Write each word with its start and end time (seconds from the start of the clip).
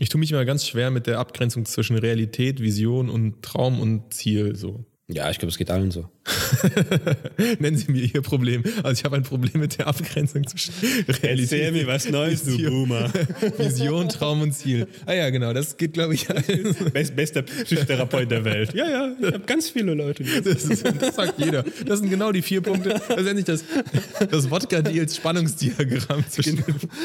Ich 0.00 0.08
tue 0.08 0.20
mich 0.20 0.30
immer 0.30 0.44
ganz 0.44 0.66
schwer 0.66 0.90
mit 0.90 1.06
der 1.06 1.18
Abgrenzung 1.18 1.64
zwischen 1.64 1.98
Realität, 1.98 2.60
Vision 2.60 3.10
und 3.10 3.42
Traum 3.42 3.80
und 3.80 4.14
Ziel. 4.14 4.54
So. 4.54 4.84
Ja, 5.08 5.30
ich 5.30 5.38
glaube, 5.38 5.50
es 5.50 5.58
geht 5.58 5.70
allen 5.70 5.90
so. 5.90 6.08
Nennen 7.58 7.76
Sie 7.76 7.90
mir 7.90 8.02
Ihr 8.02 8.22
Problem. 8.22 8.62
Also 8.82 9.00
ich 9.00 9.04
habe 9.04 9.16
ein 9.16 9.22
Problem 9.22 9.60
mit 9.60 9.78
der 9.78 9.86
Abgrenzung 9.86 10.46
zwischen 10.46 10.72
Realität. 11.22 11.52
Erzähl 11.60 11.72
mir 11.72 11.86
was 11.86 12.08
Neues, 12.08 12.44
du 12.44 12.56
Boomer. 12.58 13.10
Vision, 13.58 14.08
Traum 14.08 14.42
und 14.42 14.52
Ziel. 14.52 14.86
Ah 15.06 15.14
ja, 15.14 15.30
genau, 15.30 15.52
das 15.52 15.76
geht, 15.76 15.92
glaube 15.94 16.14
ich. 16.14 16.26
Best, 16.92 17.16
bester 17.16 17.42
Psychotherapeut 17.42 18.30
der 18.30 18.44
Welt. 18.44 18.74
Ja, 18.74 18.88
ja, 18.88 19.12
ich 19.18 19.26
habe 19.26 19.40
ganz 19.40 19.70
viele 19.70 19.94
Leute. 19.94 20.24
Das, 20.24 20.64
ist, 20.64 20.84
das 21.00 21.14
sagt 21.16 21.38
jeder. 21.38 21.64
Das 21.86 22.00
sind 22.00 22.10
genau 22.10 22.32
die 22.32 22.42
vier 22.42 22.60
Punkte. 22.60 22.90
Das 23.08 23.18
ist 23.20 23.26
endlich 23.26 23.44
das, 23.46 23.64
das 24.30 24.50
Wodka-Deals 24.50 25.16
Spannungsdiagramm 25.16 26.24
zwischen 26.28 26.62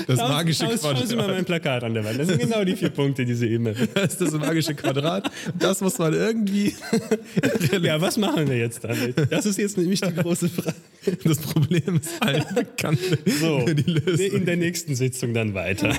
das 0.07 0.19
Schauen- 0.19 0.29
magische 0.32 0.65
schauen- 0.65 0.78
Schauen 0.82 1.07
Sie 1.07 1.15
mal 1.15 1.24
Quadrat. 1.24 1.36
mein 1.36 1.46
Plakat 1.46 1.83
an 1.83 1.93
der 1.93 2.04
Wand. 2.05 2.19
Das 2.19 2.28
sind 2.28 2.39
genau 2.39 2.64
die 2.64 2.75
vier 2.75 2.89
Punkte, 2.89 3.25
diese 3.25 3.47
E-Mail. 3.47 3.75
Das 3.93 4.14
ist 4.14 4.21
das 4.21 4.33
magische 4.33 4.74
Quadrat. 4.75 5.29
Das 5.57 5.82
muss 5.82 5.97
man 5.97 6.14
irgendwie. 6.14 6.75
Ja, 7.82 8.00
was 8.01 8.18
machen 8.18 8.47
wir 8.47 8.57
jetzt 8.57 8.83
damit? 8.83 9.12
Das 9.29 9.45
ist 9.45 9.57
jetzt 9.57 9.77
nämlich 9.77 10.01
die 10.01 10.13
große 10.13 10.49
Frage. 10.49 10.75
Das 11.23 11.37
Problem 11.39 11.99
ist 12.01 12.21
allen 12.21 12.43
bekannt. 12.55 12.99
So, 13.39 13.65
die 13.65 13.91
Lösung. 13.91 14.37
in 14.37 14.45
der 14.45 14.57
nächsten 14.57 14.95
Sitzung 14.95 15.33
dann 15.33 15.53
weiter. 15.53 15.93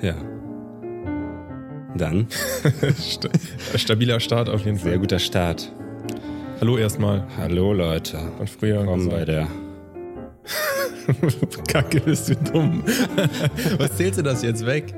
Ja. 0.00 0.14
Dann, 1.96 2.26
Sta- 3.00 3.30
Stabiler 3.76 4.20
Start 4.20 4.48
auf 4.50 4.64
jeden 4.64 4.76
sehr 4.76 4.92
Fall. 4.92 4.98
guter 5.00 5.18
Start. 5.18 5.72
Hallo 6.60 6.76
erstmal. 6.76 7.26
Hallo 7.38 7.72
Leute. 7.72 8.18
Von 8.36 8.46
früher. 8.46 8.80
Willkommen 8.80 9.08
bei 9.08 9.24
der 9.24 9.48
Kacke, 11.68 12.00
bist 12.00 12.28
du 12.28 12.36
dumm. 12.36 12.82
Was 13.78 13.96
zählst 13.96 14.18
du 14.18 14.22
das 14.22 14.42
jetzt 14.42 14.64
weg? 14.66 14.94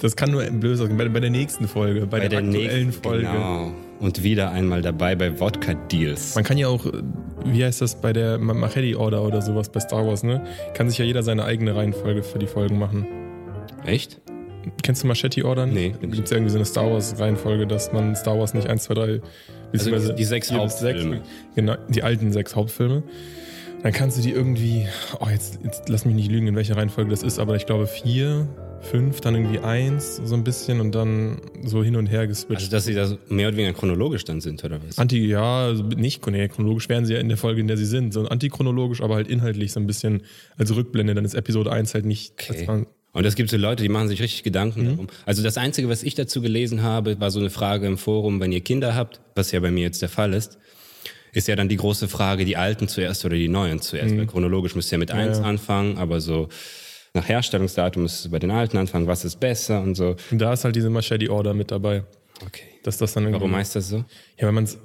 Das 0.00 0.16
kann 0.16 0.30
nur 0.32 0.42
böse 0.44 0.86
sein. 0.86 0.96
Bei, 0.96 1.08
bei 1.08 1.20
der 1.20 1.30
nächsten 1.30 1.68
Folge, 1.68 2.00
bei, 2.02 2.18
bei 2.18 2.20
der, 2.20 2.28
der 2.28 2.38
aktuellen 2.40 2.86
nächsten 2.86 3.02
Folge. 3.02 3.26
Genau. 3.26 3.72
Und 4.00 4.22
wieder 4.22 4.50
einmal 4.50 4.82
dabei 4.82 5.14
bei 5.14 5.38
Wodka 5.38 5.74
Deals. 5.74 6.34
Man 6.34 6.44
kann 6.44 6.58
ja 6.58 6.66
auch, 6.68 6.84
wie 7.44 7.64
heißt 7.64 7.80
das 7.80 7.94
bei 8.00 8.12
der 8.12 8.38
Ma- 8.38 8.52
Machete 8.54 8.98
Order 8.98 9.22
oder 9.22 9.40
sowas 9.40 9.68
bei 9.70 9.78
Star 9.80 10.04
Wars, 10.06 10.24
ne? 10.24 10.44
Kann 10.74 10.88
sich 10.90 10.98
ja 10.98 11.04
jeder 11.04 11.22
seine 11.22 11.44
eigene 11.44 11.74
Reihenfolge 11.76 12.22
für 12.24 12.38
die 12.40 12.48
Folgen 12.48 12.78
machen. 12.78 13.06
Echt? 13.86 14.20
Kennst 14.82 15.04
du 15.04 15.06
Machete 15.06 15.44
Order? 15.44 15.66
Nee. 15.66 15.94
Gibt 16.00 16.24
es 16.24 16.32
irgendwie 16.32 16.50
so 16.50 16.56
eine 16.58 16.64
Star 16.64 16.90
Wars 16.90 17.18
Reihenfolge, 17.18 17.66
dass 17.66 17.92
man 17.92 18.16
Star 18.16 18.36
Wars 18.38 18.52
nicht 18.54 18.68
1, 18.68 18.82
2, 18.84 18.94
3, 18.94 19.20
beziehungsweise 19.70 19.94
Also 20.08 20.12
die 20.14 20.24
sechs 20.24 20.48
bis 20.48 20.78
sechs- 20.80 20.98
Hauptfilme. 20.98 21.20
Genau, 21.54 21.76
die 21.88 22.02
alten 22.02 22.32
sechs 22.32 22.56
Hauptfilme. 22.56 23.04
Dann 23.84 23.92
kannst 23.92 24.16
du 24.16 24.22
die 24.22 24.30
irgendwie, 24.30 24.86
oh, 25.20 25.28
jetzt, 25.30 25.58
jetzt 25.62 25.90
lass 25.90 26.06
mich 26.06 26.14
nicht 26.14 26.30
lügen, 26.30 26.46
in 26.46 26.56
welcher 26.56 26.74
Reihenfolge 26.76 27.10
das 27.10 27.22
ist, 27.22 27.38
aber 27.38 27.54
ich 27.54 27.66
glaube 27.66 27.86
vier, 27.86 28.48
fünf, 28.80 29.20
dann 29.20 29.34
irgendwie 29.34 29.58
eins, 29.58 30.22
so 30.24 30.34
ein 30.34 30.42
bisschen 30.42 30.80
und 30.80 30.94
dann 30.94 31.42
so 31.64 31.84
hin 31.84 31.94
und 31.96 32.06
her 32.06 32.26
geswitcht. 32.26 32.62
Also, 32.62 32.70
dass 32.70 32.86
sie 32.86 32.94
da 32.94 33.14
mehr 33.28 33.48
oder 33.48 33.58
weniger 33.58 33.74
chronologisch 33.74 34.24
dann 34.24 34.40
sind, 34.40 34.64
oder 34.64 34.80
was? 34.88 34.98
Anti, 34.98 35.26
ja, 35.26 35.66
also 35.66 35.82
nicht 35.82 36.22
chronologisch 36.22 36.88
wären 36.88 37.04
sie 37.04 37.12
ja 37.12 37.20
in 37.20 37.28
der 37.28 37.36
Folge, 37.36 37.60
in 37.60 37.68
der 37.68 37.76
sie 37.76 37.84
sind, 37.84 38.14
so 38.14 38.26
antichronologisch, 38.26 39.02
aber 39.02 39.16
halt 39.16 39.28
inhaltlich 39.28 39.72
so 39.72 39.80
ein 39.80 39.86
bisschen 39.86 40.22
als 40.56 40.74
Rückblende, 40.74 41.12
dann 41.14 41.26
ist 41.26 41.34
Episode 41.34 41.70
1 41.70 41.92
halt 41.92 42.06
nicht. 42.06 42.32
Okay. 42.40 42.86
Und 43.12 43.24
es 43.26 43.34
gibt 43.36 43.50
so 43.50 43.58
Leute, 43.58 43.82
die 43.82 43.90
machen 43.90 44.08
sich 44.08 44.22
richtig 44.22 44.44
Gedanken 44.44 44.80
Mhm. 44.80 44.88
darum. 44.88 45.06
Also 45.26 45.42
das 45.42 45.58
Einzige, 45.58 45.90
was 45.90 46.02
ich 46.02 46.14
dazu 46.14 46.40
gelesen 46.40 46.82
habe, 46.82 47.20
war 47.20 47.30
so 47.30 47.38
eine 47.38 47.50
Frage 47.50 47.86
im 47.86 47.98
Forum, 47.98 48.40
wenn 48.40 48.50
ihr 48.50 48.62
Kinder 48.62 48.94
habt, 48.94 49.20
was 49.34 49.52
ja 49.52 49.60
bei 49.60 49.70
mir 49.70 49.82
jetzt 49.82 50.00
der 50.00 50.08
Fall 50.08 50.32
ist, 50.32 50.58
ist 51.34 51.48
ja 51.48 51.56
dann 51.56 51.68
die 51.68 51.76
große 51.76 52.08
Frage, 52.08 52.44
die 52.44 52.56
Alten 52.56 52.88
zuerst 52.88 53.24
oder 53.24 53.36
die 53.36 53.48
Neuen 53.48 53.80
zuerst. 53.80 54.16
Weil 54.16 54.26
chronologisch 54.26 54.74
müsst 54.74 54.90
ihr 54.92 54.98
mit 54.98 55.10
eins 55.10 55.38
Mhm. 55.38 55.44
Ja. 55.44 55.50
anfangen, 55.50 55.98
aber 55.98 56.20
so 56.20 56.48
nach 57.12 57.28
Herstellungsdatum 57.28 58.02
müsst 58.04 58.24
ihr 58.26 58.30
bei 58.30 58.38
den 58.38 58.50
Alten 58.50 58.76
anfangen, 58.76 59.06
was 59.06 59.24
ist 59.24 59.38
besser 59.40 59.82
und 59.82 59.94
so. 59.94 60.16
Und 60.30 60.38
da 60.38 60.52
ist 60.52 60.64
halt 60.64 60.74
diese 60.76 60.90
Machete 60.90 61.30
Order 61.30 61.54
mit 61.54 61.70
dabei. 61.70 62.04
Okay. 62.46 62.64
Dass 62.82 62.98
das 62.98 63.12
dann. 63.12 63.32
Warum 63.32 63.54
heißt 63.54 63.76
das 63.76 63.88
so? 63.88 63.98
Ja, 64.38 64.46
wenn 64.48 64.54
man 64.54 64.64
es 64.64 64.78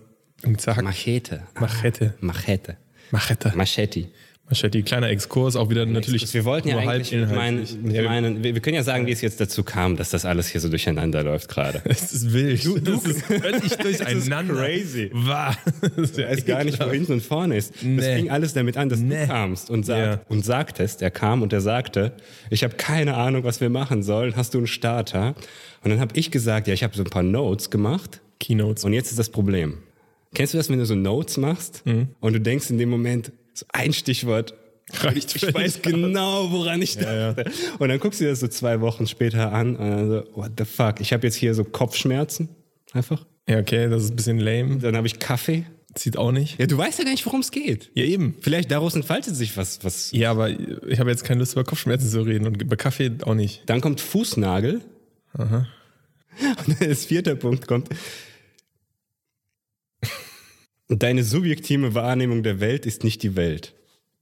zerhackt. 0.58 0.84
Machete. 0.84 1.44
Machete. 1.59 2.14
Machete. 2.20 2.78
Machete. 3.12 3.52
Machete. 3.56 4.08
Machete, 4.50 4.82
kleiner 4.82 5.10
Exkurs, 5.10 5.56
auch 5.56 5.70
wieder 5.70 5.86
natürlich. 5.86 6.34
Wir 6.34 6.44
wollten 6.44 6.70
ja 6.70 6.78
eigentlich, 6.80 7.14
ich 7.14 7.20
meine, 7.28 7.62
inhaltlich. 7.62 7.78
ich 7.86 7.94
Ja, 7.94 8.04
meine, 8.10 8.44
wir, 8.44 8.60
können 8.62 8.76
ja 8.76 8.84
sagen, 8.84 9.06
wie 9.06 9.12
es 9.12 9.22
jetzt 9.22 9.40
dazu 9.40 9.64
kam, 9.64 9.96
dass 9.96 10.10
das 10.10 10.26
alles 10.26 10.48
hier 10.48 10.60
so 10.60 10.70
durcheinander 10.70 11.22
läuft 11.24 11.50
gerade. 11.50 11.82
Es 11.86 12.12
ist 12.12 12.34
wild. 12.34 12.66
Du, 12.66 12.80
das 12.80 13.06
ist 13.06 13.22
völlig 13.26 13.78
durcheinander. 13.78 14.56
crazy. 14.56 15.12
Wahr. 15.14 15.56
Ich 16.02 16.18
weiß 16.18 16.46
gar 16.46 16.64
nicht, 16.64 16.80
wo 16.84 16.90
hinten 16.90 17.14
und 17.14 17.22
vorne 17.22 17.58
ist. 17.58 17.76
Das 17.76 17.84
Nee. 17.84 18.16
fing 18.16 18.30
alles 18.32 18.54
damit 18.54 18.76
an, 18.78 18.90
dass 18.90 19.00
Nee. 19.00 19.22
du 19.22 19.28
kamst 19.28 19.70
und, 19.70 19.86
sag, 19.86 19.98
Ja. 20.00 20.22
und 20.30 20.44
sagtest, 20.44 21.04
er 21.04 21.12
kam 21.12 21.44
und 21.44 21.54
er 21.54 21.62
sagte, 21.62 22.14
ich 22.50 22.64
habe 22.64 22.76
keine 22.76 23.16
Ahnung, 23.16 23.44
was 23.44 23.62
wir 23.62 23.70
machen 23.70 24.02
sollen. 24.02 24.36
Hast 24.36 24.56
du 24.56 24.58
einen 24.58 24.68
Starter? 24.68 25.36
Und 25.84 25.92
dann 25.92 26.00
habe 26.00 26.18
ich 26.18 26.32
gesagt, 26.32 26.68
ja, 26.68 26.74
ich 26.74 26.84
habe 26.84 26.96
so 26.98 27.04
ein 27.04 27.09
paar 27.09 27.22
Notes 27.24 27.70
gemacht. 27.70 28.20
Keynotes. 28.40 28.84
Und 28.84 28.94
jetzt 28.94 29.12
ist 29.12 29.20
das 29.20 29.30
Problem. 29.30 29.78
Kennst 30.34 30.54
du 30.54 30.58
das, 30.58 30.70
wenn 30.72 30.80
du 30.80 30.86
so 30.86 30.96
Notes 30.96 31.38
machst 31.38 31.84
Mhm. 31.86 32.08
und 32.20 32.34
du 32.34 32.42
denkst 32.42 32.70
in 32.72 32.78
dem 32.80 32.90
Moment, 32.90 33.32
ein 33.74 33.94
Stichwort, 33.94 34.53
Reicht 34.92 35.36
ich 35.36 35.53
weiß 35.53 35.81
genau, 35.81 36.52
woran 36.52 36.81
ich 36.81 36.97
dachte. 36.97 37.46
Und 37.78 37.90
dann 37.90 38.00
guckst 38.00 38.20
du 38.20 38.25
dir 38.25 38.31
das 38.31 38.40
so 38.40 38.47
zwei 38.47 38.81
Wochen 38.81 39.08
später 39.08 39.52
an 39.52 39.75
und 39.75 39.90
dann 39.90 40.09
so, 40.09 40.24
what 40.34 40.52
the 40.58 40.66
fuck, 40.66 41.00
ich 41.00 41.14
habe 41.14 41.28
jetzt 41.28 41.36
hier 41.36 41.53
so 41.53 41.64
Kopfschmerzen, 41.64 42.50
einfach. 42.94 43.25
Ja, 43.47 43.59
okay, 43.59 43.90
das 43.90 44.03
ist 44.03 44.12
ein 44.12 44.16
bisschen 44.16 44.40
lame. 44.40 44.78
Dann 44.78 44.96
habe 44.96 45.08
ich 45.08 45.20
Kaffee. 45.20 45.66
Zieht 45.96 46.18
auch 46.18 46.31
nicht. 46.31 46.59
Ja, 46.59 46.68
du 46.68 46.78
weißt 46.78 47.00
ja 47.00 47.03
gar 47.03 47.12
nicht, 47.12 47.25
worum 47.25 47.40
es 47.40 47.50
geht. 47.50 47.90
Ja, 47.96 48.03
eben. 48.03 48.36
Vielleicht 48.42 48.70
daraus 48.70 48.94
entfaltet 48.94 49.36
sich 49.36 49.58
was, 49.58 49.84
was. 49.84 50.12
Ja, 50.12 50.30
aber 50.30 50.50
ich 50.50 51.00
habe 51.00 51.09
jetzt 51.09 51.24
keine 51.24 51.40
Lust 51.40 51.53
über 51.53 51.64
Kopfschmerzen 51.64 52.08
zu 52.08 52.22
reden 52.22 52.46
und 52.46 52.62
über 52.62 52.76
Kaffee 52.76 53.12
auch 53.24 53.34
nicht. 53.34 53.64
Dann 53.66 53.81
kommt 53.81 54.00
Fußnagel. 54.00 54.81
Und 55.36 56.80
dann 56.80 56.90
das 56.90 57.06
vierte 57.06 57.36
Punkt 57.36 57.68
kommt. 57.68 57.90
Deine 60.90 61.24
subjektive 61.24 61.94
Wahrnehmung 61.94 62.42
der 62.44 62.60
Welt 62.60 62.86
ist 62.88 63.04
nicht 63.04 63.22
die 63.24 63.36
Welt. 63.36 63.74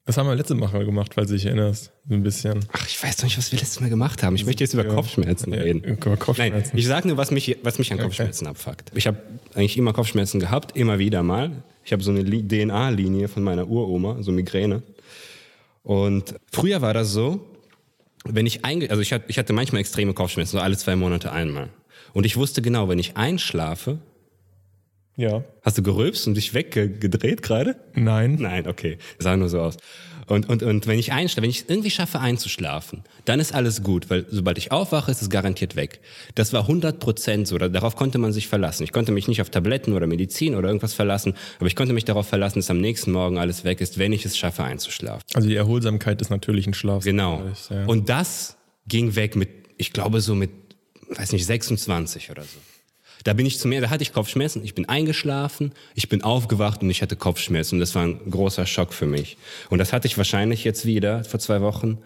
Das 0.05 0.17
haben 0.17 0.27
wir 0.27 0.35
letzte 0.35 0.55
Mal 0.55 0.85
gemacht, 0.85 1.13
falls 1.15 1.27
du 1.29 1.33
dich 1.35 1.45
erinnerst. 1.45 1.91
Ein 2.09 2.23
bisschen. 2.23 2.65
Ach, 2.71 2.85
ich 2.87 3.01
weiß 3.01 3.17
doch 3.17 3.23
nicht, 3.25 3.37
was 3.37 3.51
wir 3.51 3.59
letztes 3.59 3.79
Mal 3.81 3.89
gemacht 3.89 4.23
haben. 4.23 4.35
Ich 4.35 4.45
möchte 4.45 4.63
jetzt 4.63 4.73
über 4.73 4.85
Ja. 4.85 4.93
Kopfschmerzen 4.93 5.53
Ja, 5.53 5.59
reden. 5.61 5.83
über 5.83 6.15
Kopfschmerzen. 6.17 6.69
Nein, 6.71 6.79
ich 6.79 6.87
sage 6.87 7.07
nur, 7.07 7.17
was 7.17 7.31
mich, 7.31 7.57
was 7.63 7.77
mich 7.77 7.91
an 7.91 7.99
Kopfschmerzen 7.99 8.47
abfuckt. 8.47 8.91
Ich 8.95 9.07
habe 9.07 9.17
eigentlich 9.53 9.77
immer 9.77 9.91
Kopfschmerzen 9.93 10.39
gehabt, 10.39 10.77
immer 10.77 10.99
wieder 10.99 11.23
mal. 11.23 11.51
Ich 11.83 11.91
habe 11.93 12.03
so 12.03 12.11
eine 12.11 12.21
Li- 12.21 12.43
DNA-Linie 12.47 13.27
von 13.29 13.43
meiner 13.43 13.67
Uroma, 13.67 14.21
so 14.21 14.31
Migräne. 14.31 14.83
Und 15.83 16.35
früher 16.51 16.81
war 16.81 16.93
das 16.93 17.11
so, 17.11 17.45
wenn 18.25 18.45
ich 18.45 18.63
einge 18.65 18.89
also 18.89 19.01
ich 19.01 19.11
hatte, 19.13 19.25
ich 19.29 19.37
hatte 19.37 19.53
manchmal 19.53 19.81
extreme 19.81 20.13
Kopfschmerzen, 20.13 20.51
so 20.57 20.59
alle 20.59 20.77
zwei 20.77 20.95
Monate 20.97 21.31
einmal. 21.31 21.69
Und 22.13 22.25
ich 22.25 22.35
wusste 22.37 22.61
genau, 22.61 22.87
wenn 22.89 22.99
ich 22.99 23.15
einschlafe, 23.17 23.99
Ja. 25.17 25.43
hast 25.63 25.77
du 25.77 25.83
gerülpst 25.83 26.27
und 26.27 26.35
dich 26.35 26.53
weggedreht 26.53 27.41
gerade? 27.41 27.75
Nein. 27.95 28.37
Nein, 28.39 28.67
okay. 28.67 28.97
Sah 29.19 29.35
nur 29.35 29.49
so 29.49 29.59
aus. 29.59 29.75
Und, 30.27 30.49
und, 30.49 30.61
und 30.61 30.87
wenn 30.87 30.99
ich 30.99 31.13
einschlafe, 31.13 31.43
wenn 31.43 31.49
ich 31.49 31.61
es 31.61 31.69
irgendwie 31.69 31.89
schaffe 31.89 32.19
einzuschlafen, 32.19 33.03
dann 33.25 33.39
ist 33.39 33.53
alles 33.55 33.81
gut, 33.81 34.09
weil 34.09 34.25
sobald 34.29 34.57
ich 34.57 34.73
aufwache, 34.73 35.09
ist 35.09 35.21
es 35.21 35.29
garantiert 35.29 35.75
weg. 35.77 36.01
Das 36.35 36.51
war 36.51 36.67
100% 36.69 37.45
so, 37.45 37.57
da- 37.57 37.69
darauf 37.69 37.95
konnte 37.95 38.17
man 38.17 38.33
sich 38.33 38.47
verlassen. 38.49 38.83
Ich 38.83 38.91
konnte 38.91 39.13
mich 39.13 39.29
nicht 39.29 39.41
auf 39.41 39.49
Tabletten 39.49 39.93
oder 39.93 40.05
Medizin 40.05 40.55
oder 40.55 40.67
irgendwas 40.67 40.93
verlassen, 40.93 41.33
aber 41.59 41.67
ich 41.67 41.77
konnte 41.77 41.93
mich 41.93 42.03
darauf 42.03 42.27
verlassen, 42.27 42.59
dass 42.59 42.69
am 42.69 42.81
nächsten 42.81 43.11
Morgen 43.13 43.37
alles 43.37 43.63
weg 43.63 43.79
ist, 43.79 43.97
wenn 43.99 44.11
ich 44.11 44.25
es 44.25 44.37
schaffe 44.37 44.63
einzuschlafen. 44.63 45.23
Also 45.33 45.47
die 45.47 45.55
Erholsamkeit 45.55 46.19
des 46.19 46.29
natürlichen 46.29 46.73
Schlafs. 46.73 47.05
Genau. 47.05 47.41
Ja. 47.69 47.85
Und 47.85 48.09
das 48.09 48.57
ging 48.87 49.15
weg 49.15 49.37
mit, 49.37 49.49
ich 49.77 49.93
glaube 49.93 50.19
so 50.19 50.35
mit, 50.35 50.49
weiß 51.09 51.31
nicht, 51.31 51.45
26 51.45 52.31
oder 52.31 52.43
so. 52.43 52.59
Da 53.27 53.33
bin 53.33 53.45
ich 53.45 53.59
zu 53.59 53.67
mir, 53.67 53.81
da 53.81 53.89
hatte 53.89 54.03
ich 54.03 54.13
Kopfschmerzen, 54.13 54.63
ich 54.63 54.73
bin 54.73 54.87
eingeschlafen, 54.87 55.73
ich 55.95 56.07
bin 56.07 56.23
aufgewacht 56.23 56.81
und 56.81 56.89
ich 56.89 57.01
hatte 57.01 57.17
Kopfschmerzen. 57.17 57.75
Und 57.75 57.81
das 57.81 57.93
war 57.93 58.03
ein 58.03 58.31
großer 58.31 58.65
Schock 58.65 58.93
für 58.93 59.05
mich. 59.05 59.35
Und 59.69 59.79
das 59.79 59.91
hatte 59.91 60.07
ich 60.07 60.17
wahrscheinlich 60.17 60.63
jetzt 60.63 60.85
wieder 60.85 61.25
vor 61.25 61.41
zwei 61.41 61.59
Wochen. 61.59 61.97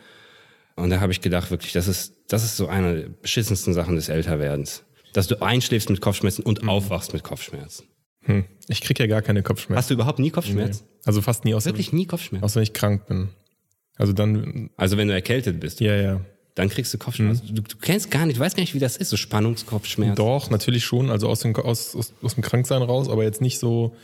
Und 0.76 0.90
da 0.90 1.00
habe 1.00 1.12
ich 1.12 1.22
gedacht, 1.22 1.52
wirklich, 1.52 1.74
das 1.74 1.88
ist, 1.88 2.16
das 2.28 2.44
ist 2.44 2.58
so 2.58 2.66
eine 2.70 3.02
der 3.02 3.10
beschissensten 3.10 3.76
Sachen 3.76 3.98
des 3.98 4.10
Älterwerdens. 4.10 4.84
Dass 5.14 5.28
du 5.28 5.40
einschläfst 5.44 5.92
mit 5.92 6.02
Kopfschmerzen 6.02 6.42
und 6.42 6.68
aufwachst 6.68 7.14
mit 7.14 7.22
Kopfschmerzen. 7.22 7.86
Hm. 8.22 8.46
Ich 8.68 8.82
krieg 8.82 8.98
ja 8.98 9.06
gar 9.06 9.22
keine 9.22 9.44
Kopfschmerzen. 9.44 9.78
Hast 9.78 9.92
du 9.92 9.94
überhaupt 9.94 10.18
nie 10.18 10.32
Kopfschmerzen? 10.32 10.88
Also 11.06 11.22
fast 11.22 11.46
nie, 11.46 11.54
außer, 11.54 11.70
Wirklich 11.70 11.94
nie 11.94 12.08
Kopfschmerzen? 12.08 12.44
außer 12.44 12.56
wenn 12.56 12.64
ich 12.64 12.74
krank 12.74 13.06
bin. 13.06 13.30
Also 13.96 14.12
dann, 14.12 14.72
Also 14.76 14.98
wenn 14.98 15.08
du 15.08 15.14
erkältet 15.14 15.60
bist, 15.60 15.82
ja, 15.82 15.96
ja. 15.96 16.22
Dann 16.56 16.70
kriegst 16.70 16.94
du 16.94 16.98
Kopfschmerzen. 16.98 17.56
Du, 17.56 17.62
du 17.62 17.78
kennst 17.78 18.12
gar 18.12 18.26
nicht, 18.26 18.38
du 18.38 18.42
weißt 18.42 18.56
gar 18.56 18.62
nicht, 18.62 18.74
wie 18.74 18.80
das 18.80 18.98
ist, 18.98 19.10
so 19.10 19.18
Spannungskopfschmerzen. 19.18 20.16
Doch, 20.16 20.50
natürlich 20.50 20.84
schon, 20.84 21.10
also 21.10 21.28
aus 21.30 21.40
dem, 21.40 21.56
aus, 21.56 21.96
aus, 21.96 22.14
aus 22.22 22.34
dem 22.36 22.44
Kranksein 22.44 22.82
raus, 22.82 23.10
aber 23.10 23.24
jetzt 23.24 23.42
nicht 23.42 23.60
so, 23.60 23.96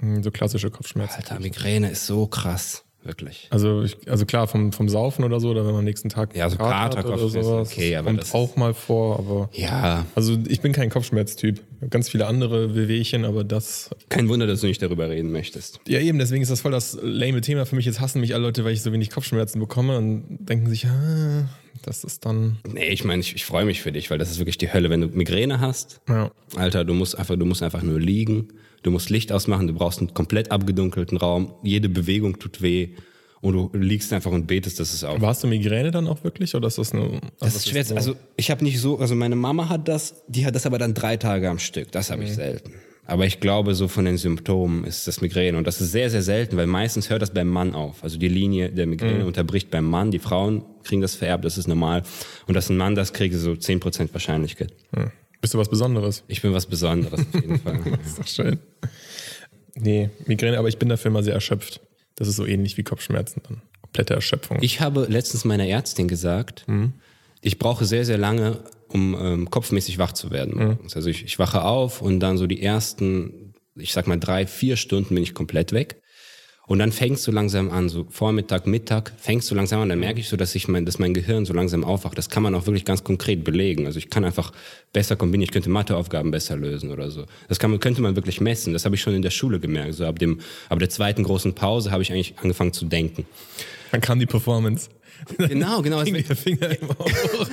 hm, 0.00 0.22
so 0.22 0.30
klassische 0.30 0.70
Kopfschmerzen. 0.70 1.16
Alter, 1.16 1.40
Migräne 1.40 1.90
ist 1.90 2.06
so 2.06 2.26
krass. 2.26 2.84
Wirklich. 3.04 3.48
Also, 3.50 3.82
ich, 3.82 3.96
also 4.08 4.24
klar, 4.26 4.46
vom, 4.46 4.72
vom 4.72 4.88
Saufen 4.88 5.24
oder 5.24 5.40
so, 5.40 5.50
oder 5.50 5.62
wenn 5.64 5.72
man 5.72 5.80
am 5.80 5.84
nächsten 5.84 6.08
Tag 6.08 6.36
Ja, 6.36 6.48
so 6.48 6.56
Kater 6.56 6.96
Kater, 6.96 6.98
hat 6.98 7.06
oder 7.06 7.28
sowas, 7.28 7.72
okay, 7.72 7.96
aber 7.96 8.10
kommt 8.10 8.32
auch 8.32 8.54
mal 8.54 8.74
vor, 8.74 9.18
aber 9.18 9.50
Ja, 9.52 10.06
also 10.14 10.38
ich 10.46 10.60
bin 10.60 10.72
kein 10.72 10.88
Kopfschmerztyp. 10.88 11.60
Ganz 11.90 12.08
viele 12.08 12.28
andere 12.28 12.76
Wehwehchen, 12.76 13.24
aber 13.24 13.42
das 13.42 13.90
kein 14.08 14.28
Wunder, 14.28 14.46
dass 14.46 14.60
du 14.60 14.68
nicht 14.68 14.80
darüber 14.80 15.10
reden 15.10 15.32
möchtest. 15.32 15.80
Ja, 15.88 15.98
eben, 15.98 16.20
deswegen 16.20 16.42
ist 16.42 16.50
das 16.52 16.60
voll 16.60 16.70
das 16.70 16.96
lame 17.02 17.40
Thema 17.40 17.66
für 17.66 17.74
mich. 17.74 17.86
Jetzt 17.86 17.98
hassen 17.98 18.20
mich 18.20 18.34
alle 18.34 18.44
Leute, 18.44 18.64
weil 18.64 18.72
ich 18.72 18.82
so 18.82 18.92
wenig 18.92 19.10
Kopfschmerzen 19.10 19.58
bekomme 19.58 19.98
und 19.98 20.24
denken 20.38 20.68
sich, 20.68 20.86
ah, 20.86 21.48
das 21.82 22.04
ist 22.04 22.24
dann. 22.24 22.58
Nee, 22.72 22.88
ich 22.88 23.04
meine, 23.04 23.20
ich, 23.20 23.34
ich 23.34 23.44
freue 23.44 23.64
mich 23.64 23.82
für 23.82 23.92
dich, 23.92 24.10
weil 24.10 24.18
das 24.18 24.30
ist 24.30 24.38
wirklich 24.38 24.58
die 24.58 24.72
Hölle. 24.72 24.90
Wenn 24.90 25.00
du 25.00 25.08
Migräne 25.08 25.60
hast, 25.60 26.00
Ja. 26.08 26.30
Alter, 26.56 26.84
du 26.84 26.94
musst 26.94 27.18
einfach, 27.18 27.36
du 27.36 27.44
musst 27.44 27.62
einfach 27.62 27.82
nur 27.82 28.00
liegen. 28.00 28.48
Du 28.82 28.90
musst 28.90 29.10
Licht 29.10 29.30
ausmachen. 29.32 29.66
Du 29.68 29.74
brauchst 29.74 29.98
einen 30.00 30.14
komplett 30.14 30.50
abgedunkelten 30.50 31.16
Raum. 31.18 31.54
Jede 31.62 31.88
Bewegung 31.88 32.38
tut 32.38 32.62
weh. 32.62 32.90
Und 33.40 33.54
du 33.54 33.70
liegst 33.76 34.12
einfach 34.12 34.30
und 34.30 34.46
betest, 34.46 34.78
dass 34.78 34.94
es 34.94 35.02
auf. 35.02 35.20
Warst 35.20 35.42
du 35.42 35.48
Migräne 35.48 35.90
dann 35.90 36.06
auch 36.06 36.22
wirklich 36.22 36.54
oder 36.54 36.68
ist 36.68 36.78
das 36.78 36.92
nur. 36.94 37.20
Das 37.40 37.56
ist 37.56 37.68
schwer. 37.68 37.84
Also 37.96 38.14
ich 38.36 38.50
habe 38.52 38.62
nicht 38.62 38.78
so, 38.80 38.98
also 38.98 39.16
meine 39.16 39.34
Mama 39.34 39.68
hat 39.68 39.88
das, 39.88 40.22
die 40.28 40.46
hat 40.46 40.54
das 40.54 40.64
aber 40.64 40.78
dann 40.78 40.94
drei 40.94 41.16
Tage 41.16 41.50
am 41.50 41.58
Stück. 41.58 41.90
Das 41.90 42.10
habe 42.10 42.22
ich 42.22 42.34
selten. 42.34 42.72
Aber 43.04 43.26
ich 43.26 43.40
glaube, 43.40 43.74
so 43.74 43.88
von 43.88 44.04
den 44.04 44.16
Symptomen 44.16 44.84
ist 44.84 45.08
das 45.08 45.20
Migräne. 45.20 45.58
Und 45.58 45.66
das 45.66 45.80
ist 45.80 45.90
sehr, 45.90 46.08
sehr 46.08 46.22
selten, 46.22 46.56
weil 46.56 46.68
meistens 46.68 47.10
hört 47.10 47.20
das 47.20 47.32
beim 47.32 47.48
Mann 47.48 47.74
auf. 47.74 48.04
Also 48.04 48.16
die 48.16 48.28
Linie 48.28 48.70
der 48.70 48.86
Migräne 48.86 49.26
unterbricht 49.26 49.70
beim 49.70 49.90
Mann. 49.90 50.12
Die 50.12 50.20
Frauen 50.20 50.64
kriegen 50.84 51.02
das 51.02 51.16
vererbt, 51.16 51.44
das 51.44 51.58
ist 51.58 51.66
normal. 51.66 52.04
Und 52.46 52.54
dass 52.54 52.70
ein 52.70 52.76
Mann 52.76 52.94
das 52.94 53.12
kriegt, 53.12 53.34
ist 53.34 53.42
so 53.42 53.52
10% 53.52 54.12
Wahrscheinlichkeit. 54.12 54.72
Hm. 54.94 55.10
Bist 55.40 55.54
du 55.54 55.58
was 55.58 55.68
Besonderes? 55.68 56.22
Ich 56.28 56.42
bin 56.42 56.54
was 56.54 56.66
Besonderes 56.66 57.20
auf 57.20 57.34
jeden 57.34 57.58
Fall. 57.58 57.80
ist 58.06 58.18
doch 58.18 58.26
schön. 58.28 58.60
Nee, 59.74 60.10
Migräne, 60.26 60.58
aber 60.58 60.68
ich 60.68 60.78
bin 60.78 60.88
dafür 60.88 61.10
immer 61.10 61.24
sehr 61.24 61.34
erschöpft. 61.34 61.80
Das 62.14 62.28
ist 62.28 62.36
so 62.36 62.46
ähnlich 62.46 62.76
wie 62.76 62.84
Kopfschmerzen 62.84 63.42
dann. 63.48 63.62
Komplette 63.80 64.14
Erschöpfung. 64.14 64.58
Ich 64.60 64.80
habe 64.80 65.06
letztens 65.08 65.44
meiner 65.44 65.66
Ärztin 65.66 66.06
gesagt, 66.06 66.64
ich 67.40 67.58
brauche 67.58 67.84
sehr, 67.84 68.04
sehr 68.04 68.18
lange, 68.18 68.60
um 68.92 69.16
ähm, 69.18 69.50
kopfmäßig 69.50 69.98
wach 69.98 70.12
zu 70.12 70.30
werden. 70.30 70.54
morgens. 70.56 70.96
Also 70.96 71.10
ich, 71.10 71.24
ich 71.24 71.38
wache 71.38 71.64
auf 71.64 72.02
und 72.02 72.20
dann 72.20 72.38
so 72.38 72.46
die 72.46 72.62
ersten, 72.62 73.54
ich 73.74 73.92
sag 73.92 74.06
mal 74.06 74.18
drei, 74.18 74.46
vier 74.46 74.76
Stunden 74.76 75.14
bin 75.14 75.22
ich 75.22 75.34
komplett 75.34 75.72
weg. 75.72 76.02
Und 76.68 76.78
dann 76.78 76.92
fängst 76.92 77.26
du 77.26 77.32
langsam 77.32 77.70
an, 77.70 77.88
so 77.88 78.06
Vormittag, 78.08 78.68
Mittag, 78.68 79.12
fängst 79.18 79.50
du 79.50 79.54
langsam 79.54 79.80
an, 79.80 79.88
dann 79.88 79.98
merke 79.98 80.20
ich 80.20 80.28
so, 80.28 80.36
dass 80.36 80.54
ich 80.54 80.68
mein, 80.68 80.86
dass 80.86 80.98
mein 81.00 81.12
Gehirn 81.12 81.44
so 81.44 81.52
langsam 81.52 81.82
aufwacht. 81.82 82.16
Das 82.16 82.30
kann 82.30 82.42
man 82.42 82.54
auch 82.54 82.66
wirklich 82.66 82.84
ganz 82.84 83.02
konkret 83.02 83.42
belegen. 83.42 83.86
Also 83.86 83.98
ich 83.98 84.10
kann 84.10 84.24
einfach 84.24 84.52
besser 84.92 85.16
kombinieren, 85.16 85.48
ich 85.48 85.52
könnte 85.52 85.70
Matheaufgaben 85.70 86.30
besser 86.30 86.56
lösen 86.56 86.90
oder 86.92 87.10
so. 87.10 87.26
Das 87.48 87.58
kann 87.58 87.72
man, 87.72 87.80
könnte 87.80 88.00
man 88.00 88.14
wirklich 88.14 88.40
messen. 88.40 88.72
Das 88.72 88.84
habe 88.84 88.94
ich 88.94 89.00
schon 89.00 89.14
in 89.14 89.22
der 89.22 89.30
Schule 89.30 89.58
gemerkt. 89.58 89.94
So 89.94 90.06
ab 90.06 90.20
dem, 90.20 90.38
ab 90.68 90.78
der 90.78 90.88
zweiten 90.88 91.24
großen 91.24 91.54
Pause 91.54 91.90
habe 91.90 92.02
ich 92.02 92.12
eigentlich 92.12 92.38
angefangen 92.38 92.72
zu 92.72 92.84
denken. 92.84 93.26
Dann 93.92 94.00
kam 94.00 94.18
die 94.18 94.26
Performance. 94.26 94.88
Genau, 95.38 95.82
genau. 95.82 96.02
Ging 96.02 96.24
der 96.26 96.34
Finger 96.34 96.70
immer 96.80 96.96
hoch. 96.98 97.46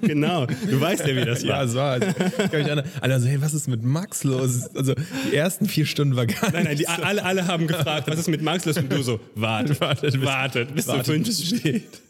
genau. 0.00 0.46
Du 0.46 0.80
weißt 0.80 1.06
ja, 1.06 1.14
wie 1.14 1.24
das 1.24 1.42
ja, 1.42 1.66
so. 1.66 1.80
Also, 1.80 2.08
ich 2.08 2.38
mich 2.38 2.52
erinnern. 2.52 2.84
Alle 3.00 3.20
so, 3.20 3.28
hey, 3.28 3.40
was 3.40 3.54
ist 3.54 3.68
mit 3.68 3.82
Max 3.84 4.24
los? 4.24 4.68
Also 4.74 4.94
die 5.30 5.36
ersten 5.36 5.66
vier 5.66 5.86
Stunden 5.86 6.16
war 6.16 6.26
gar 6.26 6.50
Nein, 6.50 6.64
nein, 6.64 6.76
die, 6.76 6.84
nichts. 6.84 7.02
alle, 7.02 7.22
alle 7.24 7.46
haben 7.46 7.66
gefragt, 7.66 8.08
was 8.08 8.18
ist 8.18 8.28
mit 8.28 8.42
Max 8.42 8.64
los? 8.64 8.76
Und 8.78 8.90
du 8.90 9.02
so, 9.02 9.20
wartet, 9.34 9.80
Wartet, 9.80 10.12
bis- 10.14 10.24
wartet, 10.24 10.74
bis 10.74 10.86
wartet, 10.88 11.06
du 11.08 11.12
fünf 11.12 11.28
es 11.28 11.44
steht. 11.46 12.00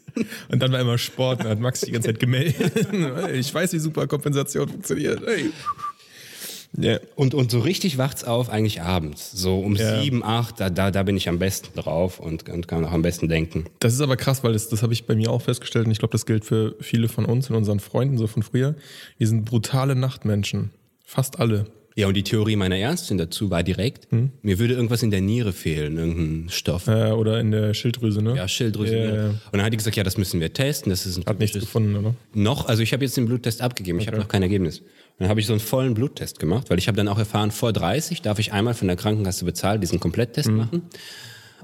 Und 0.49 0.63
dann 0.63 0.71
war 0.71 0.79
immer 0.79 0.97
Sport 0.97 1.41
und 1.43 1.49
hat 1.49 1.59
Max 1.59 1.81
die 1.81 1.91
ganze 1.91 2.07
Zeit 2.07 2.19
gemeldet. 2.19 2.87
Ich 3.33 3.53
weiß, 3.53 3.73
wie 3.73 3.79
super 3.79 4.07
Kompensation 4.07 4.67
funktioniert. 4.67 5.21
Hey. 5.27 5.51
Ja. 6.77 6.99
Und, 7.15 7.33
und 7.33 7.49
so 7.51 7.59
richtig 7.59 7.97
wacht's 7.97 8.23
auf 8.23 8.49
eigentlich 8.49 8.81
abends. 8.81 9.31
So 9.31 9.59
um 9.59 9.75
Ja. 9.75 9.99
sieben, 10.01 10.23
acht, 10.23 10.59
da, 10.59 10.69
da, 10.69 10.91
da 10.91 11.03
bin 11.03 11.17
ich 11.17 11.27
am 11.27 11.39
besten 11.39 11.77
drauf 11.79 12.19
und, 12.19 12.47
und 12.49 12.67
kann 12.67 12.85
auch 12.85 12.91
am 12.91 13.01
besten 13.01 13.27
denken. 13.27 13.65
Das 13.79 13.93
ist 13.93 14.01
aber 14.01 14.15
krass, 14.15 14.43
weil 14.43 14.53
das, 14.53 14.69
das 14.69 14.83
habe 14.83 14.93
ich 14.93 15.05
bei 15.07 15.15
mir 15.15 15.31
auch 15.31 15.41
festgestellt 15.41 15.85
und 15.87 15.91
ich 15.91 15.99
glaube, 15.99 16.11
das 16.11 16.25
gilt 16.25 16.45
für 16.45 16.75
viele 16.79 17.07
von 17.09 17.25
uns 17.25 17.49
und 17.49 17.55
unseren 17.55 17.79
Freunden 17.79 18.17
so 18.17 18.27
von 18.27 18.43
früher. 18.43 18.75
Wir 19.17 19.27
sind 19.27 19.45
brutale 19.45 19.95
Nachtmenschen. 19.95 20.69
Fast 21.03 21.39
alle. 21.39 21.65
Ja, 21.97 22.07
und 22.07 22.13
die 22.13 22.21
Theorie 22.21 22.55
meiner 22.55 22.77
Ärztin 22.77 23.17
dazu 23.17 23.49
war 23.49 23.63
direkt, 23.63 24.07
mir 24.43 24.59
würde 24.59 24.75
irgendwas 24.75 25.01
in 25.01 25.09
der 25.09 25.19
Niere 25.21 25.51
fehlen, 25.51 25.97
irgendein 25.97 26.49
Stoff. 26.49 26.87
Äh, 26.87 27.11
oder 27.11 27.39
in 27.39 27.49
der 27.49 27.73
Schilddrüse, 27.73 28.21
ne? 28.21 28.35
Ja, 28.35 28.47
Schilddrüse. 28.47 28.95
Ja, 28.95 29.15
ja. 29.15 29.29
Und 29.29 29.39
dann 29.53 29.63
hat 29.63 29.73
die 29.73 29.77
gesagt, 29.77 29.95
ja, 29.95 30.03
das 30.03 30.15
müssen 30.15 30.39
wir 30.39 30.53
testen. 30.53 30.91
Das 30.91 31.07
ist 31.07 31.17
ein 31.17 31.25
Hat 31.25 31.39
nichts 31.39 31.59
gefunden, 31.59 31.95
oder? 31.95 32.13
Noch, 32.35 32.67
also 32.67 32.83
ich 32.83 32.93
habe 32.93 33.03
jetzt 33.03 33.17
den 33.17 33.25
Bluttest 33.25 33.63
abgegeben, 33.63 33.99
ich 33.99 34.05
habe 34.05 34.17
noch 34.17 34.27
kein 34.27 34.43
Ergebnis. 34.43 34.81
Und 34.81 34.87
dann 35.21 35.29
habe 35.29 35.39
ich 35.39 35.47
so 35.47 35.53
einen 35.53 35.59
vollen 35.59 35.95
Bluttest 35.95 36.37
gemacht, 36.37 36.69
weil 36.69 36.77
ich 36.77 36.87
habe 36.87 36.95
dann 36.97 37.07
auch 37.07 37.17
erfahren, 37.17 37.49
vor 37.49 37.73
30 37.73 38.21
darf 38.21 38.37
ich 38.37 38.53
einmal 38.53 38.75
von 38.75 38.87
der 38.87 38.95
Krankenkasse 38.95 39.43
bezahlt 39.43 39.81
diesen 39.81 39.99
Kompletttest 39.99 40.51
machen. 40.51 40.83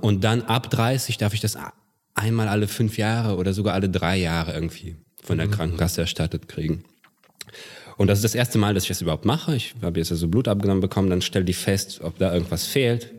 Und 0.01 0.24
dann 0.24 0.41
ab 0.41 0.71
30 0.71 1.19
darf 1.19 1.36
ich 1.36 1.41
das 1.41 1.59
einmal 2.15 2.47
alle 2.47 2.68
fünf 2.68 2.97
Jahre 2.97 3.38
oder 3.38 3.53
sogar 3.53 3.75
alle 3.75 3.88
drei 3.88 4.18
Jahre 4.18 4.53
irgendwie 4.53 4.95
von 5.21 5.38
der 5.38 5.47
Krankenkasse 5.47 6.01
erstattet 6.01 6.47
kriegen. 6.47 6.86
Und 7.97 8.07
das 8.07 8.19
ist 8.19 8.23
das 8.23 8.35
erste 8.35 8.57
Mal, 8.57 8.73
dass 8.73 8.83
ich 8.83 8.89
das 8.89 9.01
überhaupt 9.01 9.25
mache. 9.25 9.55
Ich 9.55 9.75
habe 9.81 9.99
jetzt 9.99 10.11
also 10.11 10.27
Blut 10.27 10.47
abgenommen 10.47 10.81
bekommen, 10.81 11.09
dann 11.09 11.21
stell 11.21 11.43
die 11.43 11.53
fest, 11.53 12.01
ob 12.03 12.17
da 12.17 12.33
irgendwas 12.33 12.65
fehlt. 12.65 13.11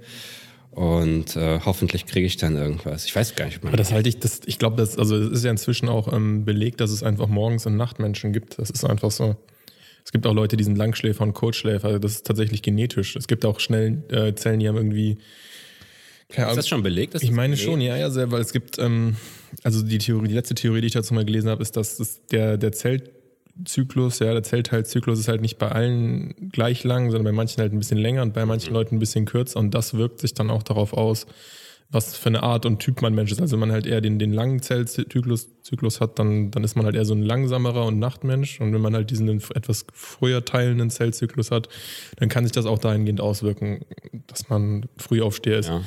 Und 0.72 1.36
äh, 1.36 1.60
hoffentlich 1.64 2.04
kriege 2.06 2.26
ich 2.26 2.36
dann 2.36 2.56
irgendwas. 2.56 3.04
Ich 3.04 3.14
weiß 3.14 3.36
gar 3.36 3.44
nicht, 3.46 3.58
ob 3.58 3.64
man 3.64 3.70
Aber 3.70 3.76
das 3.76 3.92
halte 3.92 4.08
ich, 4.08 4.18
das, 4.18 4.40
ich 4.44 4.58
glaube, 4.58 4.76
das, 4.76 4.98
also 4.98 5.16
es 5.16 5.30
ist 5.30 5.44
ja 5.44 5.52
inzwischen 5.52 5.88
auch 5.88 6.12
ähm, 6.12 6.44
belegt, 6.44 6.80
dass 6.80 6.90
es 6.90 7.04
einfach 7.04 7.28
Morgens- 7.28 7.66
und 7.66 7.76
Nachtmenschen 7.76 8.32
gibt. 8.32 8.58
Das 8.58 8.70
ist 8.70 8.84
einfach 8.84 9.12
so. 9.12 9.36
Es 10.04 10.10
gibt 10.10 10.26
auch 10.26 10.34
Leute, 10.34 10.56
die 10.56 10.64
sind 10.64 10.76
Langschläfer 10.76 11.22
und 11.22 11.32
Kurzschläfer. 11.32 11.86
Also 11.86 11.98
das 12.00 12.12
ist 12.12 12.26
tatsächlich 12.26 12.60
genetisch. 12.62 13.14
Es 13.14 13.28
gibt 13.28 13.44
auch 13.44 13.60
schnell 13.60 14.02
äh, 14.10 14.34
Zellen, 14.34 14.58
die 14.58 14.68
haben 14.68 14.76
irgendwie. 14.76 15.18
Keine 16.28 16.50
ist 16.50 16.56
das 16.56 16.68
schon 16.68 16.82
belegt? 16.82 17.14
dass 17.14 17.22
Ich 17.22 17.28
das 17.28 17.36
meine 17.36 17.54
geht? 17.54 17.64
schon, 17.64 17.80
ja, 17.80 17.96
ja, 17.96 18.10
sehr, 18.10 18.30
weil 18.32 18.40
es 18.40 18.52
gibt, 18.52 18.78
ähm, 18.78 19.16
also 19.62 19.82
die 19.82 19.98
Theorie, 19.98 20.26
die 20.26 20.34
letzte 20.34 20.54
Theorie, 20.54 20.80
die 20.80 20.88
ich 20.88 20.92
dazu 20.92 21.14
mal 21.14 21.24
gelesen 21.24 21.48
habe, 21.48 21.62
ist, 21.62 21.76
dass 21.76 21.98
das 21.98 22.26
der, 22.26 22.56
der 22.56 22.72
Zellzyklus, 23.56 24.18
ja, 24.18 24.32
der 24.32 24.42
Zellteilzyklus 24.42 25.18
ist 25.18 25.28
halt 25.28 25.40
nicht 25.40 25.58
bei 25.58 25.68
allen 25.70 26.50
gleich 26.50 26.82
lang, 26.84 27.10
sondern 27.10 27.24
bei 27.24 27.32
manchen 27.32 27.60
halt 27.60 27.72
ein 27.72 27.78
bisschen 27.78 27.98
länger 27.98 28.22
und 28.22 28.34
bei 28.34 28.44
manchen 28.46 28.72
Leuten 28.72 28.96
ein 28.96 28.98
bisschen 28.98 29.26
kürzer 29.26 29.60
und 29.60 29.72
das 29.72 29.94
wirkt 29.94 30.20
sich 30.20 30.34
dann 30.34 30.50
auch 30.50 30.62
darauf 30.62 30.92
aus, 30.92 31.26
was 31.90 32.16
für 32.16 32.28
eine 32.28 32.42
Art 32.42 32.66
und 32.66 32.80
Typ 32.80 33.02
man 33.02 33.14
Mensch 33.14 33.30
ist. 33.30 33.40
Also 33.40 33.52
wenn 33.52 33.60
man 33.60 33.72
halt 33.72 33.86
eher 33.86 34.00
den, 34.00 34.18
den 34.18 34.32
langen 34.32 34.60
Zellzyklus 34.60 35.48
Zyklus 35.62 36.00
hat, 36.00 36.18
dann, 36.18 36.50
dann 36.50 36.62
ist 36.62 36.76
man 36.76 36.84
halt 36.84 36.94
eher 36.94 37.04
so 37.04 37.14
ein 37.14 37.22
langsamerer 37.22 37.86
und 37.86 37.98
Nachtmensch. 37.98 38.60
Und 38.60 38.74
wenn 38.74 38.80
man 38.80 38.94
halt 38.94 39.10
diesen 39.10 39.28
etwas 39.28 39.86
früher 39.92 40.44
teilenden 40.44 40.90
Zellzyklus 40.90 41.50
hat, 41.50 41.68
dann 42.16 42.28
kann 42.28 42.44
sich 42.44 42.52
das 42.52 42.66
auch 42.66 42.78
dahingehend 42.78 43.20
auswirken, 43.20 43.84
dass 44.26 44.48
man 44.50 44.86
früh 44.96 45.22
aufsteher 45.22 45.58
ist. 45.58 45.68
Ja. 45.68 45.82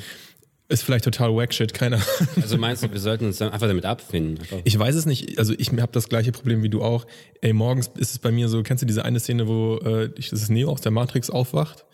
Ist 0.70 0.82
vielleicht 0.82 1.04
total 1.04 1.34
wack 1.34 1.54
shit, 1.54 1.72
keine 1.72 1.96
Ahnung. 1.96 2.28
Also 2.42 2.58
meinst 2.58 2.82
du, 2.84 2.92
wir 2.92 3.00
sollten 3.00 3.24
uns 3.24 3.38
dann 3.38 3.50
einfach 3.50 3.68
damit 3.68 3.86
abfinden? 3.86 4.38
Einfach- 4.38 4.58
Ich 4.64 4.78
weiß 4.78 4.94
es 4.96 5.06
nicht, 5.06 5.38
also 5.38 5.54
ich 5.56 5.70
habe 5.70 5.92
das 5.92 6.08
gleiche 6.10 6.30
Problem 6.30 6.62
wie 6.62 6.68
du 6.68 6.82
auch. 6.82 7.06
Ey, 7.40 7.54
morgens 7.54 7.90
ist 7.96 8.10
es 8.12 8.18
bei 8.18 8.30
mir 8.30 8.48
so, 8.50 8.62
kennst 8.62 8.82
du 8.82 8.86
diese 8.86 9.02
eine 9.04 9.18
Szene, 9.18 9.48
wo 9.48 9.78
äh, 9.78 10.10
ich- 10.16 10.28
das 10.28 10.42
ist 10.42 10.50
Neo 10.50 10.70
aus 10.70 10.82
der 10.82 10.92
Matrix 10.92 11.30
aufwacht? 11.30 11.86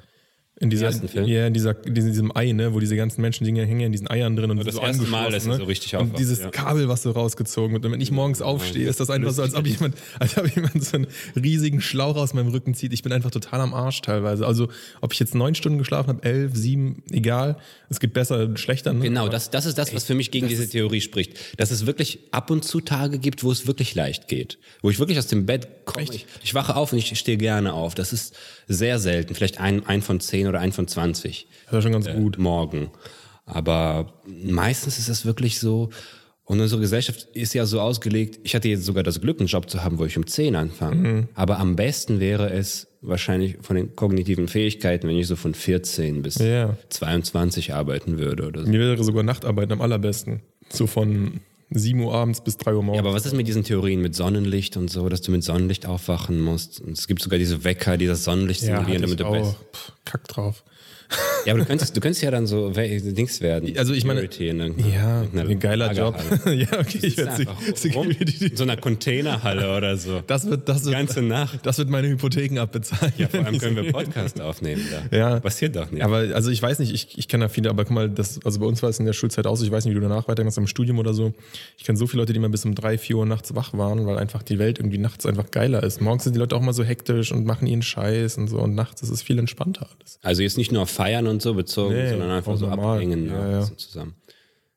In 0.61 0.71
dieser, 0.71 0.87
ersten 0.87 1.09
Film? 1.09 1.27
ja, 1.27 1.49
in 1.49 1.53
dieser, 1.53 1.85
in 1.85 1.95
diesem 1.95 2.37
Ei, 2.37 2.53
ne, 2.53 2.73
wo 2.73 2.79
diese 2.79 2.95
ganzen 2.95 3.21
Menschen 3.21 3.45
Dinge 3.45 3.67
hängen 3.67 3.81
in 3.81 3.93
diesen 3.93 4.09
Eiern 4.09 4.37
drin 4.37 4.53
und 4.53 4.65
das 4.65 4.77
so 4.77 4.81
erste 4.81 5.03
Mal, 5.03 5.33
dass 5.33 5.47
ne? 5.47 5.57
so 5.57 5.65
richtig 5.65 5.97
Und 5.97 6.03
aufwacht, 6.03 6.19
dieses 6.21 6.39
ja. 6.39 6.51
Kabel, 6.51 6.89
was 6.89 7.03
so 7.03 7.11
rausgezogen 7.11 7.73
wird. 7.73 7.85
Und 7.85 7.91
wenn 7.91 8.01
ich 8.01 8.13
morgens 8.13 8.41
aufstehe, 8.41 8.89
ist 8.89 9.01
das 9.01 9.11
einfach 9.11 9.33
so, 9.33 9.43
als 9.43 9.55
ob 9.57 9.67
jemand, 9.67 9.97
als 10.21 10.39
ob 10.39 10.47
jemand 10.55 10.85
so 10.85 10.97
einen 10.97 11.09
riesigen 11.35 11.81
Schlauch 11.81 12.15
aus 12.15 12.35
meinem 12.35 12.49
Rücken 12.49 12.75
zieht. 12.75 12.93
Ich 12.93 13.03
bin 13.03 13.13
einfach 13.13 13.33
total 13.33 13.61
am 13.63 13.75
Arsch 13.75 14.01
teilweise. 14.03 14.47
Also, 14.47 14.69
ob 15.01 15.13
ich 15.13 15.19
jetzt 15.19 15.35
neun 15.35 15.57
Stunden 15.57 15.79
geschlafen 15.79 16.09
habe, 16.09 16.23
elf, 16.23 16.55
sieben, 16.55 17.03
egal. 17.11 17.57
Es 17.91 17.99
gibt 17.99 18.15
besser, 18.15 18.57
schlechter. 18.57 18.93
Ne? 18.93 19.03
Genau, 19.03 19.29
das, 19.29 19.51
das 19.51 19.67
ist 19.67 19.77
das, 19.77 19.93
was 19.93 20.05
für 20.05 20.15
mich 20.15 20.31
gegen 20.31 20.47
diese 20.47 20.69
Theorie 20.69 21.01
spricht. 21.01 21.37
Dass 21.59 21.73
es 21.73 21.85
wirklich 21.85 22.21
ab 22.31 22.53
und 22.53 22.65
zu 22.65 22.81
Tage 22.81 23.19
gibt, 23.19 23.43
wo 23.43 23.51
es 23.51 23.67
wirklich 23.67 23.97
leicht 23.97 24.29
geht. 24.29 24.59
Wo 24.83 24.91
ich 24.91 25.01
wirklich 25.01 25.19
aus 25.19 25.27
dem 25.27 25.47
Bett 25.47 25.85
komme. 25.85 26.05
Ich, 26.05 26.27
ich 26.45 26.55
wache 26.55 26.77
auf 26.77 26.93
und 26.93 26.99
ich 26.99 27.19
stehe 27.19 27.39
gerne 27.39 27.73
auf. 27.73 27.97
Das 27.97 28.13
ist 28.13 28.37
sehr 28.69 28.99
selten. 28.99 29.35
Vielleicht 29.35 29.59
ein, 29.61 29.87
ein 29.87 30.03
von 30.03 30.21
zehn 30.21 30.47
oder 30.47 30.61
ein 30.61 30.73
von 30.73 30.89
zwanzig 30.89 31.47
Das 31.67 31.79
ist 31.79 31.83
schon 31.83 31.93
ganz 31.93 32.09
gut. 32.11 32.39
morgen. 32.39 32.91
Aber 33.47 34.15
meistens 34.27 34.99
ist 34.99 35.09
es 35.09 35.27
wirklich 35.27 35.59
so. 35.61 35.91
Und 36.47 36.61
unsere 36.61 36.81
Gesellschaft 36.81 37.23
ist 37.33 37.55
ja 37.55 37.65
so 37.65 37.81
ausgelegt, 37.81 38.39
ich 38.43 38.55
hatte 38.55 38.69
jetzt 38.69 38.85
sogar 38.85 39.03
das 39.03 39.21
Glück, 39.21 39.39
einen 39.41 39.49
Job 39.49 39.71
zu 39.71 39.83
haben, 39.83 39.99
wo 39.99 40.05
ich 40.05 40.17
um 40.19 40.27
10 40.27 40.57
anfange. 40.57 40.97
Mhm. 40.97 41.29
Aber 41.35 41.59
am 41.59 41.75
besten 41.75 42.21
wäre 42.21 42.51
es 42.51 42.87
wahrscheinlich 43.01 43.57
von 43.63 43.77
den 43.77 43.97
kognitiven 43.97 44.49
Fähigkeiten, 44.49 45.09
wenn 45.09 45.17
ich 45.17 45.27
so 45.27 45.37
von 45.37 45.55
14 45.55 46.23
bis 46.23 46.37
Ja. 46.39 46.77
22 46.91 47.73
arbeiten 47.75 48.19
würde 48.19 48.47
oder 48.47 48.63
so. 48.65 48.69
Mir 48.71 48.79
wäre 48.81 49.03
sogar 49.05 49.23
Nachtarbeiten 49.23 49.73
am 49.73 49.81
allerbesten. 49.81 50.41
So 50.71 50.87
von 50.87 51.41
7 51.75 52.01
Uhr 52.01 52.15
abends 52.15 52.41
bis 52.41 52.57
3 52.57 52.75
Uhr 52.75 52.83
morgens. 52.83 53.03
Ja, 53.03 53.07
aber 53.07 53.15
was 53.15 53.27
ist 53.27 53.35
mit 53.35 53.47
diesen 53.49 53.65
Theorien 53.65 54.01
mit 54.01 54.15
Sonnenlicht 54.15 54.77
und 54.77 54.89
so, 54.91 55.09
dass 55.09 55.21
du 55.23 55.31
mit 55.33 55.43
Sonnenlicht 55.45 55.87
aufwachen 55.87 56.41
musst? 56.41 56.81
Und 56.81 56.93
es 56.97 57.07
gibt 57.07 57.21
sogar 57.23 57.39
diese 57.39 57.65
Wecker, 57.65 57.97
die 57.97 58.07
das 58.07 58.25
Sonnenlicht 58.25 58.63
Ja, 58.63 58.79
simulieren, 58.79 59.03
hatte 59.03 59.17
damit 59.17 59.21
du 59.21 59.27
auch. 59.27 59.55
bist. 59.55 59.57
Pff, 59.75 59.93
Kack 60.05 60.29
drauf. 60.29 60.65
Ja, 61.47 61.53
aber 61.53 61.61
du 61.61 61.67
könntest, 61.67 61.95
du 61.97 62.01
könntest 62.01 62.23
ja 62.23 62.31
dann 62.31 62.47
so 62.47 62.71
Dings 62.71 63.41
werden. 63.41 63.77
Also 63.77 63.93
ich 63.93 64.05
meine- 64.05 64.21
Ja, 64.95 65.23
ein 65.35 65.59
geiler 65.61 65.93
Job. 65.93 66.17
Ja, 66.47 66.79
okay, 66.79 66.99
ich 67.03 67.17
werde 67.19 67.47
Security. 67.75 68.47
in 68.47 68.57
so 68.57 68.63
einer 68.65 68.77
Containerhalle 68.77 69.77
oder 69.77 69.97
so. 69.97 70.23
Das 70.27 70.47
wird, 70.49 70.69
das 70.69 70.85
wird, 70.85 70.95
ganze 70.95 71.21
Nacht. 71.23 71.61
das 71.67 71.79
wird 71.79 71.91
meine 71.91 72.09
Hypotheken 72.09 72.59
abbezahlen. 72.61 73.13
Ja, 73.19 73.29
vor 73.29 73.45
allem 73.45 73.59
können 73.59 73.77
wir 73.77 73.93
Podcast 73.93 74.41
aufnehmen 74.41 74.83
da. 75.11 75.17
Ja. 75.17 75.41
Passiert 75.41 75.77
doch 75.77 75.91
nicht. 75.91 76.03
Aber 76.03 76.17
also 76.35 76.51
ich 76.51 76.63
weiß 76.63 76.79
nicht, 76.79 76.93
ich, 76.95 77.19
ich 77.19 77.29
kenne 77.29 77.45
da 77.45 77.49
viele, 77.49 77.69
aber 77.71 77.85
guck 77.85 77.95
mal, 77.95 78.09
das, 78.09 78.41
also 78.45 78.61
bei 78.61 78.67
uns 78.67 78.83
war 78.83 78.89
es 78.91 78.99
in 78.99 79.05
der 79.07 79.13
Schulzeit 79.13 79.47
auch 79.47 79.57
so, 79.57 79.65
ich 79.65 79.71
weiß 79.71 79.85
nicht, 79.85 79.93
wie 79.95 80.01
du 80.01 80.07
danach 80.09 80.29
weitermachst 80.29 80.57
im 80.59 80.67
Studium 80.67 80.99
oder 80.99 81.13
so. 81.15 81.35
Ich 81.77 81.85
kenne 81.85 81.99
so 81.99 82.07
viele 82.07 82.23
Leute, 82.23 82.33
die 82.33 82.39
mal 82.39 82.49
bis 82.49 82.65
um 82.65 82.75
drei, 82.75 82.97
vier 82.99 83.17
Uhr 83.17 83.27
nachts 83.27 83.55
wach 83.55 83.75
waren, 83.75 84.07
weil 84.07 84.19
einfach 84.19 84.43
die 84.43 84.59
Welt 84.59 84.79
irgendwie 84.79 84.99
nachts 84.99 85.27
einfach 85.27 85.51
geiler 85.51 85.83
ist. 85.83 86.01
Morgens 86.01 86.25
sind 86.25 86.35
die 86.35 86.39
Leute 86.41 86.57
auch 86.57 86.63
mal 86.63 86.73
so 86.73 86.85
hektisch 86.85 87.33
und 87.33 87.45
machen 87.45 87.67
ihren 87.67 87.83
Scheiß 87.83 88.39
und 88.39 88.49
so 88.49 88.59
und 88.61 88.75
nachts 88.75 89.03
ist 89.03 89.11
es 89.11 89.23
viel 89.23 89.39
entspannter 89.39 89.87
alles. 89.99 90.19
also 90.23 90.43
jetzt 90.43 90.57
nicht 90.57 90.73
nur 90.73 90.83
auf 90.83 90.91
Feiern 90.95 91.27
und 91.27 91.43
so 91.43 91.55
bezogen, 91.55 91.95
Nee, 91.95 92.11
sondern 92.11 92.31
einfach 92.31 92.57
so 92.57 92.67
normal. 92.67 92.97
abhängen 92.97 93.27
Ja, 93.27 93.51
ja, 93.51 93.61
ja. 93.61 93.77
zusammen. 93.77 94.15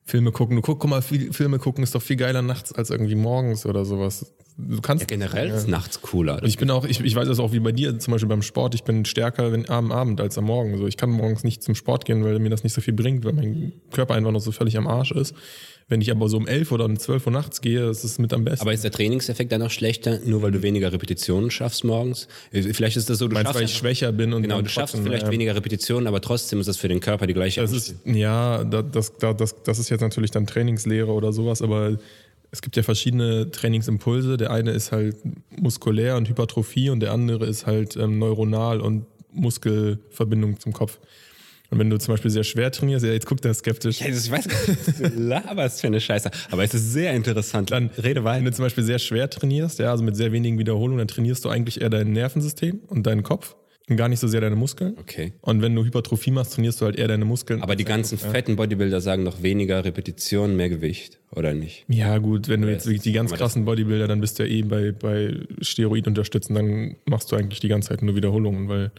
Filme 0.03 0.31
gucken, 0.31 0.55
du 0.55 0.62
guck, 0.62 0.79
guck 0.79 0.89
mal, 0.89 1.01
Filme 1.01 1.59
gucken 1.59 1.83
ist 1.83 1.93
doch 1.93 2.01
viel 2.01 2.15
geiler 2.15 2.41
nachts 2.41 2.71
als 2.71 2.89
irgendwie 2.89 3.15
morgens 3.15 3.65
oder 3.65 3.83
sowas. 3.83 4.33
Du 4.57 4.81
kannst 4.81 5.01
Ja, 5.01 5.05
generell 5.07 5.50
ist 5.50 5.67
nachts 5.67 6.01
cooler. 6.01 6.41
Ich 6.43 6.57
bin 6.57 6.71
auch, 6.71 6.86
ich, 6.86 7.01
ich 7.01 7.13
weiß 7.13 7.27
das 7.27 7.39
auch 7.39 7.51
wie 7.51 7.59
bei 7.59 7.74
dir, 7.74 8.00
zum 8.00 8.13
Beispiel 8.13 8.29
beim 8.29 8.41
Sport, 8.41 8.74
ich 8.74 8.83
bin 8.83 9.03
stärker 9.05 9.51
wenn, 9.51 9.69
am 9.69 9.91
Abend 9.91 10.19
als 10.21 10.38
am 10.38 10.45
Morgen. 10.45 10.77
So, 10.77 10.88
ich 10.88 10.97
kann 10.97 11.09
morgens 11.12 11.43
nicht 11.43 11.62
zum 11.62 11.75
Sport 11.75 12.05
gehen, 12.05 12.24
weil 12.24 12.39
mir 12.39 12.50
das 12.50 12.63
nicht 12.63 12.74
so 12.74 12.81
viel 12.81 12.93
bringt, 12.93 13.24
weil 13.25 13.33
mein 13.33 13.74
Körper 13.91 14.15
einfach 14.15 14.31
noch 14.31 14.39
so 14.39 14.51
völlig 14.51 14.77
am 14.77 14.88
Arsch 14.88 15.12
ist. 15.12 15.36
Wenn 15.89 16.01
ich 16.01 16.12
aber 16.12 16.27
so 16.27 16.36
um 16.36 16.48
11 16.48 16.74
oder 16.74 16.84
um 16.84 17.00
12 17.00 17.27
Uhr 17.27 17.32
nachts 17.32 17.62
gehe, 17.62 17.89
ist 17.89 18.03
es 18.03 18.20
mit 18.20 18.34
am 18.34 18.44
besten. 18.44 18.62
Aber 18.62 18.74
ist 18.74 18.84
der 18.84 18.91
Trainingseffekt 18.91 19.51
dann 19.53 19.62
noch 19.62 19.72
schlechter, 19.72 20.20
nur 20.25 20.41
weil 20.41 20.51
du 20.51 20.62
weniger 20.62 20.91
Repetitionen 20.91 21.50
schaffst 21.50 21.86
morgens? 21.86 22.27
Vielleicht 22.51 22.98
ist 22.98 23.10
das 23.10 23.20
so, 23.20 23.29
du 23.29 23.34
Meinst, 23.36 23.53
weil 23.56 23.63
ich 23.63 23.70
schaffst 23.70 23.79
schwächer 23.79 24.12
bin 24.12 24.34
und 24.34 24.41
Genau, 24.41 24.62
du 24.62 24.67
schaffst 24.67 24.96
trotzdem, 24.96 25.06
vielleicht 25.06 25.27
ja. 25.27 25.32
weniger 25.32 25.56
Repetitionen, 25.56 26.08
aber 26.08 26.20
trotzdem 26.20 26.60
ist 26.60 26.67
das 26.67 26.75
für 26.75 26.89
den 26.89 27.00
Körper 27.00 27.25
die 27.25 27.34
gleiche 27.34 27.62
Das 27.62 27.72
ist, 27.72 27.96
ja, 28.03 28.65
da- 28.65 28.82
das, 28.82 29.17
da- 29.17 29.32
das, 29.34 29.56
das 29.63 29.79
ist 29.79 29.89
jetzt 29.89 30.01
natürlich 30.01 30.32
dann 30.32 30.46
Trainingslehre 30.46 31.12
oder 31.12 31.32
sowas, 31.32 31.62
aber 31.62 31.98
es 32.51 32.62
gibt 32.62 32.75
ja 32.75 32.84
verschiedene 32.84 33.50
Trainingsimpulse. 33.51 34.36
Der 34.36 34.51
eine 34.51 34.72
ist 34.72 34.91
halt 34.91 35.15
muskulär 35.58 36.17
und 36.17 36.27
Hypertrophie 36.27 36.89
und 36.89 37.00
der 37.00 37.13
andere 37.13 37.46
ist 37.46 37.65
halt 37.65 37.96
ähm, 37.96 38.20
neuronal 38.20 38.82
und 38.82 39.06
Muskelverbindung 39.32 40.60
zum 40.60 40.74
Kopf. 40.74 41.00
Und 41.69 41.79
wenn 41.79 41.89
du 41.89 41.97
zum 41.97 42.13
Beispiel 42.13 42.31
sehr 42.31 42.43
schwer 42.43 42.71
trainierst, 42.71 43.05
ja, 43.05 43.12
jetzt 43.12 43.25
guckt 43.25 43.43
er 43.45 43.53
skeptisch. 43.53 44.00
Ja, 44.00 44.07
ich 44.07 44.31
weiß 44.31 44.47
gar 44.47 44.67
nicht, 44.67 44.88
was 44.88 44.97
du 44.97 45.19
laberst 45.19 45.81
für 45.81 45.88
eine 45.88 46.00
Scheiße. 46.00 46.31
Aber 46.51 46.63
es 46.63 46.74
ist 46.74 46.93
sehr 46.93 47.13
interessant. 47.13 47.71
Dann 47.71 47.89
rede 47.97 48.15
Wenn 48.15 48.24
weiter. 48.24 48.45
du 48.45 48.51
zum 48.53 48.65
Beispiel 48.65 48.83
sehr 48.83 49.00
schwer 49.00 49.29
trainierst, 49.29 49.79
ja, 49.79 49.91
also 49.91 50.03
mit 50.03 50.15
sehr 50.15 50.31
wenigen 50.31 50.57
Wiederholungen, 50.57 51.00
dann 51.00 51.07
trainierst 51.07 51.43
du 51.43 51.50
eigentlich 51.50 51.81
eher 51.81 51.89
dein 51.89 52.13
Nervensystem 52.13 52.79
und 52.88 53.05
deinen 53.05 53.24
Kopf 53.24 53.55
und 53.89 53.95
gar 53.95 54.09
nicht 54.09 54.19
so 54.19 54.27
sehr 54.27 54.41
deine 54.41 54.55
Muskeln. 54.55 54.95
Okay. 55.00 55.33
Und 55.41 55.62
wenn 55.62 55.74
du 55.74 55.83
Hypertrophie 55.83 56.31
machst, 56.31 56.53
trainierst 56.53 56.81
du 56.81 56.86
halt 56.86 56.97
eher 56.97 57.07
deine 57.07 57.25
Muskeln. 57.25 57.62
Aber 57.62 57.75
die 57.75 57.86
ganzen 57.86 58.17
fetten 58.17 58.55
Bodybuilder 58.55 59.00
sagen 59.00 59.24
noch 59.24 59.41
weniger 59.41 59.83
Repetitionen, 59.86 60.57
mehr 60.57 60.69
Gewicht, 60.69 61.19
oder 61.31 61.53
nicht? 61.53 61.86
Ja, 61.88 62.17
gut, 62.17 62.50
wenn 62.50 62.62
du 62.62 62.69
jetzt 62.69 62.88
die 62.88 63.12
ganz 63.12 63.31
krassen 63.33 63.65
Bodybuilder, 63.65 64.07
dann 64.07 64.19
bist 64.19 64.39
du 64.39 64.43
ja 64.43 64.50
eh 64.50 64.62
bei, 64.63 64.91
bei 64.91 65.36
Steroid 65.62 66.07
unterstützen, 66.07 66.55
dann 66.55 66.95
machst 67.05 67.31
du 67.31 67.38
eigentlich 67.38 67.59
die 67.59 67.69
ganze 67.69 67.89
Zeit 67.89 68.01
nur 68.01 68.15
Wiederholungen, 68.15 68.67
weil 68.67 68.91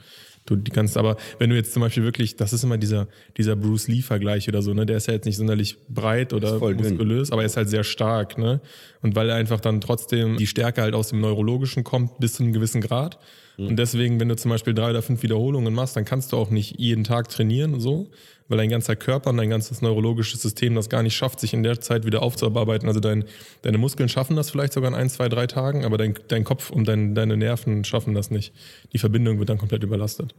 du 0.50 0.56
die 0.56 0.70
ganze, 0.70 0.98
aber 0.98 1.16
wenn 1.38 1.50
du 1.50 1.56
jetzt 1.56 1.72
zum 1.72 1.82
Beispiel 1.82 2.04
wirklich, 2.04 2.36
das 2.36 2.52
ist 2.52 2.64
immer 2.64 2.78
dieser, 2.78 3.08
dieser 3.36 3.56
Bruce 3.56 3.88
Lee-Vergleich 3.88 4.48
oder 4.48 4.62
so, 4.62 4.74
ne, 4.74 4.86
der 4.86 4.96
ist 4.96 5.06
ja 5.06 5.14
jetzt 5.14 5.24
nicht 5.24 5.36
sonderlich 5.36 5.76
breit 5.88 6.32
oder 6.32 6.58
muskulös, 6.58 7.30
aber 7.30 7.42
er 7.42 7.46
ist 7.46 7.56
halt 7.56 7.68
sehr 7.68 7.84
stark, 7.84 8.38
ne, 8.38 8.60
und 9.02 9.16
weil 9.16 9.28
er 9.30 9.36
einfach 9.36 9.60
dann 9.60 9.80
trotzdem 9.80 10.36
die 10.36 10.46
Stärke 10.46 10.82
halt 10.82 10.94
aus 10.94 11.08
dem 11.08 11.20
Neurologischen 11.20 11.84
kommt, 11.84 12.18
bis 12.18 12.34
zu 12.34 12.42
einem 12.42 12.52
gewissen 12.52 12.80
Grad. 12.80 13.18
Und 13.66 13.76
deswegen, 13.76 14.20
wenn 14.20 14.28
du 14.28 14.36
zum 14.36 14.50
Beispiel 14.50 14.72
drei 14.72 14.90
oder 14.90 15.02
fünf 15.02 15.22
Wiederholungen 15.24 15.74
machst, 15.74 15.96
dann 15.96 16.04
kannst 16.04 16.32
du 16.32 16.36
auch 16.36 16.50
nicht 16.50 16.78
jeden 16.78 17.02
Tag 17.02 17.28
trainieren 17.28 17.74
und 17.74 17.80
so, 17.80 18.08
weil 18.46 18.56
dein 18.58 18.70
ganzer 18.70 18.94
Körper 18.94 19.30
und 19.30 19.36
dein 19.36 19.50
ganzes 19.50 19.82
neurologisches 19.82 20.40
System 20.40 20.76
das 20.76 20.88
gar 20.88 21.02
nicht 21.02 21.16
schafft, 21.16 21.40
sich 21.40 21.52
in 21.54 21.64
der 21.64 21.80
Zeit 21.80 22.06
wieder 22.06 22.22
aufzuarbeiten. 22.22 22.86
Also 22.86 23.00
dein, 23.00 23.24
deine 23.62 23.78
Muskeln 23.78 24.08
schaffen 24.08 24.36
das 24.36 24.50
vielleicht 24.50 24.72
sogar 24.72 24.88
in 24.90 24.94
ein, 24.94 25.10
zwei, 25.10 25.28
drei 25.28 25.48
Tagen, 25.48 25.84
aber 25.84 25.98
dein, 25.98 26.14
dein 26.28 26.44
Kopf 26.44 26.70
und 26.70 26.86
dein, 26.86 27.16
deine 27.16 27.36
Nerven 27.36 27.82
schaffen 27.82 28.14
das 28.14 28.30
nicht. 28.30 28.52
Die 28.92 28.98
Verbindung 28.98 29.40
wird 29.40 29.48
dann 29.48 29.58
komplett 29.58 29.82
überlastet. 29.82 30.36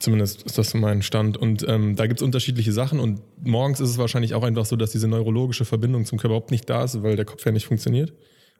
Zumindest 0.00 0.42
ist 0.42 0.58
das 0.58 0.70
so 0.70 0.78
mein 0.78 1.02
Stand. 1.02 1.36
Und 1.36 1.64
ähm, 1.68 1.94
da 1.94 2.08
gibt's 2.08 2.22
unterschiedliche 2.22 2.72
Sachen. 2.72 2.98
Und 2.98 3.20
morgens 3.40 3.78
ist 3.78 3.90
es 3.90 3.98
wahrscheinlich 3.98 4.34
auch 4.34 4.42
einfach 4.42 4.64
so, 4.66 4.74
dass 4.74 4.90
diese 4.90 5.06
neurologische 5.06 5.64
Verbindung 5.64 6.04
zum 6.04 6.18
Körper 6.18 6.34
überhaupt 6.34 6.50
nicht 6.50 6.68
da 6.68 6.82
ist, 6.82 7.00
weil 7.04 7.14
der 7.14 7.26
Kopf 7.26 7.46
ja 7.46 7.52
nicht 7.52 7.66
funktioniert. 7.66 8.12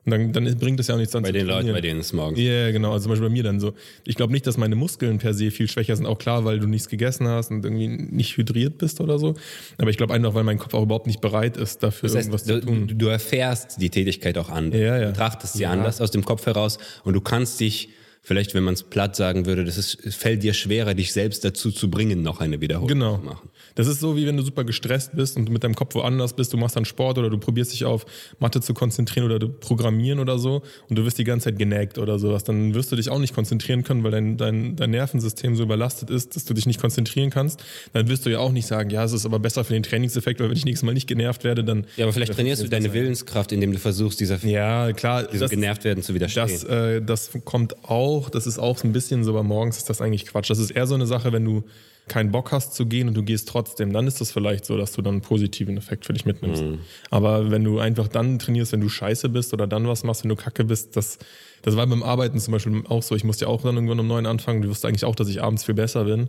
Und 0.04 0.10
dann, 0.10 0.32
dann 0.32 0.58
bringt 0.58 0.80
es 0.80 0.88
ja 0.88 0.94
auch 0.94 0.98
nichts 0.98 1.14
an 1.14 1.22
Bei 1.22 1.28
zu 1.28 1.32
den 1.34 1.46
Leuten, 1.46 1.58
trainieren. 1.60 1.76
bei 1.76 1.80
denen 1.80 2.00
es 2.00 2.12
morgens. 2.12 2.38
Ja, 2.38 2.44
yeah, 2.44 2.70
genau. 2.72 2.90
Also 2.92 3.04
zum 3.04 3.10
Beispiel 3.12 3.28
bei 3.28 3.32
mir 3.32 3.44
dann 3.44 3.60
so. 3.60 3.72
Ich 4.04 4.16
glaube 4.16 4.32
nicht, 4.32 4.44
dass 4.48 4.56
meine 4.56 4.74
Muskeln 4.74 5.18
per 5.18 5.32
se 5.32 5.52
viel 5.52 5.68
schwächer 5.70 5.94
sind. 5.94 6.06
Auch 6.06 6.18
klar, 6.18 6.44
weil 6.44 6.58
du 6.58 6.66
nichts 6.66 6.88
gegessen 6.88 7.28
hast 7.28 7.52
und 7.52 7.64
irgendwie 7.64 7.86
nicht 7.86 8.36
hydriert 8.36 8.78
bist 8.78 9.00
oder 9.00 9.20
so. 9.20 9.34
Aber 9.78 9.90
ich 9.90 9.96
glaube 9.96 10.12
einfach, 10.14 10.34
weil 10.34 10.42
mein 10.42 10.58
Kopf 10.58 10.74
auch 10.74 10.82
überhaupt 10.82 11.06
nicht 11.06 11.20
bereit 11.20 11.56
ist, 11.56 11.84
dafür 11.84 12.08
Das 12.08 12.16
irgendwas 12.16 12.40
heißt, 12.42 12.48
zu 12.50 12.60
du, 12.60 12.66
tun. 12.66 12.92
du 12.98 13.06
erfährst 13.06 13.80
die 13.80 13.90
Tätigkeit 13.90 14.36
auch 14.38 14.48
anders. 14.48 14.80
Ja, 14.80 14.96
ja. 14.96 15.00
Du 15.02 15.06
betrachtest 15.12 15.54
sie 15.54 15.66
anders 15.66 16.00
aus 16.00 16.10
dem 16.10 16.24
Kopf 16.24 16.46
heraus 16.46 16.78
und 17.04 17.14
du 17.14 17.20
kannst 17.20 17.60
dich, 17.60 17.90
vielleicht 18.24 18.54
wenn 18.54 18.62
man 18.62 18.74
es 18.74 18.82
platt 18.84 19.16
sagen 19.16 19.46
würde, 19.46 19.64
das 19.64 19.76
ist, 19.78 19.98
es 20.06 20.14
fällt 20.14 20.42
dir 20.44 20.54
schwerer, 20.54 20.94
dich 20.94 21.12
selbst 21.12 21.44
dazu 21.44 21.70
zu 21.72 21.90
bringen, 21.90 22.22
noch 22.22 22.40
eine 22.40 22.60
Wiederholung 22.60 22.88
Genau. 22.88 23.16
zu 23.18 23.24
machen. 23.24 23.48
Das 23.74 23.86
ist 23.88 24.00
so, 24.00 24.16
wie 24.16 24.26
wenn 24.26 24.36
du 24.36 24.42
super 24.42 24.64
gestresst 24.64 25.12
bist 25.16 25.36
und 25.36 25.48
mit 25.50 25.64
deinem 25.64 25.74
Kopf 25.74 25.94
woanders 25.94 26.34
bist. 26.34 26.52
Du 26.52 26.56
machst 26.56 26.76
dann 26.76 26.84
Sport 26.84 27.18
oder 27.18 27.30
du 27.30 27.38
probierst 27.38 27.72
dich 27.72 27.84
auf 27.84 28.04
Mathe 28.38 28.60
zu 28.60 28.74
konzentrieren 28.74 29.26
oder 29.26 29.38
du 29.38 29.48
programmieren 29.48 30.18
oder 30.20 30.38
so 30.38 30.62
und 30.88 30.98
du 30.98 31.04
wirst 31.04 31.18
die 31.18 31.24
ganze 31.24 31.44
Zeit 31.50 31.58
genägt 31.58 31.98
oder 31.98 32.18
sowas. 32.18 32.44
Dann 32.44 32.74
wirst 32.74 32.92
du 32.92 32.96
dich 32.96 33.08
auch 33.08 33.18
nicht 33.18 33.34
konzentrieren 33.34 33.82
können, 33.82 34.04
weil 34.04 34.10
dein, 34.12 34.36
dein, 34.36 34.76
dein 34.76 34.90
Nervensystem 34.90 35.56
so 35.56 35.62
überlastet 35.62 36.10
ist, 36.10 36.36
dass 36.36 36.44
du 36.44 36.54
dich 36.54 36.66
nicht 36.66 36.80
konzentrieren 36.80 37.30
kannst. 37.30 37.64
Dann 37.92 38.08
wirst 38.08 38.26
du 38.26 38.30
ja 38.30 38.38
auch 38.40 38.52
nicht 38.52 38.66
sagen, 38.66 38.90
ja, 38.90 39.02
es 39.04 39.12
ist 39.12 39.24
aber 39.26 39.38
besser 39.38 39.64
für 39.64 39.72
den 39.72 39.82
Trainingseffekt, 39.82 40.38
weil 40.40 40.48
wenn 40.50 40.56
ich 40.56 40.64
nächstes 40.66 40.84
Mal 40.86 40.92
nicht 40.94 41.08
genervt 41.08 41.42
werde, 41.44 41.64
dann. 41.64 41.86
Ja, 41.96 42.04
aber 42.04 42.12
vielleicht 42.12 42.34
trainierst 42.34 42.62
du 42.62 42.68
deine 42.68 42.92
Willenskraft, 42.92 43.52
indem 43.52 43.72
du 43.72 43.78
versuchst, 43.78 44.20
dieser 44.20 44.36
Ja, 44.46 44.92
klar. 44.92 45.24
diesem 45.24 45.40
das- 45.40 45.50
genervt 45.50 45.84
werden 45.84 46.02
zu 46.02 46.14
widerstehen. 46.14 46.46
Das, 46.48 46.64
äh, 46.64 47.00
das 47.02 47.30
kommt 47.44 47.82
auch, 47.84 48.11
das 48.20 48.46
ist 48.46 48.58
auch 48.58 48.78
so 48.78 48.86
ein 48.86 48.92
bisschen 48.92 49.24
so, 49.24 49.30
aber 49.30 49.42
morgens 49.42 49.78
ist 49.78 49.90
das 49.90 50.00
eigentlich 50.00 50.26
Quatsch. 50.26 50.50
Das 50.50 50.58
ist 50.58 50.70
eher 50.70 50.86
so 50.86 50.94
eine 50.94 51.06
Sache, 51.06 51.32
wenn 51.32 51.44
du 51.44 51.64
keinen 52.08 52.32
Bock 52.32 52.50
hast 52.50 52.74
zu 52.74 52.86
gehen 52.86 53.08
und 53.08 53.14
du 53.14 53.22
gehst 53.22 53.48
trotzdem, 53.48 53.92
dann 53.92 54.06
ist 54.06 54.20
das 54.20 54.32
vielleicht 54.32 54.64
so, 54.64 54.76
dass 54.76 54.92
du 54.92 55.02
dann 55.02 55.14
einen 55.14 55.20
positiven 55.22 55.76
Effekt 55.76 56.04
für 56.04 56.12
dich 56.12 56.26
mitnimmst. 56.26 56.62
Aber 57.10 57.50
wenn 57.50 57.62
du 57.62 57.78
einfach 57.78 58.08
dann 58.08 58.38
trainierst, 58.40 58.72
wenn 58.72 58.80
du 58.80 58.88
scheiße 58.88 59.28
bist 59.28 59.54
oder 59.54 59.66
dann 59.68 59.86
was 59.86 60.02
machst, 60.02 60.24
wenn 60.24 60.28
du 60.28 60.36
kacke 60.36 60.64
bist, 60.64 60.96
das, 60.96 61.18
das 61.62 61.76
war 61.76 61.86
beim 61.86 62.02
Arbeiten 62.02 62.40
zum 62.40 62.52
Beispiel 62.52 62.82
auch 62.88 63.04
so. 63.04 63.14
Ich 63.14 63.22
musste 63.22 63.44
ja 63.44 63.50
auch 63.50 63.62
dann 63.62 63.76
irgendwann 63.76 64.00
um 64.00 64.08
neun 64.08 64.26
anfangen. 64.26 64.62
Du 64.62 64.68
wusstest 64.68 64.86
eigentlich 64.86 65.04
auch, 65.04 65.14
dass 65.14 65.28
ich 65.28 65.42
abends 65.42 65.62
viel 65.62 65.76
besser 65.76 66.04
bin. 66.04 66.28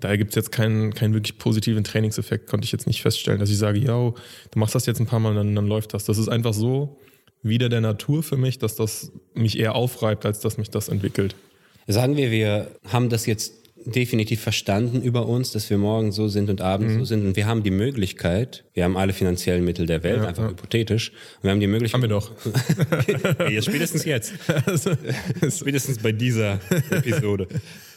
Daher 0.00 0.18
gibt's 0.18 0.34
jetzt 0.34 0.50
keinen, 0.50 0.92
keinen 0.92 1.14
wirklich 1.14 1.38
positiven 1.38 1.84
Trainingseffekt, 1.84 2.48
konnte 2.48 2.64
ich 2.64 2.72
jetzt 2.72 2.88
nicht 2.88 3.00
feststellen, 3.00 3.38
dass 3.38 3.48
ich 3.48 3.58
sage, 3.58 3.78
ja, 3.78 3.94
du 3.94 4.58
machst 4.58 4.74
das 4.74 4.86
jetzt 4.86 4.98
ein 4.98 5.06
paar 5.06 5.20
Mal, 5.20 5.34
dann, 5.34 5.54
dann 5.54 5.68
läuft 5.68 5.94
das. 5.94 6.04
Das 6.04 6.18
ist 6.18 6.28
einfach 6.28 6.52
so 6.52 6.98
wieder 7.42 7.68
der 7.68 7.80
Natur 7.80 8.22
für 8.22 8.36
mich, 8.36 8.58
dass 8.58 8.76
das 8.76 9.10
mich 9.34 9.58
eher 9.58 9.74
aufreibt, 9.74 10.24
als 10.26 10.40
dass 10.40 10.58
mich 10.58 10.70
das 10.70 10.88
entwickelt. 10.88 11.34
Sagen 11.86 12.16
wir, 12.16 12.30
wir 12.30 12.68
haben 12.88 13.08
das 13.08 13.26
jetzt 13.26 13.54
definitiv 13.84 14.40
verstanden 14.40 15.02
über 15.02 15.26
uns, 15.26 15.50
dass 15.50 15.68
wir 15.68 15.76
morgen 15.76 16.12
so 16.12 16.28
sind 16.28 16.48
und 16.50 16.60
abends 16.60 16.94
Mhm. 16.94 16.98
so 17.00 17.04
sind 17.04 17.26
und 17.26 17.34
wir 17.36 17.46
haben 17.46 17.64
die 17.64 17.72
Möglichkeit, 17.72 18.62
wir 18.74 18.84
haben 18.84 18.96
alle 18.96 19.12
finanziellen 19.12 19.64
Mittel 19.64 19.86
der 19.86 20.04
Welt, 20.04 20.20
einfach 20.24 20.50
hypothetisch, 20.50 21.10
und 21.10 21.42
wir 21.42 21.50
haben 21.50 21.58
die 21.58 21.66
Möglichkeit, 21.66 21.94
Haben 22.00 22.02
wir 22.02 22.08
doch. 22.08 22.30
Ja, 23.40 23.48
jetzt 23.48 23.64
spätestens 23.66 24.04
jetzt. 24.04 24.34
Spätestens 25.50 25.98
bei 25.98 26.12
dieser 26.12 26.60
Episode. 26.90 27.48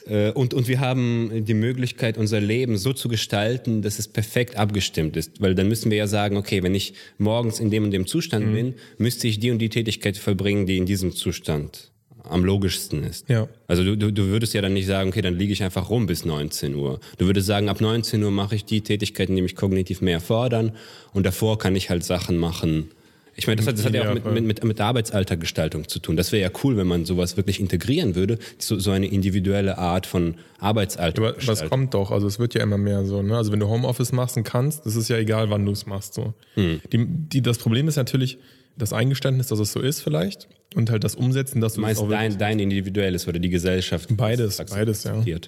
Äh, 0.08 0.32
Und, 0.32 0.54
und 0.54 0.68
wir 0.68 0.80
haben 0.80 1.46
die 1.46 1.54
Möglichkeit, 1.54 2.18
unser 2.18 2.40
Leben 2.40 2.78
so 2.78 2.94
zu 2.94 3.10
gestalten, 3.10 3.82
dass 3.82 4.00
es 4.00 4.08
perfekt 4.08 4.56
abgestimmt 4.58 5.18
ist. 5.18 5.42
Weil 5.42 5.56
dann 5.56 5.68
müssen 5.68 5.90
wir 5.92 5.98
ja 5.98 6.08
sagen, 6.08 6.38
okay, 6.38 6.62
wenn 6.64 6.76
ich 6.76 6.94
morgens 7.18 7.60
in 7.60 7.70
dem 7.72 7.84
und 7.86 7.92
dem 7.92 8.04
Mhm. 8.04 8.08
Zustand 8.08 8.54
bin, 8.54 8.74
müsste 8.98 9.28
ich 9.28 9.40
die 9.40 9.52
und 9.52 9.60
die 9.60 9.70
Tätigkeit 9.70 10.18
vollbringen, 10.18 10.66
die 10.66 10.78
in 10.78 10.86
diesem 10.86 11.12
Zustand 11.14 11.92
am 12.28 12.44
logischsten 12.44 13.04
ist. 13.04 13.30
Ja. 13.30 13.48
Also 13.68 13.84
du, 13.84 13.96
du, 13.96 14.12
du 14.12 14.26
würdest 14.28 14.56
ja 14.56 14.62
dann 14.62 14.74
nicht 14.74 14.88
sagen, 14.88 15.10
okay, 15.10 15.22
dann 15.22 15.38
liege 15.38 15.54
ich 15.54 15.62
einfach 15.62 15.92
rum 15.92 16.08
bis 16.08 16.26
19 16.26 16.74
Uhr. 16.74 17.00
Du 17.20 17.28
würdest 17.28 17.46
sagen, 17.46 17.70
ab 17.70 17.82
19 17.82 18.24
Uhr 18.24 18.32
mache 18.32 18.56
ich 18.56 18.66
die 18.66 18.82
Tätigkeiten, 18.82 19.36
die 19.36 19.44
mich 19.44 19.56
kognitiv 19.56 20.02
mehr 20.02 20.20
fordern 20.20 20.72
und 21.14 21.24
davor 21.26 21.60
kann 21.60 21.76
ich 21.76 21.92
halt 21.92 22.04
Sachen 22.04 22.38
machen. 22.38 22.90
Ich 23.38 23.48
meine, 23.48 23.58
das 23.58 23.68
hat, 23.68 23.78
das 23.78 23.86
hat 23.86 23.94
ja 23.94 24.10
auch 24.10 24.14
mit, 24.14 24.26
mit, 24.26 24.46
mit, 24.46 24.64
mit 24.64 24.82
Arbeitsalltaggestaltung 24.82 25.88
zu 25.90 26.00
tun. 26.00 26.16
Das 26.16 26.32
wäre 26.32 26.42
ja 26.42 26.60
cool, 26.64 26.78
wenn 26.78 26.88
man 26.88 27.06
sowas 27.06 27.36
wirklich 27.36 27.60
integrieren 27.60 28.16
würde, 28.16 28.40
so, 28.58 28.80
so 28.80 28.92
eine 28.92 29.08
individuelle 29.08 29.78
Art 29.78 30.06
von 30.06 30.36
Arbeitsalltag. 30.60 31.24
aber 31.24 31.48
was 31.48 31.66
kommt 31.70 31.94
doch? 31.94 32.12
Also 32.12 32.28
es 32.28 32.40
wird 32.40 32.54
ja 32.54 32.64
immer 32.64 32.78
mehr 32.78 33.06
so. 33.06 33.22
Ne? 33.22 33.36
Also 33.36 33.52
wenn 33.52 33.60
du 33.60 33.68
Homeoffice 33.68 34.14
machst 34.14 34.38
und 34.38 34.44
kannst, 34.44 34.86
das 34.86 34.96
ist 34.96 35.10
ja 35.10 35.18
egal, 35.18 35.50
wann 35.50 35.66
du 35.66 35.74
es 35.74 35.86
machst. 35.86 36.14
So. 36.14 36.34
Hm. 36.54 36.80
Die, 36.94 37.06
die, 37.08 37.42
das 37.42 37.58
Problem 37.58 37.88
ist 37.90 37.98
natürlich 37.98 38.38
das 38.78 38.94
Eingeständnis, 38.94 39.48
dass 39.48 39.60
es 39.60 39.74
so 39.74 39.82
ist 39.82 40.02
vielleicht 40.02 40.48
und 40.76 40.90
halt 40.92 41.04
das 41.04 41.16
Umsetzen, 41.16 41.62
dass 41.62 41.74
du 41.74 41.82
Du 41.82 41.88
das 41.88 41.98
meinst 41.98 42.02
wirklich- 42.10 42.38
dein, 42.38 42.38
dein 42.38 42.60
individuelles 42.60 43.28
oder 43.28 43.40
die 43.40 43.50
Gesellschaft? 43.50 44.10
Beides, 44.16 44.58
das 44.58 44.70
beides, 44.72 45.04
ja. 45.04 45.16
Okay. 45.18 45.40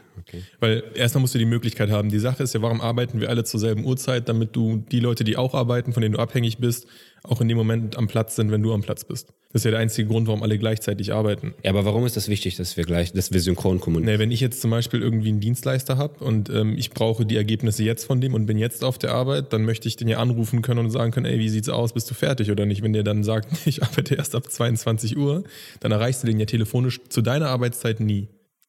Weil 0.60 0.84
erstmal 0.96 1.22
musst 1.22 1.36
du 1.36 1.40
die 1.40 1.46
Möglichkeit 1.46 1.90
haben. 1.92 2.10
Die 2.10 2.20
Sache 2.20 2.44
ist 2.44 2.54
ja, 2.54 2.62
warum 2.62 2.82
arbeiten 2.82 3.20
wir 3.22 3.30
alle 3.30 3.44
zur 3.44 3.60
selben 3.60 3.86
Uhrzeit, 3.86 4.28
damit 4.30 4.56
du 4.56 4.84
die 4.92 5.00
Leute, 5.00 5.24
die 5.24 5.38
auch 5.38 5.54
arbeiten, 5.54 5.94
von 5.94 6.02
denen 6.02 6.14
du 6.16 6.20
abhängig 6.20 6.58
bist, 6.58 6.88
auch 7.24 7.42
in 7.42 7.48
dem 7.50 7.58
Moment 7.58 7.98
am 7.98 8.08
Platz 8.08 8.36
sind, 8.36 8.52
wenn 8.52 8.62
du 8.64 8.74
am 8.74 8.82
Platz 8.82 9.04
bist. 9.04 9.34
Das 9.52 9.62
ist 9.62 9.66
ja 9.66 9.72
der 9.72 9.80
einzige 9.80 10.08
Grund, 10.08 10.28
warum 10.28 10.44
alle 10.44 10.58
gleichzeitig 10.58 11.14
arbeiten. 11.14 11.54
Ja, 11.64 11.72
aber 11.72 11.84
warum 11.86 12.06
ist 12.06 12.16
das 12.16 12.28
wichtig, 12.28 12.56
dass 12.58 12.78
wir 12.78 12.84
gleich, 12.86 13.12
dass 13.14 13.32
wir 13.34 13.40
synchron 13.40 13.80
kommunizieren? 13.80 14.16
Nee, 14.18 14.20
wenn 14.22 14.32
ich 14.32 14.40
jetzt 14.40 14.62
zum 14.62 14.72
Beispiel 14.72 15.02
irgendwie 15.02 15.30
einen 15.30 15.40
Dienstleister 15.40 15.98
habe 15.98 16.24
und 16.24 16.50
ähm, 16.50 16.76
ich 16.78 16.92
brauche 16.92 17.26
die 17.26 17.36
Ergebnisse 17.38 17.84
jetzt 17.84 18.06
von 18.06 18.22
dem 18.22 18.34
und 18.34 18.46
bin 18.46 18.58
jetzt 18.58 18.84
auf 18.84 18.98
der 18.98 19.12
Arbeit, 19.14 19.52
dann 19.54 19.64
möchte 19.64 19.88
ich 19.88 19.96
den 19.96 20.08
ja 20.10 20.20
anrufen 20.20 20.62
können 20.62 20.80
und 20.82 20.90
sagen 20.92 21.12
können, 21.12 21.26
ey, 21.26 21.40
wie 21.40 21.50
sieht's 21.50 21.70
aus, 21.70 21.94
bist 21.94 22.10
du 22.10 22.14
fertig 22.14 22.52
oder 22.52 22.66
nicht? 22.66 22.82
Wenn 22.84 22.94
der 22.94 23.04
dann 23.04 23.24
sagt, 23.24 23.50
ich 23.66 23.84
arbeite 23.84 24.16
erst 24.16 24.36
ab 24.36 24.50
22 24.50 25.17
Uhr, 25.18 25.44
dann 25.80 25.92
erreichst 25.92 26.24
du 26.24 26.28
den 26.28 26.40
ja 26.40 26.46
telefonisch 26.46 27.02
zu 27.10 27.22
deiner 27.22 27.50
Arbeitszeit 27.50 28.00
nie. 28.00 28.28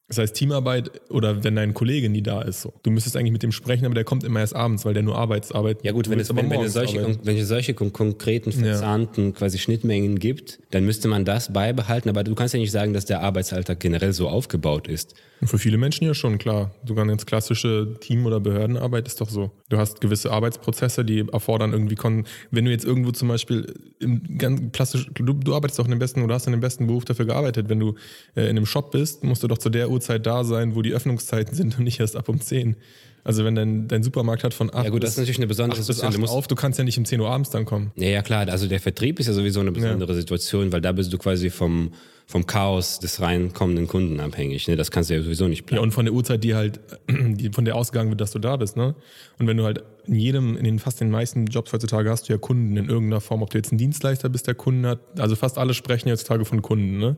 Das 0.09 0.17
heißt, 0.17 0.35
Teamarbeit 0.35 0.89
oder 1.09 1.43
wenn 1.43 1.55
dein 1.55 1.75
Kollege 1.75 2.09
nie 2.09 2.23
da 2.23 2.41
ist, 2.41 2.61
so. 2.61 2.73
Du 2.81 2.89
müsstest 2.89 3.15
eigentlich 3.15 3.31
mit 3.31 3.43
dem 3.43 3.51
sprechen, 3.51 3.85
aber 3.85 3.93
der 3.93 4.03
kommt 4.03 4.23
immer 4.23 4.39
erst 4.39 4.55
abends, 4.55 4.83
weil 4.83 4.95
der 4.95 5.03
nur 5.03 5.15
Arbeitsarbeit. 5.15 5.83
Ja 5.83 5.91
gut, 5.91 6.07
du 6.07 6.11
wenn 6.11 6.19
es, 6.19 6.35
wenn, 6.35 6.49
wenn, 6.49 6.61
es 6.61 6.73
solche, 6.73 6.99
arbeiten. 6.99 7.19
wenn 7.23 7.37
es 7.37 7.47
solche 7.47 7.75
kon 7.75 7.93
konkreten, 7.93 8.51
verzahnten 8.51 9.35
quasi 9.35 9.59
Schnittmengen 9.59 10.17
gibt, 10.17 10.59
dann 10.71 10.83
müsste 10.83 11.07
man 11.07 11.25
das 11.25 11.53
beibehalten. 11.53 12.09
Aber 12.09 12.23
du 12.23 12.33
kannst 12.33 12.55
ja 12.55 12.59
nicht 12.59 12.71
sagen, 12.71 12.93
dass 12.93 13.05
der 13.05 13.21
Arbeitsalltag 13.21 13.79
generell 13.79 14.11
so 14.11 14.27
aufgebaut 14.27 14.87
ist. 14.87 15.13
Für 15.43 15.57
viele 15.57 15.77
Menschen 15.77 16.05
ja 16.05 16.13
schon, 16.13 16.37
klar. 16.37 16.71
Sogar 16.85 17.03
eine 17.03 17.13
ganz 17.13 17.25
klassische 17.25 17.95
Team- 18.01 18.25
oder 18.25 18.39
Behördenarbeit 18.39 19.07
ist 19.07 19.21
doch 19.21 19.29
so. 19.29 19.51
Du 19.69 19.77
hast 19.77 20.01
gewisse 20.01 20.31
Arbeitsprozesse, 20.31 21.05
die 21.05 21.23
erfordern 21.31 21.71
irgendwie, 21.71 21.95
kon 21.95 22.25
wenn 22.51 22.65
du 22.65 22.71
jetzt 22.71 22.83
irgendwo 22.83 23.11
zum 23.11 23.29
Beispiel 23.29 23.73
im 23.99 24.37
ganz 24.37 24.71
klassisch, 24.73 25.09
du, 25.13 25.33
du 25.33 25.55
arbeitest 25.55 25.79
doch 25.79 25.85
in 25.85 25.91
dem 25.91 25.99
besten 25.99 26.23
oder 26.23 26.35
hast 26.35 26.47
in 26.47 26.51
dem 26.51 26.59
besten 26.59 26.87
Beruf 26.87 27.05
dafür 27.05 27.25
gearbeitet. 27.25 27.69
Wenn 27.69 27.79
du 27.79 27.95
äh, 28.35 28.43
in 28.43 28.57
einem 28.57 28.65
Shop 28.65 28.91
bist, 28.91 29.23
musst 29.23 29.43
du 29.43 29.47
doch 29.47 29.57
zu 29.57 29.69
der 29.69 29.89
Uhrzeit 29.99 30.25
da 30.25 30.43
sein, 30.43 30.75
wo 30.75 30.81
die 30.81 30.93
Öffnungszeiten 30.93 31.53
sind 31.55 31.77
und 31.77 31.83
nicht 31.83 31.99
erst 31.99 32.15
ab 32.15 32.29
um 32.29 32.39
10. 32.39 32.75
Also 33.25 33.43
wenn 33.43 33.53
dein, 33.53 33.87
dein 33.89 34.01
Supermarkt 34.01 34.45
hat 34.45 34.53
von 34.53 34.73
8 34.73 34.85
Ja 34.85 34.89
gut, 34.91 35.03
das 35.03 35.11
ist 35.11 35.17
natürlich 35.17 35.37
eine 35.37 35.47
besondere 35.47 35.79
Situation. 35.81 36.07
8 36.07 36.15
Du 36.15 36.21
musst, 36.21 36.33
auf, 36.33 36.47
du 36.47 36.55
kannst 36.55 36.79
ja 36.79 36.85
nicht 36.85 36.97
um 36.97 37.03
10 37.05 37.19
Uhr 37.19 37.29
abends 37.29 37.49
dann 37.49 37.65
kommen. 37.65 37.91
ja, 37.97 38.07
ja 38.07 38.21
klar, 38.21 38.47
also 38.47 38.65
der 38.67 38.79
Vertrieb 38.79 39.19
ist 39.19 39.27
ja 39.27 39.33
sowieso 39.33 39.59
eine 39.59 39.71
besondere 39.73 40.15
Situation, 40.15 40.71
weil 40.71 40.79
da 40.81 40.93
bist 40.93 41.11
du 41.11 41.17
quasi 41.17 41.49
vom, 41.49 41.91
vom 42.25 42.45
Chaos 42.47 42.97
des 42.99 43.19
reinkommenden 43.19 43.87
Kunden 43.87 44.21
abhängig. 44.21 44.67
Ne? 44.69 44.77
Das 44.77 44.89
kannst 44.89 45.09
du 45.09 45.15
ja 45.15 45.21
sowieso 45.21 45.47
nicht 45.49 45.61
Ja, 45.61 45.65
planen. 45.67 45.83
und 45.83 45.91
von 45.91 46.05
der 46.05 46.13
Uhrzeit, 46.13 46.43
die 46.45 46.55
halt, 46.55 46.79
die, 47.09 47.49
von 47.51 47.65
der 47.65 47.75
ausgegangen 47.75 48.09
wird, 48.09 48.21
dass 48.21 48.31
du 48.31 48.39
da 48.39 48.55
bist, 48.55 48.77
ne? 48.77 48.95
Und 49.37 49.47
wenn 49.47 49.57
du 49.57 49.65
halt 49.65 49.83
in 50.07 50.15
jedem, 50.15 50.55
in 50.55 50.63
den 50.63 50.79
fast 50.79 51.01
den 51.01 51.11
meisten 51.11 51.45
Jobs 51.47 51.73
heutzutage 51.73 52.09
hast 52.09 52.29
du 52.29 52.33
ja 52.33 52.39
Kunden 52.39 52.77
in 52.77 52.87
irgendeiner 52.89 53.21
Form, 53.21 53.43
ob 53.43 53.49
du 53.49 53.57
jetzt 53.57 53.71
ein 53.73 53.77
Dienstleister 53.77 54.29
bist, 54.29 54.47
der 54.47 54.55
Kunden 54.55 54.85
hat, 54.87 54.99
also 55.19 55.35
fast 55.35 55.57
alle 55.57 55.73
sprechen 55.73 56.07
ja 56.07 56.13
heutzutage 56.13 56.45
von 56.45 56.61
Kunden, 56.61 56.99
ne? 56.99 57.17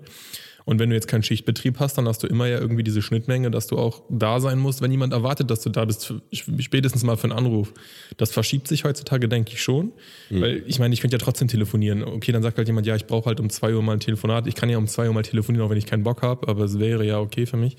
Und 0.66 0.80
wenn 0.80 0.90
du 0.90 0.96
jetzt 0.96 1.08
keinen 1.08 1.24
Schichtbetrieb 1.24 1.80
hast, 1.80 1.98
dann 1.98 2.08
hast 2.08 2.24
du 2.24 2.28
immer 2.28 2.46
ja 2.48 2.60
irgendwie 2.60 2.84
diese 2.84 3.02
Schnittmenge, 3.02 3.52
dass 3.52 3.68
du 3.68 3.78
auch 3.78 4.04
da 4.10 4.40
sein 4.40 4.60
musst, 4.60 4.82
wenn 4.82 4.92
jemand 4.92 5.14
erwartet, 5.14 5.50
dass 5.50 5.62
du 5.62 5.70
da 5.70 5.86
bist, 5.86 6.14
spätestens 6.32 7.04
mal 7.04 7.18
für 7.18 7.26
einen 7.26 7.34
Anruf. 7.34 7.74
Das 8.18 8.32
verschiebt 8.32 8.68
sich 8.68 8.84
heutzutage, 8.84 9.28
denke 9.28 9.54
ich 9.54 9.62
schon. 9.62 9.92
Weil 10.30 10.64
ich 10.68 10.80
meine, 10.80 10.94
ich 10.94 11.02
könnte 11.02 11.16
ja 11.16 11.24
trotzdem 11.24 11.48
telefonieren. 11.48 12.04
Okay, 12.04 12.32
dann 12.32 12.44
sagt 12.44 12.58
halt 12.58 12.68
jemand, 12.68 12.86
ja, 12.86 12.96
ich 12.96 13.06
brauche 13.06 13.26
halt 13.26 13.40
um 13.40 13.50
zwei 13.50 13.74
Uhr 13.74 13.82
mal 13.82 13.94
ein 13.94 14.00
Telefonat. 14.00 14.48
Ich 14.48 14.56
kann 14.56 14.70
ja 14.70 14.78
um 14.78 14.88
zwei 14.88 15.08
Uhr 15.08 15.14
mal 15.14 15.24
telefonieren, 15.24 15.66
auch 15.66 15.70
wenn 15.70 15.78
ich 15.78 15.86
keinen 15.88 16.04
Bock 16.04 16.22
habe, 16.22 16.48
aber 16.48 16.64
es 16.64 16.80
wäre 16.80 17.06
ja 17.06 17.20
okay 17.20 17.46
für 17.46 17.58
mich. 17.58 17.78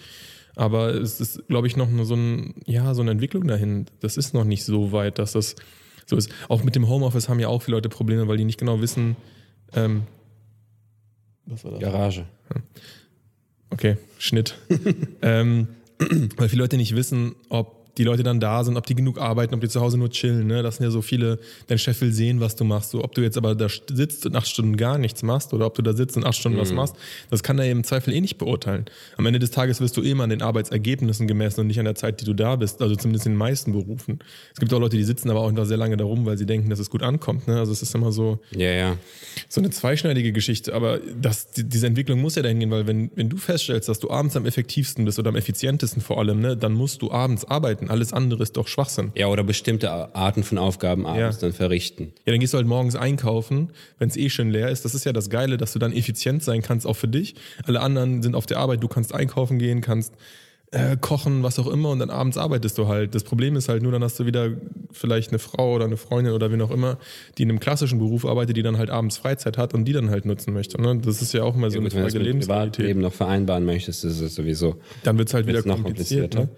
Aber 0.55 0.95
es 0.95 1.21
ist, 1.21 1.49
glaube 1.49 1.67
ich, 1.67 1.77
noch 1.77 1.89
nur 1.89 2.05
so, 2.05 2.15
ein, 2.15 2.55
ja, 2.67 2.95
so 2.95 3.03
eine 3.03 3.11
Entwicklung 3.11 3.47
dahin. 3.47 3.87
Das 4.01 4.17
ist 4.17 4.35
noch 4.35 4.45
nicht 4.45 4.65
so 4.65 4.93
weit, 4.93 5.19
dass 5.19 5.33
das 5.33 5.57
so 6.07 6.17
ist. 6.17 6.31
Auch 6.49 6.63
mit 6.63 6.75
dem 6.75 6.89
Homeoffice 6.89 7.29
haben 7.29 7.41
ja 7.41 7.49
auch 7.49 7.63
viele 7.63 7.77
Leute 7.77 7.89
Probleme, 7.89 8.29
weil 8.29 8.37
die 8.37 8.45
nicht 8.45 8.59
genau 8.59 8.81
wissen, 8.81 9.17
ähm, 9.75 10.03
was 11.47 11.65
war 11.65 11.73
das? 11.73 11.81
Garage. 11.81 12.25
Okay, 13.71 13.97
Schnitt. 14.19 14.57
ähm, 15.23 15.69
weil 16.37 16.49
viele 16.49 16.63
Leute 16.63 16.77
nicht 16.77 16.95
wissen, 16.95 17.35
ob 17.49 17.82
die 17.99 18.05
Leute 18.05 18.23
dann 18.23 18.41
da 18.41 18.65
sind, 18.65 18.77
ob 18.77 18.87
die 18.87 18.95
genug 18.95 19.19
arbeiten, 19.21 19.55
ob 19.55 19.61
die 19.61 19.69
zu 19.69 19.81
Hause 19.81 19.99
nur 19.99 20.11
chillen. 20.11 20.47
Ne? 20.47 20.63
Das 20.63 20.77
sind 20.77 20.85
ja 20.85 20.91
so 20.91 21.03
viele, 21.03 21.39
dein 21.67 21.79
Chef 21.79 22.01
will 22.01 22.13
sehen, 22.13 22.41
was 22.41 22.57
du 22.57 22.65
machst. 22.65 22.91
So, 22.91 23.05
ob 23.05 23.15
du 23.15 23.21
jetzt 23.21 23.37
aber 23.37 23.55
da 23.55 23.69
sitzt 23.69 24.25
und 24.25 24.35
acht 24.35 24.49
Stunden 24.49 24.77
gar 24.77 24.97
nichts 24.99 25.23
machst 25.23 25.53
oder 25.53 25.67
ob 25.67 25.75
du 25.75 25.83
da 25.83 25.93
sitzt 25.93 26.17
und 26.17 26.25
acht 26.25 26.37
Stunden 26.37 26.59
was 26.59 26.73
machst, 26.73 26.95
das 27.31 27.43
kann 27.43 27.59
er 27.59 27.71
im 27.71 27.85
Zweifel 27.85 28.15
eh 28.15 28.21
nicht 28.21 28.39
beurteilen. 28.39 28.87
Am 29.17 29.27
Ende 29.27 29.39
des 29.39 29.51
Tages 29.51 29.81
wirst 29.81 29.97
du 29.97 30.03
eh 30.03 30.11
immer 30.11 30.25
an 30.25 30.31
den 30.31 30.43
Arbeitsergebnissen 30.43 31.27
gemessen 31.27 31.61
und 31.61 31.67
nicht 31.67 31.79
an 31.79 31.85
der 31.85 31.95
Zeit, 31.95 32.21
die 32.21 32.25
du 32.25 32.33
da 32.35 32.57
bist. 32.57 32.81
Also 32.81 32.97
zumindest 32.97 33.27
in 33.27 33.33
den 33.33 33.39
meisten 33.39 33.73
Berufen. 33.73 34.21
Es 34.55 34.61
gibt 34.61 34.73
auch 34.73 34.81
Leute, 34.81 34.97
die 34.97 35.05
sitzen 35.05 35.29
aber 35.31 35.41
auch 35.41 35.49
einfach 35.49 35.67
sehr 35.67 35.77
lange 35.77 35.97
da 35.97 36.05
rum, 36.05 36.25
weil 36.25 36.39
sie 36.39 36.47
denken, 36.47 36.71
dass 36.71 36.79
es 36.79 36.89
gut 36.89 37.03
ankommt. 37.03 37.47
Ne? 37.47 37.59
Also 37.59 37.73
es 37.73 37.83
ist 37.83 37.95
immer 37.95 38.13
so, 38.13 38.39
Ja, 38.57 38.71
ja. 38.71 38.97
so 39.49 39.61
eine 39.61 39.71
zweischneidige 39.71 40.33
Geschichte, 40.33 40.75
aber 40.75 40.99
das, 41.21 41.51
die, 41.51 41.65
diese 41.65 41.87
Entwicklung 41.87 42.21
muss 42.21 42.37
ja 42.37 42.43
dahin 42.43 42.61
gehen, 42.61 42.71
weil 42.71 42.87
wenn, 42.87 43.11
wenn 43.17 43.29
du 43.29 43.37
feststellst, 43.37 43.89
dass 43.89 43.99
du 43.99 44.11
abends 44.11 44.35
am 44.37 44.47
effektivsten 44.47 45.05
bist 45.05 45.19
oder 45.19 45.29
am 45.29 45.37
effizientesten 45.37 46.01
vor 46.01 46.19
allem, 46.19 46.41
ne, 46.41 46.57
dann 46.57 46.73
musst 46.73 47.03
du 47.03 47.11
abends 47.11 47.45
arbeiten. 47.83 47.91
Alles 47.91 48.13
andere 48.13 48.43
ist 48.43 48.57
doch 48.57 48.69
Schwachsinn. 48.69 49.13
Ja, 49.15 49.27
oder 49.29 49.45
bestimmte 49.45 49.91
Arten 49.91 50.43
von 50.43 50.59
Aufgaben 50.59 51.07
abends 51.07 51.37
Ja. 51.37 51.41
dann 51.49 51.53
verrichten. 51.53 52.13
Ja, 52.25 52.33
dann 52.33 52.41
gehst 52.41 52.53
du 52.53 52.59
halt 52.59 52.67
morgens 52.67 52.97
einkaufen, 52.97 53.71
wenn 53.99 54.09
es 54.09 54.17
eh 54.17 54.29
schon 54.31 54.51
leer 54.51 54.69
ist. 54.71 54.85
Das 54.85 54.95
ist 54.95 55.05
ja 55.05 55.13
das 55.13 55.31
Geile, 55.31 55.57
dass 55.57 55.73
du 55.73 55.79
dann 55.79 55.93
effizient 55.93 56.43
sein 56.43 56.63
kannst, 56.63 56.87
auch 56.87 56.97
für 56.97 57.09
dich. 57.09 57.35
Alle 57.67 57.81
anderen 57.81 58.23
sind 58.23 58.35
auf 58.35 58.47
der 58.47 58.59
Arbeit, 58.59 58.83
du 58.83 58.89
kannst 58.89 59.15
einkaufen 59.15 59.59
gehen, 59.59 59.81
kannst 59.81 60.15
äh, 60.75 60.97
kochen, 60.99 61.43
was 61.43 61.59
auch 61.59 61.67
immer, 61.67 61.91
und 61.91 61.99
dann 61.99 62.09
abends 62.09 62.39
arbeitest 62.39 62.79
du 62.79 62.89
halt. 62.89 63.15
Das 63.15 63.25
Problem 63.25 63.57
ist 63.57 63.69
halt 63.69 63.83
nur, 63.83 63.93
dann 63.93 64.03
hast 64.03 64.19
du 64.19 64.25
wieder 64.25 64.53
vielleicht 64.91 65.29
eine 65.29 65.39
Frau 65.39 65.75
oder 65.75 65.85
eine 65.85 65.99
Freundin 65.99 66.33
oder 66.33 66.51
wen 66.51 66.63
auch 66.63 66.71
immer, 66.71 66.97
die 67.37 67.43
in 67.43 67.51
einem 67.51 67.61
klassischen 67.61 67.99
Beruf 67.99 68.25
arbeitet, 68.25 68.57
die 68.57 68.63
dann 68.63 68.79
halt 68.79 68.89
abends 68.89 69.19
Freizeit 69.19 69.59
hat 69.59 69.75
und 69.75 69.85
die 69.85 69.93
dann 69.93 70.09
halt 70.09 70.25
nutzen 70.25 70.55
möchte. 70.55 70.81
Ne? 70.81 70.99
Das 71.05 71.21
ist 71.21 71.35
ja 71.35 71.43
auch 71.43 71.55
immer 71.57 71.71
so 71.71 71.79
Gut, 71.79 71.93
wenn 71.93 71.99
eine 71.99 72.01
du 72.01 72.07
es 72.07 72.13
Frage 72.15 72.19
mit 72.21 72.27
Lebensqualität. 72.27 72.73
Privatleben 72.77 73.01
noch 73.03 73.13
vereinbaren 73.13 73.67
möchtest, 73.67 74.03
ist 74.07 74.21
es 74.21 74.35
sowieso. 74.35 74.77
Dann 75.03 75.19
wird 75.19 75.29
es 75.29 75.35
halt 75.35 75.47
wieder 75.47 75.63
kompliziert. 75.63 76.37
komplizierter. 76.37 76.49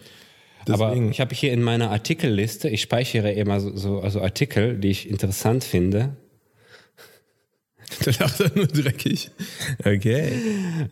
Ne? 0.67 0.75
Aber 0.75 0.89
Deswegen- 0.89 1.11
ich 1.11 1.21
habe 1.21 1.35
hier 1.35 1.53
in 1.53 1.63
meiner 1.63 1.91
Artikelliste, 1.91 2.69
ich 2.69 2.83
speichere 2.83 3.33
immer 3.33 3.61
so, 3.61 3.77
so 3.77 4.01
also 4.01 4.21
Artikel, 4.21 4.79
die 4.79 4.91
ich 4.91 5.09
interessant 5.09 5.65
finde. 5.65 6.17
Der 8.07 8.15
lacht 8.19 8.41
er 8.41 8.51
nur 8.55 8.67
dreckig. 8.67 9.31
Okay. 9.85 10.33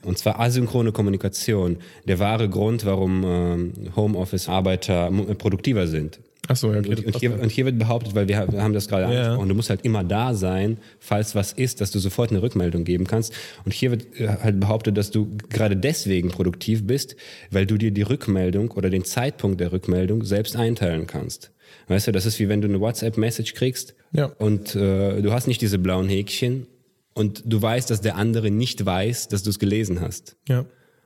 Und 0.02 0.18
zwar 0.18 0.38
asynchrone 0.38 0.92
Kommunikation. 0.92 1.78
Der 2.06 2.18
wahre 2.18 2.48
Grund, 2.48 2.84
warum 2.84 3.24
ähm, 3.24 3.72
Homeoffice-Arbeiter 3.96 5.10
produktiver 5.38 5.86
sind. 5.86 6.20
Achso, 6.48 6.72
ja, 6.72 6.80
okay. 6.80 6.88
Und, 6.96 7.06
und, 7.06 7.16
hier, 7.20 7.30
ja. 7.30 7.36
und 7.36 7.50
hier 7.52 7.64
wird 7.66 7.78
behauptet, 7.78 8.16
weil 8.16 8.26
wir, 8.26 8.36
ha- 8.36 8.50
wir 8.50 8.62
haben 8.62 8.72
das 8.74 8.88
gerade 8.88 9.02
Ja. 9.04 9.22
angesprochen, 9.22 9.48
du 9.48 9.54
musst 9.54 9.70
halt 9.70 9.84
immer 9.84 10.02
da 10.02 10.34
sein, 10.34 10.78
falls 10.98 11.36
was 11.36 11.52
ist, 11.52 11.80
dass 11.80 11.92
du 11.92 12.00
sofort 12.00 12.30
eine 12.30 12.42
Rückmeldung 12.42 12.82
geben 12.84 13.06
kannst. 13.06 13.32
Und 13.64 13.72
hier 13.72 13.92
wird 13.92 14.18
äh, 14.18 14.26
halt 14.28 14.58
behauptet, 14.58 14.96
dass 14.98 15.12
du 15.12 15.36
gerade 15.50 15.76
deswegen 15.76 16.30
produktiv 16.30 16.84
bist, 16.84 17.14
weil 17.52 17.64
du 17.66 17.78
dir 17.78 17.92
die 17.92 18.02
Rückmeldung 18.02 18.72
oder 18.72 18.90
den 18.90 19.04
Zeitpunkt 19.04 19.60
der 19.60 19.70
Rückmeldung 19.72 20.24
selbst 20.24 20.56
einteilen 20.56 21.06
kannst. 21.06 21.52
Weißt 21.86 22.08
du, 22.08 22.12
das 22.12 22.26
ist 22.26 22.40
wie 22.40 22.48
wenn 22.48 22.60
du 22.60 22.66
eine 22.68 22.80
WhatsApp-Message 22.80 23.54
kriegst 23.54 23.94
Ja. 24.12 24.26
und 24.26 24.74
äh, 24.74 25.22
du 25.22 25.32
hast 25.32 25.46
nicht 25.46 25.60
diese 25.60 25.78
blauen 25.78 26.08
Häkchen 26.08 26.66
und 27.14 27.42
du 27.46 27.62
weißt, 27.62 27.88
dass 27.88 28.00
der 28.00 28.16
andere 28.16 28.50
nicht 28.50 28.84
weiß, 28.84 29.28
dass 29.28 29.44
du 29.44 29.50
es 29.50 29.58
gelesen 29.60 30.00
hast. 30.00 30.36
ja. 30.48 30.64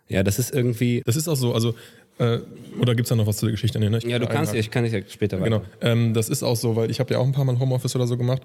Ja, 0.09 0.23
das 0.23 0.39
ist 0.39 0.55
irgendwie. 0.55 1.03
Das 1.05 1.17
ist 1.17 1.27
auch 1.27 1.35
so. 1.35 1.53
Also, 1.53 1.75
äh, 2.19 2.39
oder 2.81 2.95
gibt 2.95 3.07
es 3.07 3.09
da 3.11 3.17
noch 3.17 3.27
was 3.27 3.39
zu 3.39 3.47
der 3.47 3.53
Geschichte? 3.53 3.79
Nee, 3.79 3.91
ne? 3.91 3.99
Ja, 4.07 4.19
du 4.19 4.27
kann 4.27 4.37
kannst, 4.37 4.55
ich 4.55 4.71
kann 4.71 4.85
dich 4.85 4.93
ja 4.93 5.01
später 5.07 5.41
weiter. 5.41 5.61
Genau. 5.61 5.65
Ähm, 5.81 6.15
das 6.15 6.29
ist 6.29 6.43
auch 6.43 6.57
so, 6.57 6.77
weil 6.77 6.91
ich 6.91 7.01
habe 7.01 7.13
ja 7.13 7.21
auch 7.21 7.27
ein 7.27 7.33
paar 7.33 7.45
Mal 7.45 7.59
Homeoffice 7.59 7.95
oder 7.97 8.07
so 8.07 8.17
gemacht. 8.17 8.43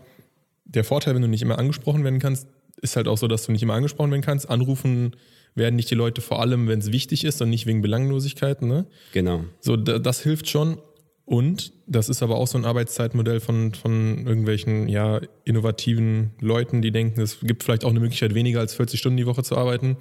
Der 0.65 0.83
Vorteil, 0.83 1.15
wenn 1.15 1.21
du 1.21 1.27
nicht 1.27 1.41
immer 1.41 1.57
angesprochen 1.57 2.03
werden 2.03 2.19
kannst, 2.19 2.47
ist 2.81 2.95
halt 2.95 3.07
auch 3.07 3.17
so, 3.17 3.27
dass 3.27 3.45
du 3.45 3.51
nicht 3.51 3.63
immer 3.63 3.73
angesprochen 3.73 4.11
werden 4.11 4.21
kannst. 4.21 4.49
Anrufen 4.49 5.15
werden 5.55 5.75
nicht 5.75 5.91
die 5.91 5.95
Leute 5.95 6.21
vor 6.21 6.41
allem, 6.41 6.67
wenn 6.67 6.79
es 6.79 6.91
wichtig 6.91 7.23
ist 7.23 7.41
und 7.41 7.49
nicht 7.49 7.65
wegen 7.65 7.81
Belanglosigkeiten. 7.81 8.67
Ne? 8.67 8.85
Genau. 9.13 9.45
So, 9.59 9.75
da, 9.75 9.99
das 9.99 10.21
hilft 10.21 10.49
schon. 10.49 10.77
Und 11.25 11.71
das 11.87 12.09
ist 12.09 12.23
aber 12.23 12.35
auch 12.35 12.47
so 12.47 12.57
ein 12.57 12.65
Arbeitszeitmodell 12.65 13.39
von, 13.39 13.73
von 13.73 14.25
irgendwelchen 14.27 14.89
ja, 14.89 15.21
innovativen 15.45 16.31
Leuten, 16.41 16.81
die 16.81 16.91
denken, 16.91 17.21
es 17.21 17.39
gibt 17.41 17.63
vielleicht 17.63 17.85
auch 17.85 17.89
eine 17.89 18.01
Möglichkeit, 18.01 18.33
weniger 18.33 18.59
als 18.59 18.73
40 18.73 18.99
Stunden 18.99 19.17
die 19.17 19.25
Woche 19.25 19.43
zu 19.43 19.55
arbeiten. 19.55 19.97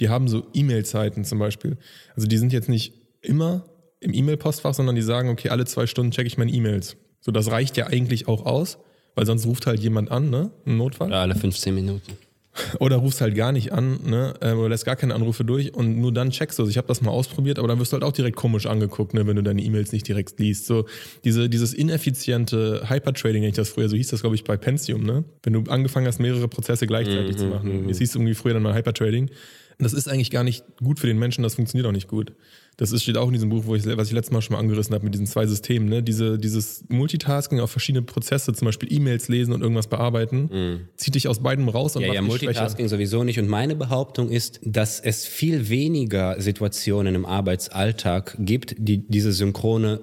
Die 0.00 0.08
haben 0.08 0.26
so 0.28 0.46
E-Mail-Zeiten 0.54 1.24
zum 1.24 1.38
Beispiel. 1.38 1.76
Also 2.16 2.26
die 2.26 2.38
sind 2.38 2.52
jetzt 2.52 2.68
nicht 2.68 2.94
immer 3.22 3.64
im 4.00 4.12
E-Mail-Postfach, 4.12 4.74
sondern 4.74 4.96
die 4.96 5.02
sagen, 5.02 5.28
okay, 5.28 5.48
alle 5.48 5.64
zwei 5.64 5.86
Stunden 5.86 6.10
checke 6.10 6.26
ich 6.26 6.36
meine 6.36 6.50
E-Mails. 6.50 6.96
So, 7.20 7.30
das 7.30 7.50
reicht 7.50 7.76
ja 7.76 7.86
eigentlich 7.86 8.28
auch 8.28 8.44
aus, 8.44 8.78
weil 9.14 9.26
sonst 9.26 9.46
ruft 9.46 9.66
halt 9.66 9.80
jemand 9.80 10.10
an, 10.10 10.28
ne? 10.28 10.50
Ein 10.66 10.76
Notfall. 10.76 11.08
Oder 11.08 11.20
alle 11.20 11.34
15 11.36 11.74
Minuten. 11.74 12.16
Oder 12.80 12.96
rufst 12.96 13.20
halt 13.20 13.34
gar 13.34 13.52
nicht 13.52 13.72
an, 13.72 14.00
ne? 14.04 14.34
ähm, 14.42 14.58
Oder 14.58 14.68
lässt 14.70 14.84
gar 14.84 14.96
keine 14.96 15.14
Anrufe 15.14 15.44
durch 15.44 15.72
und 15.72 15.98
nur 15.98 16.12
dann 16.12 16.30
checkst 16.30 16.58
du. 16.58 16.64
Also 16.64 16.70
ich 16.70 16.76
habe 16.76 16.86
das 16.86 17.00
mal 17.00 17.10
ausprobiert, 17.10 17.58
aber 17.58 17.68
dann 17.68 17.78
wirst 17.78 17.92
du 17.92 17.94
halt 17.94 18.04
auch 18.04 18.12
direkt 18.12 18.36
komisch 18.36 18.66
angeguckt, 18.66 19.14
ne, 19.14 19.26
wenn 19.26 19.36
du 19.36 19.42
deine 19.42 19.62
E-Mails 19.62 19.92
nicht 19.92 20.06
direkt 20.06 20.38
liest. 20.38 20.66
So 20.66 20.84
diese, 21.24 21.48
dieses 21.48 21.72
ineffiziente 21.72 22.90
Hypertrading, 22.90 23.42
wenn 23.42 23.50
ich 23.50 23.56
das 23.56 23.70
früher, 23.70 23.88
so 23.88 23.96
hieß 23.96 24.08
das, 24.08 24.20
glaube 24.20 24.34
ich, 24.34 24.44
bei 24.44 24.56
Pentium, 24.56 25.02
ne? 25.02 25.24
Wenn 25.42 25.54
du 25.54 25.62
angefangen 25.70 26.06
hast, 26.06 26.20
mehrere 26.20 26.48
Prozesse 26.48 26.86
gleichzeitig 26.86 27.36
zu 27.38 27.46
machen. 27.46 27.88
Es 27.88 27.98
hieß 27.98 28.14
irgendwie 28.16 28.34
früher 28.34 28.52
dann 28.54 28.62
mal 28.62 28.74
Hypertrading. 28.74 29.30
Das 29.78 29.94
ist 29.94 30.08
eigentlich 30.08 30.30
gar 30.30 30.44
nicht 30.44 30.64
gut 30.82 31.00
für 31.00 31.06
den 31.06 31.18
Menschen, 31.18 31.42
das 31.42 31.54
funktioniert 31.54 31.86
auch 31.86 31.92
nicht 31.92 32.08
gut. 32.08 32.32
Das 32.78 32.90
ist, 32.90 33.02
steht 33.02 33.18
auch 33.18 33.26
in 33.26 33.34
diesem 33.34 33.50
Buch, 33.50 33.64
wo 33.66 33.74
ich, 33.74 33.84
was 33.84 34.08
ich 34.08 34.14
letztes 34.14 34.32
Mal 34.32 34.40
schon 34.40 34.54
mal 34.54 34.60
angerissen 34.60 34.94
habe, 34.94 35.04
mit 35.04 35.12
diesen 35.12 35.26
zwei 35.26 35.46
Systemen. 35.46 35.88
Ne? 35.88 36.02
Diese, 36.02 36.38
dieses 36.38 36.84
Multitasking 36.88 37.60
auf 37.60 37.70
verschiedene 37.70 38.02
Prozesse, 38.02 38.52
zum 38.54 38.64
Beispiel 38.66 38.90
E-Mails 38.92 39.28
lesen 39.28 39.52
und 39.52 39.60
irgendwas 39.60 39.88
bearbeiten, 39.88 40.88
zieht 40.96 41.14
dich 41.14 41.28
aus 41.28 41.40
beidem 41.40 41.68
raus 41.68 41.96
und 41.96 42.02
Ja, 42.02 42.08
macht 42.08 42.16
ja, 42.16 42.22
dich 42.22 42.32
schwächer. 42.32 42.46
Multitasking 42.46 42.88
sowieso 42.88 43.24
nicht. 43.24 43.38
Und 43.38 43.48
meine 43.48 43.76
Behauptung 43.76 44.30
ist, 44.30 44.58
dass 44.64 45.00
es 45.00 45.26
viel 45.26 45.68
weniger 45.68 46.40
Situationen 46.40 47.14
im 47.14 47.26
Arbeitsalltag 47.26 48.36
gibt, 48.38 48.74
die 48.78 49.06
diese 49.06 49.32
synchrone 49.32 50.00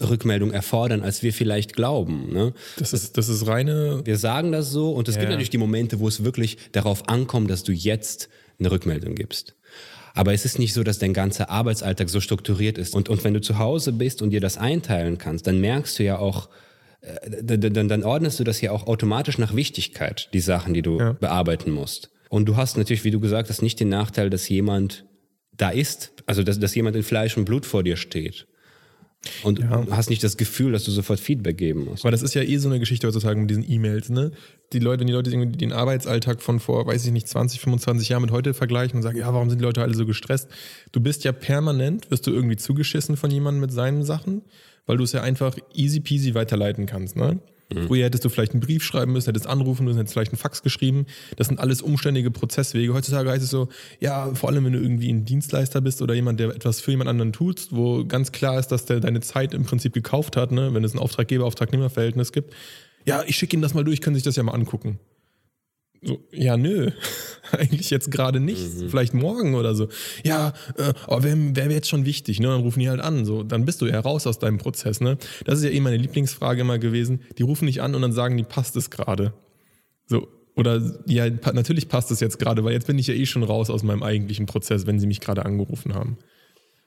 Rückmeldung 0.00 0.50
erfordern, 0.50 1.02
als 1.02 1.22
wir 1.22 1.32
vielleicht 1.32 1.74
glauben. 1.74 2.32
Ne? 2.32 2.52
Das 2.76 2.92
ist, 2.92 3.16
das 3.18 3.28
ist 3.28 3.46
reine. 3.46 4.02
Wir 4.04 4.18
sagen 4.18 4.52
das 4.52 4.70
so 4.70 4.92
und 4.92 5.08
es 5.08 5.14
gibt 5.14 5.24
Ja. 5.24 5.30
natürlich 5.30 5.50
die 5.50 5.58
Momente, 5.58 6.00
wo 6.00 6.08
es 6.08 6.24
wirklich 6.24 6.58
darauf 6.72 7.08
ankommt, 7.08 7.50
dass 7.50 7.62
du 7.62 7.72
jetzt 7.72 8.28
eine 8.58 8.70
Rückmeldung 8.70 9.14
gibst. 9.14 9.54
Aber 10.14 10.32
es 10.32 10.44
ist 10.44 10.58
nicht 10.58 10.74
so, 10.74 10.82
dass 10.82 10.98
dein 10.98 11.14
ganzer 11.14 11.48
Arbeitsalltag 11.50 12.08
so 12.10 12.20
strukturiert 12.20 12.78
ist. 12.78 12.94
Und, 12.94 13.08
und 13.08 13.24
wenn 13.24 13.34
du 13.34 13.40
zu 13.40 13.58
Hause 13.58 13.92
bist 13.92 14.20
und 14.22 14.30
dir 14.30 14.40
das 14.40 14.58
einteilen 14.58 15.18
kannst, 15.18 15.46
dann 15.46 15.60
merkst 15.60 15.98
du 15.98 16.04
ja 16.04 16.18
auch, 16.18 16.48
äh, 17.00 17.42
dann, 17.42 17.72
dann, 17.74 17.88
dann 17.88 18.02
ordnest 18.04 18.38
du 18.38 18.44
das 18.44 18.60
ja 18.60 18.72
auch 18.72 18.86
automatisch 18.86 19.38
nach 19.38 19.54
Wichtigkeit, 19.54 20.28
die 20.32 20.40
Sachen, 20.40 20.74
die 20.74 20.82
du 20.82 20.98
Ja. 20.98 21.12
bearbeiten 21.12 21.70
musst. 21.70 22.10
Und 22.28 22.46
du 22.46 22.56
hast 22.56 22.76
natürlich, 22.76 23.04
wie 23.04 23.10
du 23.10 23.20
gesagt 23.20 23.48
hast, 23.48 23.62
nicht 23.62 23.80
den 23.80 23.88
Nachteil, 23.88 24.30
dass 24.30 24.48
jemand 24.48 25.04
da 25.56 25.70
ist, 25.70 26.12
also 26.26 26.42
dass, 26.42 26.58
dass 26.58 26.74
jemand 26.74 26.96
in 26.96 27.02
Fleisch 27.02 27.36
und 27.36 27.44
Blut 27.44 27.66
vor 27.66 27.82
dir 27.82 27.96
steht. 27.96 28.46
Und 29.44 29.60
Ja. 29.60 29.82
du 29.82 29.92
hast 29.96 30.10
nicht 30.10 30.24
das 30.24 30.36
Gefühl, 30.36 30.72
dass 30.72 30.84
du 30.84 30.90
sofort 30.90 31.20
Feedback 31.20 31.56
geben 31.56 31.84
musst. 31.84 32.02
Weil 32.04 32.10
das 32.10 32.22
ist 32.22 32.34
ja 32.34 32.42
eh 32.42 32.56
so 32.56 32.68
eine 32.68 32.80
Geschichte 32.80 33.06
heutzutage 33.06 33.38
mit 33.38 33.48
diesen 33.50 33.68
E-Mails, 33.70 34.10
ne? 34.10 34.32
Die 34.72 34.78
Leute, 34.80 35.04
die 35.04 35.12
Leute 35.12 35.30
irgendwie 35.30 35.56
den 35.56 35.72
Arbeitsalltag 35.72 36.42
von 36.42 36.58
vor, 36.58 36.86
weiß 36.86 37.04
ich 37.06 37.12
nicht, 37.12 37.28
20, 37.28 37.60
25 37.60 38.08
Jahren 38.08 38.22
mit 38.22 38.30
heute 38.32 38.52
vergleichen 38.54 38.96
und 38.96 39.02
sagen, 39.02 39.18
ja, 39.18 39.32
warum 39.32 39.48
sind 39.48 39.60
die 39.60 39.64
Leute 39.64 39.82
alle 39.82 39.94
so 39.94 40.06
gestresst? 40.06 40.48
Du 40.90 41.00
bist 41.00 41.22
ja 41.24 41.32
permanent, 41.32 42.10
wirst 42.10 42.26
du 42.26 42.32
irgendwie 42.32 42.56
zugeschissen 42.56 43.16
von 43.16 43.30
jemandem 43.30 43.60
mit 43.60 43.70
seinen 43.72 44.02
Sachen, 44.04 44.42
weil 44.86 44.96
du 44.96 45.04
es 45.04 45.12
ja 45.12 45.22
einfach 45.22 45.56
easy 45.74 46.00
peasy 46.00 46.34
weiterleiten 46.34 46.86
kannst, 46.86 47.14
ne? 47.16 47.38
Früher 47.86 48.04
hättest 48.04 48.24
du 48.24 48.28
vielleicht 48.28 48.52
einen 48.52 48.60
Brief 48.60 48.82
schreiben 48.82 49.12
müssen, 49.12 49.26
hättest 49.26 49.46
anrufen 49.46 49.84
müssen, 49.84 49.98
hättest 49.98 50.14
vielleicht 50.14 50.32
einen 50.32 50.38
Fax 50.38 50.62
geschrieben. 50.62 51.06
Das 51.36 51.48
sind 51.48 51.60
alles 51.60 51.82
umständige 51.82 52.30
Prozesswege. 52.30 52.94
Heutzutage 52.94 53.30
heißt 53.30 53.42
es 53.42 53.50
so, 53.50 53.68
ja, 54.00 54.34
vor 54.34 54.50
allem 54.50 54.64
wenn 54.64 54.72
du 54.72 54.80
irgendwie 54.80 55.12
ein 55.12 55.24
Dienstleister 55.24 55.80
bist 55.80 56.02
oder 56.02 56.14
jemand, 56.14 56.40
der 56.40 56.50
etwas 56.50 56.80
für 56.80 56.90
jemand 56.90 57.10
anderen 57.10 57.32
tut, 57.32 57.68
wo 57.70 58.04
ganz 58.04 58.32
klar 58.32 58.58
ist, 58.58 58.68
dass 58.68 58.84
der 58.84 59.00
deine 59.00 59.20
Zeit 59.20 59.54
im 59.54 59.64
Prinzip 59.64 59.92
gekauft 59.92 60.36
hat, 60.36 60.52
ne? 60.52 60.72
wenn 60.74 60.84
es 60.84 60.94
ein 60.94 60.98
Auftraggeber-Auftragnehmer-Verhältnis 60.98 62.32
gibt. 62.32 62.54
Ja, 63.04 63.22
ich 63.26 63.36
schicke 63.36 63.56
Ihnen 63.56 63.62
das 63.62 63.74
mal 63.74 63.84
durch, 63.84 64.00
können 64.00 64.14
Sie 64.14 64.20
sich 64.20 64.24
das 64.24 64.36
ja 64.36 64.42
mal 64.42 64.52
angucken. 64.52 64.98
So, 66.04 66.18
ja, 66.32 66.56
nö, 66.56 66.90
eigentlich 67.52 67.90
jetzt 67.90 68.10
gerade 68.10 68.40
nicht. 68.40 68.62
Vielleicht 68.88 69.14
morgen 69.14 69.54
oder 69.54 69.74
so. 69.74 69.88
Ja, 70.24 70.52
äh, 70.76 70.92
aber 71.06 71.22
wäre 71.22 71.36
wär 71.54 71.66
mir 71.66 71.74
jetzt 71.74 71.88
schon 71.88 72.04
wichtig, 72.04 72.40
ne? 72.40 72.48
Dann 72.48 72.60
rufen 72.60 72.80
die 72.80 72.88
halt 72.88 73.00
an. 73.00 73.24
So, 73.24 73.44
dann 73.44 73.64
bist 73.64 73.80
du 73.80 73.86
ja 73.86 74.00
raus 74.00 74.26
aus 74.26 74.40
deinem 74.40 74.58
Prozess, 74.58 75.00
ne? 75.00 75.16
Das 75.44 75.58
ist 75.58 75.64
ja 75.64 75.70
eh 75.70 75.80
meine 75.80 75.96
Lieblingsfrage 75.96 76.62
immer 76.62 76.78
gewesen. 76.78 77.20
Die 77.38 77.44
rufen 77.44 77.66
nicht 77.66 77.82
an 77.82 77.94
und 77.94 78.02
dann 78.02 78.12
sagen 78.12 78.36
die, 78.36 78.42
passt 78.42 78.74
es 78.76 78.90
gerade? 78.90 79.32
So, 80.06 80.26
oder 80.56 80.82
ja, 81.06 81.30
natürlich 81.30 81.88
passt 81.88 82.10
es 82.10 82.20
jetzt 82.20 82.38
gerade, 82.38 82.64
weil 82.64 82.72
jetzt 82.72 82.86
bin 82.86 82.98
ich 82.98 83.06
ja 83.06 83.14
eh 83.14 83.26
schon 83.26 83.44
raus 83.44 83.70
aus 83.70 83.84
meinem 83.84 84.02
eigentlichen 84.02 84.46
Prozess, 84.46 84.86
wenn 84.86 84.98
sie 84.98 85.06
mich 85.06 85.20
gerade 85.20 85.44
angerufen 85.44 85.94
haben. 85.94 86.18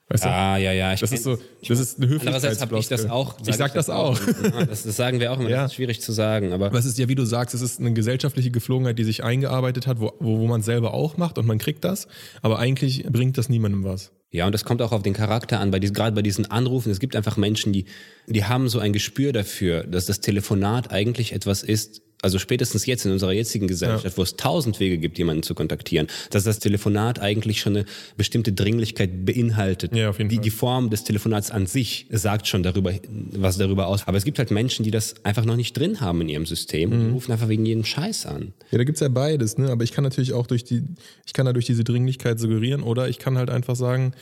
Weißt 0.08 0.24
du? 0.24 0.28
Ah, 0.28 0.56
ja, 0.56 0.72
ja. 0.72 0.92
Ich 0.92 1.00
Das 1.00 1.10
ist 1.10 1.24
so, 1.24 1.36
das 1.66 1.80
ist 1.80 2.00
eine 2.00 2.14
Andererseits 2.20 2.60
habe 2.60 2.78
ich 2.78 2.86
das 2.86 3.10
auch. 3.10 3.36
Ich 3.44 3.56
sag 3.56 3.74
das 3.74 3.90
auch. 3.90 4.16
Ja, 4.20 4.64
das, 4.64 4.84
das 4.84 4.96
sagen 4.96 5.18
wir 5.18 5.32
auch 5.32 5.40
immer. 5.40 5.48
Ja. 5.50 5.62
Das 5.62 5.72
ist 5.72 5.76
schwierig 5.76 6.00
zu 6.00 6.12
sagen. 6.12 6.52
Aber 6.52 6.66
Aber 6.66 6.78
es 6.78 6.84
ist 6.84 6.96
ja, 6.98 7.08
wie 7.08 7.16
du 7.16 7.24
sagst, 7.24 7.54
es 7.56 7.60
ist 7.60 7.80
eine 7.80 7.92
gesellschaftliche 7.92 8.52
Geflogenheit, 8.52 8.98
die 8.98 9.04
sich 9.04 9.24
eingearbeitet 9.24 9.88
hat, 9.88 9.98
wo, 10.00 10.12
wo, 10.20 10.38
wo 10.38 10.46
man 10.46 10.60
es 10.60 10.66
selber 10.66 10.94
auch 10.94 11.16
macht 11.16 11.38
und 11.38 11.46
man 11.46 11.58
kriegt 11.58 11.82
das. 11.84 12.06
Aber 12.40 12.60
eigentlich 12.60 13.04
bringt 13.10 13.36
das 13.36 13.48
niemandem 13.48 13.82
was. 13.82 14.12
ja, 14.30 14.46
und 14.46 14.52
das 14.52 14.64
kommt 14.64 14.80
auch 14.80 14.92
auf 14.92 15.02
den 15.02 15.12
Charakter 15.12 15.58
an. 15.58 15.72
Bei 15.72 15.80
diesen, 15.80 15.94
gerade 15.94 16.14
bei 16.14 16.22
diesen 16.22 16.48
Anrufen. 16.48 16.92
Es 16.92 17.00
gibt 17.00 17.16
einfach 17.16 17.36
Menschen, 17.36 17.72
die, 17.72 17.86
die 18.28 18.44
haben 18.44 18.68
so 18.68 18.78
ein 18.78 18.92
Gespür 18.92 19.32
dafür, 19.32 19.82
dass 19.84 20.06
das 20.06 20.20
Telefonat 20.20 20.92
eigentlich 20.92 21.32
etwas 21.32 21.64
ist. 21.64 22.02
Also 22.26 22.40
spätestens 22.40 22.86
jetzt 22.86 23.06
in 23.06 23.12
unserer 23.12 23.30
jetzigen 23.32 23.68
Gesellschaft, 23.68 24.18
wo 24.18 24.22
es 24.22 24.34
tausend 24.34 24.80
Wege 24.80 24.98
gibt, 24.98 25.16
jemanden 25.16 25.44
zu 25.44 25.54
kontaktieren, 25.54 26.08
dass 26.30 26.42
das 26.42 26.58
Telefonat 26.58 27.20
eigentlich 27.20 27.60
schon 27.60 27.76
eine 27.76 27.86
bestimmte 28.16 28.52
Dringlichkeit 28.52 29.24
beinhaltet. 29.24 29.94
Ja, 29.94 30.10
auf 30.10 30.18
jeden 30.18 30.28
die, 30.28 30.34
Fall. 30.36 30.42
die 30.42 30.50
Form 30.50 30.90
des 30.90 31.04
Telefonats 31.04 31.52
an 31.52 31.66
sich 31.66 32.06
sagt 32.10 32.48
schon 32.48 32.64
darüber, 32.64 32.92
was 33.30 33.58
darüber 33.58 33.86
aus. 33.86 34.08
Aber 34.08 34.18
es 34.18 34.24
gibt 34.24 34.40
halt 34.40 34.50
Menschen, 34.50 34.82
die 34.82 34.90
das 34.90 35.14
einfach 35.24 35.44
noch 35.44 35.54
nicht 35.54 35.72
drin 35.78 36.00
haben 36.00 36.20
in 36.22 36.28
ihrem 36.28 36.46
System 36.46 36.90
Mhm. 36.90 37.00
und 37.06 37.12
rufen 37.12 37.30
einfach 37.30 37.48
wegen 37.48 37.64
jedem 37.64 37.84
Scheiß 37.84 38.26
an. 38.26 38.52
Ja, 38.72 38.78
da 38.78 38.84
gibt's 38.84 39.00
ja 39.00 39.08
beides, 39.08 39.56
ne? 39.56 39.70
Aber 39.70 39.84
ich 39.84 39.92
kann 39.92 40.02
natürlich 40.02 40.32
auch 40.32 40.48
durch 40.48 40.64
die, 40.64 40.82
ich 41.26 41.32
kann 41.32 41.46
da 41.46 41.52
durch 41.52 41.66
diese 41.66 41.84
Dringlichkeit 41.84 42.40
suggerieren 42.40 42.82
oder 42.82 43.08
ich 43.08 43.20
kann 43.20 43.38
halt 43.38 43.50
einfach 43.50 43.76
sagen, 43.76 44.14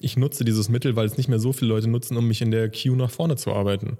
ich 0.00 0.16
nutze 0.16 0.44
dieses 0.44 0.68
Mittel, 0.68 0.96
weil 0.96 1.06
es 1.06 1.16
nicht 1.16 1.28
mehr 1.28 1.38
so 1.38 1.52
viele 1.52 1.68
Leute 1.68 1.86
nutzen, 1.88 2.16
um 2.16 2.26
mich 2.26 2.42
in 2.42 2.50
der 2.50 2.68
Queue 2.68 2.96
nach 2.96 3.10
vorne 3.10 3.36
zu 3.36 3.52
arbeiten. 3.52 3.96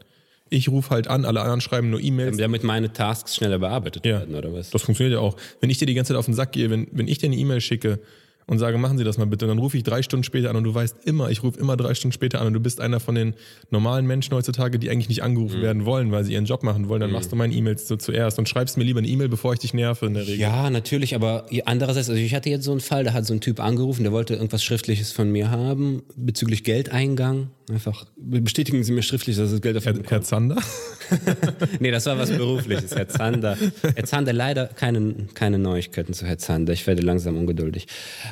Ich 0.50 0.68
rufe 0.68 0.90
halt 0.90 1.08
an, 1.08 1.24
alle 1.24 1.40
anderen 1.40 1.60
schreiben 1.60 1.90
nur 1.90 2.00
E-Mails. 2.00 2.36
Damit 2.36 2.64
meine 2.64 2.92
Tasks 2.92 3.36
schneller 3.36 3.58
bearbeitet 3.58 4.04
Ja, 4.04 4.20
werden, 4.20 4.34
oder 4.34 4.52
was? 4.52 4.70
das 4.70 4.82
funktioniert 4.82 5.14
ja 5.14 5.20
auch. 5.20 5.36
Wenn 5.60 5.70
ich 5.70 5.78
dir 5.78 5.86
die 5.86 5.94
ganze 5.94 6.12
Zeit 6.12 6.18
auf 6.18 6.26
den 6.26 6.34
Sack 6.34 6.52
gehe, 6.52 6.70
wenn, 6.70 6.86
wenn 6.92 7.08
ich 7.08 7.18
dir 7.18 7.26
eine 7.26 7.36
E-Mail 7.36 7.60
schicke 7.60 7.98
und 8.46 8.58
sage, 8.58 8.76
machen 8.76 8.98
Sie 8.98 9.04
das 9.04 9.16
mal 9.16 9.24
bitte, 9.24 9.46
und 9.46 9.48
dann 9.48 9.58
rufe 9.58 9.78
ich 9.78 9.84
drei 9.84 10.02
Stunden 10.02 10.22
später 10.22 10.50
an 10.50 10.56
und 10.56 10.64
du 10.64 10.74
weißt 10.74 11.06
immer, 11.06 11.30
ich 11.30 11.42
rufe 11.42 11.58
immer 11.58 11.78
drei 11.78 11.94
Stunden 11.94 12.12
später 12.12 12.42
an 12.42 12.46
und 12.48 12.52
du 12.52 12.60
bist 12.60 12.78
einer 12.78 13.00
von 13.00 13.14
den 13.14 13.32
normalen 13.70 14.06
Menschen 14.06 14.34
heutzutage, 14.34 14.78
die 14.78 14.90
eigentlich 14.90 15.08
nicht 15.08 15.22
angerufen 15.22 15.62
werden 15.62 15.86
wollen, 15.86 16.12
weil 16.12 16.24
sie 16.24 16.34
ihren 16.34 16.44
Job 16.44 16.62
machen 16.62 16.90
wollen, 16.90 17.00
dann 17.00 17.10
machst 17.10 17.32
du 17.32 17.36
meine 17.36 17.54
E-Mails 17.54 17.88
so 17.88 17.96
zuerst 17.96 18.38
und 18.38 18.46
schreibst 18.46 18.76
mir 18.76 18.84
lieber 18.84 18.98
eine 18.98 19.08
E-Mail, 19.08 19.30
bevor 19.30 19.54
ich 19.54 19.60
dich 19.60 19.72
nerve 19.72 20.04
in 20.04 20.12
der 20.12 20.24
Regel. 20.24 20.40
Ja, 20.40 20.68
natürlich, 20.68 21.14
aber 21.14 21.46
andererseits, 21.64 22.10
also 22.10 22.20
ich 22.20 22.34
hatte 22.34 22.50
jetzt 22.50 22.64
so 22.64 22.72
einen 22.72 22.80
Fall, 22.80 23.04
da 23.04 23.14
hat 23.14 23.24
so 23.24 23.32
ein 23.32 23.40
Typ 23.40 23.60
angerufen, 23.60 24.02
der 24.02 24.12
wollte 24.12 24.34
irgendwas 24.34 24.62
Schriftliches 24.62 25.10
von 25.10 25.32
mir 25.32 25.50
haben 25.50 26.02
bezüglich 26.14 26.64
Geldeingang. 26.64 27.48
Einfach 27.70 28.04
bestätigen 28.16 28.84
Sie 28.84 28.92
mir 28.92 29.02
schriftlich, 29.02 29.36
dass 29.36 29.50
das 29.50 29.62
Geld 29.62 29.76
auf 29.76 29.86
Herr, 29.86 29.94
dem 29.94 30.04
Herr 30.04 30.22
Zander? 30.22 30.56
Nee, 31.80 31.90
das 31.90 32.06
war 32.06 32.18
was 32.18 32.30
Berufliches, 32.30 32.94
Herr 32.94 33.08
Zander. 33.08 33.58
Herr 33.94 34.04
Zander, 34.04 34.32
leider 34.32 34.66
keine, 34.66 35.14
keine 35.34 35.58
Neuigkeiten 35.58 36.14
zu 36.14 36.26
Herr 36.26 36.38
Zander. 36.38 36.72
Ich 36.72 36.86
werde 36.86 37.02
langsam 37.02 37.36
ungeduldig. 37.36 37.86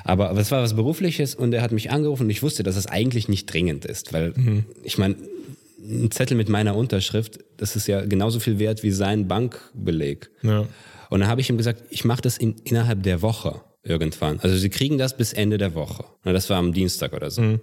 Aber, 0.04 0.30
aber 0.30 0.40
es 0.40 0.50
war 0.50 0.62
was 0.62 0.74
Berufliches 0.74 1.34
und 1.34 1.52
er 1.52 1.62
hat 1.62 1.72
mich 1.72 1.90
angerufen 1.90 2.24
und 2.24 2.30
ich 2.30 2.42
wusste, 2.42 2.62
dass 2.62 2.76
es 2.76 2.86
eigentlich 2.86 3.28
nicht 3.28 3.52
dringend 3.52 3.84
ist, 3.84 4.12
weil 4.12 4.32
ich 4.82 4.96
meine, 4.98 5.16
ein 5.82 6.10
Zettel 6.10 6.36
mit 6.36 6.48
meiner 6.48 6.76
Unterschrift, 6.76 7.40
das 7.56 7.76
ist 7.76 7.86
ja 7.88 8.04
genauso 8.04 8.40
viel 8.40 8.58
wert 8.58 8.82
wie 8.82 8.90
sein 8.90 9.28
Bankbeleg. 9.28 10.30
Ja. 10.42 10.66
Und 11.10 11.20
dann 11.20 11.28
habe 11.28 11.40
ich 11.40 11.50
ihm 11.50 11.58
gesagt, 11.58 11.82
ich 11.90 12.04
mache 12.04 12.22
das 12.22 12.38
in, 12.38 12.56
innerhalb 12.64 13.02
der 13.02 13.20
Woche 13.20 13.60
irgendwann. 13.82 14.40
Also 14.40 14.56
sie 14.56 14.70
kriegen 14.70 14.96
das 14.96 15.16
bis 15.16 15.32
Ende 15.32 15.58
der 15.58 15.74
Woche. 15.74 16.04
Na, 16.24 16.32
Das 16.32 16.48
war 16.48 16.58
am 16.58 16.72
Dienstag 16.72 17.12
oder 17.12 17.30
so. 17.30 17.58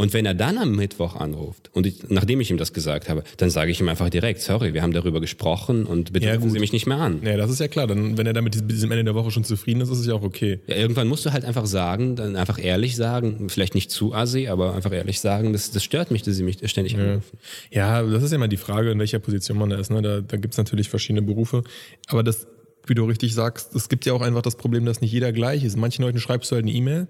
Und 0.00 0.14
wenn 0.14 0.24
er 0.24 0.32
dann 0.32 0.56
am 0.56 0.74
Mittwoch 0.76 1.14
anruft 1.14 1.68
und 1.74 1.86
ich, 1.86 2.08
nachdem 2.08 2.40
ich 2.40 2.50
ihm 2.50 2.56
das 2.56 2.72
gesagt 2.72 3.10
habe, 3.10 3.22
dann 3.36 3.50
sage 3.50 3.70
ich 3.70 3.80
ihm 3.82 3.88
einfach 3.90 4.08
direkt, 4.08 4.40
sorry, 4.40 4.72
wir 4.72 4.80
haben 4.80 4.94
darüber 4.94 5.20
gesprochen 5.20 5.84
und 5.84 6.14
bitte 6.14 6.24
Ja, 6.24 6.32
rufen 6.36 6.44
gut. 6.44 6.52
Sie 6.52 6.58
mich 6.58 6.72
nicht 6.72 6.86
mehr 6.86 6.96
an. 6.96 7.20
Ja, 7.22 7.36
das 7.36 7.50
ist 7.50 7.60
ja 7.60 7.68
klar. 7.68 7.86
Dann, 7.86 8.16
wenn 8.16 8.26
er 8.26 8.32
damit 8.32 8.54
bis 8.66 8.76
diesem 8.76 8.90
Ende 8.92 9.04
der 9.04 9.14
Woche 9.14 9.30
schon 9.30 9.44
zufrieden 9.44 9.82
ist, 9.82 9.90
ist 9.90 9.98
es 9.98 10.06
ja 10.06 10.14
auch 10.14 10.22
okay. 10.22 10.60
Ja, 10.68 10.76
irgendwann 10.76 11.06
musst 11.06 11.26
du 11.26 11.34
halt 11.34 11.44
einfach 11.44 11.66
sagen, 11.66 12.16
dann 12.16 12.34
einfach 12.36 12.58
ehrlich 12.58 12.96
sagen, 12.96 13.50
vielleicht 13.50 13.74
nicht 13.74 13.90
zu 13.90 14.14
assi, 14.14 14.48
aber 14.48 14.74
einfach 14.74 14.90
ehrlich 14.90 15.20
sagen, 15.20 15.52
das, 15.52 15.70
das 15.70 15.84
stört 15.84 16.10
mich, 16.10 16.22
dass 16.22 16.34
sie 16.34 16.44
mich 16.44 16.66
ständig 16.70 16.96
anrufen. 16.96 17.36
Ja, 17.70 18.02
das 18.02 18.22
ist 18.22 18.30
ja 18.30 18.36
immer 18.36 18.48
die 18.48 18.56
Frage, 18.56 18.92
in 18.92 18.98
welcher 18.98 19.18
Position 19.18 19.58
man 19.58 19.68
da 19.68 19.76
ist. 19.76 19.90
Ne? 19.90 20.00
Da, 20.00 20.22
da 20.22 20.38
gibt 20.38 20.54
es 20.54 20.56
natürlich 20.58 20.88
verschiedene 20.88 21.20
Berufe. 21.20 21.62
Aber 22.06 22.22
das, 22.22 22.46
wie 22.86 22.94
du 22.94 23.04
richtig 23.04 23.34
sagst, 23.34 23.74
es 23.74 23.90
gibt 23.90 24.06
ja 24.06 24.14
auch 24.14 24.22
einfach 24.22 24.40
das 24.40 24.56
Problem, 24.56 24.86
dass 24.86 25.02
nicht 25.02 25.12
jeder 25.12 25.30
gleich 25.30 25.62
ist. 25.62 25.76
Manchen 25.76 26.00
Leuten 26.06 26.20
schreibst 26.20 26.50
du 26.50 26.54
halt 26.54 26.64
eine 26.64 26.72
E-Mail 26.72 27.06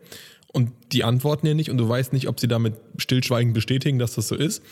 und 0.52 0.72
die 0.92 1.04
antworten 1.04 1.46
dir 1.46 1.54
nicht 1.54 1.70
und 1.70 1.78
du 1.78 1.88
weißt 1.88 2.12
nicht, 2.12 2.28
ob 2.28 2.40
sie 2.40 2.48
damit 2.48 2.74
stillschweigend 2.96 3.54
bestätigen, 3.54 3.98
dass 3.98 4.14
das 4.14 4.28
so 4.28 4.34
ist. 4.34 4.62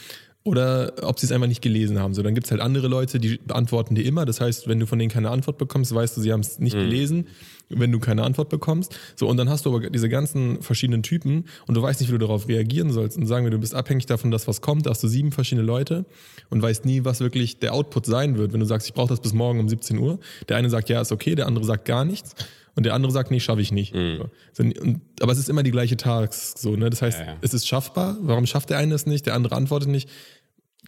Oder 0.44 0.92
ob 1.02 1.18
sie 1.18 1.26
es 1.26 1.32
einfach 1.32 1.48
nicht 1.48 1.62
gelesen 1.62 1.98
haben. 1.98 2.14
So, 2.14 2.22
dann 2.22 2.34
gibt 2.34 2.46
es 2.46 2.50
halt 2.50 2.62
andere 2.62 2.88
Leute, 2.88 3.18
die 3.18 3.38
beantworten 3.38 3.94
dir 3.94 4.04
immer. 4.04 4.24
Das 4.24 4.40
heißt, 4.40 4.66
wenn 4.66 4.80
du 4.80 4.86
von 4.86 4.98
denen 4.98 5.10
keine 5.10 5.30
Antwort 5.30 5.58
bekommst, 5.58 5.94
weißt 5.94 6.16
du, 6.16 6.20
sie 6.20 6.32
haben 6.32 6.40
es 6.40 6.58
nicht 6.58 6.74
gelesen, 6.74 7.26
wenn 7.70 7.92
du 7.92 7.98
keine 7.98 8.22
Antwort 8.24 8.48
bekommst. 8.48 8.98
So, 9.16 9.28
und 9.28 9.36
dann 9.36 9.48
hast 9.48 9.66
du 9.66 9.74
aber 9.74 9.90
diese 9.90 10.08
ganzen 10.08 10.62
verschiedenen 10.62 11.02
Typen 11.02 11.44
und 11.66 11.76
du 11.76 11.82
weißt 11.82 12.00
nicht, 12.00 12.08
wie 12.08 12.12
du 12.12 12.18
darauf 12.18 12.48
reagieren 12.48 12.92
sollst. 12.92 13.16
Und 13.16 13.26
sagen 13.26 13.44
wir, 13.44 13.50
du 13.50 13.58
bist 13.58 13.74
abhängig 13.74 14.06
davon, 14.06 14.30
dass 14.30 14.48
was 14.48 14.60
kommt, 14.60 14.86
da 14.86 14.90
hast 14.90 15.02
du 15.02 15.08
sieben 15.08 15.32
verschiedene 15.32 15.66
Leute 15.66 16.04
und 16.50 16.62
weißt 16.62 16.84
nie, 16.84 17.04
was 17.04 17.20
wirklich 17.20 17.58
der 17.58 17.74
Output 17.74 18.06
sein 18.06 18.38
wird. 18.38 18.52
Wenn 18.52 18.60
du 18.60 18.66
sagst, 18.66 18.86
ich 18.86 18.94
brauche 18.94 19.08
das 19.08 19.20
bis 19.20 19.32
morgen 19.32 19.60
um 19.60 19.68
17 19.68 19.98
Uhr, 19.98 20.18
der 20.48 20.56
eine 20.56 20.70
sagt, 20.70 20.88
ja, 20.88 21.00
ist 21.00 21.12
okay, 21.12 21.34
der 21.34 21.46
andere 21.46 21.64
sagt 21.64 21.84
gar 21.84 22.04
nichts. 22.04 22.34
Und 22.74 22.84
der 22.84 22.94
andere 22.94 23.10
sagt, 23.10 23.32
nee, 23.32 23.40
schaffe 23.40 23.60
ich 23.60 23.72
nicht. 23.72 23.92
So. 23.92 24.30
So, 24.52 24.62
und, 24.62 25.00
aber 25.20 25.32
es 25.32 25.38
ist 25.38 25.48
immer 25.48 25.64
die 25.64 25.72
gleiche 25.72 25.96
Task. 25.96 26.56
So, 26.58 26.76
ne? 26.76 26.88
Das 26.90 27.02
heißt, 27.02 27.18
Ja, 27.18 27.24
ja. 27.26 27.36
es 27.40 27.52
ist 27.52 27.66
schaffbar. 27.66 28.16
Warum 28.20 28.46
schafft 28.46 28.70
der 28.70 28.78
eine 28.78 28.94
es 28.94 29.04
nicht? 29.04 29.26
Der 29.26 29.34
andere 29.34 29.56
antwortet 29.56 29.88
nicht. 29.88 30.08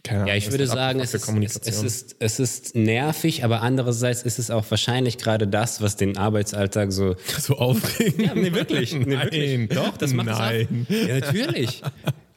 Keine 0.03 0.21
Ahnung, 0.21 0.29
Ja, 0.29 0.35
ich 0.35 0.49
würde 0.51 0.65
sagen, 0.65 0.99
es 0.99 1.13
ist, 1.13 1.27
es, 1.67 1.83
ist, 1.83 2.15
es 2.19 2.39
ist 2.39 2.75
nervig, 2.75 3.43
aber 3.43 3.61
andererseits 3.61 4.23
ist 4.23 4.39
es 4.39 4.49
auch 4.49 4.65
wahrscheinlich 4.69 5.17
gerade 5.17 5.47
das, 5.47 5.81
was 5.81 5.95
den 5.95 6.17
Arbeitsalltag 6.17 6.91
so 6.91 7.15
so 7.39 7.57
aufregend. 7.57 8.27
Ja, 8.27 8.33
nee, 8.33 8.51
wirklich. 8.51 8.93
Nee, 8.93 9.15
Nein. 9.15 9.31
wirklich. 9.31 9.69
Doch, 9.69 9.97
das 9.97 10.13
macht 10.13 10.27
Nein. 10.27 10.87
es. 10.89 11.07
Ja, 11.07 11.19
natürlich. 11.19 11.81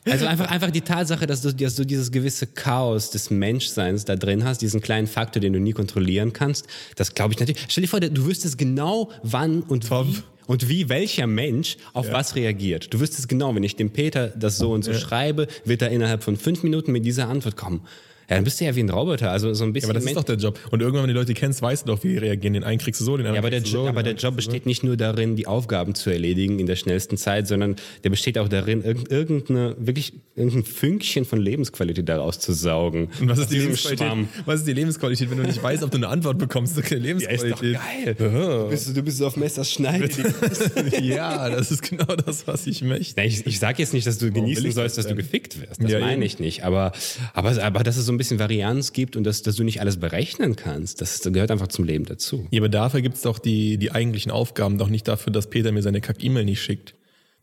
Also 0.06 0.26
einfach, 0.26 0.50
einfach 0.50 0.70
die 0.70 0.82
Tatsache, 0.82 1.26
dass 1.26 1.40
du, 1.40 1.52
dass 1.54 1.76
du 1.76 1.84
dieses 1.86 2.12
gewisse 2.12 2.46
Chaos 2.46 3.10
des 3.10 3.30
Menschseins 3.30 4.04
da 4.04 4.16
drin 4.16 4.44
hast, 4.44 4.60
diesen 4.60 4.82
kleinen 4.82 5.06
Faktor, 5.06 5.40
den 5.40 5.54
du 5.54 5.60
nie 5.60 5.72
kontrollieren 5.72 6.34
kannst, 6.34 6.66
das 6.96 7.14
glaube 7.14 7.32
ich 7.32 7.40
natürlich. 7.40 7.64
Stell 7.68 7.82
dir 7.82 7.88
vor, 7.88 8.00
du 8.00 8.26
wüsstest 8.26 8.58
genau, 8.58 9.10
wann 9.22 9.62
und 9.62 9.88
Tom. 9.88 10.08
wie 10.08 10.22
und 10.46 10.68
wie 10.68 10.88
welcher 10.88 11.26
Mensch 11.26 11.76
auf 11.92 12.10
was 12.12 12.36
reagiert. 12.36 12.92
Du 12.92 13.00
wüsstest 13.00 13.28
genau, 13.28 13.54
wenn 13.54 13.62
ich 13.62 13.76
dem 13.76 13.90
Peter 13.90 14.28
das 14.28 14.58
so 14.58 14.72
und 14.72 14.84
so 14.84 14.94
schreibe, 14.94 15.46
wird 15.64 15.82
er 15.82 15.90
innerhalb 15.90 16.22
von 16.22 16.36
fünf 16.36 16.62
Minuten 16.62 16.92
mit 16.92 17.04
dieser 17.04 17.28
Antwort 17.28 17.56
kommen. 17.56 17.82
Ja, 18.28 18.36
dann 18.36 18.44
bist 18.44 18.60
du 18.60 18.64
ja 18.64 18.74
wie 18.74 18.80
ein 18.80 18.90
Roboter, 18.90 19.30
also 19.30 19.52
so 19.54 19.64
ein 19.64 19.72
bisschen. 19.72 19.90
Aber 19.90 19.98
das 19.98 20.04
ist 20.06 20.16
doch 20.16 20.24
der 20.24 20.36
Job. 20.36 20.58
Und 20.70 20.80
irgendwann, 20.80 21.02
wenn 21.02 21.08
du 21.08 21.14
die 21.14 21.18
Leute 21.20 21.34
kennst, 21.34 21.60
weißt 21.62 21.82
du 21.86 21.92
doch, 21.94 22.02
wie 22.04 22.08
die 22.08 22.18
reagieren. 22.18 22.54
Den 22.54 22.64
einen 22.64 22.78
kriegst 22.78 23.00
du 23.00 23.04
so, 23.04 23.16
den 23.16 23.26
anderen 23.26 23.34
ja, 23.36 23.40
aber 23.40 23.50
der, 23.50 23.60
kriegst 23.60 23.72
du 23.72 23.76
Jo- 23.78 23.82
so. 23.84 23.88
aber 23.88 24.02
der 24.02 24.14
Job 24.14 24.36
besteht 24.36 24.66
nicht 24.66 24.82
nur 24.84 24.96
darin, 24.96 25.36
die 25.36 25.46
Aufgaben 25.46 25.94
zu 25.94 26.10
erledigen 26.10 26.58
in 26.58 26.66
der 26.66 26.76
schnellsten 26.76 27.16
Zeit, 27.16 27.46
sondern 27.48 27.76
der 28.02 28.10
besteht 28.10 28.38
auch 28.38 28.48
darin, 28.48 28.82
irgend- 28.82 29.10
irgendeine, 29.10 29.76
wirklich 29.78 30.14
irgendein 30.36 30.64
Fünkchen 30.64 31.24
von 31.24 31.40
Lebensqualität 31.40 32.08
daraus 32.08 32.38
zu 32.40 32.52
saugen. 32.52 33.08
so. 33.12 33.22
Und 33.22 33.28
was 33.28 33.38
ist, 33.40 33.50
die 33.50 33.58
Lebensqualität? 33.58 34.06
Schwamm. 34.06 34.28
was 34.46 34.60
ist 34.60 34.68
die 34.68 34.72
Lebensqualität, 34.72 35.30
wenn 35.30 35.38
du 35.38 35.44
nicht 35.44 35.62
weißt, 35.62 35.82
ob 35.82 35.90
du 35.90 35.96
eine 35.98 36.08
Antwort 36.08 36.38
bekommst? 36.38 36.76
Das 36.76 36.84
ist 36.84 36.90
keine 36.90 37.06
Ja, 37.06 37.28
ist 37.28 37.42
doch 37.44 37.62
Lebensqualität. 37.62 38.18
geil. 38.18 38.30
Du 38.64 38.66
bist, 38.70 38.96
du 38.96 39.02
bist 39.02 39.22
auf 39.22 39.36
Messers 39.36 39.70
Schneide. 39.70 40.08
ja, 41.02 41.48
das 41.50 41.70
ist 41.70 41.82
genau 41.82 42.04
das, 42.16 42.46
was 42.46 42.66
ich 42.66 42.82
möchte. 42.82 43.14
Nein, 43.16 43.28
ich, 43.28 43.46
ich 43.46 43.58
sage 43.58 43.82
jetzt 43.82 43.92
nicht, 43.92 44.06
dass 44.06 44.18
du 44.18 44.30
genießen 44.30 44.70
sollst, 44.72 44.98
das 44.98 45.04
dass 45.04 45.10
du 45.10 45.16
gefickt 45.16 45.60
wirst. 45.60 45.82
Das 45.82 45.90
Ja, 45.90 45.98
meine 46.00 46.24
ich 46.24 46.38
nicht. 46.38 46.64
Aber, 46.64 46.92
aber, 47.34 47.62
aber 47.62 47.82
dass 47.82 47.96
es 47.96 48.06
so 48.06 48.13
ein 48.14 48.18
bisschen 48.18 48.38
Varianz 48.38 48.92
gibt 48.92 49.16
und 49.16 49.24
dass, 49.24 49.42
dass 49.42 49.56
du 49.56 49.64
nicht 49.64 49.80
alles 49.80 49.98
berechnen 49.98 50.56
kannst, 50.56 51.00
das, 51.00 51.20
gehört 51.22 51.50
einfach 51.50 51.68
zum 51.68 51.84
Leben 51.84 52.04
dazu. 52.04 52.46
Ja, 52.50 52.60
aber 52.60 52.68
dafür 52.68 53.02
gibt's 53.02 53.22
doch 53.22 53.38
die, 53.38 53.78
die 53.78 53.92
eigentlichen 53.92 54.32
Aufgaben, 54.32 54.78
doch 54.78 54.88
nicht 54.88 55.08
dafür, 55.08 55.32
dass 55.32 55.48
Peter 55.50 55.72
mir 55.72 55.82
seine 55.82 56.00
Kack-E-Mail 56.00 56.44
nicht 56.44 56.62
schickt. 56.62 56.94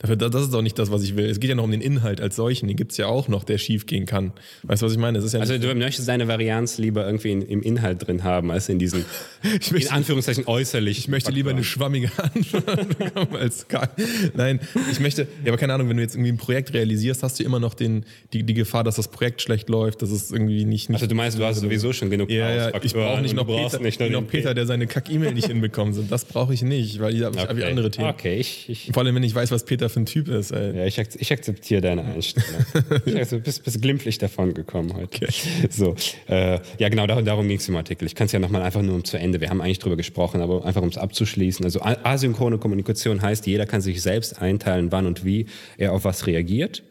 Dafür, 0.01 0.15
das 0.15 0.41
ist 0.41 0.53
doch 0.53 0.63
nicht 0.63 0.79
das, 0.79 0.91
was 0.91 1.03
ich 1.03 1.15
will. 1.15 1.25
Es 1.25 1.39
geht 1.39 1.49
ja 1.49 1.55
noch 1.55 1.63
um 1.63 1.69
den 1.71 1.81
Inhalt 1.81 2.21
als 2.21 2.35
solchen. 2.35 2.67
Den 2.67 2.75
gibt's 2.75 2.97
ja 2.97 3.05
auch 3.05 3.27
noch, 3.27 3.43
der 3.43 3.59
schief 3.59 3.85
gehen 3.85 4.07
kann. 4.07 4.33
Weißt 4.63 4.81
du, 4.81 4.87
was 4.87 4.93
ich 4.93 4.97
meine? 4.99 5.19
Ja 5.19 5.39
Also 5.39 5.57
du 5.59 5.75
möchtest 5.75 6.07
deine 6.07 6.27
Varianz 6.27 6.79
lieber 6.79 7.05
irgendwie 7.05 7.31
in, 7.31 7.41
im 7.43 7.61
Inhalt 7.61 8.07
drin 8.07 8.23
haben, 8.23 8.49
als 8.49 8.67
in 8.67 8.79
diesen, 8.79 9.05
ich 9.59 9.67
in 9.67 9.73
möchte, 9.73 9.91
Anführungszeichen, 9.91 10.47
äußerlich. 10.47 10.97
ich 10.97 11.07
möchte 11.07 11.31
lieber 11.31 11.51
eine 11.51 11.63
schwammige 11.63 12.09
Antwort 12.17 12.97
bekommen 12.97 13.35
als 13.35 13.67
gar. 13.67 13.89
Nein, 14.33 14.59
ich 14.91 14.99
möchte, 14.99 15.27
ja, 15.43 15.51
aber 15.51 15.57
keine 15.57 15.73
Ahnung, 15.75 15.87
wenn 15.87 15.97
du 15.97 16.03
jetzt 16.03 16.15
irgendwie 16.15 16.31
ein 16.31 16.37
Projekt 16.37 16.73
realisierst, 16.73 17.21
hast 17.21 17.39
du 17.39 17.43
immer 17.43 17.59
noch 17.59 17.75
den, 17.75 18.03
die, 18.33 18.41
die 18.41 18.55
Gefahr, 18.55 18.83
dass 18.83 18.95
das 18.95 19.07
Projekt 19.07 19.43
schlecht 19.43 19.69
läuft, 19.69 20.01
dass 20.01 20.09
es 20.09 20.31
irgendwie 20.31 20.65
nicht, 20.65 20.89
nicht 20.89 20.95
Also 20.95 21.05
du 21.05 21.13
meinst, 21.13 21.37
du 21.37 21.43
hast 21.45 21.59
sowieso 21.59 21.93
schon 21.93 22.09
genug 22.09 22.29
Ja, 22.31 22.51
ja, 22.69 22.81
ich 22.81 22.93
brauche 22.93 23.21
nicht 23.21 23.35
noch 23.35 23.45
Peter, 23.45 23.79
nicht 23.79 23.99
noch 23.99 24.09
noch 24.09 24.27
Peter, 24.27 24.55
der 24.55 24.65
seine 24.65 24.87
Kack-E-Mail 24.87 25.33
nicht 25.33 25.47
hinbekommt. 25.47 25.95
Und 25.97 26.11
das 26.11 26.25
brauche 26.25 26.55
ich 26.55 26.63
nicht, 26.63 26.99
weil 26.99 27.15
ich 27.15 27.21
habe 27.21 27.39
hab 27.39 27.51
Okay. 27.51 27.65
andere 27.65 27.91
Themen. 27.91 28.09
Okay, 28.09 28.37
ich, 28.37 28.69
ich, 28.69 28.89
Vor 28.93 29.03
allem, 29.03 29.13
wenn 29.13 29.23
ich 29.23 29.35
weiß, 29.35 29.51
was 29.51 29.65
Peter 29.65 29.90
für 29.91 29.99
ein 30.01 30.05
Typ 30.05 30.27
ist. 30.27 30.51
Ey. 30.51 30.77
ja, 30.77 30.85
ich, 30.85 30.99
ak- 30.99 31.15
ich 31.19 31.31
akzeptiere 31.31 31.81
deine 31.81 32.03
Einstellung. 32.03 32.65
ich, 33.05 33.15
also, 33.15 33.37
du 33.37 33.43
bist, 33.43 33.63
bist 33.63 33.81
glimpflich 33.81 34.17
davon 34.17 34.53
gekommen 34.53 34.93
heute. 34.93 35.27
So, 35.69 35.95
äh, 36.27 36.59
ja, 36.77 36.89
genau, 36.89 37.07
darum, 37.07 37.25
darum 37.25 37.47
ging 37.47 37.57
es 37.57 37.67
im 37.69 37.75
Artikel. 37.75 38.05
Ich 38.05 38.15
kann 38.15 38.25
es 38.25 38.31
ja 38.31 38.39
nochmal 38.39 38.61
einfach 38.61 38.81
nur 38.81 38.95
um 38.95 39.03
zu 39.03 39.17
Ende. 39.17 39.41
Wir 39.41 39.49
haben 39.49 39.61
eigentlich 39.61 39.79
drüber 39.79 39.97
gesprochen, 39.97 40.41
aber 40.41 40.65
einfach 40.65 40.81
um 40.81 40.89
es 40.89 40.97
abzuschließen. 40.97 41.63
Also 41.65 41.81
asynchrone 41.81 42.57
Kommunikation 42.57 43.21
heißt, 43.21 43.47
jeder 43.47 43.65
kann 43.65 43.81
sich 43.81 44.01
selbst 44.01 44.41
einteilen, 44.41 44.91
wann 44.91 45.05
und 45.05 45.25
wie 45.25 45.45
er 45.77 45.93
auf 45.93 46.05
was 46.05 46.27
reagiert. 46.27 46.83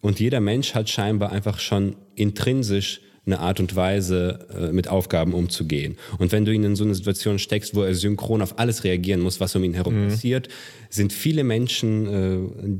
Und 0.00 0.20
jeder 0.20 0.40
Mensch 0.40 0.74
hat 0.74 0.88
scheinbar 0.88 1.32
einfach 1.32 1.58
schon 1.58 1.96
intrinsisch 2.14 3.00
eine 3.26 3.40
Art 3.40 3.58
und 3.58 3.74
Weise, 3.74 4.46
äh, 4.54 4.72
mit 4.72 4.88
Aufgaben 4.88 5.34
umzugehen. 5.34 5.96
Und 6.18 6.32
wenn 6.32 6.44
du 6.44 6.52
ihn 6.52 6.62
in 6.62 6.76
so 6.76 6.84
eine 6.84 6.94
Situation 6.94 7.38
steckst, 7.38 7.74
wo 7.74 7.82
er 7.82 7.94
synchron 7.94 8.40
auf 8.40 8.58
alles 8.58 8.84
reagieren 8.84 9.20
muss, 9.20 9.40
was 9.40 9.54
um 9.56 9.64
ihn 9.64 9.74
herum 9.74 10.08
passiert, 10.08 10.48
sind 10.90 11.12
viele 11.12 11.42
Menschen 11.42 12.06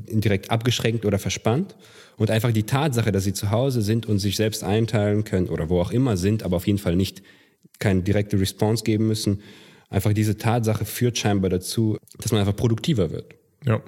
äh, 0.08 0.16
direkt 0.20 0.50
abgeschränkt 0.50 1.04
oder 1.04 1.18
verspannt. 1.18 1.76
Und 2.16 2.30
einfach 2.30 2.52
die 2.52 2.62
Tatsache, 2.62 3.12
dass 3.12 3.24
sie 3.24 3.34
zu 3.34 3.50
Hause 3.50 3.82
sind 3.82 4.06
und 4.06 4.20
sich 4.20 4.36
selbst 4.36 4.64
einteilen 4.64 5.24
können 5.24 5.48
oder 5.48 5.68
wo 5.68 5.80
auch 5.80 5.90
immer 5.90 6.16
sind, 6.16 6.44
aber 6.44 6.56
auf 6.56 6.66
jeden 6.66 6.78
Fall 6.78 6.96
nicht 6.96 7.22
keine 7.78 8.02
direkte 8.02 8.40
Response 8.40 8.84
geben 8.84 9.06
müssen, 9.06 9.42
einfach 9.90 10.12
diese 10.14 10.38
Tatsache 10.38 10.84
führt 10.84 11.18
scheinbar 11.18 11.50
dazu, 11.50 11.98
dass 12.18 12.32
man 12.32 12.40
einfach 12.40 12.56
produktiver 12.56 13.10
wird. 13.10 13.34
Ja. 13.64 13.74
ja. 13.74 13.82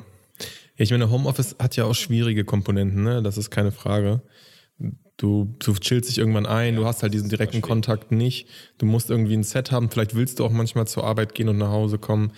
Ich 0.76 0.90
meine, 0.90 1.10
Homeoffice 1.10 1.56
hat 1.58 1.74
ja 1.76 1.84
auch 1.84 1.94
schwierige 1.94 2.44
Komponenten, 2.44 3.02
ne? 3.02 3.22
Das 3.22 3.36
ist 3.36 3.50
keine 3.50 3.72
Frage. 3.72 4.22
Du, 5.18 5.52
du 5.58 5.74
chillst 5.74 6.08
dich 6.08 6.18
irgendwann 6.18 6.46
ein, 6.46 6.76
du 6.76 6.86
hast 6.86 7.02
halt 7.02 7.12
diesen 7.12 7.28
direkten 7.28 7.60
Kontakt 7.60 8.12
nicht. 8.12 8.46
Du 8.78 8.86
musst 8.86 9.10
irgendwie 9.10 9.34
ein 9.34 9.42
Set 9.42 9.72
haben. 9.72 9.90
Vielleicht 9.90 10.14
willst 10.14 10.38
du 10.38 10.44
auch 10.44 10.52
manchmal 10.52 10.86
zur 10.86 11.02
Arbeit 11.04 11.34
gehen 11.34 11.48
und 11.48 11.58
nach 11.58 11.70
Hause 11.70 11.98
kommen. 11.98 12.32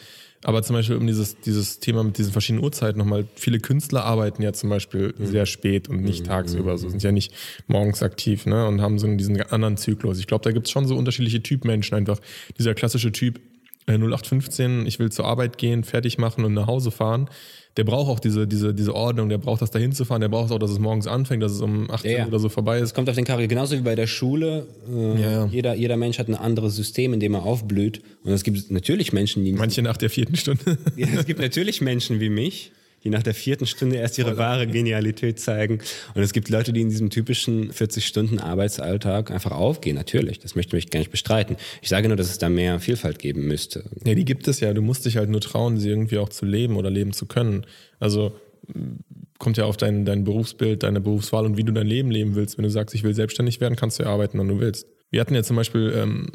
Aber 0.44 0.62
zum 0.62 0.76
Beispiel 0.76 0.96
um 0.96 1.06
dieses, 1.06 1.38
dieses 1.40 1.80
Thema 1.80 2.02
mit 2.02 2.16
diesen 2.16 2.32
verschiedenen 2.32 2.64
Uhrzeiten 2.64 2.98
nochmal, 2.98 3.26
viele 3.34 3.60
Künstler 3.60 4.06
arbeiten 4.06 4.42
ja 4.42 4.54
zum 4.54 4.70
Beispiel 4.70 5.12
sehr 5.18 5.44
spät 5.44 5.90
und 5.90 6.02
nicht 6.02 6.24
tagsüber, 6.24 6.78
so 6.78 6.88
sind 6.88 7.02
ja 7.02 7.12
nicht 7.12 7.34
morgens 7.66 8.02
aktiv, 8.02 8.46
ne? 8.46 8.66
Und 8.66 8.80
haben 8.80 8.98
so 8.98 9.06
diesen 9.14 9.38
anderen 9.42 9.76
Zyklus. 9.76 10.18
Ich 10.18 10.26
glaube, 10.26 10.42
da 10.42 10.52
gibt's 10.52 10.70
schon 10.70 10.86
so 10.86 10.96
unterschiedliche 10.96 11.42
Typ 11.42 11.66
Menschen 11.66 11.94
einfach. 11.94 12.18
Dieser 12.56 12.72
klassische 12.72 13.12
Typ, 13.12 13.38
äh, 13.86 13.98
0815, 13.98 14.86
ich 14.86 14.98
will 14.98 15.12
zur 15.12 15.26
Arbeit 15.26 15.58
gehen, 15.58 15.84
fertig 15.84 16.16
machen 16.16 16.46
und 16.46 16.54
nach 16.54 16.66
Hause 16.66 16.90
fahren. 16.90 17.28
Der 17.76 17.84
braucht 17.84 18.08
auch 18.10 18.18
diese, 18.20 18.46
diese, 18.48 18.74
diese 18.74 18.94
Ordnung, 18.94 19.28
der 19.28 19.38
braucht 19.38 19.62
das 19.62 19.70
dahin 19.70 19.92
zu 19.92 20.04
fahren, 20.04 20.20
der 20.20 20.28
braucht 20.28 20.50
auch, 20.50 20.58
dass 20.58 20.70
es 20.70 20.80
morgens 20.80 21.06
anfängt, 21.06 21.42
dass 21.42 21.52
es 21.52 21.60
um 21.60 21.88
18 21.90 22.10
Ja, 22.10 22.16
ja. 22.18 22.22
Uhr 22.24 22.28
oder 22.28 22.38
so 22.40 22.48
vorbei 22.48 22.78
ist. 22.78 22.84
Es 22.84 22.94
kommt 22.94 23.08
auf 23.08 23.14
den 23.14 23.24
Charakter, 23.24 23.46
genauso 23.46 23.76
wie 23.76 23.80
bei 23.82 23.94
der 23.94 24.08
Schule. 24.08 24.66
Äh, 24.92 25.20
Ja, 25.22 25.30
ja. 25.30 25.46
Jeder, 25.46 25.74
jeder 25.74 25.96
Mensch 25.96 26.18
hat 26.18 26.28
ein 26.28 26.34
anderes 26.34 26.74
System, 26.74 27.12
in 27.14 27.20
dem 27.20 27.34
er 27.34 27.44
aufblüht. 27.44 28.02
Und 28.24 28.32
es 28.32 28.42
gibt 28.42 28.70
natürlich 28.70 29.12
Menschen, 29.12 29.44
die 29.44 29.52
Manche 29.52 29.82
nach 29.82 29.96
der 29.96 30.10
vierten 30.10 30.36
Stunde. 30.36 30.78
Ja, 30.96 31.06
es 31.16 31.26
gibt 31.26 31.40
natürlich 31.40 31.80
Menschen 31.80 32.18
wie 32.20 32.28
mich, 32.28 32.72
die 33.04 33.10
nach 33.10 33.22
der 33.22 33.34
vierten 33.34 33.66
Stunde 33.66 33.96
erst 33.96 34.18
ihre 34.18 34.36
wahre 34.36 34.66
Genialität 34.66 35.40
zeigen. 35.40 35.80
Und 36.14 36.22
es 36.22 36.32
gibt 36.32 36.48
Leute, 36.48 36.72
die 36.72 36.80
in 36.80 36.90
diesem 36.90 37.10
typischen 37.10 37.72
40-Stunden-Arbeitsalltag 37.72 39.30
einfach 39.30 39.52
aufgehen. 39.52 39.96
Natürlich, 39.96 40.38
das 40.38 40.54
möchte 40.54 40.76
ich 40.76 40.90
gar 40.90 41.00
nicht 41.00 41.10
bestreiten. 41.10 41.56
Ich 41.82 41.88
sage 41.88 42.08
nur, 42.08 42.16
dass 42.16 42.30
es 42.30 42.38
da 42.38 42.48
mehr 42.48 42.80
Vielfalt 42.80 43.18
geben 43.18 43.46
müsste. 43.46 43.84
Ja, 44.04 44.14
die 44.14 44.24
gibt 44.24 44.48
es 44.48 44.60
ja. 44.60 44.72
Du 44.72 44.82
musst 44.82 45.04
dich 45.06 45.16
halt 45.16 45.30
nur 45.30 45.40
trauen, 45.40 45.78
sie 45.78 45.88
irgendwie 45.88 46.18
auch 46.18 46.28
zu 46.28 46.44
leben 46.44 46.76
oder 46.76 46.90
leben 46.90 47.12
zu 47.12 47.26
können. 47.26 47.66
Also 47.98 48.32
mh, 48.66 48.98
kommt 49.38 49.56
ja 49.56 49.64
auf 49.64 49.76
dein, 49.76 50.04
dein 50.04 50.24
Berufsbild, 50.24 50.82
deine 50.82 51.00
Berufswahl 51.00 51.46
und 51.46 51.56
wie 51.56 51.64
du 51.64 51.72
dein 51.72 51.86
Leben 51.86 52.10
leben 52.10 52.34
willst. 52.34 52.58
Wenn 52.58 52.64
du 52.64 52.70
sagst, 52.70 52.94
ich 52.94 53.02
will 53.02 53.14
selbstständig 53.14 53.60
werden, 53.60 53.74
kannst 53.74 53.98
du 53.98 54.04
ja 54.04 54.10
arbeiten, 54.10 54.38
wann 54.38 54.48
du 54.48 54.60
willst. 54.60 54.86
Wir 55.10 55.20
hatten 55.20 55.34
ja 55.34 55.42
zum 55.42 55.56
Beispiel, 55.56 55.92
ähm, 55.96 56.28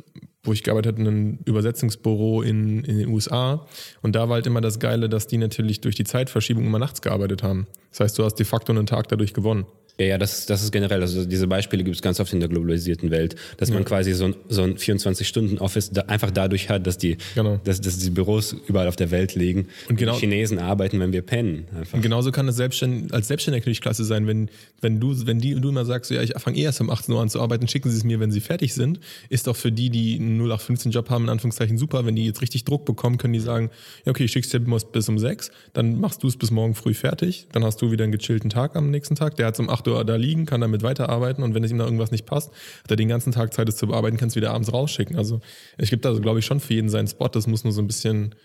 wo 0.45 0.53
ich 0.53 0.63
gearbeitet 0.63 0.97
habe, 0.97 1.09
ein 1.09 1.39
Übersetzungsbüro 1.45 2.41
in, 2.41 2.83
in 2.83 2.97
den 2.99 3.09
USA. 3.09 3.65
Und 4.01 4.15
da 4.15 4.29
war 4.29 4.35
halt 4.35 4.47
immer 4.47 4.61
das 4.61 4.79
Geile, 4.79 5.09
dass 5.09 5.27
die 5.27 5.37
natürlich 5.37 5.81
durch 5.81 5.95
die 5.95 6.03
Zeitverschiebung 6.03 6.65
immer 6.65 6.79
nachts 6.79 7.01
gearbeitet 7.01 7.43
haben. 7.43 7.67
Das 7.91 7.99
heißt, 8.01 8.19
du 8.19 8.23
hast 8.23 8.35
de 8.35 8.45
facto 8.45 8.71
einen 8.71 8.85
Tag 8.85 9.07
dadurch 9.07 9.33
gewonnen. 9.33 9.65
Ja, 9.97 10.05
ja, 10.07 10.17
das, 10.17 10.45
das 10.45 10.61
ist 10.61 10.71
generell, 10.71 11.01
also 11.01 11.23
diese 11.25 11.47
Beispiele 11.47 11.83
gibt 11.83 11.95
es 11.95 12.01
ganz 12.01 12.19
oft 12.19 12.33
in 12.33 12.41
der 12.41 12.49
globalisierten 12.49 13.11
Welt, 13.11 13.35
dass 13.57 13.71
man 13.71 13.85
quasi 13.85 14.11
so 14.13 14.25
ein, 14.25 14.35
so 14.49 14.63
ein 14.63 14.75
24-Stunden-Office 14.77 15.91
da 15.91 16.01
einfach 16.01 16.31
dadurch 16.31 16.69
hat, 16.69 16.85
dass 16.85 16.97
die, 16.97 17.17
Genau. 17.35 17.59
dass, 17.63 17.79
dass 17.81 17.97
die 17.97 18.09
Büros 18.09 18.55
überall 18.67 18.87
auf 18.87 18.95
der 18.95 19.11
Welt 19.11 19.35
liegen. 19.35 19.67
Und 19.89 19.95
genau- 19.97 20.17
Chinesen 20.17 20.59
arbeiten, 20.59 20.99
wenn 20.99 21.13
wir 21.13 21.21
pennen. 21.21 21.65
Einfach. 21.77 21.93
Und 21.93 22.01
genauso 22.01 22.31
kann 22.31 22.47
es 22.47 22.55
selbstständ, 22.57 23.13
als 23.13 23.27
Selbstständiger 23.27 23.61
natürlich 23.61 23.81
klasse 23.81 24.03
sein, 24.03 24.27
wenn, 24.27 24.49
wenn 24.81 24.99
du, 24.99 25.15
wenn 25.25 25.39
die, 25.39 25.55
du 25.55 25.69
immer 25.69 25.85
sagst, 25.85 26.11
ja, 26.11 26.21
ich 26.21 26.33
fange 26.37 26.57
eh 26.57 26.63
erst 26.63 26.81
um 26.81 26.89
18 26.89 27.13
Uhr 27.13 27.21
an 27.21 27.29
zu 27.29 27.39
arbeiten, 27.41 27.67
schicken 27.67 27.89
sie 27.89 27.97
es 27.97 28.03
mir, 28.03 28.19
wenn 28.19 28.31
sie 28.31 28.41
fertig 28.41 28.73
sind. 28.73 28.99
Ist 29.29 29.47
doch 29.47 29.55
für 29.55 29.71
die, 29.71 29.89
die 29.89 30.17
einen 30.19 30.41
0815-Job 30.41 31.09
haben, 31.09 31.23
in 31.25 31.29
Anführungszeichen 31.29 31.77
super. 31.77 32.05
Wenn 32.05 32.15
die 32.15 32.25
jetzt 32.25 32.41
richtig 32.41 32.65
Druck 32.65 32.85
bekommen, 32.85 33.17
können 33.17 33.33
die 33.33 33.39
sagen, 33.39 33.69
ja, 34.05 34.09
okay, 34.11 34.25
ich 34.25 34.31
schick's 34.31 34.49
dir 34.49 34.59
bis 34.59 35.09
um 35.09 35.19
6, 35.19 35.51
dann 35.73 35.99
machst 35.99 36.21
du 36.23 36.27
es 36.27 36.35
bis 36.37 36.51
morgen 36.51 36.75
früh 36.75 36.93
fertig, 36.93 37.47
dann 37.51 37.63
hast 37.63 37.81
du 37.81 37.91
wieder 37.91 38.03
einen 38.03 38.11
gechillten 38.11 38.49
Tag 38.49 38.75
am 38.75 38.91
nächsten 38.91 39.15
Tag. 39.15 39.35
Der 39.37 39.47
hat 39.47 39.59
um 39.59 39.69
8 39.69 39.84
Uhr 39.87 40.03
da 40.05 40.15
liegen, 40.15 40.45
kann 40.45 40.61
damit 40.61 40.83
weiterarbeiten 40.83 41.43
und 41.43 41.53
wenn 41.53 41.63
es 41.63 41.71
ihm 41.71 41.77
da 41.77 41.85
irgendwas 41.85 42.11
nicht 42.11 42.25
passt, 42.25 42.51
hat 42.83 42.91
er 42.91 42.97
den 42.97 43.07
ganzen 43.07 43.31
Tag 43.31 43.53
Zeit, 43.53 43.69
es 43.69 43.77
zu 43.77 43.87
bearbeiten, 43.87 44.17
kannst 44.17 44.35
wieder 44.35 44.51
abends 44.51 44.71
rausschicken. 44.71 45.17
Also 45.17 45.41
es 45.77 45.89
gibt 45.89 46.05
da, 46.05 46.13
glaube 46.13 46.39
ich, 46.39 46.45
schon 46.45 46.59
für 46.59 46.73
jeden 46.73 46.89
seinen 46.89 47.07
Spot. 47.07 47.27
Das 47.27 47.47
muss 47.47 47.63
nur 47.63 47.73
so 47.73 47.81
ein 47.81 47.87
bisschen, 47.87 48.35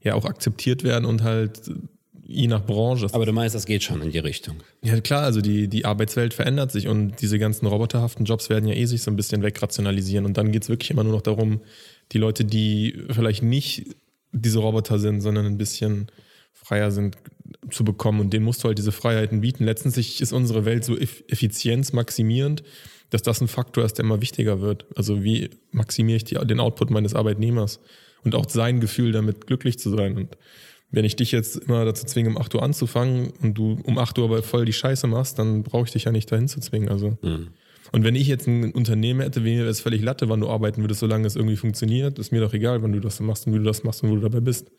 ja, 0.00 0.14
auch 0.14 0.24
akzeptiert 0.24 0.84
werden 0.84 1.04
und 1.04 1.22
halt 1.22 1.70
je 2.30 2.46
nach 2.46 2.64
Branche. 2.64 3.08
Aber 3.12 3.26
du 3.26 3.32
meinst, 3.32 3.56
das 3.56 3.66
geht 3.66 3.82
schon 3.82 4.00
in 4.02 4.12
die 4.12 4.18
Richtung. 4.18 4.56
Ja, 4.82 5.00
klar, 5.00 5.24
also 5.24 5.40
die, 5.40 5.66
die 5.66 5.84
Arbeitswelt 5.84 6.32
verändert 6.32 6.70
sich 6.70 6.86
und 6.86 7.20
diese 7.20 7.38
ganzen 7.40 7.66
roboterhaften 7.66 8.24
Jobs 8.24 8.48
werden 8.48 8.68
ja 8.68 8.74
eh 8.74 8.84
sich 8.84 9.02
so 9.02 9.10
ein 9.10 9.16
bisschen 9.16 9.42
wegrationalisieren. 9.42 10.24
Und 10.24 10.36
dann 10.36 10.52
geht's 10.52 10.68
wirklich 10.68 10.90
immer 10.90 11.02
nur 11.02 11.12
noch 11.12 11.22
darum, 11.22 11.60
die 12.12 12.18
Leute, 12.18 12.44
die 12.44 13.02
vielleicht 13.10 13.42
nicht 13.42 13.96
diese 14.32 14.60
Roboter 14.60 15.00
sind, 15.00 15.20
sondern 15.20 15.44
ein 15.44 15.58
bisschen 15.58 16.06
freier 16.52 16.92
sind, 16.92 17.16
zu 17.70 17.84
bekommen. 17.84 18.20
Und 18.20 18.32
denen 18.32 18.44
musst 18.44 18.62
du 18.64 18.68
halt 18.68 18.78
diese 18.78 18.92
Freiheiten 18.92 19.40
bieten. 19.42 19.64
Letztendlich 19.64 20.20
ist 20.20 20.32
unsere 20.32 20.64
Welt 20.64 20.84
so 20.84 20.94
eff- 20.94 21.22
effizienzmaximierend, 21.28 22.62
dass 23.10 23.22
das 23.22 23.40
ein 23.40 23.48
Faktor 23.48 23.84
ist, 23.84 23.98
der 23.98 24.04
immer 24.04 24.20
wichtiger 24.20 24.60
wird. 24.60 24.86
Also 24.96 25.22
wie 25.22 25.50
maximiere 25.72 26.16
ich 26.16 26.24
die, 26.24 26.34
den 26.46 26.60
Output 26.60 26.90
meines 26.90 27.14
Arbeitnehmers 27.14 27.80
und 28.24 28.34
auch 28.34 28.48
sein 28.48 28.80
Gefühl 28.80 29.12
damit 29.12 29.46
glücklich 29.46 29.78
zu 29.78 29.90
sein. 29.90 30.16
Und 30.16 30.36
wenn 30.90 31.04
ich 31.04 31.16
dich 31.16 31.32
jetzt 31.32 31.56
immer 31.56 31.84
dazu 31.84 32.04
zwinge, 32.06 32.30
um 32.30 32.38
8 32.38 32.54
Uhr 32.54 32.62
anzufangen 32.62 33.32
und 33.42 33.54
du 33.54 33.78
um 33.84 33.98
8 33.98 34.18
Uhr 34.18 34.24
aber 34.24 34.42
voll 34.42 34.64
die 34.64 34.72
Scheiße 34.72 35.06
machst, 35.06 35.38
dann 35.38 35.62
brauche 35.62 35.84
ich 35.84 35.92
dich 35.92 36.04
ja 36.04 36.12
nicht 36.12 36.30
dahin 36.32 36.48
zu 36.48 36.60
zwingen. 36.60 36.88
Also. 36.88 37.16
Und 37.92 38.04
wenn 38.04 38.14
ich 38.14 38.28
jetzt 38.28 38.46
ein 38.46 38.72
Unternehmen 38.72 39.20
hätte, 39.20 39.42
wäre 39.44 39.66
es 39.68 39.80
völlig 39.80 40.02
Latte, 40.02 40.28
wann 40.28 40.40
du 40.40 40.48
arbeiten 40.48 40.82
würdest, 40.82 41.00
solange 41.00 41.26
es 41.26 41.34
irgendwie 41.34 41.56
funktioniert. 41.56 42.18
Ist 42.20 42.30
mir 42.30 42.40
doch 42.40 42.52
egal, 42.54 42.82
wann 42.82 42.92
du 42.92 43.00
das 43.00 43.18
machst 43.20 43.46
und 43.46 43.54
wie 43.54 43.58
du 43.58 43.64
das 43.64 43.82
machst 43.82 44.02
und 44.04 44.10
wo 44.10 44.14
du 44.16 44.20
dabei 44.20 44.40
bist. 44.40 44.70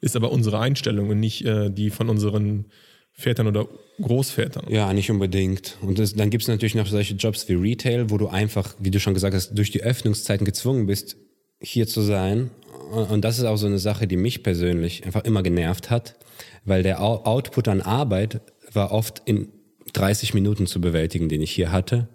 Ist 0.00 0.16
aber 0.16 0.32
unsere 0.32 0.58
Einstellung 0.58 1.10
und 1.10 1.20
nicht 1.20 1.44
äh, 1.44 1.70
die 1.70 1.90
von 1.90 2.08
unseren 2.08 2.66
Vätern 3.12 3.46
oder 3.46 3.68
Großvätern. 4.00 4.72
Ja, 4.72 4.92
nicht 4.92 5.10
unbedingt. 5.10 5.76
Und 5.82 5.98
das, 5.98 6.14
dann 6.14 6.30
gibt 6.30 6.42
es 6.42 6.48
natürlich 6.48 6.74
noch 6.74 6.86
solche 6.86 7.14
Jobs 7.14 7.48
wie 7.48 7.54
Retail, 7.54 8.10
wo 8.10 8.16
du 8.16 8.28
einfach, 8.28 8.74
wie 8.78 8.90
du 8.90 8.98
schon 8.98 9.14
gesagt 9.14 9.34
hast, 9.34 9.54
durch 9.54 9.70
die 9.70 9.82
Öffnungszeiten 9.82 10.44
gezwungen 10.44 10.86
bist, 10.86 11.16
hier 11.60 11.86
zu 11.86 12.00
sein. 12.00 12.50
und 12.90 13.22
das 13.22 13.38
ist 13.38 13.44
auch 13.44 13.56
so 13.56 13.66
eine 13.66 13.78
Sache, 13.78 14.06
die 14.06 14.16
mich 14.16 14.42
persönlich 14.42 15.04
einfach 15.04 15.24
immer 15.24 15.42
genervt 15.42 15.90
hat, 15.90 16.16
weil 16.64 16.82
der 16.82 17.02
Output 17.02 17.68
an 17.68 17.82
Arbeit 17.82 18.40
war 18.72 18.92
oft 18.92 19.22
in 19.26 19.48
30 19.92 20.34
Minuten 20.34 20.66
zu 20.66 20.80
bewältigen, 20.80 21.28
den 21.28 21.42
ich 21.42 21.50
hier 21.50 21.72
hatte. 21.72 22.08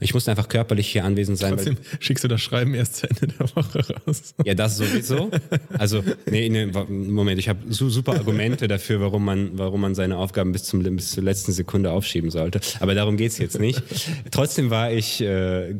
Ich 0.00 0.14
musste 0.14 0.30
einfach 0.30 0.48
körperlich 0.48 0.88
hier 0.88 1.04
anwesend 1.04 1.38
sein. 1.38 1.54
Trotzdem 1.54 1.76
schickst 2.00 2.24
du 2.24 2.28
das 2.28 2.40
Schreiben 2.40 2.74
erst 2.74 2.96
zu 2.96 3.10
Ende 3.10 3.28
der 3.28 3.54
Woche 3.54 3.84
raus. 4.06 4.34
Ja, 4.44 4.54
das 4.54 4.78
sowieso. 4.78 5.30
Also, 5.78 6.02
nee, 6.30 6.48
nee 6.48 6.66
Moment, 6.88 7.38
ich 7.38 7.48
habe 7.48 7.60
super 7.68 8.14
Argumente 8.14 8.66
dafür, 8.66 9.00
warum 9.00 9.24
man, 9.24 9.58
warum 9.58 9.82
man 9.82 9.94
seine 9.94 10.16
Aufgaben 10.16 10.52
bis, 10.52 10.64
zum, 10.64 10.82
bis 10.82 11.12
zur 11.12 11.22
letzten 11.22 11.52
Sekunde 11.52 11.92
aufschieben 11.92 12.30
sollte. 12.30 12.60
Aber 12.80 12.94
darum 12.94 13.16
geht's 13.16 13.38
jetzt 13.38 13.60
nicht. 13.60 13.82
Trotzdem 14.30 14.70
war 14.70 14.90
ich, 14.90 15.20
äh, 15.20 15.74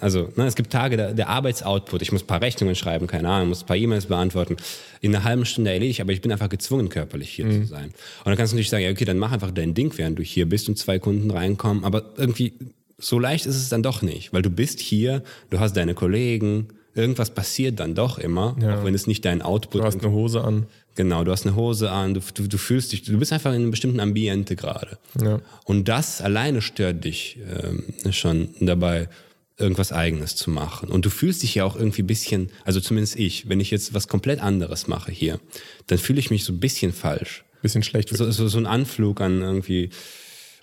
also 0.00 0.32
ne, 0.36 0.46
es 0.46 0.54
gibt 0.54 0.72
Tage, 0.72 0.96
der, 0.96 1.12
der 1.12 1.28
Arbeitsoutput, 1.28 2.00
ich 2.02 2.12
muss 2.12 2.22
ein 2.22 2.26
paar 2.28 2.40
Rechnungen 2.42 2.76
schreiben, 2.76 3.06
keine 3.08 3.28
Ahnung, 3.28 3.48
muss 3.48 3.62
ein 3.62 3.66
paar 3.66 3.76
E-Mails 3.76 4.06
beantworten, 4.06 4.56
in 5.00 5.14
einer 5.14 5.24
halben 5.24 5.44
Stunde 5.44 5.72
erledigt, 5.72 6.00
aber 6.00 6.12
ich 6.12 6.20
bin 6.20 6.30
einfach 6.30 6.48
gezwungen, 6.48 6.88
körperlich 6.88 7.30
hier 7.30 7.46
mhm. 7.46 7.62
zu 7.62 7.68
sein. 7.68 7.86
Und 7.86 8.26
dann 8.26 8.36
kannst 8.36 8.52
du 8.52 8.56
natürlich 8.56 8.70
sagen, 8.70 8.84
ja, 8.84 8.90
okay, 8.90 9.04
dann 9.04 9.18
mach 9.18 9.32
einfach 9.32 9.50
dein 9.50 9.74
Ding, 9.74 9.92
während 9.96 10.18
du 10.18 10.22
hier 10.22 10.48
bist 10.48 10.68
und 10.68 10.78
zwei 10.78 10.98
Kunden 10.98 11.30
reinkommen, 11.30 11.84
aber 11.84 12.14
irgendwie 12.16 12.54
so 12.98 13.18
leicht 13.18 13.46
ist 13.46 13.56
es 13.56 13.68
dann 13.68 13.82
doch 13.82 14.02
nicht, 14.02 14.32
weil 14.32 14.42
du 14.42 14.50
bist 14.50 14.80
hier, 14.80 15.22
du 15.50 15.60
hast 15.60 15.76
deine 15.76 15.94
Kollegen, 15.94 16.68
irgendwas 16.94 17.34
passiert 17.34 17.80
dann 17.80 17.94
doch 17.94 18.18
immer, 18.18 18.56
ja. 18.60 18.78
auch 18.78 18.84
wenn 18.84 18.94
es 18.94 19.06
nicht 19.06 19.24
dein 19.24 19.42
Output 19.42 19.74
ist. 19.74 19.80
Du 19.80 19.84
hast 19.84 20.04
eine 20.04 20.12
Hose 20.12 20.42
an. 20.42 20.66
Genau, 20.94 21.24
du 21.24 21.32
hast 21.32 21.44
eine 21.44 21.56
Hose 21.56 21.90
an, 21.90 22.14
du, 22.14 22.20
du, 22.34 22.46
du 22.46 22.56
fühlst 22.56 22.92
dich, 22.92 23.02
du 23.02 23.18
bist 23.18 23.32
einfach 23.32 23.50
in 23.50 23.62
einem 23.62 23.70
bestimmten 23.72 23.98
Ambiente 23.98 24.54
gerade. 24.54 24.98
Ja. 25.20 25.40
Und 25.64 25.88
das 25.88 26.20
alleine 26.20 26.62
stört 26.62 27.04
dich 27.04 27.38
ähm, 27.62 28.12
schon 28.12 28.50
dabei, 28.60 29.08
irgendwas 29.56 29.92
Eigenes 29.92 30.36
zu 30.36 30.50
machen. 30.50 30.88
Und 30.88 31.04
du 31.04 31.10
fühlst 31.10 31.42
dich 31.42 31.54
ja 31.56 31.64
auch 31.64 31.76
irgendwie 31.76 32.02
ein 32.02 32.06
bisschen, 32.06 32.50
also 32.64 32.80
zumindest 32.80 33.16
ich, 33.16 33.48
wenn 33.48 33.60
ich 33.60 33.70
jetzt 33.70 33.94
was 33.94 34.08
komplett 34.08 34.40
anderes 34.40 34.86
mache 34.86 35.12
hier, 35.12 35.40
dann 35.88 35.98
fühle 35.98 36.20
ich 36.20 36.30
mich 36.30 36.44
so 36.44 36.52
ein 36.52 36.60
bisschen 36.60 36.92
falsch. 36.92 37.44
Bisschen 37.62 37.82
schlecht. 37.82 38.10
So, 38.10 38.30
so, 38.30 38.46
so 38.46 38.58
ein 38.58 38.66
Anflug 38.66 39.20
an 39.20 39.40
irgendwie 39.40 39.90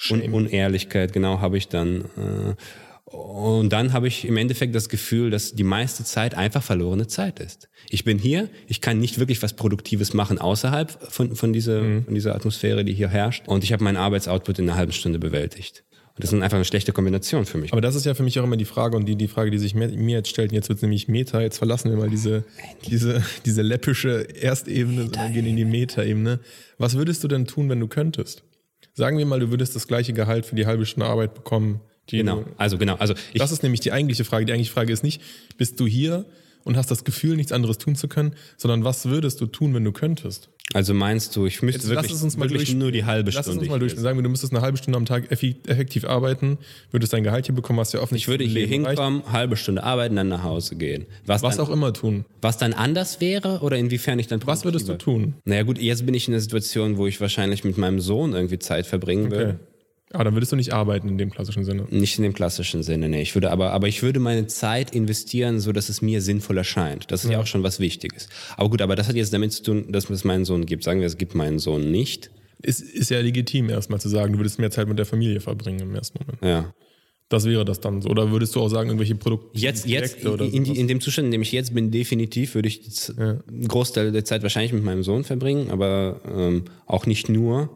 Un 0.10 0.22
Unehrlichkeit, 0.22 1.14
genau, 1.14 1.40
habe 1.42 1.58
ich 1.58 1.68
dann. 1.68 2.06
Äh, 2.18 2.56
und 3.06 3.70
dann 3.74 3.92
habe 3.92 4.08
ich 4.08 4.26
im 4.26 4.38
Endeffekt 4.38 4.74
das 4.74 4.88
Gefühl, 4.88 5.32
dass 5.32 5.54
die 5.54 5.66
meiste 5.66 6.06
Zeit 6.06 6.34
einfach 6.34 6.64
verlorene 6.64 7.08
Zeit 7.08 7.42
ist. 7.42 7.68
Ich 7.90 8.06
bin 8.06 8.18
hier, 8.18 8.50
ich 8.68 8.80
kann 8.80 9.00
nicht 9.00 9.20
wirklich 9.20 9.44
was 9.44 9.54
Produktives 9.54 10.14
machen 10.14 10.40
außerhalb 10.40 11.12
von, 11.12 11.36
von, 11.36 11.52
dieser, 11.52 11.82
mhm. 11.82 12.06
von 12.06 12.16
dieser 12.16 12.36
Atmosphäre, 12.36 12.86
die 12.86 12.94
hier 12.94 13.10
herrscht. 13.10 13.48
Und 13.48 13.66
ich 13.66 13.74
habe 13.74 13.84
meinen 13.84 13.98
Arbeitsoutput 13.98 14.60
in 14.60 14.70
einer 14.70 14.78
halben 14.78 14.94
Stunde 14.94 15.20
bewältigt. 15.20 15.84
Und 16.16 16.24
das 16.24 16.32
ist 16.32 16.42
einfach 16.42 16.56
eine 16.56 16.66
schlechte 16.66 16.94
Kombination 16.94 17.46
für 17.46 17.58
mich. 17.58 17.74
Aber 17.74 17.82
das 17.82 17.96
ist 17.96 18.06
ja 18.06 18.14
für 18.14 18.24
mich 18.24 18.40
auch 18.40 18.44
immer 18.44 18.58
die 18.58 18.66
Frage 18.66 18.96
und 18.96 19.06
die, 19.06 19.16
die 19.16 19.28
Frage, 19.28 19.52
die 19.52 19.58
sich 19.58 19.76
mir 19.76 19.90
jetzt 19.90 20.30
stellt. 20.30 20.54
Jetzt 20.54 20.70
wird 20.70 20.78
es 20.78 20.82
nämlich 20.82 21.10
Meta. 21.10 21.42
Jetzt 21.42 21.58
verlassen 21.58 21.90
wir 21.90 21.98
mal 21.98 22.10
diese, 22.10 22.46
diese, 22.90 23.24
diese 23.46 23.62
läppische 23.62 24.22
Erstebene, 24.22 25.04
sondern 25.04 25.34
gehen 25.34 25.46
in 25.46 25.58
die 25.58 25.66
Meta-Ebene. 25.66 26.40
Was 26.78 26.96
würdest 26.96 27.24
du 27.24 27.28
denn 27.28 27.46
tun, 27.46 27.70
wenn 27.70 27.80
du 27.80 27.88
könntest? 27.88 28.44
Sagen 28.94 29.18
wir 29.18 29.26
mal, 29.26 29.40
du 29.40 29.50
würdest 29.50 29.76
das 29.76 29.88
gleiche 29.88 30.14
Gehalt 30.14 30.46
für 30.46 30.56
die 30.56 30.66
halbe 30.66 30.86
Stunde 30.86 31.08
Arbeit 31.08 31.34
bekommen. 31.34 31.82
genau, 32.08 32.46
also 32.58 32.78
genau. 32.78 32.96
Also 32.96 33.14
das 33.36 33.52
ist 33.52 33.64
nämlich 33.64 33.80
die 33.80 33.92
eigentliche 33.92 34.26
Frage. 34.26 34.46
Die 34.46 34.52
eigentliche 34.52 34.74
Frage 34.74 34.92
ist 34.92 35.04
nicht, 35.04 35.22
bist 35.58 35.80
du 35.80 35.88
hier 35.88 36.26
und 36.64 36.78
hast 36.78 36.92
das 36.92 37.04
Gefühl, 37.04 37.36
nichts 37.36 37.52
anderes 37.52 37.78
tun 37.78 37.96
zu 37.96 38.08
können, 38.08 38.34
sondern 38.58 38.84
was 38.84 39.06
würdest 39.06 39.42
du 39.42 39.46
tun, 39.46 39.74
wenn 39.74 39.84
du 39.84 39.92
könntest? 39.92 40.50
Also 40.74 40.94
meinst 40.94 41.36
du, 41.36 41.46
ich 41.46 41.62
müsste 41.62 41.82
Jetzt 41.82 41.90
wirklich, 41.90 42.22
wirklich 42.38 42.70
durch, 42.70 42.74
nur 42.76 42.92
die 42.92 43.04
halbe 43.04 43.32
Stunde. 43.32 43.50
Lass 43.50 43.58
uns 43.58 43.70
mal 43.70 43.80
durch. 43.80 43.94
Sagen 43.96 44.18
wir, 44.18 44.24
du 44.24 44.30
müsstest 44.30 44.54
eine 44.54 44.62
halbe 44.62 44.78
Stunde 44.78 44.98
am 44.98 45.06
Tag 45.06 45.30
effektiv 45.32 46.06
arbeiten, 46.06 46.58
würdest 46.92 47.14
dein 47.14 47.24
Gehalt 47.24 47.46
hier 47.46 47.56
bekommen, 47.56 47.80
hast 47.80 47.94
ja 47.94 48.00
offensichtlich. 48.00 48.48
Ich 48.48 48.54
würde 48.54 48.68
hier 48.68 48.68
hinkommen, 48.68 49.24
halbe 49.32 49.58
Stunde 49.58 49.84
arbeiten, 49.84 50.16
dann 50.16 50.30
nach 50.30 50.44
Hause 50.44 50.76
gehen. 50.76 51.06
Was, 51.26 51.44
was 51.44 51.58
dann, 51.58 51.66
auch 51.66 51.70
immer 51.70 51.94
tun. 51.94 52.26
Was 52.42 52.58
dann 52.58 52.74
anders 52.74 53.20
wäre 53.20 53.60
oder 53.60 53.78
inwiefern 53.78 54.18
ich 54.20 54.28
dann 54.28 54.42
Was 54.46 54.64
würdest 54.64 54.88
du 54.88 54.98
tun? 54.98 55.36
Naja 55.46 55.64
gut, 55.64 55.78
jetzt 55.78 56.06
bin 56.06 56.16
ich 56.16 56.28
in 56.28 56.32
der 56.32 56.42
Situation, 56.42 56.98
wo 56.98 57.08
ich 57.08 57.20
wahrscheinlich 57.20 57.64
mit 57.64 57.78
meinem 57.78 58.00
Sohn 58.00 58.34
irgendwie 58.34 58.60
Zeit 58.60 58.86
verbringen 58.86 59.28
okay. 59.28 59.38
will. 59.38 59.60
Aber 60.14 60.26
dann 60.26 60.34
würdest 60.34 60.52
du 60.52 60.56
nicht 60.56 60.74
arbeiten 60.74 61.08
in 61.08 61.18
dem 61.18 61.30
klassischen 61.30 61.64
Sinne. 61.64 61.86
Nicht 61.90 62.18
in 62.18 62.24
dem 62.24 62.34
klassischen 62.34 62.84
Sinne, 62.84 63.10
nee. 63.10 63.22
Ich 63.22 63.36
würde 63.36 63.52
aber, 63.52 63.72
aber 63.72 63.88
ich 63.88 64.04
würde 64.04 64.20
meine 64.20 64.48
Zeit 64.48 64.94
investieren, 64.94 65.60
so 65.60 65.72
dass 65.72 65.90
es 65.90 66.02
mir 66.02 66.22
sinnvoll 66.22 66.58
erscheint. 66.58 67.12
Das 67.12 67.24
ist 67.24 67.30
ja. 67.30 67.38
ja 67.38 67.42
auch 67.42 67.48
schon 67.48 67.64
was 67.64 67.80
Wichtiges. 67.80 68.28
Aber 68.58 68.70
gut, 68.70 68.82
aber 68.82 68.96
das 68.96 69.08
hat 69.08 69.16
jetzt 69.16 69.34
damit 69.34 69.54
zu 69.54 69.64
tun, 69.64 69.92
dass 69.92 70.10
es 70.10 70.24
meinen 70.24 70.46
Sohn 70.46 70.66
gibt. 70.66 70.84
Sagen 70.84 71.00
wir, 71.00 71.08
es 71.08 71.18
gibt 71.18 71.36
meinen 71.36 71.60
Sohn 71.60 71.92
nicht. 71.92 72.32
Ist, 72.62 72.82
ist 72.82 73.10
ja 73.10 73.20
legitim, 73.20 73.70
erstmal 73.70 74.00
zu 74.00 74.10
sagen, 74.10 74.34
du 74.34 74.40
würdest 74.40 74.60
mehr 74.60 74.72
Zeit 74.72 74.88
mit 74.88 75.00
der 75.00 75.06
Familie 75.06 75.40
verbringen 75.40 75.80
im 75.80 75.96
ersten 75.96 76.20
Moment. 76.20 76.42
Ja. 76.44 76.74
Das 77.32 77.46
wäre 77.46 77.64
das 77.64 77.80
dann 77.80 78.02
so. 78.02 78.10
Oder 78.10 78.30
würdest 78.30 78.56
du 78.56 78.60
auch 78.60 78.68
sagen, 78.68 78.90
irgendwelche 78.90 79.16
Produkte? 79.16 79.58
Jetzt, 79.58 79.88
jetzt 79.88 80.22
in, 80.22 80.38
in, 80.40 80.66
in, 80.66 80.88
dem 80.90 81.00
Zustand, 81.00 81.28
in 81.28 81.32
dem 81.32 81.42
ich 81.42 81.54
jetzt 81.54 81.74
bin, 81.74 81.90
definitiv 81.90 82.56
würde 82.56 82.68
ich 82.68 82.82
ja. 83.18 83.40
einen 83.48 83.68
Großteil 83.70 84.12
der 84.12 84.26
Zeit 84.26 84.44
wahrscheinlich 84.44 84.74
mit 84.74 84.84
meinem 84.84 85.02
Sohn 85.02 85.24
verbringen, 85.24 85.72
aber 85.72 86.20
ähm, 86.30 86.66
auch 86.86 87.06
nicht 87.06 87.30
nur. 87.30 87.70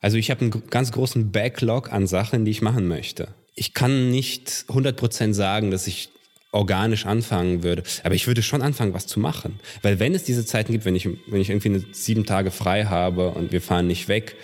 Also 0.00 0.16
ich 0.16 0.30
habe 0.30 0.40
einen 0.40 0.62
ganz 0.70 0.92
großen 0.92 1.30
Backlog 1.30 1.92
an 1.92 2.06
Sachen, 2.06 2.44
die 2.44 2.50
ich 2.50 2.62
machen 2.62 2.88
möchte. 2.88 3.28
Ich 3.54 3.74
kann 3.74 4.10
nicht 4.10 4.64
100% 4.68 5.34
sagen, 5.34 5.70
dass 5.70 5.86
ich 5.86 6.08
organisch 6.52 7.06
anfangen 7.06 7.62
würde. 7.62 7.82
Aber 8.02 8.14
ich 8.14 8.26
würde 8.26 8.42
schon 8.42 8.62
anfangen, 8.62 8.94
was 8.94 9.06
zu 9.06 9.20
machen. 9.20 9.60
Weil 9.82 9.98
wenn 9.98 10.14
es 10.14 10.24
diese 10.24 10.44
Zeiten 10.44 10.72
gibt, 10.72 10.84
wenn 10.84 10.96
ich, 10.96 11.06
wenn 11.06 11.40
ich 11.40 11.50
irgendwie 11.50 11.68
eine 11.68 11.84
sieben 11.92 12.26
Tage 12.26 12.50
frei 12.50 12.86
habe 12.86 13.30
und 13.30 13.52
wir 13.52 13.60
fahren 13.60 13.86
nicht 13.86 14.08
weg, 14.08 14.36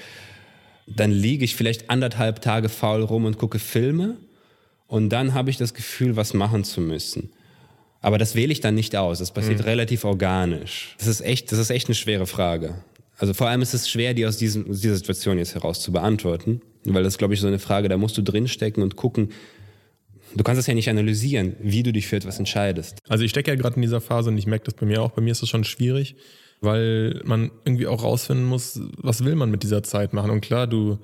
dann 0.87 1.11
liege 1.11 1.45
ich 1.45 1.57
vielleicht 1.57 1.91
anderthalb 1.91 2.41
Tage 2.43 2.69
faul 2.69 3.03
rum 3.03 3.25
und 3.25 3.39
gucke 3.39 3.59
Filme 3.59 4.17
und 4.87 5.11
dann 5.11 5.35
habe 5.35 5.51
ich 5.51 5.57
das 5.57 5.75
Gefühl, 5.75 6.15
was 6.15 6.33
machen 6.33 6.63
zu 6.63 6.81
müssen. 6.81 7.31
Aber 8.01 8.19
das 8.19 8.37
wähle 8.37 8.53
ich 8.53 8.61
dann 8.61 8.77
nicht 8.77 8.95
aus. 8.95 9.19
Das 9.19 9.33
passiert 9.33 9.59
mhm. 9.59 9.65
relativ 9.65 10.05
organisch. 10.05 10.95
Das 10.99 11.09
ist 11.09 11.23
echt, 11.23 11.51
das 11.51 11.59
ist 11.59 11.71
echt 11.71 11.89
eine 11.89 11.97
schwere 11.97 12.27
Frage. 12.27 12.77
Also 13.17 13.35
vor 13.35 13.49
allem 13.49 13.63
ist 13.63 13.75
es 13.75 13.89
schwer, 13.89 14.15
die 14.15 14.27
aus, 14.27 14.37
diesem, 14.37 14.71
aus 14.71 14.81
dieser 14.81 14.97
Situation 14.97 15.39
jetzt 15.39 15.55
heraus 15.55 15.81
zu 15.81 15.93
beantworten, 15.93 16.61
weil 16.85 17.03
das, 17.03 17.19
glaube 17.19 17.35
ich, 17.35 17.41
so 17.41 17.47
eine 17.47 17.59
Frage, 17.59 17.89
da 17.89 17.97
musst 17.97 18.17
du 18.19 18.23
drinstecken 18.23 18.83
und 18.83 18.97
gucken, 18.97 19.31
Du 20.35 20.45
kannst 20.45 20.61
es 20.61 20.67
ja 20.67 20.75
nicht 20.75 20.91
analysieren, 20.91 21.57
wie 21.61 21.83
du 21.83 21.93
dich 21.93 22.07
für 22.07 22.17
etwas 22.17 22.39
entscheidest. 22.39 22.99
Also 23.09 23.25
ich 23.25 23.31
stecke 23.31 23.51
ja 23.51 23.57
gerade 23.57 23.77
in 23.77 23.83
dieser 23.83 24.01
Phase 24.01 24.29
und 24.29 24.37
ich 24.37 24.47
merke 24.47 24.65
das 24.65 24.75
bei 24.75 24.85
mir 24.85 25.03
auch. 25.03 25.13
Bei 25.13 25.23
mir 25.23 25.31
ist 25.31 25.43
es 25.43 25.49
schon 25.49 25.65
schwierig, 25.65 26.17
weil 26.61 27.23
man 27.25 27.51
irgendwie 27.65 27.87
auch 27.87 28.03
rausfinden 28.03 28.45
muss, 28.45 28.81
was 28.99 29.25
will 29.25 29.35
man 29.35 29.51
mit 29.51 29.63
dieser 29.63 29.83
Zeit 29.83 30.13
machen. 30.13 30.31
Und 30.31 30.41
klar, 30.43 30.67
du, 30.67 30.99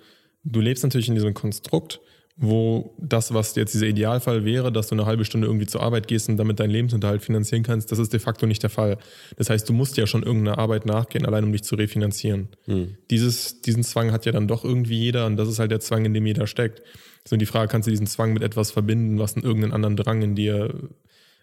du 0.45 0.61
lebst 0.61 0.85
natürlich 0.85 1.09
in 1.09 1.15
diesem 1.15 1.35
Konstrukt 1.35 2.01
wo 2.37 2.95
das, 2.99 3.35
was 3.35 3.55
jetzt 3.57 3.75
dieser 3.75 3.87
Idealfall 3.87 4.45
wäre, 4.45 4.73
dass 4.73 4.89
du 4.89 4.95
eine 4.95 5.05
halbe 5.05 5.25
Stunde 5.25 5.47
irgendwie 5.47 5.67
zur 5.67 5.83
Arbeit 5.83 6.09
gehst 6.09 6.29
und 6.29 6.39
damit 6.39 6.61
deinen 6.61 6.71
Lebensunterhalt 6.71 7.23
finanzieren 7.23 7.63
kannst, 7.63 7.93
das 7.93 7.99
ist 7.99 8.13
de 8.13 8.21
facto 8.21 8.47
nicht 8.47 8.63
der 8.63 8.71
Fall. 8.71 8.97
Das 9.37 9.51
heißt, 9.51 9.69
du 9.69 9.73
musst 9.73 9.97
ja 9.99 10.07
schon 10.07 10.23
irgendeiner 10.23 10.59
Arbeit 10.59 10.87
nachgehen, 10.87 11.27
allein 11.27 11.45
um 11.45 11.53
dich 11.53 11.63
zu 11.63 11.75
refinanzieren. 11.75 12.49
Hm. 12.65 12.97
Dieses, 13.11 13.61
diesen 13.61 13.85
Zwang 13.85 14.13
hat 14.13 14.25
ja 14.25 14.33
dann 14.33 14.49
doch 14.49 14.65
irgendwie 14.65 14.99
jeder 14.99 15.27
und 15.27 15.37
das 15.37 15.49
ist 15.49 15.59
halt 15.59 15.71
der 15.71 15.81
Zwang, 15.81 16.05
in 16.05 16.15
dem 16.15 16.27
jeder 16.27 16.47
steckt. 16.47 16.83
So 17.29 17.37
die 17.37 17.47
Frage, 17.47 17.69
kannst 17.69 17.87
du 17.87 17.91
diesen 17.91 18.07
Zwang 18.07 18.33
mit 18.33 18.43
etwas 18.43 18.71
verbinden, 18.71 19.19
was 19.19 19.35
in 19.35 19.43
irgendeinen 19.43 19.75
anderen 19.75 19.97
Drang 19.97 20.23
in 20.23 20.35
dir 20.35 20.89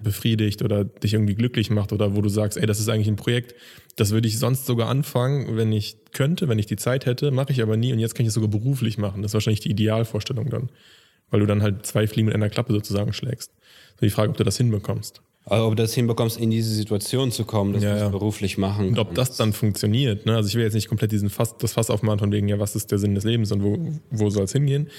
befriedigt 0.02 0.62
oder 0.62 0.86
dich 0.86 1.14
irgendwie 1.14 1.36
glücklich 1.36 1.70
macht 1.70 1.92
oder 1.92 2.16
wo 2.16 2.22
du 2.22 2.30
sagst, 2.30 2.58
ey, 2.58 2.66
das 2.66 2.80
ist 2.80 2.90
eigentlich 2.90 3.08
ein 3.08 3.16
Projekt, 3.16 3.56
das 3.96 4.12
würde 4.12 4.28
ich 4.28 4.40
sonst 4.40 4.66
sogar 4.66 4.88
anfangen, 4.90 5.58
wenn 5.58 5.72
ich 5.72 5.98
könnte, 6.14 6.48
wenn 6.48 6.60
ich 6.60 6.66
die 6.66 6.78
Zeit 6.78 7.06
hätte, 7.06 7.32
mache 7.32 7.52
ich 7.52 7.62
aber 7.62 7.78
nie 7.78 7.92
und 7.92 8.00
jetzt 8.00 8.16
kann 8.16 8.24
ich 8.24 8.30
es 8.30 8.34
sogar 8.34 8.50
beruflich 8.50 8.98
machen. 8.98 9.22
Das 9.22 9.32
ist 9.32 9.34
wahrscheinlich 9.34 9.60
die 9.60 9.72
Idealvorstellung 9.72 10.50
dann, 10.50 10.70
weil 11.30 11.42
du 11.42 11.46
dann 11.46 11.62
halt 11.62 11.86
zwei 11.86 12.08
Fliegen 12.08 12.28
mit 12.28 12.36
einer 12.36 12.50
Klappe 12.50 12.74
sozusagen 12.74 13.14
schlägst. 13.14 13.52
So 14.00 14.06
die 14.06 14.10
Frage, 14.10 14.32
ob 14.32 14.38
du 14.38 14.44
das 14.44 14.58
hinbekommst. 14.58 15.22
Also 15.50 15.66
ob 15.66 15.76
du 15.76 15.84
das 15.84 15.94
hinbekommst, 15.94 16.40
in 16.40 16.52
diese 16.52 16.74
Situation 16.74 17.32
zu 17.32 17.44
kommen, 17.44 17.74
dass 17.74 17.84
ja, 17.84 17.98
du 17.98 18.06
es 18.06 18.12
beruflich 18.12 18.58
machen 18.58 18.90
Und 18.90 19.00
ob 19.00 19.16
das 19.16 19.36
dann 19.36 19.54
funktioniert. 19.54 20.26
Ne? 20.26 20.36
Also 20.36 20.48
ich 20.48 20.56
will 20.56 20.64
jetzt 20.64 20.76
nicht 20.76 20.88
komplett 20.88 21.12
diesen 21.12 21.30
Fass, 21.30 21.58
das 21.58 21.74
Fass 21.74 21.90
aufmachen 21.90 22.20
von 22.20 22.32
wegen, 22.32 22.48
ja, 22.48 22.60
was 22.60 22.76
ist 22.76 22.92
der 22.92 23.00
Sinn 23.00 23.16
des 23.16 23.24
Lebens 23.24 23.52
und 23.52 23.64
wo, 23.64 23.78
wo 24.12 24.30
soll 24.30 24.44
es 24.44 24.52
hingehen. 24.52 24.90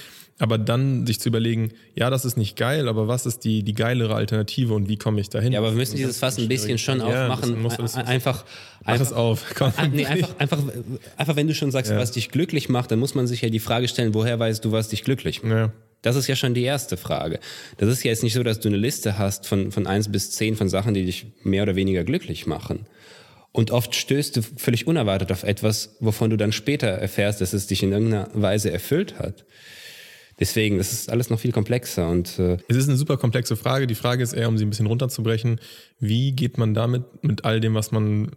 Aber 0.41 0.57
dann 0.57 1.07
sich 1.07 1.21
zu 1.21 1.29
überlegen, 1.29 1.73
ja, 1.95 2.09
das 2.09 2.25
ist 2.25 2.39
nicht 2.39 2.57
geil, 2.57 2.89
aber 2.89 3.09
was 3.09 3.27
ist 3.27 3.45
die, 3.45 3.63
die 3.63 3.75
geilere 3.75 4.15
Alternative 4.15 4.73
und 4.73 4.89
wie 4.89 4.97
komme 4.97 5.21
ich 5.21 5.29
dahin? 5.29 5.53
Ja, 5.53 5.59
aber 5.59 5.71
wir 5.71 5.77
müssen 5.77 5.97
dieses 5.97 6.19
Fass 6.19 6.39
ein 6.39 6.49
bisschen 6.49 6.79
schon 6.79 7.03
aufmachen. 7.03 7.63
Ja, 7.63 8.05
einfach, 8.05 8.05
einfach, 8.05 8.45
Mach 8.85 9.01
es 9.01 9.13
auf. 9.13 9.45
Komm, 9.55 9.73
nee, 9.93 10.07
einfach, 10.07 10.31
einfach, 10.39 10.59
einfach, 11.19 11.37
wenn 11.37 11.47
du 11.47 11.55
schon 11.55 11.71
sagst, 11.71 11.91
ja. 11.91 11.99
was 11.99 12.13
dich 12.13 12.31
glücklich 12.31 12.71
macht, 12.71 12.91
dann 12.91 12.99
muss 12.99 13.15
man 13.15 13.27
sich 13.27 13.43
ja 13.43 13.51
die 13.51 13.59
Frage 13.59 13.87
stellen, 13.87 14.15
woher 14.15 14.39
weißt 14.39 14.65
du, 14.65 14.73
was 14.73 14.89
dich 14.89 15.05
glücklich 15.05 15.43
macht? 15.43 15.53
Ja. 15.53 15.73
Das 16.03 16.17
ist 16.17 16.27
ja 16.27 16.37
schon 16.37 16.55
die 16.55 16.63
erste 16.63 16.97
Frage. 16.97 17.41
Das 17.77 17.89
ist 17.89 18.03
ja 18.03 18.11
jetzt 18.11 18.23
nicht 18.23 18.33
so, 18.33 18.43
dass 18.43 18.61
du 18.61 18.69
eine 18.69 18.77
Liste 18.77 19.19
hast 19.19 19.47
von, 19.47 19.71
von 19.71 19.87
eins 19.87 20.11
bis 20.11 20.31
zehn 20.31 20.57
von 20.57 20.69
Sachen, 20.69 20.95
die 20.95 21.05
dich 21.05 21.27
mehr 21.43 21.63
oder 21.63 21.77
weniger 21.77 22.05
glücklich 22.05 22.47
machen. 22.47 22.87
Und 23.53 23.71
oft 23.71 23.95
stößt 23.95 24.37
du 24.37 24.43
völlig 24.43 24.87
unerwartet 24.87 25.33
auf 25.33 25.43
etwas, 25.43 25.97
wovon 26.01 26.31
du 26.31 26.37
dann 26.37 26.53
später 26.53 26.87
erfährst, 26.87 27.41
dass 27.41 27.53
es 27.53 27.67
dich 27.67 27.83
in 27.83 27.93
irgendeiner 27.93 28.31
Weise 28.33 28.71
erfüllt 28.71 29.19
hat. 29.19 29.45
Deswegen, 30.39 30.79
das 30.79 30.93
ist 30.93 31.11
alles 31.11 31.29
noch 31.29 31.39
viel 31.39 31.53
komplexer 31.53 32.09
und 32.09 32.39
äh 32.39 32.57
es 32.69 32.77
ist 32.77 32.89
eine 32.89 32.97
super 32.97 33.19
komplexe 33.19 33.57
Frage. 33.57 33.87
Die 33.87 33.95
Frage 33.95 34.23
ist 34.23 34.33
eher, 34.33 34.49
um 34.49 34.57
sie 34.57 34.65
ein 34.65 34.71
bisschen 34.71 34.87
runterzubrechen, 34.87 35.61
wie 35.99 36.33
geht 36.33 36.57
man 36.57 36.73
damit 36.73 37.23
mit 37.23 37.45
all 37.45 37.61
dem, 37.61 37.75
was 37.75 37.91
man 37.91 38.31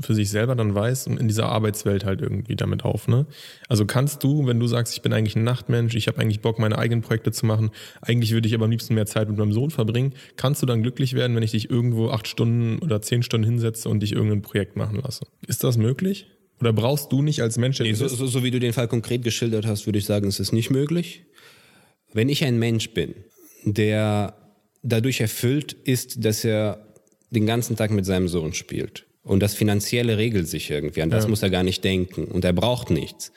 für 0.00 0.14
sich 0.14 0.30
selber 0.30 0.54
dann 0.54 0.74
weiß 0.74 1.06
und 1.06 1.18
in 1.18 1.28
dieser 1.28 1.48
Arbeitswelt 1.48 2.04
halt 2.04 2.20
irgendwie 2.20 2.56
damit 2.56 2.84
auf. 2.84 3.08
Ne? 3.08 3.26
Also 3.68 3.86
kannst 3.86 4.24
du, 4.24 4.46
wenn 4.46 4.60
du 4.60 4.66
sagst, 4.66 4.94
ich 4.94 5.02
bin 5.02 5.12
eigentlich 5.12 5.36
ein 5.36 5.44
Nachtmensch, 5.44 5.94
ich 5.94 6.08
habe 6.08 6.18
eigentlich 6.18 6.40
Bock, 6.40 6.58
meine 6.58 6.78
eigenen 6.78 7.02
Projekte 7.02 7.32
zu 7.32 7.46
machen, 7.46 7.70
eigentlich 8.00 8.32
würde 8.32 8.48
ich 8.48 8.54
aber 8.54 8.64
am 8.64 8.70
liebsten 8.70 8.94
mehr 8.94 9.06
Zeit 9.06 9.28
mit 9.28 9.38
meinem 9.38 9.52
Sohn 9.52 9.70
verbringen, 9.70 10.14
kannst 10.36 10.62
du 10.62 10.66
dann 10.66 10.82
glücklich 10.82 11.14
werden, 11.14 11.36
wenn 11.36 11.42
ich 11.42 11.52
dich 11.52 11.70
irgendwo 11.70 12.10
acht 12.10 12.28
Stunden 12.28 12.78
oder 12.78 13.02
zehn 13.02 13.22
Stunden 13.22 13.46
hinsetze 13.46 13.88
und 13.88 14.00
dich 14.00 14.12
irgendein 14.12 14.42
Projekt 14.42 14.76
machen 14.76 15.00
lasse? 15.02 15.26
Ist 15.46 15.64
das 15.64 15.76
möglich? 15.76 16.26
Oder 16.60 16.72
brauchst 16.72 17.10
du 17.10 17.22
nicht 17.22 17.40
als 17.40 17.56
Mensch, 17.56 17.80
Nee, 17.80 17.94
so, 17.94 18.06
so, 18.06 18.26
so 18.26 18.44
wie 18.44 18.50
du 18.50 18.60
den 18.60 18.72
Fall 18.72 18.88
konkret 18.88 19.22
geschildert 19.22 19.66
hast, 19.66 19.86
würde 19.86 19.98
ich 19.98 20.04
sagen, 20.04 20.28
es 20.28 20.40
ist 20.40 20.52
nicht 20.52 20.70
möglich. 20.70 21.24
Wenn 22.12 22.28
ich 22.28 22.44
ein 22.44 22.58
Mensch 22.58 22.90
bin, 22.90 23.14
der 23.64 24.34
dadurch 24.82 25.20
erfüllt 25.20 25.72
ist, 25.72 26.24
dass 26.24 26.44
er 26.44 26.86
den 27.30 27.46
ganzen 27.46 27.76
Tag 27.76 27.90
mit 27.90 28.04
seinem 28.04 28.28
Sohn 28.28 28.52
spielt 28.52 29.06
und 29.22 29.40
das 29.40 29.54
Finanzielle 29.54 30.18
regelt 30.18 30.48
sich 30.48 30.70
irgendwie, 30.70 31.02
an 31.02 31.10
das 31.10 31.28
muss 31.28 31.42
er 31.42 31.50
gar 31.50 31.62
nicht 31.62 31.84
denken 31.84 32.24
und 32.24 32.44
er 32.44 32.52
braucht 32.52 32.90
nichts, 32.90 33.32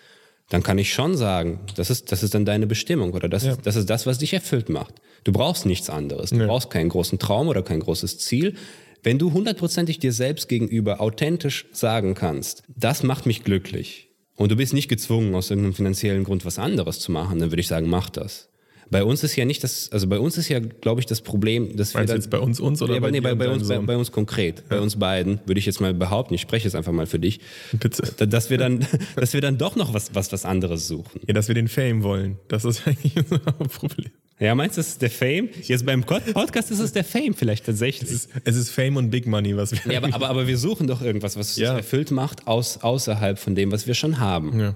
dann 0.50 0.64
kann 0.64 0.78
ich 0.78 0.94
schon 0.94 1.16
sagen, 1.18 1.62
das 1.76 1.90
ist, 1.90 2.12
das 2.12 2.24
ist 2.24 2.36
dann 2.36 2.46
deine 2.46 2.68
Bestimmung 2.68 3.14
oder 3.14 3.30
das, 3.30 3.44
ist, 3.44 3.66
das 3.66 3.76
ist 3.76 3.90
das, 3.90 4.06
was 4.06 4.20
dich 4.20 4.34
erfüllt 4.34 4.70
macht. 4.70 4.96
Du 5.24 5.32
brauchst 5.32 5.66
nichts 5.66 5.90
anderes. 5.90 6.32
Du 6.32 6.46
brauchst 6.46 6.70
keinen 6.70 6.90
großen 6.90 7.18
Traum 7.18 7.48
oder 7.48 7.64
kein 7.64 7.80
großes 7.80 8.20
Ziel. 8.20 8.56
Wenn 9.02 9.18
du 9.20 9.34
hundertprozentig 9.34 10.00
dir 10.00 10.14
selbst 10.14 10.48
gegenüber 10.50 11.02
authentisch 11.02 11.66
sagen 11.72 12.14
kannst, 12.14 12.64
das 12.68 13.04
macht 13.04 13.26
mich 13.26 13.44
glücklich 13.44 14.10
und 14.36 14.52
du 14.52 14.56
bist 14.56 14.74
nicht 14.74 14.90
gezwungen, 14.90 15.36
aus 15.36 15.50
irgendeinem 15.50 15.74
finanziellen 15.74 16.24
Grund 16.24 16.46
was 16.46 16.60
anderes 16.60 17.00
zu 17.00 17.12
machen, 17.12 17.40
dann 17.40 17.52
würde 17.52 17.62
ich 17.62 17.68
sagen, 17.68 17.90
mach 17.90 18.10
das. 18.10 18.50
Bei 18.90 19.04
uns 19.04 19.24
ist 19.24 19.36
ja 19.36 19.46
nicht 19.46 19.64
das, 19.64 19.92
also 19.92 20.08
bei 20.08 20.20
uns 20.20 20.38
ist 20.38 20.50
ja, 20.50 20.60
glaube 20.60 21.00
ich, 21.00 21.06
das 21.06 21.22
Problem, 21.22 21.76
dass 21.76 21.94
Meinst 21.94 22.10
wir 22.14 22.16
jetzt 22.16 22.30
bei 22.30 22.40
uns 22.40 22.60
uns 22.60 22.82
oder 22.82 22.96
ja, 22.96 23.00
bei 23.00 23.12
nee, 23.12 23.20
bei, 23.22 23.34
bei, 23.36 23.50
uns, 23.50 23.68
bei, 23.68 23.78
bei 23.80 23.98
uns 23.98 24.12
konkret, 24.12 24.68
bei 24.70 24.80
uns 24.80 24.98
beiden, 24.98 25.40
würde 25.46 25.60
ich 25.60 25.66
jetzt 25.66 25.82
mal 25.82 25.94
behaupten, 25.94 26.34
ich 26.34 26.42
spreche 26.42 26.66
jetzt 26.66 26.76
einfach 26.76 26.92
mal 26.92 27.06
für 27.06 27.20
dich, 27.20 27.40
Bitte. 27.72 28.04
da- 28.18 28.26
dass 28.26 28.50
wir 28.50 28.58
dann, 28.58 28.86
dass 29.16 29.34
wir 29.34 29.42
dann 29.42 29.58
doch 29.58 29.76
noch 29.76 29.94
was, 29.94 30.14
was, 30.14 30.32
was 30.32 30.46
anderes 30.46 30.88
suchen. 30.88 31.22
Ja, 31.28 31.34
dass 31.34 31.48
wir 31.48 31.56
den 31.56 31.68
Fame 31.68 32.04
wollen. 32.04 32.38
Das 32.48 32.66
ist 32.66 32.84
eigentlich 32.88 33.16
unser 33.18 33.40
Problem. 33.40 34.12
Ja, 34.40 34.56
meinst 34.56 34.78
du, 34.78 34.80
das 34.82 34.90
ist 34.90 35.02
der 35.02 35.12
Fame? 35.12 35.50
Jetzt 35.62 35.86
beim 35.86 36.04
Pod- 36.04 36.34
Podcast 36.34 36.70
ist 36.72 36.80
es 36.80 36.92
der 36.92 37.04
Fame 37.04 37.34
vielleicht 37.34 37.66
tatsächlich. 37.66 38.10
Es 38.10 38.16
ist, 38.16 38.30
es 38.44 38.56
ist 38.58 38.70
Fame 38.72 38.98
und 38.98 39.10
Big 39.10 39.26
Money, 39.28 39.56
was 39.56 39.72
wir. 39.72 39.80
Ja, 39.94 40.00
aber, 40.00 40.14
aber, 40.14 40.30
aber 40.30 40.48
wir 40.48 40.58
suchen 40.58 40.88
doch 40.88 41.02
irgendwas, 41.02 41.38
was 41.38 41.56
Ja. 41.56 41.70
uns 41.72 41.78
erfüllt 41.78 42.12
macht, 42.12 42.48
aus, 42.48 42.80
außerhalb 42.82 43.40
von 43.40 43.56
dem, 43.56 43.72
was 43.72 43.88
wir 43.88 43.94
schon 43.94 44.20
haben. 44.20 44.60
Ja. 44.60 44.76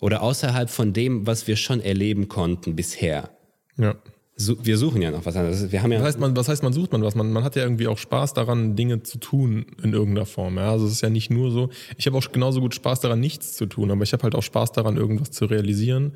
Oder 0.00 0.22
außerhalb 0.22 0.68
von 0.68 0.92
dem, 0.92 1.26
was 1.26 1.46
wir 1.46 1.56
schon 1.56 1.80
erleben 1.80 2.28
konnten 2.28 2.74
bisher. 2.76 3.30
Ja. 3.76 3.96
So, 4.36 4.56
wir 4.64 4.78
suchen 4.78 5.00
ja 5.00 5.12
noch 5.12 5.24
was 5.24 5.36
anderes. 5.36 5.70
Wir 5.70 5.80
haben 5.80 5.92
ja 5.92 6.00
Was 6.00 6.06
heißt, 6.06 6.18
man, 6.18 6.36
was 6.36 6.48
heißt, 6.48 6.64
man 6.64 6.72
sucht 6.72 6.90
man 6.90 7.02
was? 7.04 7.14
Man, 7.14 7.32
man 7.32 7.44
hat 7.44 7.54
ja 7.54 7.62
irgendwie 7.62 7.86
auch 7.86 7.98
Spaß 7.98 8.34
daran, 8.34 8.74
Dinge 8.74 9.04
zu 9.04 9.18
tun 9.18 9.66
in 9.80 9.92
irgendeiner 9.92 10.26
Form. 10.26 10.56
Ja? 10.56 10.72
Also 10.72 10.86
es 10.86 10.92
ist 10.92 11.00
ja 11.02 11.10
nicht 11.10 11.30
nur 11.30 11.52
so. 11.52 11.68
Ich 11.98 12.06
habe 12.06 12.18
auch 12.18 12.32
genauso 12.32 12.60
gut 12.60 12.74
Spaß 12.74 12.98
daran, 12.98 13.20
nichts 13.20 13.54
zu 13.54 13.66
tun, 13.66 13.92
aber 13.92 14.02
ich 14.02 14.12
habe 14.12 14.24
halt 14.24 14.34
auch 14.34 14.42
Spaß 14.42 14.72
daran, 14.72 14.96
irgendwas 14.96 15.30
zu 15.30 15.44
realisieren. 15.44 16.14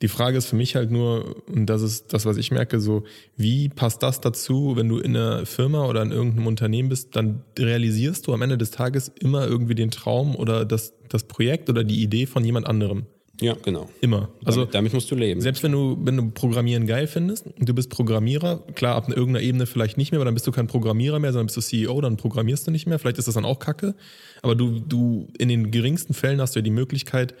Die 0.00 0.08
Frage 0.08 0.38
ist 0.38 0.46
für 0.46 0.56
mich 0.56 0.76
halt 0.76 0.92
nur, 0.92 1.42
und 1.48 1.66
das 1.66 1.82
ist 1.82 2.12
das, 2.12 2.24
was 2.24 2.36
ich 2.36 2.52
merke, 2.52 2.78
so, 2.78 3.02
wie 3.36 3.68
passt 3.68 4.00
das 4.02 4.20
dazu, 4.20 4.76
wenn 4.76 4.88
du 4.88 4.98
in 4.98 5.16
einer 5.16 5.44
Firma 5.44 5.86
oder 5.86 6.02
in 6.02 6.12
irgendeinem 6.12 6.46
Unternehmen 6.46 6.90
bist, 6.90 7.16
dann 7.16 7.42
realisierst 7.58 8.28
du 8.28 8.34
am 8.34 8.42
Ende 8.42 8.58
des 8.58 8.70
Tages 8.70 9.10
immer 9.18 9.44
irgendwie 9.44 9.74
den 9.74 9.90
Traum 9.90 10.36
oder 10.36 10.64
das, 10.64 10.92
das 11.08 11.24
Projekt 11.24 11.68
oder 11.68 11.82
die 11.82 12.02
Idee 12.02 12.26
von 12.26 12.44
jemand 12.44 12.66
anderem. 12.66 13.06
Ja, 13.40 13.54
genau. 13.62 13.88
Immer. 14.00 14.28
Also 14.44 14.60
damit, 14.60 14.74
damit 14.74 14.92
musst 14.94 15.10
du 15.10 15.14
leben. 15.14 15.40
selbst 15.40 15.62
wenn 15.62 15.72
du, 15.72 15.98
wenn 16.00 16.16
du 16.16 16.30
Programmieren 16.30 16.86
geil 16.86 17.06
findest 17.06 17.46
und 17.46 17.68
du 17.68 17.74
bist 17.74 17.90
Programmierer, 17.90 18.62
klar, 18.74 18.96
ab 18.96 19.08
irgendeiner 19.08 19.40
Ebene 19.40 19.66
vielleicht 19.66 19.98
nicht 19.98 20.10
mehr, 20.10 20.18
aber 20.18 20.24
dann 20.24 20.34
bist 20.34 20.46
du 20.46 20.52
kein 20.52 20.66
Programmierer 20.66 21.18
mehr, 21.18 21.32
sondern 21.32 21.46
bist 21.46 21.56
du 21.56 21.60
CEO, 21.60 22.00
dann 22.00 22.16
programmierst 22.16 22.66
du 22.66 22.70
nicht 22.70 22.86
mehr. 22.86 22.98
Vielleicht 22.98 23.18
ist 23.18 23.28
das 23.28 23.34
dann 23.34 23.44
auch 23.44 23.58
Kacke. 23.58 23.94
Aber 24.42 24.54
du, 24.54 24.80
du, 24.80 25.28
in 25.38 25.48
den 25.48 25.70
geringsten 25.70 26.14
Fällen 26.14 26.40
hast 26.40 26.54
du 26.54 26.60
ja 26.60 26.62
die 26.62 26.70
Möglichkeit, 26.70 27.34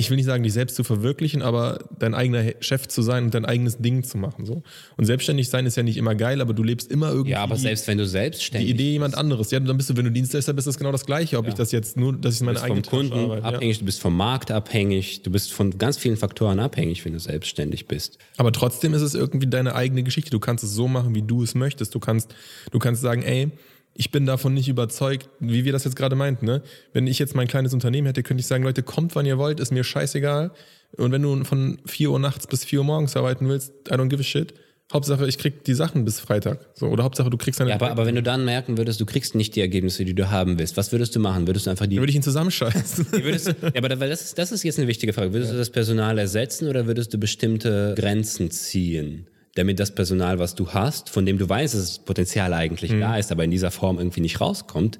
ich 0.00 0.10
will 0.10 0.16
nicht 0.16 0.26
sagen, 0.26 0.42
dich 0.42 0.52
selbst 0.52 0.76
zu 0.76 0.82
verwirklichen, 0.82 1.42
aber 1.42 1.84
dein 1.98 2.14
eigener 2.14 2.40
He- 2.40 2.56
Chef 2.60 2.88
zu 2.88 3.02
sein 3.02 3.24
und 3.24 3.34
dein 3.34 3.44
eigenes 3.44 3.78
Ding 3.78 4.02
zu 4.02 4.16
machen. 4.16 4.46
So. 4.46 4.62
Und 4.96 5.04
selbstständig 5.04 5.50
sein 5.50 5.66
ist 5.66 5.76
ja 5.76 5.82
nicht 5.82 5.98
immer 5.98 6.14
geil, 6.14 6.40
aber 6.40 6.54
du 6.54 6.62
lebst 6.62 6.90
immer 6.90 7.10
irgendwie 7.10 7.32
ja, 7.32 7.42
aber 7.42 7.54
die, 7.54 7.60
selbst 7.60 7.86
wenn 7.86 7.98
du 7.98 8.04
die 8.04 8.10
selbstständig 8.10 8.70
Idee 8.70 8.92
jemand 8.92 9.14
anderes. 9.14 9.50
Ja, 9.50 9.60
dann 9.60 9.76
bist 9.76 9.90
du, 9.90 9.96
wenn 9.96 10.06
du 10.06 10.10
Dienstleister 10.10 10.54
bist, 10.54 10.66
ist 10.66 10.74
das 10.74 10.78
genau 10.78 10.90
das 10.90 11.04
Gleiche. 11.04 11.38
Ob 11.38 11.46
ich 11.46 11.54
das 11.54 11.70
jetzt 11.70 11.96
nur, 11.96 12.14
dass 12.14 12.34
ich 12.34 12.40
meine 12.40 12.54
bist 12.54 12.64
eigene 12.64 12.82
vom 12.82 12.98
Kunden 12.98 13.12
arbeite, 13.12 13.42
ja. 13.42 13.48
abhängig, 13.54 13.78
du 13.78 13.84
bist 13.84 14.00
vom 14.00 14.16
Markt 14.16 14.50
abhängig, 14.50 15.22
du 15.22 15.30
bist 15.30 15.52
von 15.52 15.76
ganz 15.78 15.98
vielen 15.98 16.16
Faktoren 16.16 16.58
abhängig, 16.58 17.04
wenn 17.04 17.12
du 17.12 17.20
selbstständig 17.20 17.86
bist. 17.86 18.18
Aber 18.38 18.52
trotzdem 18.52 18.94
ist 18.94 19.02
es 19.02 19.14
irgendwie 19.14 19.48
deine 19.48 19.74
eigene 19.74 20.02
Geschichte. 20.02 20.30
Du 20.30 20.40
kannst 20.40 20.64
es 20.64 20.72
so 20.72 20.88
machen, 20.88 21.14
wie 21.14 21.22
du 21.22 21.42
es 21.42 21.54
möchtest. 21.54 21.94
Du 21.94 22.00
kannst, 22.00 22.34
du 22.70 22.78
kannst 22.78 23.02
sagen, 23.02 23.22
ey, 23.22 23.50
ich 24.00 24.10
bin 24.10 24.24
davon 24.24 24.54
nicht 24.54 24.68
überzeugt, 24.68 25.28
wie 25.40 25.64
wir 25.66 25.72
das 25.72 25.84
jetzt 25.84 25.94
gerade 25.94 26.16
meinten. 26.16 26.46
Ne? 26.46 26.62
Wenn 26.94 27.06
ich 27.06 27.18
jetzt 27.18 27.34
mein 27.34 27.46
kleines 27.48 27.74
Unternehmen 27.74 28.06
hätte, 28.06 28.22
könnte 28.22 28.40
ich 28.40 28.46
sagen, 28.46 28.64
Leute, 28.64 28.82
kommt, 28.82 29.14
wann 29.14 29.26
ihr 29.26 29.36
wollt, 29.36 29.60
ist 29.60 29.72
mir 29.72 29.84
scheißegal. 29.84 30.52
Und 30.96 31.12
wenn 31.12 31.20
du 31.22 31.44
von 31.44 31.78
4 31.86 32.10
Uhr 32.10 32.18
nachts 32.18 32.46
bis 32.46 32.64
4 32.64 32.78
Uhr 32.80 32.84
morgens 32.86 33.14
arbeiten 33.16 33.46
willst, 33.48 33.72
I 33.88 33.92
don't 33.94 34.08
give 34.08 34.20
a 34.20 34.24
shit. 34.24 34.54
Hauptsache, 34.92 35.24
ich 35.28 35.38
krieg 35.38 35.62
die 35.64 35.74
Sachen 35.74 36.04
bis 36.04 36.18
Freitag. 36.18 36.66
So, 36.74 36.86
oder 36.88 37.04
Hauptsache, 37.04 37.30
du 37.30 37.36
kriegst 37.36 37.60
deine 37.60 37.70
Ja, 37.70 37.76
aber, 37.76 37.90
aber 37.92 38.06
wenn 38.06 38.14
du 38.16 38.22
dann 38.24 38.44
merken 38.44 38.76
würdest, 38.78 39.00
du 39.00 39.06
kriegst 39.06 39.34
nicht 39.36 39.54
die 39.54 39.60
Ergebnisse, 39.60 40.04
die 40.04 40.14
du 40.14 40.30
haben 40.30 40.58
willst, 40.58 40.76
was 40.78 40.90
würdest 40.90 41.14
du 41.14 41.20
machen? 41.20 41.46
Würdest 41.46 41.66
du 41.66 41.70
einfach 41.70 41.86
die. 41.86 41.94
Dann 41.96 42.02
würde 42.02 42.10
ich 42.10 42.16
ihn 42.16 42.22
zusammenscheißen. 42.24 43.06
Würdest, 43.12 43.48
ja, 43.62 43.70
aber 43.76 43.88
da- 43.90 44.00
weil 44.00 44.08
das, 44.08 44.22
ist- 44.22 44.38
das 44.38 44.50
ist 44.50 44.64
jetzt 44.64 44.78
eine 44.78 44.88
wichtige 44.88 45.12
Frage. 45.12 45.32
Würdest 45.32 45.52
du 45.52 45.56
das 45.58 45.70
Personal 45.70 46.18
ersetzen 46.18 46.68
oder 46.68 46.86
würdest 46.88 47.12
du 47.14 47.18
bestimmte 47.18 47.94
Grenzen 47.96 48.50
ziehen? 48.50 49.26
Damit 49.60 49.78
das 49.78 49.94
Personal, 49.94 50.38
was 50.38 50.54
du 50.54 50.70
hast, 50.70 51.10
von 51.10 51.26
dem 51.26 51.36
du 51.36 51.48
weißt, 51.48 51.74
dass 51.74 51.80
das 51.82 51.98
Potenzial 51.98 52.54
eigentlich 52.54 52.92
da 52.98 53.18
ist, 53.18 53.30
aber 53.30 53.44
in 53.44 53.50
dieser 53.50 53.70
Form 53.70 53.98
irgendwie 53.98 54.22
nicht 54.22 54.40
rauskommt, 54.40 54.98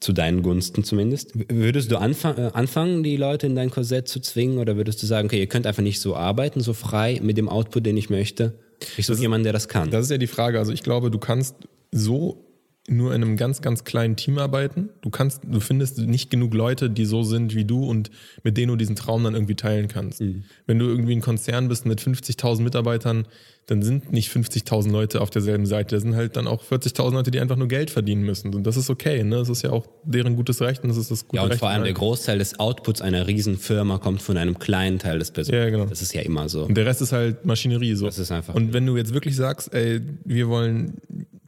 zu 0.00 0.12
deinen 0.12 0.42
Gunsten 0.42 0.82
zumindest. 0.82 1.32
Würdest 1.48 1.92
du 1.92 1.98
anfang, 1.98 2.36
äh, 2.38 2.50
anfangen, 2.54 3.02
die 3.02 3.16
Leute 3.16 3.46
in 3.46 3.54
dein 3.54 3.70
Korsett 3.70 4.08
zu 4.08 4.18
zwingen 4.18 4.58
oder 4.58 4.76
würdest 4.76 5.02
du 5.02 5.06
sagen, 5.06 5.26
okay, 5.26 5.38
ihr 5.38 5.46
könnt 5.46 5.66
einfach 5.66 5.82
nicht 5.82 6.00
so 6.00 6.16
arbeiten, 6.16 6.60
so 6.60 6.72
frei 6.72 7.20
mit 7.22 7.36
dem 7.36 7.48
Output, 7.48 7.86
den 7.86 7.96
ich 7.96 8.10
möchte? 8.10 8.58
Ich 8.96 9.06
suche 9.06 9.20
jemanden, 9.20 9.44
der 9.44 9.52
das 9.52 9.68
kann. 9.68 9.90
Das 9.90 10.04
ist 10.04 10.10
ja 10.10 10.18
die 10.18 10.26
Frage. 10.26 10.58
Also 10.58 10.72
ich 10.72 10.82
glaube, 10.82 11.10
du 11.10 11.18
kannst 11.18 11.54
so 11.92 12.50
nur 12.88 13.14
in 13.14 13.22
einem 13.22 13.36
ganz, 13.36 13.62
ganz 13.62 13.84
kleinen 13.84 14.16
Team 14.16 14.38
arbeiten. 14.38 14.88
Du 15.02 15.10
kannst, 15.10 15.42
du 15.46 15.60
findest 15.60 15.98
nicht 15.98 16.30
genug 16.30 16.54
Leute, 16.54 16.90
die 16.90 17.04
so 17.04 17.22
sind 17.22 17.54
wie 17.54 17.64
du 17.64 17.84
und 17.84 18.10
mit 18.42 18.56
denen 18.56 18.68
du 18.68 18.76
diesen 18.76 18.96
Traum 18.96 19.22
dann 19.24 19.34
irgendwie 19.34 19.54
teilen 19.54 19.86
kannst. 19.86 20.20
Wenn 20.66 20.78
du 20.78 20.86
irgendwie 20.86 21.14
ein 21.14 21.20
Konzern 21.20 21.68
bist 21.68 21.86
mit 21.86 22.00
50.000 22.00 22.62
Mitarbeitern, 22.62 23.26
dann 23.70 23.82
sind 23.82 24.10
nicht 24.12 24.30
50.000 24.32 24.90
Leute 24.90 25.20
auf 25.20 25.30
derselben 25.30 25.64
Seite. 25.64 25.94
Da 25.94 26.00
sind 26.00 26.16
halt 26.16 26.36
dann 26.36 26.48
auch 26.48 26.62
40.000 26.64 27.12
Leute, 27.12 27.30
die 27.30 27.38
einfach 27.38 27.54
nur 27.56 27.68
Geld 27.68 27.90
verdienen 27.90 28.22
müssen. 28.22 28.52
Und 28.54 28.66
das 28.66 28.76
ist 28.76 28.90
okay. 28.90 29.22
Ne? 29.22 29.36
Das 29.36 29.48
ist 29.48 29.62
ja 29.62 29.70
auch 29.70 29.86
deren 30.04 30.34
gutes 30.36 30.60
Recht 30.60 30.82
und 30.82 30.88
das 30.88 30.96
ist 30.98 31.10
das 31.10 31.26
gute 31.28 31.36
Ja, 31.36 31.42
und 31.44 31.50
Recht. 31.50 31.60
vor 31.60 31.68
allem 31.70 31.84
der 31.84 31.92
Großteil 31.92 32.38
des 32.38 32.58
Outputs 32.58 33.00
einer 33.00 33.26
Riesenfirma 33.28 33.98
kommt 33.98 34.22
von 34.22 34.36
einem 34.36 34.58
kleinen 34.58 34.98
Teil 34.98 35.20
des 35.20 35.30
Personals. 35.30 35.64
Ja, 35.64 35.70
genau. 35.70 35.86
Das 35.86 36.02
ist 36.02 36.12
ja 36.12 36.22
immer 36.22 36.48
so. 36.48 36.64
Und 36.64 36.74
der 36.76 36.84
Rest 36.86 37.00
ist 37.00 37.12
halt 37.12 37.44
Maschinerie. 37.46 37.94
So. 37.94 38.06
Das 38.06 38.18
ist 38.18 38.32
einfach- 38.32 38.54
Und 38.56 38.72
wenn 38.72 38.84
du 38.86 38.96
jetzt 38.96 39.14
wirklich 39.14 39.36
sagst, 39.36 39.72
ey, 39.72 40.00
wir 40.24 40.48
wollen, 40.48 40.94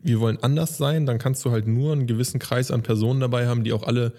wir 0.03 0.20
wollen 0.20 0.39
anders 0.43 0.79
sein, 0.79 1.05
dann 1.07 1.18
kannst 1.18 1.45
du 1.45 1.51
halt 1.51 1.66
nur 1.66 1.93
einen 1.93 2.07
gewissen 2.07 2.39
Kreis 2.39 2.70
an 2.70 2.83
Personen 2.83 3.18
dabei 3.20 3.47
haben, 3.49 3.64
die 3.64 3.73
auch 3.73 3.83
alle 3.83 4.12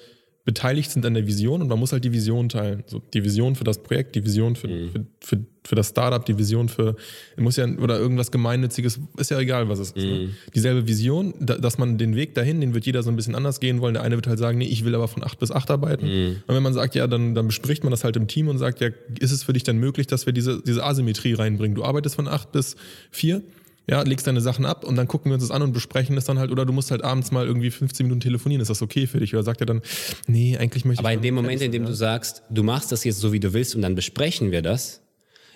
beteiligt 0.46 0.92
sind 0.92 1.06
an 1.06 1.14
der 1.14 1.26
Vision 1.26 1.62
und 1.62 1.70
man 1.70 1.80
muss 1.80 1.94
halt 1.94 2.04
die 2.04 2.12
Vision 2.12 2.50
teilen. 2.50 2.84
So, 2.88 3.02
die 3.14 3.24
Vision 3.24 3.56
für 3.56 3.64
das 3.64 3.82
Projekt, 3.82 4.16
die 4.16 4.26
Vision 4.26 4.56
für, 4.58 4.68
Mhm. 4.68 4.90
für, 4.90 5.06
für, 5.22 5.46
für 5.64 5.76
das 5.76 5.90
Startup, 5.90 6.26
die 6.26 6.38
Vision 6.38 6.68
für, 6.68 6.98
muss 7.38 7.56
ja, 7.56 7.66
oder 7.66 7.98
irgendwas 7.98 8.30
Gemeinnütziges, 8.30 9.00
ist 9.18 9.32
ja 9.32 9.40
egal, 9.40 9.70
was 9.70 9.80
es 9.80 9.92
ist. 9.92 10.04
Mhm. 10.04 10.12
Ne? 10.12 10.30
Dieselbe 10.54 10.86
Vision, 10.86 11.34
da, 11.40 11.58
dass 11.58 11.78
man 11.78 11.98
den 11.98 12.16
Weg 12.18 12.36
dahin, 12.36 12.60
den 12.60 12.74
wird 12.74 12.86
jeder 12.86 13.04
so 13.04 13.10
ein 13.10 13.16
bisschen 13.16 13.36
anders 13.36 13.62
gehen 13.62 13.80
wollen. 13.80 13.94
Der 13.94 14.04
eine 14.04 14.16
wird 14.16 14.28
halt 14.28 14.40
sagen, 14.40 14.58
nee, 14.58 14.68
ich 14.68 14.84
will 14.84 14.96
aber 14.96 15.08
von 15.08 15.24
acht 15.24 15.40
bis 15.40 15.50
acht 15.52 15.72
arbeiten. 15.72 16.08
Mhm. 16.08 16.36
Und 16.46 16.56
wenn 16.56 16.64
man 16.64 16.74
sagt, 16.74 16.96
ja, 16.96 17.08
dann, 17.08 17.36
dann 17.36 17.48
bespricht 17.48 17.84
man 17.86 17.92
das 17.92 18.04
halt 18.04 18.18
im 18.18 18.28
Team 18.28 18.50
und 18.50 18.58
sagt, 18.58 18.82
ja, 18.82 18.90
ist 19.20 19.32
es 19.32 19.44
für 19.44 19.54
dich 19.54 19.64
dann 19.64 19.78
möglich, 19.78 20.08
dass 20.08 20.26
wir 20.26 20.34
diese, 20.34 20.62
diese 20.62 20.84
Asymmetrie 20.84 21.34
reinbringen? 21.34 21.76
Du 21.76 21.86
arbeitest 21.86 22.16
von 22.16 22.28
acht 22.28 22.52
bis 22.52 22.76
vier, 23.12 23.42
ja, 23.88 24.02
legst 24.02 24.28
deine 24.28 24.42
Sachen 24.42 24.66
ab 24.66 24.84
und 24.84 24.96
dann 24.96 25.08
gucken 25.08 25.30
wir 25.30 25.36
uns 25.36 25.44
das 25.44 25.52
an 25.52 25.62
und 25.62 25.74
besprechen 25.74 26.16
das 26.16 26.26
dann 26.26 26.40
halt, 26.40 26.52
oder 26.52 26.66
du 26.66 26.72
musst 26.72 26.92
halt 26.92 27.04
abends 27.04 27.32
mal 27.32 27.46
irgendwie 27.46 27.70
15 27.70 28.06
Minuten 28.06 28.22
telefonieren, 28.22 28.62
ist 28.62 28.70
das 28.70 28.82
okay 28.82 29.08
für 29.08 29.20
dich? 29.20 29.34
Oder 29.34 29.44
sagt 29.44 29.62
er 29.62 29.66
dann, 29.66 29.82
nee, 30.28 30.58
eigentlich 30.58 30.86
möchte 30.86 31.00
Aber 31.00 31.12
ich. 31.12 31.18
in 31.18 31.22
dem 31.22 31.36
Moment, 31.36 31.62
in 31.62 31.72
dem 31.72 31.86
du 31.86 31.94
sagst, 31.94 32.44
du 32.50 32.64
machst 32.64 32.92
das 32.92 33.04
jetzt 33.04 33.20
so, 33.20 33.34
wie 33.34 33.40
du 33.40 33.54
willst 33.54 33.76
und 33.76 33.82
dann 33.82 33.96
besprechen 33.96 34.52
wir 34.52 34.62
das, 34.62 35.02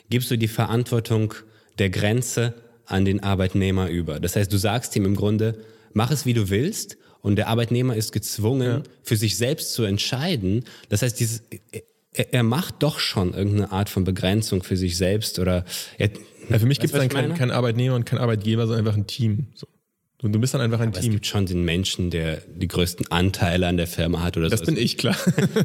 gibst 0.09 0.29
du 0.29 0.37
die 0.37 0.49
Verantwortung 0.49 1.33
der 1.79 1.89
Grenze 1.89 2.53
an 2.85 3.05
den 3.05 3.23
Arbeitnehmer 3.23 3.89
über. 3.89 4.19
Das 4.19 4.35
heißt, 4.35 4.51
du 4.51 4.57
sagst 4.57 4.95
ihm 4.95 5.05
im 5.05 5.15
Grunde, 5.15 5.59
mach 5.93 6.11
es, 6.11 6.25
wie 6.25 6.33
du 6.33 6.49
willst 6.49 6.97
und 7.21 7.35
der 7.37 7.47
Arbeitnehmer 7.47 7.95
ist 7.95 8.11
gezwungen, 8.11 8.83
für 9.03 9.15
sich 9.15 9.37
selbst 9.37 9.73
zu 9.73 9.83
entscheiden. 9.83 10.63
Das 10.89 11.01
heißt, 11.01 11.19
dieses, 11.19 11.43
er, 12.13 12.33
er 12.33 12.43
macht 12.43 12.75
doch 12.83 12.99
schon 12.99 13.33
irgendeine 13.33 13.71
Art 13.71 13.89
von 13.89 14.03
Begrenzung 14.03 14.63
für 14.63 14.77
sich 14.77 14.97
selbst 14.97 15.39
oder 15.39 15.65
er, 15.97 16.09
ja, 16.49 16.59
für 16.59 16.65
mich 16.65 16.79
gibt 16.79 16.93
es 16.93 16.99
dann 16.99 17.09
keinen 17.09 17.33
kein 17.35 17.51
Arbeitnehmer 17.51 17.95
und 17.95 18.05
kein 18.05 18.19
Arbeitgeber, 18.19 18.67
sondern 18.67 18.85
einfach 18.85 18.97
ein 18.97 19.07
Team. 19.07 19.47
So. 19.55 19.67
Du, 20.19 20.27
du 20.29 20.39
bist 20.39 20.55
dann 20.55 20.61
einfach 20.61 20.79
ein 20.79 20.87
Aber 20.89 20.97
es 20.97 21.03
Team. 21.03 21.13
gibt 21.13 21.27
schon 21.27 21.45
den 21.45 21.63
Menschen, 21.63 22.09
der 22.09 22.41
die 22.47 22.67
größten 22.67 23.11
Anteile 23.11 23.67
an 23.67 23.77
der 23.77 23.85
Firma 23.85 24.23
hat 24.23 24.35
oder 24.35 24.49
Das 24.49 24.61
so. 24.61 24.65
bin 24.65 24.75
ich, 24.75 24.97
klar. 24.97 25.15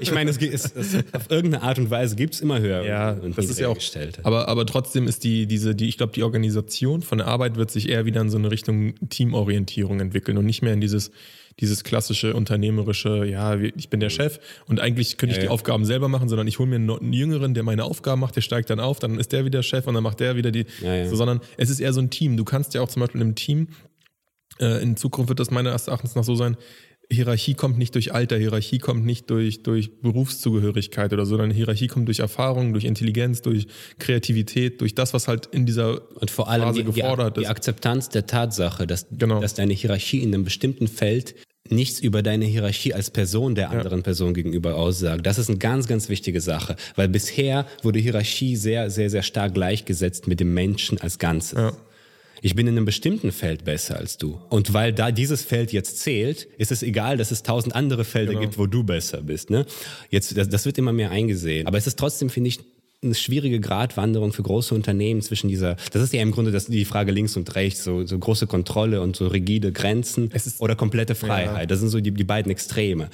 Ich 0.00 0.12
meine, 0.12 0.30
es, 0.30 0.36
es, 0.36 0.70
es, 0.76 0.94
auf 1.12 1.30
irgendeine 1.30 1.62
Art 1.62 1.78
und 1.78 1.88
Weise 1.88 2.16
gibt 2.16 2.34
es 2.34 2.42
immer 2.42 2.60
höher 2.60 2.84
Ja, 2.84 3.12
und 3.12 3.38
das 3.38 3.46
ist 3.46 3.58
ja 3.58 3.68
auch. 3.68 3.78
Aber, 4.24 4.48
aber 4.48 4.66
trotzdem 4.66 5.08
ist 5.08 5.24
die, 5.24 5.46
diese, 5.46 5.74
die, 5.74 5.88
ich 5.88 5.96
glaube, 5.96 6.12
die 6.12 6.22
Organisation 6.22 7.00
von 7.00 7.16
der 7.16 7.28
Arbeit 7.28 7.56
wird 7.56 7.70
sich 7.70 7.88
eher 7.88 8.04
wieder 8.04 8.20
in 8.20 8.28
so 8.28 8.36
eine 8.36 8.50
Richtung 8.50 8.94
Teamorientierung 9.08 10.00
entwickeln 10.00 10.36
und 10.36 10.44
nicht 10.44 10.60
mehr 10.60 10.74
in 10.74 10.82
dieses, 10.82 11.12
dieses 11.60 11.84
klassische 11.84 12.34
unternehmerische, 12.34 13.24
ja, 13.24 13.56
ich 13.56 13.88
bin 13.90 14.00
der 14.00 14.10
Chef 14.10 14.38
und 14.66 14.80
eigentlich 14.80 15.16
könnte 15.18 15.34
ich 15.34 15.40
die. 15.40 15.48
Aufgaben 15.48 15.84
selber 15.84 16.08
machen, 16.08 16.28
sondern 16.28 16.46
ich 16.46 16.58
hole 16.58 16.68
mir 16.68 16.76
einen, 16.76 17.12
Jüngeren, 17.12 17.54
der 17.54 17.62
meine 17.62 17.84
Aufgaben 17.84 18.20
macht, 18.20 18.36
der 18.36 18.40
steigt 18.40 18.70
dann 18.70 18.80
auf, 18.80 18.98
dann 18.98 19.18
ist 19.18 19.32
der 19.32 19.44
wieder 19.44 19.62
Chef 19.62 19.86
und 19.86 19.94
dann 19.94 20.02
macht 20.02 20.20
der 20.20 20.36
wieder 20.36 20.50
die. 20.50 20.66
So, 21.08 21.16
sondern 21.16 21.40
es 21.56 21.68
ist 21.68 21.80
eher 21.80 21.92
so 21.92 22.00
ein 22.00 22.10
Team. 22.10 22.36
Du 22.36 22.44
kannst 22.44 22.74
ja 22.74 22.80
auch 22.80 22.88
zum 22.88 23.00
Beispiel 23.00 23.20
im 23.20 23.34
Team, 23.34 23.68
äh, 24.60 24.82
in 24.82 24.96
Zukunft 24.96 25.28
wird 25.28 25.40
das 25.40 25.50
meines 25.50 25.88
Erachtens 25.88 26.14
noch 26.14 26.24
so 26.24 26.34
sein, 26.34 26.56
Hierarchie 27.12 27.54
kommt 27.54 27.78
nicht 27.78 27.94
durch 27.94 28.12
Alter, 28.14 28.36
Hierarchie 28.36 28.78
kommt 28.78 29.04
nicht 29.04 29.30
durch, 29.30 29.62
durch 29.62 29.90
Berufszugehörigkeit 30.00 31.12
oder 31.12 31.24
so, 31.26 31.30
sondern 31.36 31.50
Hierarchie 31.50 31.86
kommt 31.86 32.08
durch 32.08 32.20
Erfahrung, 32.20 32.72
durch 32.72 32.84
Intelligenz, 32.84 33.42
durch 33.42 33.66
Kreativität, 33.98 34.80
durch 34.80 34.94
das, 34.94 35.14
was 35.14 35.28
halt 35.28 35.46
in 35.46 35.66
dieser 35.66 36.00
Und 36.20 36.30
vor 36.30 36.48
allem 36.48 36.64
Phase 36.64 36.84
die, 36.84 36.90
die, 36.90 37.00
gefordert 37.00 37.36
die 37.36 37.42
ist. 37.42 37.48
Akzeptanz 37.48 38.08
der 38.08 38.26
Tatsache, 38.26 38.86
dass, 38.86 39.06
Genau. 39.10 39.40
dass 39.40 39.54
deine 39.54 39.72
Hierarchie 39.72 40.18
in 40.22 40.34
einem 40.34 40.44
bestimmten 40.44 40.88
Feld 40.88 41.34
nichts 41.68 42.00
über 42.00 42.22
deine 42.22 42.44
Hierarchie 42.44 42.92
als 42.92 43.10
Person 43.10 43.54
der 43.54 43.70
anderen 43.70 44.02
Person 44.02 44.34
gegenüber 44.34 44.74
aussagt. 44.74 45.26
Das 45.26 45.38
ist 45.38 45.48
eine 45.48 45.58
ganz, 45.58 45.86
ganz 45.86 46.08
wichtige 46.08 46.40
Sache, 46.40 46.76
weil 46.96 47.08
bisher 47.08 47.66
wurde 47.82 47.98
Hierarchie 47.98 48.56
sehr, 48.56 48.90
sehr, 48.90 49.10
sehr 49.10 49.22
stark 49.22 49.54
gleichgesetzt 49.54 50.26
mit 50.26 50.40
dem 50.40 50.52
Menschen 50.54 51.00
als 51.00 51.18
Ganzes. 51.18 51.58
Ja. 51.58 51.72
Ich 52.44 52.56
bin 52.56 52.66
in 52.66 52.76
einem 52.76 52.84
bestimmten 52.84 53.30
Feld 53.30 53.64
besser 53.64 53.96
als 53.96 54.18
du. 54.18 54.40
Und 54.50 54.74
weil 54.74 54.92
da 54.92 55.12
dieses 55.12 55.42
Feld 55.42 55.72
jetzt 55.72 56.00
zählt, 56.00 56.48
ist 56.58 56.72
es 56.72 56.82
egal, 56.82 57.16
dass 57.16 57.30
es 57.30 57.44
tausend 57.44 57.74
andere 57.74 58.04
Felder 58.04 58.32
Genau. 58.32 58.42
gibt, 58.42 58.58
wo 58.58 58.66
du 58.66 58.82
besser 58.82 59.22
bist. 59.22 59.48
Ne? 59.48 59.64
Jetzt, 60.10 60.36
das, 60.36 60.48
das 60.48 60.66
wird 60.66 60.76
immer 60.76 60.92
mehr 60.92 61.12
eingesehen. 61.12 61.66
Aber 61.68 61.78
es 61.78 61.86
ist 61.86 61.98
trotzdem, 61.98 62.30
finde 62.30 62.48
ich, 62.48 62.58
eine 63.04 63.14
schwierige 63.14 63.58
Gratwanderung 63.60 64.32
für 64.32 64.42
große 64.42 64.74
Unternehmen 64.74 65.22
zwischen 65.22 65.48
dieser, 65.48 65.76
das 65.92 66.02
ist 66.02 66.12
ja 66.12 66.22
im 66.22 66.30
Grunde 66.30 66.50
das, 66.52 66.66
die 66.66 66.84
Frage 66.84 67.10
links 67.12 67.36
und 67.36 67.52
rechts, 67.56 67.82
so, 67.82 68.06
so 68.06 68.16
große 68.18 68.46
Kontrolle 68.46 69.00
und 69.02 69.16
so 69.16 69.26
rigide 69.26 69.72
Grenzen 69.72 70.30
ist- 70.30 70.60
oder 70.60 70.76
komplette 70.76 71.14
Freiheit. 71.16 71.70
Das 71.70 71.80
sind 71.80 71.88
so 71.88 72.00
die, 72.00 72.12
die 72.12 72.24
beiden 72.24 72.50
Extreme. 72.52 73.08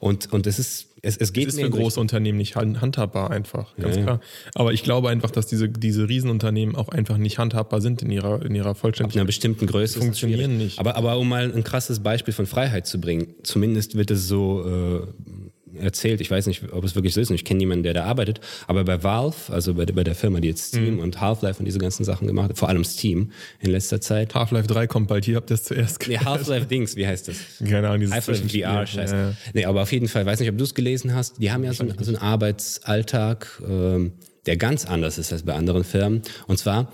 Und, 0.00 0.32
und 0.32 0.46
es 0.46 0.58
ist, 0.58 0.88
es, 1.04 1.16
es 1.16 1.32
geht 1.32 1.48
Das 1.48 1.54
ist 1.54 1.60
für 1.60 1.70
große 1.70 2.00
Unternehmen 2.00 2.38
nicht 2.38 2.56
hand- 2.56 2.80
handhabbar 2.80 3.30
einfach, 3.30 3.76
ganz 3.76 3.96
Ja, 3.96 4.02
klar. 4.02 4.20
Aber 4.54 4.72
ich 4.72 4.82
glaube 4.82 5.08
einfach, 5.10 5.30
dass 5.30 5.46
diese, 5.46 5.68
diese 5.68 6.08
Riesenunternehmen 6.08 6.74
auch 6.76 6.88
einfach 6.88 7.16
nicht 7.18 7.38
handhabbar 7.38 7.80
sind 7.80 8.02
in 8.02 8.10
ihrer, 8.10 8.44
in 8.44 8.54
ihrer 8.54 8.70
ab 8.70 8.78
Vollständigkeit. 8.78 9.20
einer 9.20 9.26
bestimmten 9.26 9.66
Größe 9.66 9.98
es 9.98 10.04
funktionieren 10.04 10.56
nicht. 10.58 10.78
Aber, 10.78 10.96
aber 10.96 11.18
um 11.18 11.28
mal 11.28 11.52
ein 11.54 11.64
krasses 11.64 12.00
Beispiel 12.00 12.32
von 12.34 12.46
Freiheit 12.46 12.86
zu 12.86 13.00
bringen, 13.00 13.34
zumindest 13.42 13.96
wird 13.96 14.10
es 14.10 14.26
so 14.28 14.64
äh, 14.66 15.43
erzählt, 15.76 16.20
ich 16.20 16.30
weiß 16.30 16.46
nicht, 16.46 16.72
ob 16.72 16.84
es 16.84 16.94
wirklich 16.94 17.14
so 17.14 17.20
ist 17.20 17.30
und 17.30 17.34
ich 17.36 17.44
kenne 17.44 17.58
niemanden, 17.58 17.82
der 17.84 17.94
da 17.94 18.04
arbeitet, 18.04 18.40
aber 18.66 18.84
bei 18.84 19.02
Valve, 19.02 19.52
also 19.52 19.74
bei, 19.74 19.84
der- 19.86 19.94
bei 19.94 20.04
der 20.04 20.14
Firma, 20.14 20.40
die 20.40 20.48
jetzt 20.48 20.74
Mhm. 20.74 20.78
Steam 20.80 20.98
und 21.00 21.20
Half-Life 21.20 21.58
und 21.58 21.64
diese 21.64 21.78
ganzen 21.78 22.04
Sachen 22.04 22.26
gemacht 22.26 22.50
hat, 22.50 22.58
vor 22.58 22.68
allem 22.68 22.84
Steam 22.84 23.30
in 23.60 23.70
letzter 23.70 24.00
Zeit. 24.00 24.34
Half-Life 24.34 24.66
3 24.68 24.86
kommt 24.86 25.08
bald, 25.08 25.24
hier 25.24 25.36
habt 25.36 25.50
ihr 25.50 25.54
es 25.54 25.64
zuerst 25.64 26.06
Nee, 26.08 26.18
Half-Life 26.18 26.66
Dings, 26.66 26.96
wie 26.96 27.06
heißt 27.06 27.28
das? 27.28 27.36
Keine 27.58 27.88
Ahnung, 27.88 28.00
dieses 28.00 28.14
Half-Life. 28.14 28.48
VR, 28.48 28.86
scheiße. 28.86 29.14
Ja, 29.14 29.28
ja. 29.30 29.34
Nee, 29.52 29.64
aber 29.64 29.82
auf 29.82 29.92
jeden 29.92 30.08
Fall, 30.08 30.24
weiß 30.26 30.40
nicht, 30.40 30.48
ob 30.50 30.58
du 30.58 30.64
es 30.64 30.74
gelesen 30.74 31.14
hast, 31.14 31.40
die 31.40 31.50
haben 31.52 31.64
ja 31.64 31.72
so, 31.72 31.84
einen- 31.84 31.96
so 32.02 32.10
einen 32.10 32.16
Arbeitsalltag, 32.18 33.62
ähm, 33.68 34.12
der 34.46 34.56
ganz 34.56 34.84
anders 34.84 35.18
ist 35.18 35.32
als 35.32 35.42
bei 35.42 35.54
anderen 35.54 35.84
Firmen. 35.84 36.22
Und 36.46 36.58
zwar, 36.58 36.90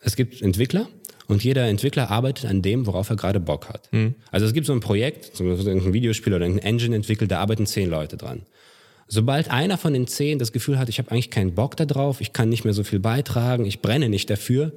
es 0.00 0.16
gibt 0.16 0.42
Entwickler 0.42 0.88
und 1.28 1.44
jeder 1.44 1.66
Entwickler 1.68 2.10
arbeitet 2.10 2.46
an 2.50 2.62
dem, 2.62 2.86
worauf 2.86 3.10
er 3.10 3.16
gerade 3.16 3.38
Bock 3.38 3.68
hat. 3.68 3.88
Also 4.32 4.46
es 4.46 4.52
gibt 4.52 4.66
so 4.66 4.72
ein 4.72 4.80
Projekt, 4.80 5.36
so 5.36 5.44
ein 5.44 5.92
Videospiel 5.92 6.34
oder 6.34 6.46
ein 6.46 6.58
Engine 6.58 6.96
entwickelt, 6.96 7.30
da 7.30 7.38
arbeiten 7.38 7.66
zehn 7.66 7.88
Leute 7.88 8.16
dran. 8.16 8.42
Sobald 9.10 9.50
einer 9.50 9.78
von 9.78 9.94
den 9.94 10.06
zehn 10.06 10.38
das 10.38 10.52
Gefühl 10.52 10.78
hat, 10.78 10.88
ich 10.90 10.98
habe 10.98 11.10
eigentlich 11.10 11.30
keinen 11.30 11.54
Bock 11.54 11.76
da 11.76 11.86
drauf, 11.86 12.20
ich 12.20 12.34
kann 12.34 12.50
nicht 12.50 12.64
mehr 12.64 12.74
so 12.74 12.84
viel 12.84 12.98
beitragen, 12.98 13.64
ich 13.64 13.80
brenne 13.80 14.08
nicht 14.08 14.28
dafür, 14.28 14.72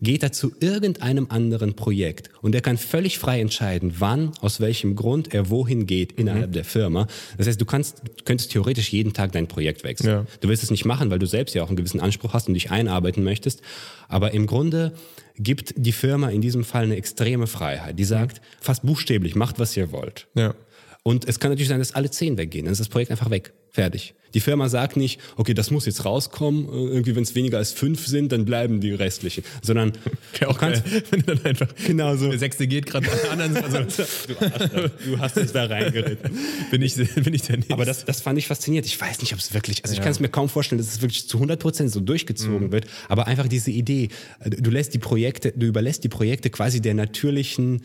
geht 0.00 0.22
er 0.22 0.32
zu 0.32 0.52
irgendeinem 0.60 1.26
anderen 1.28 1.74
Projekt 1.74 2.30
und 2.42 2.54
er 2.54 2.60
kann 2.60 2.78
völlig 2.78 3.18
frei 3.18 3.40
entscheiden, 3.40 3.94
wann, 3.98 4.32
aus 4.40 4.60
welchem 4.60 4.96
Grund 4.96 5.34
er 5.34 5.50
wohin 5.50 5.86
geht 5.86 6.12
innerhalb 6.12 6.52
der 6.52 6.64
Firma. 6.64 7.06
Das 7.38 7.46
heißt, 7.46 7.60
du 7.60 7.64
kannst, 7.64 8.02
könntest 8.24 8.52
theoretisch 8.52 8.90
jeden 8.90 9.12
Tag 9.12 9.32
dein 9.32 9.46
Projekt 9.46 9.84
wechseln. 9.84 10.08
Ja. 10.08 10.26
Du 10.40 10.48
willst 10.48 10.62
es 10.62 10.70
nicht 10.70 10.84
machen, 10.84 11.10
weil 11.10 11.18
du 11.18 11.26
selbst 11.26 11.54
ja 11.54 11.62
auch 11.62 11.68
einen 11.68 11.76
gewissen 11.76 12.00
Anspruch 12.00 12.34
hast 12.34 12.48
und 12.48 12.54
dich 12.54 12.70
einarbeiten 12.70 13.24
möchtest. 13.24 13.62
Aber 14.08 14.32
im 14.32 14.46
Grunde 14.46 14.92
gibt 15.36 15.74
die 15.76 15.92
Firma 15.92 16.30
in 16.30 16.40
diesem 16.40 16.64
Fall 16.64 16.84
eine 16.84 16.96
extreme 16.96 17.46
Freiheit. 17.46 17.98
Die 17.98 18.04
sagt 18.04 18.40
fast 18.60 18.84
buchstäblich, 18.84 19.34
macht 19.34 19.58
was 19.58 19.76
ihr 19.76 19.92
wollt. 19.92 20.26
Ja. 20.34 20.54
Und 21.02 21.28
es 21.28 21.38
kann 21.38 21.50
natürlich 21.50 21.68
sein, 21.68 21.80
dass 21.80 21.94
alle 21.94 22.10
zehn 22.10 22.38
weggehen. 22.38 22.64
Dann 22.64 22.72
ist 22.72 22.80
das 22.80 22.88
Projekt 22.88 23.10
einfach 23.10 23.30
weg. 23.30 23.52
Fertig. 23.74 24.14
Die 24.34 24.40
Firma 24.40 24.68
sagt 24.68 24.96
nicht, 24.96 25.20
okay, 25.36 25.52
das 25.54 25.70
muss 25.72 25.84
jetzt 25.86 26.04
rauskommen. 26.04 26.66
äh, 26.68 26.92
Irgendwie, 26.94 27.14
wenn 27.16 27.24
es 27.24 27.34
weniger 27.34 27.58
als 27.58 27.72
fünf 27.72 28.06
sind, 28.06 28.30
dann 28.30 28.44
bleiben 28.44 28.80
die 28.80 28.92
restlichen. 28.92 29.42
Sondern 29.62 29.92
Ja, 30.40 30.46
auch 30.48 30.58
kannst, 30.58 30.84
geil, 30.84 31.02
wenn 31.10 31.20
du 31.22 31.34
dann 31.34 31.44
einfach. 31.44 31.68
Genau 31.84 32.16
so. 32.16 32.30
Der 32.30 32.38
sechste 32.38 32.66
geht 32.68 32.86
gerade 32.86 33.10
an 33.10 33.18
der 33.20 33.30
anderen. 33.46 33.64
Also, 33.64 33.78
du, 34.28 34.38
Arschloch, 34.46 34.90
du 35.04 35.18
hast 35.18 35.36
es 35.38 35.52
da 35.52 35.64
reingeritten. 35.66 36.36
bin, 36.70 36.82
ich, 36.82 36.94
bin 36.94 37.34
ich 37.34 37.42
der 37.42 37.56
Nächste. 37.56 37.74
Aber 37.74 37.84
das, 37.84 38.04
das 38.04 38.20
fand 38.20 38.38
ich 38.38 38.46
faszinierend. 38.46 38.86
Ich 38.86 39.00
weiß 39.00 39.20
nicht, 39.20 39.32
ob 39.32 39.40
es 39.40 39.54
wirklich, 39.54 39.82
also 39.84 39.92
ich 39.94 40.00
kann 40.00 40.12
es 40.12 40.20
mir 40.20 40.28
kaum 40.28 40.48
vorstellen, 40.48 40.78
dass 40.78 40.88
es 40.88 41.00
wirklich 41.02 41.28
zu 41.28 41.36
100 41.38 41.58
Prozent 41.60 41.90
so 41.90 41.98
durchgezogen 41.98 42.70
wird. 42.70 42.86
Aber 43.08 43.26
einfach 43.26 43.48
diese 43.48 43.72
Idee, 43.72 44.08
äh, 44.38 44.50
du 44.50 44.70
lässt 44.70 44.94
die 44.94 44.98
Projekte, 45.00 45.52
du 45.52 45.66
überlässt 45.66 46.04
die 46.04 46.08
Projekte 46.08 46.48
quasi 46.50 46.80
der 46.80 46.94
natürlichen, 46.94 47.82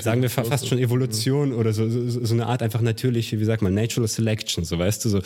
sagen 0.00 0.20
wir 0.22 0.28
fa- 0.30 0.44
fast 0.44 0.68
schon 0.68 0.78
Evolution 0.78 1.52
oder 1.54 1.72
so, 1.72 1.88
so, 1.88 2.24
so 2.24 2.34
eine 2.34 2.46
Art 2.46 2.62
einfach 2.62 2.82
natürliche, 2.82 3.40
wie 3.40 3.44
sagt 3.44 3.62
man, 3.62 3.72
Natural 3.72 4.06
Selection, 4.08 4.64
so 4.64 4.78
weißt 4.78 5.04
du, 5.04 5.08
so. 5.08 5.22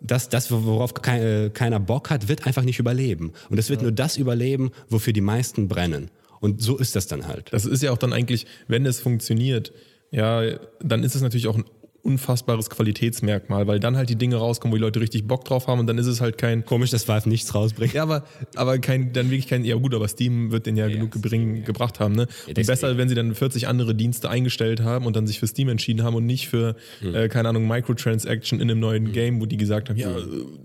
Das, 0.00 0.28
das 0.28 0.50
worauf 0.50 0.94
kei- 0.94 1.46
äh, 1.46 1.50
keiner 1.50 1.80
Bock 1.80 2.08
hat, 2.10 2.28
wird 2.28 2.46
einfach 2.46 2.62
nicht 2.62 2.78
überleben. 2.78 3.32
Und 3.50 3.58
es 3.58 3.68
wird 3.68 3.82
nur 3.82 3.92
das 3.92 4.16
überleben, 4.16 4.70
wofür 4.88 5.12
die 5.12 5.20
meisten 5.20 5.68
brennen. 5.68 6.10
Und 6.40 6.62
so 6.62 6.76
ist 6.76 6.96
das 6.96 7.06
dann 7.06 7.26
halt. 7.28 7.52
Das 7.52 7.66
ist 7.66 7.82
ja 7.82 7.92
auch 7.92 7.98
dann 7.98 8.12
eigentlich, 8.12 8.46
wenn 8.68 8.86
es 8.86 9.00
funktioniert, 9.00 9.72
ja, 10.10 10.42
dann 10.80 11.02
ist 11.02 11.14
es 11.14 11.20
natürlich 11.22 11.48
auch 11.48 11.56
ein 11.56 11.64
unfassbares 12.06 12.70
Qualitätsmerkmal, 12.70 13.66
weil 13.66 13.80
dann 13.80 13.96
halt 13.96 14.08
die 14.08 14.16
Dinge 14.16 14.36
rauskommen, 14.36 14.72
wo 14.72 14.76
die 14.76 14.82
Leute 14.82 15.00
richtig 15.00 15.26
Bock 15.26 15.44
drauf 15.44 15.66
haben 15.66 15.80
und 15.80 15.86
dann 15.88 15.98
ist 15.98 16.06
es 16.06 16.20
halt 16.20 16.38
kein. 16.38 16.64
Komisch, 16.64 16.90
dass 16.90 17.08
Valve 17.08 17.28
nichts 17.28 17.54
rausbringt. 17.54 17.92
Ja, 17.92 18.04
aber, 18.04 18.24
aber 18.54 18.78
kein, 18.78 19.12
dann 19.12 19.26
wirklich 19.30 19.48
kein, 19.48 19.64
ja 19.64 19.74
gut, 19.74 19.94
aber 19.94 20.06
Steam 20.06 20.52
wird 20.52 20.66
den 20.66 20.76
ja, 20.76 20.88
genug 20.88 21.10
gebring, 21.10 21.64
gebracht 21.64 21.98
haben, 22.00 22.14
ne? 22.14 22.22
Und 22.22 22.56
deswegen. 22.56 22.66
besser, 22.66 22.96
wenn 22.96 23.08
sie 23.08 23.16
dann 23.16 23.34
40 23.34 23.66
andere 23.66 23.94
Dienste 23.94 24.30
eingestellt 24.30 24.82
haben 24.82 25.04
und 25.06 25.16
dann 25.16 25.26
sich 25.26 25.40
für 25.40 25.48
Steam 25.48 25.68
entschieden 25.68 26.04
haben 26.04 26.14
und 26.14 26.24
nicht 26.24 26.48
für, 26.48 26.76
äh, 27.02 27.28
keine 27.28 27.48
Ahnung, 27.48 27.66
Microtransaction 27.66 28.60
in 28.60 28.70
einem 28.70 28.80
neuen 28.80 29.12
Game, 29.12 29.40
wo 29.40 29.46
die 29.46 29.56
gesagt 29.56 29.88
haben, 29.88 29.96
ja, 29.96 30.16
äh, 30.16 30.22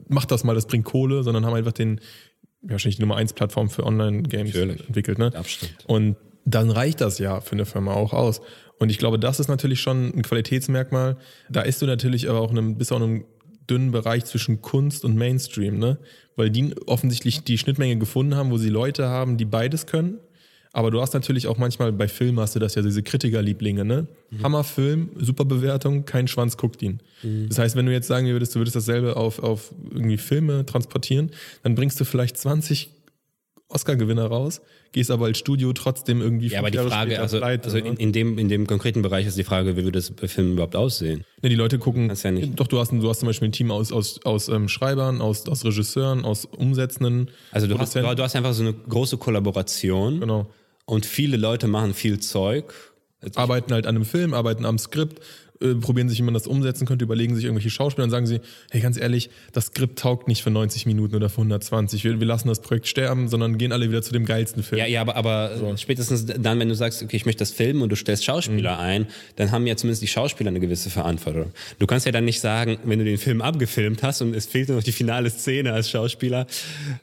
mach 0.07 0.25
das 0.25 0.43
mal, 0.43 0.53
das 0.53 0.67
bringt 0.67 0.85
Kohle, 0.85 1.23
sondern 1.23 1.45
haben 1.45 1.55
einfach 1.55 1.73
den, 1.73 1.99
wahrscheinlich 2.61 2.97
die 2.97 3.01
Nummer 3.01 3.15
1 3.15 3.33
Plattform 3.33 3.69
für 3.69 3.83
Online-Games 3.85 4.55
entwickelt, 4.55 5.17
ne? 5.17 5.31
Abstand. 5.33 5.73
Und 5.87 6.17
dann 6.45 6.69
reicht 6.69 7.01
das 7.01 7.19
ja 7.19 7.41
für 7.41 7.53
eine 7.53 7.65
Firma 7.65 7.93
auch 7.93 8.13
aus. 8.13 8.41
Und 8.81 8.89
ich 8.89 8.97
glaube, 8.97 9.19
das 9.19 9.39
ist 9.39 9.47
natürlich 9.47 9.79
schon 9.79 10.07
ein 10.07 10.23
Qualitätsmerkmal. 10.23 11.15
Da 11.49 11.61
ist 11.61 11.83
du 11.83 11.85
natürlich 11.85 12.27
aber 12.27 12.41
auch 12.41 12.49
in 12.49 12.57
einem, 12.57 12.77
bist 12.79 12.91
auch 12.91 12.97
in 12.97 13.03
einem 13.03 13.25
dünnen 13.69 13.91
Bereich 13.91 14.25
zwischen 14.25 14.63
Kunst 14.63 15.05
und 15.05 15.15
Mainstream, 15.15 15.77
ne? 15.77 15.99
Weil 16.35 16.49
die 16.49 16.73
offensichtlich 16.87 17.43
die 17.43 17.59
Schnittmenge 17.59 17.97
gefunden 17.97 18.33
haben, 18.33 18.49
wo 18.49 18.57
sie 18.57 18.69
Leute 18.69 19.07
haben, 19.07 19.37
die 19.37 19.45
beides 19.45 19.85
können. 19.85 20.17
Aber 20.73 20.89
du 20.89 20.99
hast 20.99 21.13
natürlich 21.13 21.45
auch 21.45 21.59
manchmal 21.59 21.91
bei 21.91 22.07
Filmen 22.07 22.39
hast 22.39 22.55
du 22.55 22.59
das 22.59 22.73
ja 22.73 22.81
diese 22.81 23.03
Kritikerlieblinge, 23.03 23.85
ne? 23.85 24.07
Hammerfilm, 24.41 25.11
super 25.15 25.45
Bewertung, 25.45 26.05
kein 26.05 26.27
Schwanz 26.27 26.57
guckt 26.57 26.81
ihn. 26.81 27.01
Das 27.49 27.59
heißt, 27.59 27.75
wenn 27.75 27.85
du 27.85 27.91
jetzt 27.91 28.07
sagen 28.07 28.25
würdest, 28.25 28.55
du 28.55 28.61
würdest 28.61 28.75
dasselbe 28.75 29.15
auf, 29.15 29.37
auf 29.43 29.75
irgendwie 29.91 30.17
Filme 30.17 30.65
transportieren, 30.65 31.29
dann 31.61 31.75
bringst 31.75 31.99
du 31.99 32.03
vielleicht 32.03 32.35
20 32.35 32.89
Oscar-Gewinner 33.71 34.25
raus, 34.25 34.61
gehst 34.91 35.09
aber 35.11 35.25
als 35.25 35.37
Studio 35.39 35.73
trotzdem 35.73 36.21
irgendwie 36.21 36.47
Ja, 36.47 36.59
aber 36.59 36.71
die 36.71 36.77
Jahre 36.77 36.89
Frage, 36.89 37.19
also, 37.19 37.37
pleite, 37.39 37.65
also 37.65 37.77
ne? 37.77 37.87
in, 37.87 37.95
in, 37.97 38.11
dem, 38.11 38.37
in 38.37 38.49
dem 38.49 38.67
konkreten 38.67 39.01
Bereich 39.01 39.25
ist 39.25 39.37
die 39.37 39.43
Frage, 39.43 39.77
wie 39.77 39.83
würde 39.83 39.99
das 39.99 40.11
Filmen 40.31 40.53
überhaupt 40.53 40.75
aussehen? 40.75 41.23
Ne, 41.41 41.49
die 41.49 41.55
Leute 41.55 41.79
gucken. 41.79 42.07
Kannst 42.07 42.23
ja 42.23 42.31
nicht. 42.31 42.59
Doch, 42.59 42.67
du 42.67 42.79
hast, 42.79 42.91
du 42.91 43.09
hast 43.09 43.19
zum 43.19 43.27
Beispiel 43.27 43.47
ein 43.47 43.53
Team 43.53 43.71
aus, 43.71 43.91
aus, 43.91 44.19
aus 44.25 44.49
ähm, 44.49 44.67
Schreibern, 44.67 45.21
aus, 45.21 45.47
aus 45.47 45.65
Regisseuren, 45.65 46.25
aus 46.25 46.45
Umsetzenden. 46.45 47.31
Also 47.51 47.67
du 47.67 47.77
hast, 47.77 47.95
du 47.95 48.03
hast 48.05 48.35
einfach 48.35 48.53
so 48.53 48.63
eine 48.63 48.73
große 48.73 49.17
Kollaboration 49.17 50.19
Genau. 50.19 50.47
und 50.85 51.05
viele 51.05 51.37
Leute 51.37 51.67
machen 51.67 51.93
viel 51.93 52.19
Zeug. 52.19 52.73
Arbeiten 53.35 53.71
halt 53.71 53.85
an 53.85 53.95
einem 53.95 54.05
Film, 54.05 54.33
arbeiten 54.33 54.65
am 54.65 54.79
Skript, 54.79 55.19
äh, 55.61 55.75
probieren 55.75 56.09
sich, 56.09 56.19
wie 56.19 56.23
man 56.23 56.33
das 56.33 56.47
umsetzen 56.47 56.85
könnte, 56.85 57.05
überlegen 57.05 57.35
sich 57.35 57.45
irgendwelche 57.45 57.69
Schauspieler 57.69 58.03
und 58.05 58.11
sagen 58.11 58.25
sie, 58.25 58.39
hey, 58.69 58.81
ganz 58.81 58.97
ehrlich, 58.97 59.29
das 59.53 59.67
Skript 59.67 59.99
taugt 59.99 60.27
nicht 60.27 60.43
für 60.43 60.51
90 60.51 60.85
Minuten 60.85 61.15
oder 61.15 61.29
für 61.29 61.37
120. 61.37 62.03
Wir, 62.03 62.19
wir 62.19 62.27
lassen 62.27 62.47
das 62.47 62.61
Projekt 62.61 62.87
sterben, 62.87 63.27
sondern 63.27 63.57
gehen 63.57 63.71
alle 63.71 63.89
wieder 63.89 64.01
zu 64.01 64.13
dem 64.13 64.25
geilsten 64.25 64.63
Film. 64.63 64.79
Ja, 64.79 64.85
ja, 64.85 65.01
aber, 65.01 65.15
aber 65.15 65.77
spätestens 65.77 66.25
dann, 66.25 66.59
wenn 66.59 66.69
du 66.69 66.75
sagst, 66.75 67.03
okay, 67.03 67.15
ich 67.15 67.25
möchte 67.25 67.39
das 67.39 67.51
filmen 67.51 67.81
und 67.81 67.89
du 67.89 67.95
stellst 67.95 68.25
Schauspieler 68.25 68.79
ein, 68.79 69.07
dann 69.35 69.51
haben 69.51 69.67
ja 69.67 69.75
zumindest 69.75 70.01
die 70.01 70.07
Schauspieler 70.07 70.49
eine 70.49 70.59
gewisse 70.59 70.89
Verantwortung. 70.89 71.51
Du 71.79 71.87
kannst 71.87 72.05
ja 72.05 72.11
dann 72.11 72.25
nicht 72.25 72.39
sagen, 72.39 72.77
wenn 72.83 72.99
du 72.99 73.05
den 73.05 73.17
Film 73.17 73.41
abgefilmt 73.41 74.03
hast 74.03 74.21
und 74.21 74.35
es 74.35 74.45
fehlt 74.45 74.69
nur 74.69 74.77
noch 74.77 74.83
die 74.83 74.91
finale 74.91 75.29
Szene 75.29 75.73
als 75.73 75.89
Schauspieler, 75.89 76.47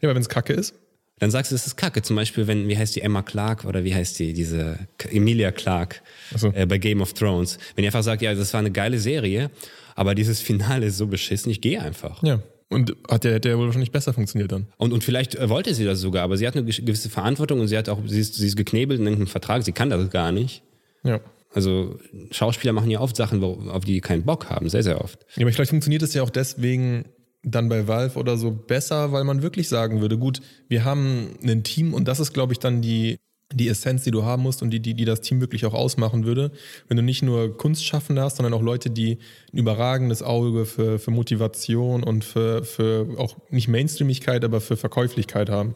Ja, 0.01 0.09
aber 0.09 0.15
wenn 0.15 0.23
es 0.23 0.29
kacke 0.29 0.53
ist, 0.53 0.75
dann 1.19 1.31
sagst 1.31 1.51
du, 1.51 1.55
das 1.55 1.67
ist 1.67 1.77
Kacke. 1.77 2.03
Zum 2.03 2.17
Beispiel, 2.17 2.47
wenn, 2.47 2.69
wie 2.69 2.77
heißt 2.77 2.95
die 2.97 3.03
Emma 3.03 3.23
Clark 3.23 3.65
oder 3.65 3.85
wie 3.85 3.95
heißt 3.95 4.19
die, 4.19 4.33
diese 4.33 4.79
Emilia 5.11 5.53
Clark 5.53 6.03
so. 6.35 6.53
äh, 6.55 6.67
bei 6.67 6.79
Game 6.79 7.01
of 7.01 7.13
Thrones. 7.13 7.59
Wenn 7.75 7.85
ihr 7.85 7.89
einfach 7.89 8.03
sagt, 8.03 8.23
ja, 8.23 8.35
das 8.35 8.53
war 8.53 8.61
eine 8.61 8.71
geile 8.71 8.99
Serie, 8.99 9.51
aber 9.95 10.15
dieses 10.15 10.41
Finale 10.41 10.87
ist 10.87 10.99
so 10.99 11.07
beschissen, 11.07 11.51
ich 11.51 11.61
gehe 11.61 11.81
einfach. 11.81 12.23
Ja. 12.23 12.41
Und 12.71 12.95
hat 13.11 13.25
der, 13.25 13.41
der 13.41 13.57
wohl 13.59 13.67
wahrscheinlich 13.67 13.93
besser 13.93 14.13
funktioniert 14.13 14.53
dann. 14.53 14.67
Und, 14.77 14.93
und 14.93 15.03
vielleicht 15.03 15.35
äh, 15.35 15.49
wollte 15.49 15.75
sie 15.75 15.85
das 15.85 16.01
sogar, 16.01 16.23
aber 16.23 16.37
sie 16.37 16.47
hat 16.47 16.55
eine 16.55 16.67
gewisse 16.67 17.09
Verantwortung 17.09 17.61
und 17.61 17.69
sie 17.69 17.79
hat 17.79 17.89
auch, 17.89 17.99
sie 18.07 18.21
ist, 18.21 18.35
sie 18.35 18.47
ist 18.47 18.57
geknebelt 18.57 19.01
in 19.01 19.07
irgendeinem 19.07 19.29
Vertrag, 19.29 19.63
sie 19.65 19.73
kann 19.73 19.91
das 19.91 20.11
gar 20.11 20.33
nicht. 20.33 20.63
Ja. 21.03 21.21
Also 21.55 21.99
Schauspieler 22.31 22.75
machen 22.75 22.91
ja 22.91 23.01
oft 23.01 23.17
Sachen, 23.17 23.43
auf 23.43 23.85
die 23.85 23.95
die 23.95 24.01
keinen 24.03 24.25
Bock 24.25 24.51
haben, 24.51 24.69
sehr, 24.69 24.83
sehr 24.83 25.01
oft. 25.01 25.25
Ja, 25.37 25.43
aber 25.43 25.53
vielleicht 25.53 25.71
funktioniert 25.71 26.03
es 26.03 26.13
ja 26.13 26.23
auch 26.23 26.31
deswegen 26.31 27.07
dann 27.51 27.69
bei 27.69 27.89
Valve 27.89 28.19
oder 28.19 28.37
so 28.37 28.51
besser, 28.51 29.13
weil 29.13 29.25
man 29.25 29.43
wirklich 29.43 29.69
sagen 29.69 30.01
würde, 30.01 30.19
gut, 30.19 30.41
wir 30.69 30.85
haben 30.85 31.31
ein 31.43 31.63
Team 31.63 31.95
und 31.95 32.09
das 32.09 32.21
ist, 32.21 32.33
glaube 32.33 32.53
ich, 32.53 32.59
dann 32.59 32.83
die, 32.83 33.19
die 33.55 33.69
Essenz, 33.69 34.05
die 34.05 34.11
du 34.11 34.25
haben 34.25 34.43
musst 34.43 34.63
und 34.63 34.71
die, 34.71 34.81
die, 34.81 34.93
die 34.93 35.07
das 35.07 35.23
Team 35.23 35.41
wirklich 35.41 35.65
auch 35.65 35.73
ausmachen 35.73 36.27
würde. 36.27 36.53
Wenn 36.87 36.99
du 36.99 37.03
nicht 37.03 37.23
nur 37.23 37.57
Kunstschaffende 37.57 38.21
hast, 38.21 38.37
sondern 38.37 38.53
auch 38.53 38.61
Leute, 38.61 38.91
die 38.91 39.19
ein 39.53 39.59
überragendes 39.59 40.23
Auge 40.23 40.67
für, 40.67 40.99
für 40.99 41.11
Motivation 41.11 42.03
und 42.03 42.25
für, 42.25 42.65
für 42.65 43.07
auch 43.17 43.37
nicht 43.51 43.69
Mainstreamigkeit, 43.69 44.45
aber 44.45 44.61
für 44.61 44.77
Verkäuflichkeit 44.77 45.49
haben. 45.49 45.73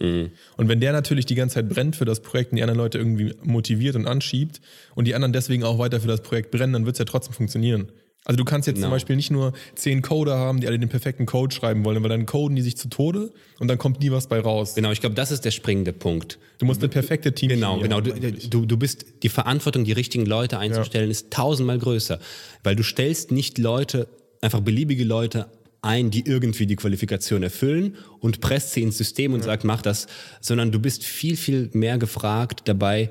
Und 0.59 0.69
wenn 0.69 0.81
der 0.81 0.93
natürlich 0.93 1.25
die 1.25 1.35
ganze 1.35 1.55
Zeit 1.55 1.69
brennt 1.71 1.97
für 1.97 2.05
das 2.05 2.21
Projekt 2.21 2.53
und 2.53 2.57
die 2.57 2.63
anderen 2.63 2.79
Leute 2.79 2.99
irgendwie 2.99 3.35
motiviert 3.43 3.97
und 3.97 4.07
anschiebt 4.07 4.61
und 4.95 5.07
die 5.07 5.15
anderen 5.15 5.33
deswegen 5.33 5.65
auch 5.65 5.79
weiter 5.79 6.01
für 6.01 6.09
das 6.09 6.21
Projekt 6.23 6.51
brennen, 6.51 6.75
dann 6.75 6.85
wird 6.85 6.97
es 6.97 6.99
ja 6.99 7.07
trotzdem 7.07 7.33
funktionieren. 7.33 7.91
Also 8.25 8.37
du 8.37 8.45
kannst 8.45 8.69
jetzt 8.69 8.77
Genau. 8.77 8.87
zum 8.87 8.93
Beispiel 8.93 9.17
nicht 9.17 9.31
nur 9.33 9.53
zehn 9.75 10.01
Coder 10.01 10.39
haben, 10.39 10.61
die 10.61 10.69
alle 10.69 10.79
den 10.79 10.89
perfekten 10.89 11.27
Code 11.27 11.53
schreiben 11.55 11.85
wollen, 11.85 12.01
weil 12.03 12.09
dann 12.11 12.25
coden 12.25 12.55
die 12.55 12.63
sich 12.63 12.77
zu 12.77 12.89
Tode 12.89 13.33
und 13.59 13.67
dann 13.69 13.79
kommt 13.79 14.01
nie 14.01 14.13
was 14.13 14.29
bei 14.29 14.39
raus. 14.39 14.75
Genau, 14.77 14.93
ich 14.93 15.01
glaube, 15.01 15.17
das 15.17 15.33
ist 15.33 15.45
der 15.45 15.51
springende 15.51 15.93
Punkt. 15.93 16.39
Du 16.59 16.67
musst 16.67 16.81
eine 16.81 16.89
perfekte 16.89 17.35
Team 17.35 17.49
Genau, 17.49 17.79
genau. 17.81 18.01
Du, 18.01 18.13
du, 18.13 18.67
du 18.67 18.77
bist, 18.77 19.07
die 19.25 19.29
Verantwortung, 19.29 19.85
die 19.85 19.93
richtigen 19.93 20.25
Leute 20.27 20.59
einzustellen, 20.59 21.11
ist 21.11 21.33
tausendmal 21.33 21.79
größer. 21.79 22.21
Weil 22.63 22.77
du 22.77 22.85
stellst 22.85 23.33
nicht 23.33 23.59
Leute, 23.59 24.07
einfach 24.41 24.61
beliebige 24.61 25.03
Leute 25.05 25.47
ein, 25.85 26.13
die 26.13 26.25
irgendwie 26.25 26.67
die 26.67 26.77
Qualifikation 26.77 27.43
erfüllen 27.43 27.97
und 28.21 28.41
presst 28.41 28.73
sie 28.73 28.83
ins 28.83 28.97
System 28.99 29.35
und 29.35 29.43
sagt, 29.43 29.65
mach 29.65 29.83
das, 29.83 30.07
sondern 30.41 30.71
du 30.71 30.79
bist 30.79 31.03
viel, 31.05 31.37
viel 31.37 31.71
mehr 31.73 31.99
gefragt 31.99 32.63
dabei, 32.67 33.11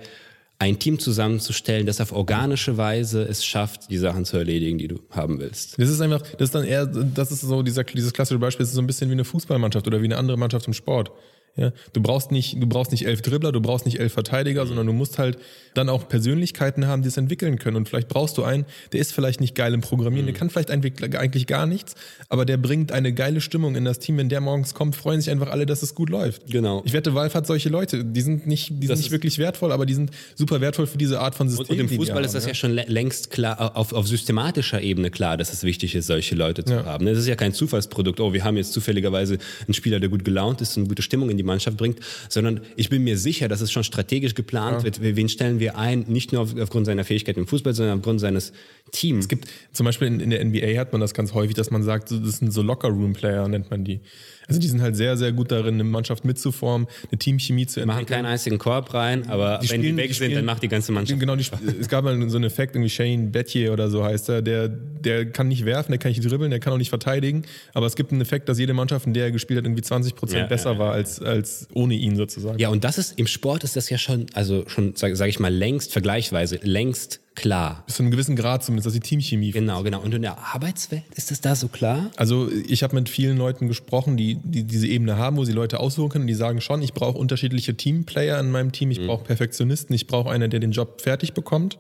ein 0.62 0.78
Team 0.78 0.99
zusammenzustellen, 0.99 1.88
das 1.88 1.99
auf 2.01 2.12
organische 2.12 2.78
Weise 2.78 3.24
es 3.24 3.43
schafft, 3.43 3.89
die 3.89 3.97
Sachen 3.97 4.26
zu 4.26 4.38
erledigen, 4.38 4.78
die 4.78 4.88
du 4.88 4.99
haben 5.09 5.39
willst. 5.39 5.80
Das 5.80 5.89
ist 5.89 5.99
einfach, 6.01 6.22
das 6.22 6.49
ist 6.49 6.55
dann 6.55 6.66
eher, 6.66 6.86
das 6.86 7.32
ist 7.32 7.41
so 7.41 7.64
dieser, 7.64 7.84
dieses 7.84 8.14
klassische 8.14 8.38
Beispiel, 8.38 8.64
das 8.64 8.70
ist 8.70 8.76
so 8.76 8.82
ein 8.82 8.86
bisschen 8.86 9.09
wie 9.09 9.14
eine 9.14 9.26
Fußballmannschaft 9.26 9.88
oder 9.88 10.01
wie 10.01 10.05
eine 10.05 10.18
andere 10.18 10.38
Mannschaft 10.38 10.68
im 10.68 10.74
Sport. 10.74 11.12
Ja, 11.58 11.74
du 11.91 12.02
brauchst 12.02 12.32
nicht, 12.32 12.62
du 12.62 12.66
brauchst 12.68 12.91
nicht 12.93 13.06
elf 13.06 13.22
Dribbler, 13.22 13.52
du 13.52 13.60
brauchst 13.60 13.86
nicht 13.86 13.99
elf 13.99 14.14
Verteidiger, 14.14 14.66
sondern 14.66 14.88
du 14.88 14.93
musst 14.93 15.20
halt 15.20 15.38
dann 15.74 15.89
auch 15.89 16.08
Persönlichkeiten 16.08 16.88
haben, 16.88 17.02
die 17.02 17.10
es 17.10 17.18
entwickeln 17.18 17.60
können. 17.60 17.76
Und 17.76 17.89
vielleicht 17.89 18.08
brauchst 18.08 18.38
du 18.38 18.43
einen, 18.43 18.66
der 18.93 19.02
ist 19.02 19.12
vielleicht 19.12 19.41
nicht 19.41 19.54
geil 19.54 19.74
im 19.74 19.82
Programmieren, 19.82 20.26
der 20.28 20.34
kann 20.34 20.49
vielleicht 20.49 20.72
eigentlich 20.72 21.47
gar 21.47 21.66
nichts, 21.66 21.95
aber 22.30 22.45
der 22.45 22.56
bringt 22.56 22.93
eine 22.93 23.14
geile 23.14 23.41
Stimmung 23.41 23.76
in 23.76 23.84
das 23.84 23.99
Team. 23.99 24.18
Wenn 24.18 24.30
der 24.30 24.39
morgens 24.39 24.74
kommt, 24.74 24.95
freuen 24.95 25.20
sich 25.20 25.30
einfach 25.30 25.49
alle, 25.49 25.66
dass 25.66 25.84
es 25.84 25.93
gut 25.93 26.10
läuft. 26.10 26.47
Genau. 26.49 26.84
Ich 26.86 26.93
wette, 26.93 27.14
Valve 27.16 27.34
hat 27.34 27.45
solche 27.47 27.68
Leute. 27.68 28.06
Die 28.06 28.22
sind 28.22 28.47
nicht, 28.47 28.70
die 28.82 28.88
sind 28.88 28.97
nicht 28.97 29.12
wirklich 29.12 29.38
wertvoll, 29.38 29.74
aber 29.74 29.86
die 29.86 29.93
sind 29.93 30.12
super 30.36 30.62
wertvoll 30.62 30.88
für 30.88 30.97
diese 30.97 31.20
Art 31.20 31.36
von 31.36 31.49
System. 31.49 31.68
Und 31.76 31.80
im 31.82 31.88
die 31.88 31.91
die 31.93 31.97
Fußball 31.97 32.22
ist 32.24 32.30
haben, 32.30 32.34
das 32.36 32.45
ja 32.45 32.54
schon 32.54 32.72
lä- 32.72 32.88
längst 32.88 33.30
klar, 33.30 33.76
auf, 33.76 33.91
auf 33.91 34.08
systematischer 34.08 34.82
Ebene 34.82 35.12
klar, 35.12 35.36
dass 35.36 35.52
es 35.52 35.64
wichtig 35.64 35.95
ist, 35.95 36.08
solche 36.08 36.36
Leute 36.36 36.64
zu 36.64 36.74
Ja. 36.76 36.86
haben. 36.86 37.08
Es 37.08 37.18
ist 37.18 37.28
ja 37.28 37.36
kein 37.36 37.54
Zufallsprodukt, 37.54 38.22
oh, 38.22 38.32
wir 38.32 38.45
haben 38.45 38.56
jetzt 38.56 38.72
zufälligerweise 38.72 39.38
einen 39.68 39.74
Spieler, 39.74 39.99
der 39.99 40.08
gut 40.10 40.24
gelaunt 40.24 40.62
ist 40.62 40.78
und 40.78 40.88
gute 40.88 41.02
Stimmung 41.02 41.30
in 41.30 41.40
die 41.41 41.47
Mannschaft 41.47 41.77
bringt, 41.77 41.99
sondern 42.29 42.61
ich 42.75 42.89
bin 42.89 43.03
mir 43.03 43.17
sicher, 43.17 43.47
dass 43.47 43.61
es 43.61 43.71
schon 43.71 43.83
strategisch 43.83 44.35
geplant 44.35 44.83
wird. 44.83 45.01
Wen 45.01 45.29
stellen 45.29 45.59
wir 45.59 45.77
ein, 45.77 46.05
nicht 46.07 46.31
nur 46.31 46.41
auf, 46.41 46.55
aufgrund 46.57 46.85
seiner 46.85 47.03
Fähigkeit 47.03 47.37
im 47.37 47.47
Fußball, 47.47 47.73
sondern 47.73 47.99
aufgrund 47.99 48.19
seines 48.19 48.53
Teams. 48.91 49.25
Es 49.25 49.29
gibt 49.29 49.47
zum 49.71 49.85
Beispiel 49.85 50.07
in, 50.07 50.19
in 50.19 50.29
der 50.29 50.43
NBA 50.43 50.79
hat 50.79 50.91
man 50.91 51.01
das 51.01 51.13
ganz 51.13 51.33
häufig, 51.33 51.55
dass 51.55 51.71
man 51.71 51.83
sagt, 51.83 52.11
das 52.11 52.37
sind 52.37 52.51
so 52.51 52.61
Locker-Room-Player, 52.61 53.47
nennt 53.47 53.69
man 53.71 53.83
die. 53.83 54.01
Also 54.47 54.59
die 54.59 54.67
sind 54.67 54.81
halt 54.81 54.95
sehr, 54.95 55.15
sehr 55.17 55.31
gut 55.31 55.51
darin, 55.51 55.75
eine 55.75 55.83
Mannschaft 55.83 56.25
mitzuformen, 56.25 56.87
eine 57.11 57.17
Teamchemie 57.19 57.65
zu 57.67 57.79
machen 57.81 57.99
entwickeln. 57.99 58.15
keinen 58.23 58.25
einzigen 58.25 58.57
Korb 58.57 58.93
rein, 58.93 59.29
aber 59.29 59.59
wenn 59.61 59.67
spielen- 59.67 59.81
die 59.81 59.97
weg 59.97 60.07
die 60.09 60.13
sind, 60.13 60.35
dann 60.35 60.45
macht 60.45 60.63
die 60.63 60.67
ganze 60.67 60.91
Mannschaft. 60.91 61.19
Genau, 61.19 61.35
die, 61.35 61.45
es 61.79 61.87
gab 61.87 62.03
mal 62.03 62.29
so 62.29 62.37
einen 62.37 62.45
Effekt, 62.45 62.75
irgendwie 62.75 62.89
Shane 62.89 63.31
Bettier 63.31 63.71
oder 63.73 63.89
so 63.89 64.03
heißt 64.03 64.29
er, 64.29 64.41
der, 64.41 64.67
der 64.67 65.25
kann 65.31 65.47
nicht 65.47 65.65
werfen, 65.65 65.91
der 65.91 65.99
kann 65.99 66.11
nicht 66.11 66.23
dribbeln, 66.29 66.49
der 66.51 66.59
kann 66.59 66.73
auch 66.73 66.77
nicht 66.77 66.89
verteidigen, 66.89 67.43
aber 67.73 67.85
es 67.85 67.95
gibt 67.95 68.11
einen 68.11 68.21
Effekt, 68.21 68.49
dass 68.49 68.59
jede 68.59 68.73
Mannschaft, 68.73 69.05
in 69.07 69.13
der 69.13 69.25
er 69.25 69.31
gespielt 69.31 69.57
hat, 69.59 69.65
irgendwie 69.65 69.81
20 69.83 70.15
Prozent 70.15 70.41
Ja, 70.41 70.47
besser 70.47 70.73
ja, 70.73 70.79
war 70.79 70.91
als, 70.93 71.21
als 71.21 71.67
ohne 71.73 71.93
ihn 71.93 72.15
sozusagen. 72.15 72.59
Ja, 72.59 72.69
und 72.69 72.83
das 72.83 72.97
ist, 72.97 73.17
im 73.17 73.27
Sport 73.27 73.63
ist 73.63 73.75
das 73.75 73.89
ja 73.89 73.97
schon, 73.97 74.25
also 74.33 74.63
schon, 74.67 74.95
sage 74.95 75.15
sag 75.15 75.29
ich 75.29 75.39
mal, 75.39 75.53
längst, 75.53 75.91
vergleichsweise, 75.93 76.59
längst 76.63 77.19
klar. 77.36 77.84
Bis 77.86 77.95
zu 77.95 78.03
einem 78.03 78.11
gewissen 78.11 78.36
Grad 78.36 78.63
zumindest, 78.63 78.88
dass 78.88 78.93
die 78.93 78.99
Teamchemie 78.99 79.51
Genau, 79.51 79.84
genau. 79.84 80.01
Und 80.01 80.13
in 80.13 80.21
der 80.21 80.38
Arbeitswelt 80.38 81.03
ist 81.15 81.32
das 81.32 81.41
da 81.41 81.55
so 81.55 81.67
klar? 81.67 82.11
Also 82.17 82.49
ich 82.51 82.84
habe 82.84 82.95
mit 82.95 83.09
vielen 83.09 83.38
Leuten 83.38 83.67
gesprochen, 83.67 84.17
die, 84.17 84.36
die 84.36 84.63
diese 84.63 84.88
Ebene 84.88 85.17
haben, 85.17 85.38
wo 85.38 85.45
sie 85.45 85.53
Leute 85.53 85.79
aussuchen 85.79 86.09
können. 86.09 86.27
Die 86.27 86.34
sagen 86.34 86.61
schon, 86.61 86.82
ich 86.82 86.93
brauche 86.93 87.17
unterschiedliche 87.17 87.75
Teamplayer 87.75 88.39
in 88.39 88.51
meinem 88.51 88.71
Team, 88.71 88.91
ich 88.91 89.05
brauche 89.05 89.23
Perfektionisten, 89.23 89.95
ich 89.95 90.07
brauche 90.07 90.29
einen, 90.29 90.49
der 90.49 90.59
den 90.59 90.71
Job 90.71 91.01
fertig 91.01 91.34
bekommt. 91.34 91.79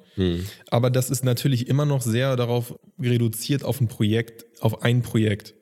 Aber 0.69 0.89
das 0.89 1.09
ist 1.09 1.23
natürlich 1.23 1.67
immer 1.67 1.85
noch 1.85 2.01
sehr 2.01 2.35
darauf 2.35 2.75
reduziert 2.99 3.63
auf 3.63 3.81
ein 3.81 3.87
Projekt, 3.87 4.45
auf 4.61 4.83
ein 4.83 5.01
Projekt. 5.01 5.53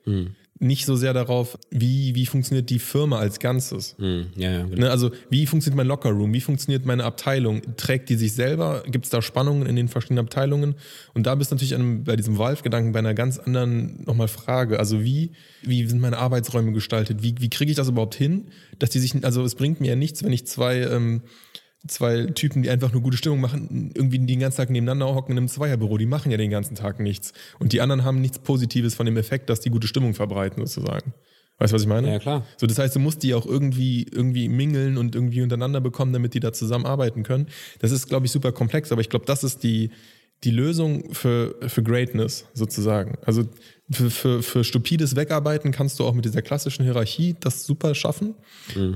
Nicht 0.62 0.84
so 0.84 0.94
sehr 0.94 1.14
darauf, 1.14 1.56
wie, 1.70 2.14
wie 2.14 2.26
funktioniert 2.26 2.68
die 2.68 2.78
Firma 2.78 3.18
als 3.18 3.38
Ganzes. 3.38 3.94
Hm, 3.98 4.26
ja, 4.36 4.50
ja, 4.52 4.62
genau. 4.64 4.76
Ne, 4.76 4.90
also 4.90 5.10
wie 5.30 5.46
funktioniert 5.46 5.76
mein 5.78 5.86
Lockerroom? 5.86 6.34
Wie 6.34 6.42
funktioniert 6.42 6.84
meine 6.84 7.04
Abteilung? 7.04 7.62
Trägt 7.78 8.10
die 8.10 8.16
sich 8.16 8.34
selber? 8.34 8.82
Gibt 8.86 9.06
es 9.06 9.10
da 9.10 9.22
Spannungen 9.22 9.66
in 9.66 9.74
den 9.74 9.88
verschiedenen 9.88 10.18
Abteilungen? 10.26 10.74
Und 11.14 11.26
da 11.26 11.34
bist 11.34 11.50
du 11.50 11.54
natürlich 11.54 11.74
einem- 11.74 12.04
bei 12.04 12.14
diesem 12.14 12.36
Valve-Gedanken 12.36 12.92
bei 12.92 12.98
einer 12.98 13.14
ganz 13.14 13.38
anderen 13.38 14.04
nochmal 14.04 14.28
Frage. 14.28 14.78
Also 14.78 15.02
wie, 15.02 15.30
wie 15.62 15.86
sind 15.86 15.98
meine 15.98 16.18
Arbeitsräume 16.18 16.72
gestaltet? 16.72 17.22
Wie, 17.22 17.34
wie 17.38 17.48
kriege 17.48 17.70
ich 17.70 17.76
das 17.78 17.88
überhaupt 17.88 18.14
hin? 18.14 18.48
Dass 18.78 18.90
die 18.90 18.98
sich, 18.98 19.24
also 19.24 19.42
es 19.42 19.54
bringt 19.54 19.80
mir 19.80 19.88
ja 19.88 19.96
nichts, 19.96 20.22
wenn 20.22 20.32
ich 20.32 20.46
zwei, 20.46 20.80
ähm, 20.80 21.22
zwei 21.86 22.26
Typen, 22.26 22.62
die 22.62 22.70
einfach 22.70 22.92
nur 22.92 23.02
gute 23.02 23.16
Stimmung 23.16 23.40
machen, 23.40 23.90
irgendwie 23.94 24.18
den 24.18 24.40
ganzen 24.40 24.58
Tag 24.58 24.70
nebeneinander 24.70 25.14
hocken 25.14 25.32
in 25.32 25.38
einem 25.38 25.48
Zweierbüro. 25.48 25.96
Die 25.98 26.06
machen 26.06 26.30
ja 26.30 26.36
den 26.36 26.50
ganzen 26.50 26.74
Tag 26.74 27.00
nichts. 27.00 27.32
Und 27.58 27.72
die 27.72 27.80
anderen 27.80 28.04
haben 28.04 28.20
nichts 28.20 28.38
Positives 28.38 28.94
von 28.94 29.06
dem 29.06 29.16
Effekt, 29.16 29.48
dass 29.48 29.60
die 29.60 29.70
gute 29.70 29.86
Stimmung 29.86 30.14
verbreiten 30.14 30.64
sozusagen. 30.64 31.14
Weißt 31.58 31.72
du, 31.72 31.74
was 31.74 31.82
ich 31.82 31.88
meine? 31.88 32.10
Ja, 32.10 32.18
klar. 32.18 32.46
So, 32.56 32.66
das 32.66 32.78
heißt, 32.78 32.96
du 32.96 33.00
musst 33.00 33.22
die 33.22 33.34
auch 33.34 33.46
irgendwie, 33.46 34.06
irgendwie 34.10 34.48
mingeln 34.48 34.96
und 34.96 35.14
irgendwie 35.14 35.42
untereinander 35.42 35.80
bekommen, 35.80 36.12
damit 36.12 36.34
die 36.34 36.40
da 36.40 36.52
zusammenarbeiten 36.52 37.22
können. 37.22 37.48
Das 37.80 37.92
ist, 37.92 38.08
glaube 38.08 38.26
ich, 38.26 38.32
super 38.32 38.52
komplex, 38.52 38.92
aber 38.92 39.02
ich 39.02 39.10
glaube, 39.10 39.26
das 39.26 39.44
ist 39.44 39.62
die, 39.62 39.90
die 40.42 40.50
Lösung 40.50 41.12
für, 41.12 41.54
für 41.66 41.82
Greatness 41.82 42.46
sozusagen. 42.54 43.18
Also 43.26 43.44
für, 43.90 44.10
für, 44.10 44.42
für 44.42 44.64
stupides 44.64 45.16
Wegarbeiten 45.16 45.70
kannst 45.70 45.98
du 45.98 46.04
auch 46.04 46.14
mit 46.14 46.24
dieser 46.24 46.40
klassischen 46.40 46.82
Hierarchie 46.82 47.36
das 47.38 47.64
super 47.64 47.94
schaffen. 47.94 48.34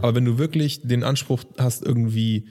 Aber 0.01 0.15
wenn 0.15 0.25
du 0.25 0.39
wirklich 0.39 0.81
den 0.83 1.03
Anspruch 1.03 1.45
hast, 1.59 1.85
irgendwie 1.85 2.49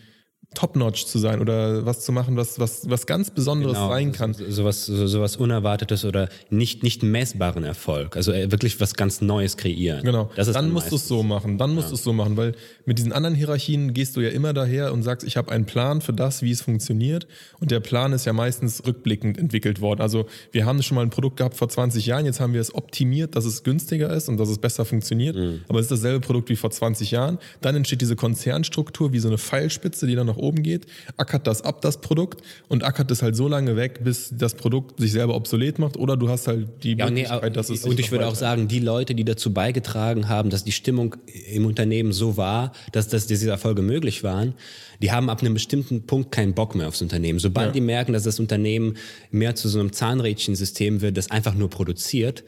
top-notch 0.53 1.05
zu 1.05 1.19
sein 1.19 1.39
oder 1.41 1.85
was 1.85 2.01
zu 2.01 2.11
machen, 2.11 2.35
was, 2.35 2.59
was, 2.59 2.89
was 2.89 3.05
ganz 3.05 3.31
Besonderes 3.31 3.77
sein 3.77 4.11
kann, 4.11 4.33
So, 4.33 4.49
sowas, 4.49 4.85
so, 4.85 5.07
sowas 5.07 5.35
Unerwartetes 5.35 6.05
oder 6.05 6.29
nicht, 6.49 6.83
nicht 6.83 7.03
messbaren 7.03 7.63
Erfolg. 7.63 8.15
Also 8.15 8.31
äh, 8.31 8.51
wirklich 8.51 8.79
was 8.79 8.95
ganz 8.95 9.21
Neues 9.21 9.57
kreieren. 9.57 10.03
Genau. 10.03 10.29
Das 10.35 10.47
ist 10.47 10.55
dann 10.55 10.71
musst 10.71 10.91
du 10.91 10.95
es 10.95 11.07
so 11.07 11.23
machen. 11.23 11.57
Dann 11.57 11.73
musst 11.73 11.91
du 11.91 11.95
es 11.95 12.03
so 12.03 12.13
machen, 12.13 12.37
weil 12.37 12.53
mit 12.85 12.97
diesen 12.97 13.11
anderen 13.11 13.35
Hierarchien 13.35 13.93
gehst 13.93 14.15
du 14.15 14.21
ja 14.21 14.29
immer 14.29 14.53
daher 14.53 14.93
und 14.93 15.03
sagst, 15.03 15.25
ich 15.25 15.37
habe 15.37 15.51
einen 15.51 15.65
Plan 15.65 16.01
für 16.01 16.13
das, 16.13 16.41
wie 16.41 16.51
es 16.51 16.61
funktioniert. 16.61 17.27
Und 17.59 17.71
der 17.71 17.79
Plan 17.79 18.13
ist 18.13 18.25
ja 18.25 18.33
meistens 18.33 18.85
rückblickend 18.85 19.37
entwickelt 19.37 19.81
worden. 19.81 20.01
Also 20.01 20.25
wir 20.51 20.65
haben 20.65 20.81
schon 20.81 20.95
mal 20.95 21.01
ein 21.01 21.09
Produkt 21.09 21.37
gehabt 21.37 21.55
vor 21.55 21.69
20 21.69 22.05
Jahren, 22.05 22.25
jetzt 22.25 22.39
haben 22.39 22.53
wir 22.53 22.61
es 22.61 22.73
optimiert, 22.73 23.35
dass 23.35 23.45
es 23.45 23.63
günstiger 23.63 24.13
ist 24.13 24.29
und 24.29 24.37
dass 24.37 24.49
es 24.49 24.57
besser 24.57 24.85
funktioniert. 24.85 25.35
Mhm. 25.35 25.61
Aber 25.67 25.79
es 25.79 25.85
ist 25.85 25.91
dasselbe 25.91 26.19
Produkt 26.19 26.49
wie 26.49 26.55
vor 26.55 26.71
20 26.71 27.11
Jahren. 27.11 27.39
Dann 27.61 27.75
entsteht 27.75 28.01
diese 28.01 28.15
Konzernstruktur 28.15 29.13
wie 29.13 29.19
so 29.19 29.27
eine 29.27 29.37
Pfeilspitze, 29.37 30.07
die 30.07 30.15
dann 30.15 30.27
nach 30.27 30.37
oben 30.43 30.61
geht, 30.61 30.85
ackert 31.17 31.47
das 31.47 31.61
ab, 31.63 31.81
das 31.81 32.01
Produkt, 32.01 32.43
und 32.67 32.83
ackert 32.83 33.09
es 33.11 33.21
halt 33.21 33.35
so 33.35 33.47
lange 33.47 33.75
weg, 33.75 34.03
bis 34.03 34.31
das 34.37 34.53
Produkt 34.53 34.99
sich 34.99 35.11
selber 35.11 35.35
obsolet 35.35 35.79
macht 35.79 35.97
oder 35.97 36.17
du 36.17 36.29
hast 36.29 36.47
halt 36.47 36.67
die 36.83 36.91
Ja, 36.97 37.09
nee, 37.09 37.21
Möglichkeit, 37.23 37.57
dass 37.57 37.69
es 37.69 37.83
und 37.85 37.99
ich 37.99 38.11
würde 38.11 38.27
auch 38.27 38.35
sagen, 38.35 38.67
die 38.67 38.79
Leute, 38.79 39.15
die 39.15 39.23
dazu 39.23 39.53
beigetragen 39.53 40.29
haben, 40.29 40.49
dass 40.49 40.63
die 40.63 40.71
Stimmung 40.71 41.15
im 41.51 41.65
Unternehmen 41.65 42.11
so 42.11 42.37
war, 42.37 42.73
dass, 42.91 43.07
dass 43.07 43.25
diese 43.27 43.49
Erfolge 43.49 43.81
möglich 43.81 44.23
waren, 44.23 44.53
die 45.01 45.11
haben 45.11 45.29
ab 45.29 45.41
einem 45.41 45.53
bestimmten 45.53 46.03
Punkt 46.03 46.31
keinen 46.31 46.53
Bock 46.53 46.75
mehr 46.75 46.87
aufs 46.87 47.01
Unternehmen. 47.01 47.39
Sobald 47.39 47.67
Ja. 47.67 47.73
die 47.73 47.81
merken, 47.81 48.13
dass 48.13 48.23
das 48.23 48.39
Unternehmen 48.39 48.97
mehr 49.31 49.55
zu 49.55 49.67
so 49.69 49.79
einem 49.79 49.91
Zahnrädchensystem 49.91 51.01
wird, 51.01 51.17
das 51.17 51.31
einfach 51.31 51.55
nur 51.55 51.69
produziert, 51.69 52.43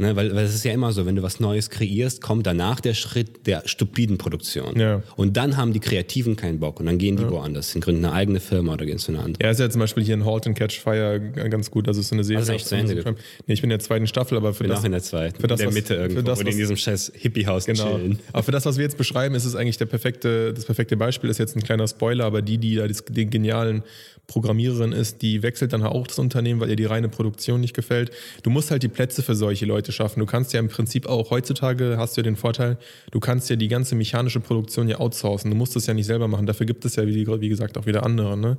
Ne, 0.00 0.14
weil, 0.14 0.32
weil 0.34 0.44
es 0.44 0.54
ist 0.54 0.64
ja 0.64 0.72
immer 0.72 0.92
so, 0.92 1.06
wenn 1.06 1.16
du 1.16 1.22
was 1.22 1.40
Neues 1.40 1.70
kreierst, 1.70 2.22
kommt 2.22 2.46
danach 2.46 2.78
der 2.80 2.94
Schritt 2.94 3.46
der 3.48 3.62
stupiden 3.66 4.16
Produktion. 4.16 4.78
Ja. 4.78 5.02
Und 5.16 5.36
dann 5.36 5.56
haben 5.56 5.72
die 5.72 5.80
Kreativen 5.80 6.36
keinen 6.36 6.60
Bock 6.60 6.78
und 6.78 6.86
dann 6.86 6.98
gehen 6.98 7.16
die 7.16 7.28
woanders 7.28 7.72
hin, 7.72 7.80
gründen 7.80 8.04
eine 8.04 8.14
eigene 8.14 8.38
Firma 8.38 8.74
oder 8.74 8.86
gehen 8.86 8.98
zu 8.98 9.10
einer 9.10 9.24
anderen. 9.24 9.40
Er 9.40 9.50
ist 9.50 9.58
ja 9.58 9.68
zum 9.68 9.80
Beispiel 9.80 10.04
hier 10.04 10.14
in 10.14 10.24
Halt 10.24 10.46
and 10.46 10.56
Catch 10.56 10.78
Fire 10.78 11.18
ganz 11.50 11.70
gut. 11.72 11.88
Das 11.88 11.96
ist 11.96 12.08
so 12.08 12.14
eine 12.14 12.22
Serie. 12.22 12.38
Also 12.38 12.52
echt 12.52 12.66
zu 12.68 12.76
Ende 12.76 12.94
nee, 12.94 13.54
ich 13.54 13.60
bin 13.60 13.70
in 13.70 13.76
der 13.78 13.80
zweiten 13.80 14.06
Staffel, 14.06 14.36
aber 14.36 14.54
für 14.54 14.62
bin 14.64 14.70
das, 14.70 14.80
auch 14.80 14.84
in 14.84 14.92
der 14.92 15.02
zweiten, 15.02 15.40
für 15.40 15.48
das, 15.48 15.58
in 15.58 15.64
der 15.64 15.68
was- 15.68 15.74
Mitte 15.74 15.94
für 15.94 16.00
irgendwo, 16.00 16.22
das, 16.22 16.38
wo 16.38 16.42
die 16.44 16.50
in 16.50 16.54
was- 16.54 16.58
diesem 16.60 16.76
scheiß 16.76 17.12
Hippie-Haus 17.16 17.66
Genau. 17.66 17.96
chillen. 17.96 18.18
Aber 18.32 18.44
für 18.44 18.52
das, 18.52 18.64
was 18.66 18.76
wir 18.76 18.84
jetzt 18.84 18.98
beschreiben, 18.98 19.34
ist 19.34 19.44
es 19.46 19.56
eigentlich 19.56 19.78
der 19.78 19.86
perfekte, 19.86 20.54
das 20.54 20.64
perfekte 20.64 20.96
Beispiel. 20.96 21.28
Ist 21.28 21.38
jetzt 21.38 21.56
ein 21.56 21.62
kleiner 21.64 21.88
Spoiler, 21.88 22.24
aber 22.24 22.40
die, 22.40 22.58
die 22.58 22.76
da 22.76 22.86
das- 22.86 23.04
die 23.04 23.26
genialen 23.26 23.82
Programmiererin 24.26 24.92
ist, 24.92 25.22
die 25.22 25.42
wechselt 25.42 25.72
dann 25.72 25.82
auch 25.82 26.06
das 26.06 26.18
Unternehmen, 26.18 26.60
weil 26.60 26.68
ihr 26.68 26.76
die 26.76 26.84
reine 26.84 27.08
Produktion 27.08 27.60
nicht 27.62 27.74
gefällt. 27.74 28.10
Du 28.42 28.50
musst 28.50 28.70
halt 28.70 28.82
die 28.82 28.88
Plätze 28.88 29.22
für 29.22 29.34
solche 29.34 29.64
Leute 29.64 29.87
schaffen. 29.92 30.20
Du 30.20 30.26
kannst 30.26 30.52
ja 30.52 30.60
im 30.60 30.68
Prinzip 30.68 31.06
auch 31.06 31.30
heutzutage 31.30 31.96
hast 31.98 32.16
du 32.16 32.20
ja 32.20 32.24
den 32.24 32.36
Vorteil, 32.36 32.78
du 33.10 33.20
kannst 33.20 33.50
ja 33.50 33.56
die 33.56 33.68
ganze 33.68 33.94
mechanische 33.94 34.40
Produktion 34.40 34.88
ja 34.88 34.98
outsourcen. 35.00 35.50
Du 35.50 35.56
musst 35.56 35.76
das 35.76 35.86
ja 35.86 35.94
nicht 35.94 36.06
selber 36.06 36.28
machen. 36.28 36.46
Dafür 36.46 36.66
gibt 36.66 36.84
es 36.84 36.96
ja, 36.96 37.06
wie, 37.06 37.26
wie 37.26 37.48
gesagt, 37.48 37.78
auch 37.78 37.86
wieder 37.86 38.04
andere. 38.04 38.36
Ne? 38.36 38.58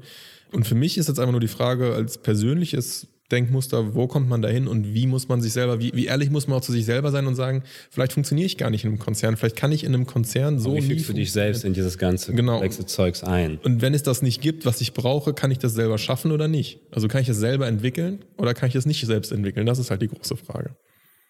Und 0.51 0.67
für 0.67 0.75
mich 0.75 0.97
ist 0.97 1.07
jetzt 1.07 1.19
einfach 1.19 1.31
nur 1.31 1.41
die 1.41 1.47
Frage 1.47 1.93
als 1.93 2.17
persönliches 2.17 3.07
Denkmuster, 3.31 3.93
wo 3.93 4.07
kommt 4.07 4.27
man 4.27 4.41
da 4.41 4.47
hin 4.47 4.67
und 4.67 4.93
wie 4.93 5.05
muss 5.05 5.27
man 5.27 5.39
sich 5.39 5.53
selber, 5.53 5.79
wie, 5.79 5.91
wie 5.93 6.07
ehrlich 6.07 6.31
muss 6.31 6.47
man 6.47 6.57
auch 6.57 6.61
zu 6.61 6.71
sich 6.71 6.85
selber 6.85 7.11
sein 7.11 7.27
und 7.27 7.35
sagen, 7.35 7.61
vielleicht 7.91 8.13
funktioniere 8.13 8.47
ich 8.47 8.57
gar 8.57 8.71
nicht 8.71 8.83
in 8.83 8.89
einem 8.89 8.97
Konzern, 8.99 9.37
vielleicht 9.37 9.55
kann 9.55 9.71
ich 9.71 9.83
in 9.83 9.93
einem 9.93 10.07
Konzern 10.07 10.57
so 10.59 10.75
Wie 10.75 10.81
nie 10.81 10.87
fügst 10.87 11.09
du 11.09 11.13
dich 11.13 11.31
selbst 11.31 11.63
in 11.63 11.73
dieses 11.73 11.99
ganze 11.99 12.33
Genau. 12.33 12.53
komplexe 12.53 12.87
Zeugs 12.87 13.23
ein? 13.23 13.59
und 13.63 13.81
wenn 13.83 13.93
es 13.93 14.01
das 14.01 14.23
nicht 14.23 14.41
gibt, 14.41 14.65
was 14.65 14.81
ich 14.81 14.93
brauche, 14.93 15.33
kann 15.33 15.51
ich 15.51 15.59
das 15.59 15.73
selber 15.73 15.99
schaffen 15.99 16.31
oder 16.31 16.47
nicht? 16.47 16.79
Also 16.91 17.07
kann 17.07 17.21
ich 17.21 17.27
das 17.27 17.37
selber 17.37 17.67
entwickeln 17.67 18.25
oder 18.37 18.55
kann 18.55 18.67
ich 18.67 18.73
das 18.73 18.87
nicht 18.87 19.05
selbst 19.05 19.31
entwickeln? 19.31 19.67
Das 19.67 19.77
ist 19.77 19.91
halt 19.91 20.01
die 20.01 20.07
große 20.07 20.35
Frage. 20.35 20.71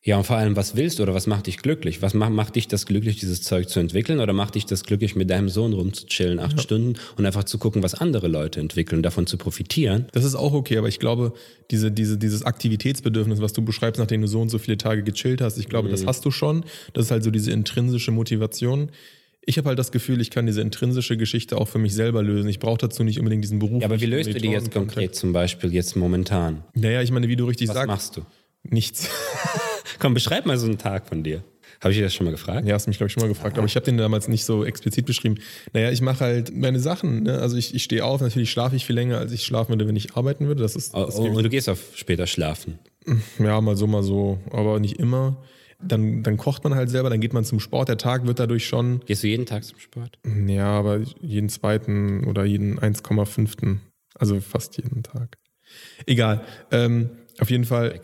Ja, 0.01 0.17
und 0.17 0.23
vor 0.23 0.37
allem, 0.37 0.55
was 0.55 0.77
willst 0.77 0.99
du 0.99 1.03
oder 1.03 1.13
was 1.13 1.27
macht 1.27 1.47
dich 1.47 1.57
glücklich? 1.57 2.01
Was 2.01 2.13
macht, 2.13 2.31
macht 2.31 2.55
dich 2.55 2.69
das 2.69 2.85
glücklich, 2.85 3.17
dieses 3.17 3.41
Zeug 3.41 3.67
zu 3.67 3.81
entwickeln? 3.81 4.21
Oder 4.21 4.31
macht 4.31 4.55
dich 4.55 4.65
das 4.65 4.85
glücklich, 4.85 5.17
mit 5.17 5.29
deinem 5.29 5.49
Sohn 5.49 5.73
rumzuchillen, 5.73 6.39
acht 6.39 6.61
Stunden 6.61 6.97
und 7.17 7.25
einfach 7.25 7.43
zu 7.43 7.57
gucken, 7.57 7.83
was 7.83 7.95
andere 7.95 8.29
Leute 8.29 8.61
entwickeln, 8.61 9.03
davon 9.03 9.27
zu 9.27 9.37
profitieren? 9.37 10.07
Das 10.13 10.23
ist 10.23 10.35
auch 10.35 10.53
okay, 10.53 10.77
aber 10.77 10.87
ich 10.87 10.99
glaube, 10.99 11.33
diese, 11.69 11.91
diese, 11.91 12.17
dieses 12.17 12.43
Aktivitätsbedürfnis, 12.43 13.41
was 13.41 13.51
du 13.51 13.61
beschreibst, 13.61 13.99
nachdem 13.99 14.21
du 14.21 14.27
so 14.27 14.39
und 14.39 14.47
so 14.47 14.57
viele 14.57 14.77
Tage 14.77 15.03
gechillt 15.03 15.41
hast, 15.41 15.57
ich 15.57 15.67
glaube, 15.67 15.89
das 15.89 16.05
hast 16.05 16.25
du 16.25 16.31
schon. 16.31 16.63
Das 16.93 17.05
ist 17.05 17.11
halt 17.11 17.23
so 17.25 17.31
diese 17.31 17.51
intrinsische 17.51 18.11
Motivation. 18.11 18.91
Ich 19.41 19.57
habe 19.57 19.67
halt 19.67 19.79
das 19.79 19.91
Gefühl, 19.91 20.21
ich 20.21 20.29
kann 20.29 20.45
diese 20.45 20.61
intrinsische 20.61 21.17
Geschichte 21.17 21.57
auch 21.57 21.67
für 21.67 21.79
mich 21.79 21.93
selber 21.93 22.23
lösen. 22.23 22.47
Ich 22.47 22.59
brauche 22.59 22.77
dazu 22.77 23.03
nicht 23.03 23.19
unbedingt 23.19 23.43
diesen 23.43 23.59
Beruf. 23.59 23.81
Ja, 23.81 23.87
aber 23.87 23.99
wie 23.99 24.05
löst 24.05 24.29
du 24.29 24.39
die 24.39 24.47
jetzt 24.47 24.71
konkret 24.71 25.15
zum 25.15 25.33
Beispiel 25.33 25.73
jetzt 25.73 25.97
momentan? 25.97 26.63
Naja, 26.73 27.01
ich 27.01 27.11
meine, 27.11 27.27
wie 27.27 27.35
du 27.35 27.45
richtig 27.45 27.67
Was 27.67 27.75
sagst, 27.75 27.87
machst 27.87 28.17
du? 28.17 28.21
Nichts. 28.63 29.09
Komm, 29.99 30.13
beschreib 30.13 30.45
mal 30.45 30.57
so 30.57 30.65
einen 30.67 30.77
Tag 30.77 31.07
von 31.07 31.23
dir. 31.23 31.43
Habe 31.81 31.91
ich 31.91 31.97
dir 31.97 32.03
das 32.03 32.13
schon 32.13 32.25
mal 32.25 32.31
gefragt? 32.31 32.67
Ja, 32.67 32.73
hast 32.73 32.87
mich, 32.87 32.97
glaube 32.97 33.07
ich, 33.07 33.13
schon 33.13 33.21
mal 33.23 33.29
gefragt, 33.29 33.57
aber 33.57 33.65
ich 33.65 33.75
habe 33.75 33.85
den 33.85 33.97
damals 33.97 34.27
nicht 34.27 34.43
so 34.43 34.65
explizit 34.65 35.05
beschrieben. 35.05 35.35
Naja, 35.71 35.91
ich 35.91 36.01
mache 36.01 36.25
halt 36.25 36.53
meine 36.53 36.79
Sachen. 36.79 37.23
Ne? 37.23 37.39
Also 37.39 37.55
ich, 37.55 37.73
ich 37.73 37.83
stehe 37.83 38.03
auf, 38.03 38.19
natürlich 38.19 38.51
schlafe 38.51 38.75
ich 38.75 38.85
viel 38.85 38.95
länger, 38.95 39.17
als 39.17 39.31
ich 39.31 39.43
schlafen 39.43 39.69
würde, 39.69 39.87
wenn 39.87 39.95
ich 39.95 40.15
arbeiten 40.15 40.47
würde. 40.47 40.61
Das 40.61 40.75
ist, 40.75 40.93
Oh, 40.93 41.05
das 41.05 41.15
oh, 41.17 41.23
und 41.23 41.41
du 41.43 41.49
gehst 41.49 41.69
auf 41.69 41.79
später 41.95 42.27
schlafen. 42.27 42.79
ja 43.39 43.61
mal 43.61 43.77
so, 43.77 43.87
mal 43.87 44.03
so, 44.03 44.39
aber 44.51 44.79
nicht 44.79 44.99
immer. 44.99 45.41
Dann, 45.81 46.23
dann 46.23 46.35
kocht 46.35 46.65
man 46.65 46.75
halt 46.75 46.89
selber, 46.89 47.09
dann 47.09 47.21
geht 47.21 47.31
man 47.31 47.45
zum 47.45 47.61
Sport. 47.61 47.87
Der 47.87 47.97
Tag 47.97 48.27
wird 48.27 48.39
dadurch 48.41 48.67
schon, 48.67 48.99
Gehst 49.05 49.23
du 49.23 49.27
jeden 49.27 49.45
Tag 49.45 49.63
zum 49.63 49.79
Sport? 49.79 50.19
ja, 50.47 50.65
aber 50.67 50.99
jeden 51.21 51.47
zweiten 51.47 52.25
oder 52.25 52.43
jeden 52.43 52.77
1,5. 52.77 53.77
Also 54.15 54.41
fast 54.41 54.75
jeden 54.75 55.03
Tag. 55.03 55.37
Egal. 56.05 56.41
Ähm, 56.71 57.11
auf 57.39 57.49
jeden 57.49 57.65
Fall. 57.65 57.99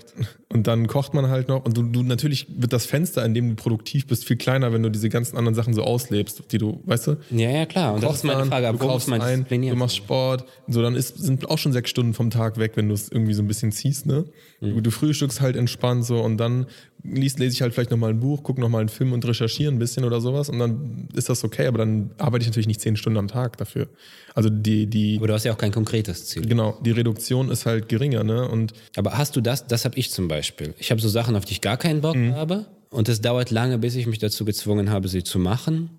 Und 0.49 0.67
dann 0.67 0.87
kocht 0.87 1.13
man 1.13 1.27
halt 1.29 1.49
noch. 1.49 1.65
Und 1.65 1.75
du, 1.75 1.83
du 1.83 2.03
natürlich 2.03 2.47
wird 2.49 2.71
das 2.71 2.85
Fenster, 2.85 3.25
in 3.25 3.33
dem 3.33 3.49
du 3.49 3.55
produktiv 3.55 4.07
bist, 4.07 4.25
viel 4.25 4.37
kleiner, 4.37 4.71
wenn 4.71 4.81
du 4.83 4.89
diese 4.89 5.09
ganzen 5.09 5.37
anderen 5.37 5.55
Sachen 5.55 5.73
so 5.73 5.83
auslebst, 5.83 6.51
die 6.51 6.57
du, 6.57 6.81
weißt 6.85 7.07
du? 7.07 7.17
Ja, 7.31 7.49
ja, 7.49 7.65
klar. 7.65 7.93
Und 7.95 8.03
das 8.03 8.15
ist 8.15 8.23
meine 8.23 8.45
Frage. 8.45 8.67
du 8.67 8.79
wo 8.79 8.83
muss 8.83 8.93
kaufst 8.93 9.07
man 9.09 9.21
ein, 9.21 9.45
du 9.49 9.75
machst? 9.75 9.97
Sport, 9.97 10.45
so 10.67 10.81
dann 10.81 10.95
ist, 10.95 11.17
sind 11.17 11.49
auch 11.49 11.57
schon 11.57 11.73
sechs 11.73 11.89
Stunden 11.89 12.13
vom 12.13 12.29
Tag 12.29 12.57
weg, 12.57 12.73
wenn 12.75 12.87
du 12.87 12.93
es 12.93 13.11
irgendwie 13.11 13.33
so 13.33 13.43
ein 13.43 13.47
bisschen 13.47 13.71
ziehst, 13.71 14.05
ne? 14.05 14.25
Mhm. 14.61 14.75
Du, 14.75 14.81
du 14.81 14.91
frühstückst 14.91 15.41
halt 15.41 15.55
entspannt 15.55 16.05
so 16.05 16.21
und 16.21 16.37
dann 16.37 16.67
liest, 17.11 17.39
lese 17.39 17.53
ich 17.53 17.61
halt 17.61 17.73
vielleicht 17.73 17.91
nochmal 17.91 18.11
ein 18.11 18.19
Buch, 18.19 18.43
gucke 18.43 18.59
nochmal 18.61 18.81
einen 18.81 18.89
Film 18.89 19.13
und 19.13 19.25
recherchiere 19.27 19.71
ein 19.71 19.79
bisschen 19.79 20.03
oder 20.05 20.21
sowas 20.21 20.49
und 20.49 20.59
dann 20.59 21.07
ist 21.15 21.29
das 21.29 21.43
okay, 21.43 21.67
aber 21.67 21.77
dann 21.79 22.11
arbeite 22.17 22.43
ich 22.43 22.47
natürlich 22.47 22.67
nicht 22.67 22.81
zehn 22.81 22.95
Stunden 22.97 23.17
am 23.17 23.27
Tag 23.27 23.57
dafür. 23.57 23.87
Also 24.33 24.49
die, 24.49 24.87
die, 24.87 25.17
Aber 25.17 25.27
du 25.27 25.33
hast 25.33 25.43
ja 25.45 25.53
auch 25.53 25.57
kein 25.57 25.71
konkretes 25.71 26.25
Ziel. 26.25 26.43
genau, 26.47 26.77
die 26.83 26.91
Reduktion 26.91 27.49
ist 27.49 27.65
halt 27.65 27.87
geringer, 27.89 28.23
ne? 28.23 28.47
Und 28.49 28.73
Aber 28.97 29.17
hast 29.17 29.35
du 29.35 29.41
das? 29.41 29.65
Das 29.67 29.85
habe 29.85 29.97
ich 29.97 30.11
zum 30.11 30.27
Beispiel. 30.27 30.73
Ich 30.77 30.91
habe 30.91 30.99
so 31.01 31.07
Sachen, 31.09 31.35
auf 31.35 31.45
die 31.45 31.53
ich 31.53 31.61
gar 31.61 31.77
keinen 31.77 32.01
Bock 32.01 32.15
Mhm. 32.15 32.33
habe. 32.35 32.65
Und 32.89 33.09
es 33.09 33.19
dauert 33.21 33.51
lange, 33.51 33.77
bis 33.77 33.95
ich 33.95 34.07
mich 34.07 34.19
dazu 34.19 34.45
gezwungen 34.45 34.89
habe, 34.89 35.07
sie 35.07 35.23
zu 35.23 35.39
machen. 35.39 35.89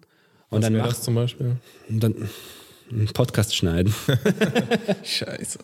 Und 0.51 0.63
dann 0.65 0.73
wäre 0.75 0.85
mach, 0.85 0.91
das 0.93 1.03
zum 1.03 1.15
Beispiel. 1.15 1.57
und 1.89 2.03
dann 2.03 2.15
einen 2.91 3.07
Podcast 3.09 3.55
schneiden. 3.57 3.93
Scheiße. 5.05 5.59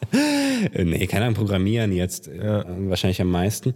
Äh, 0.74 0.84
nee, 0.84 1.06
keine 1.06 1.26
Ahnung, 1.26 1.34
programmieren 1.36 1.92
jetzt 1.92 2.28
äh, 2.28 2.64
wahrscheinlich 2.88 3.20
am 3.20 3.30
meisten. 3.30 3.74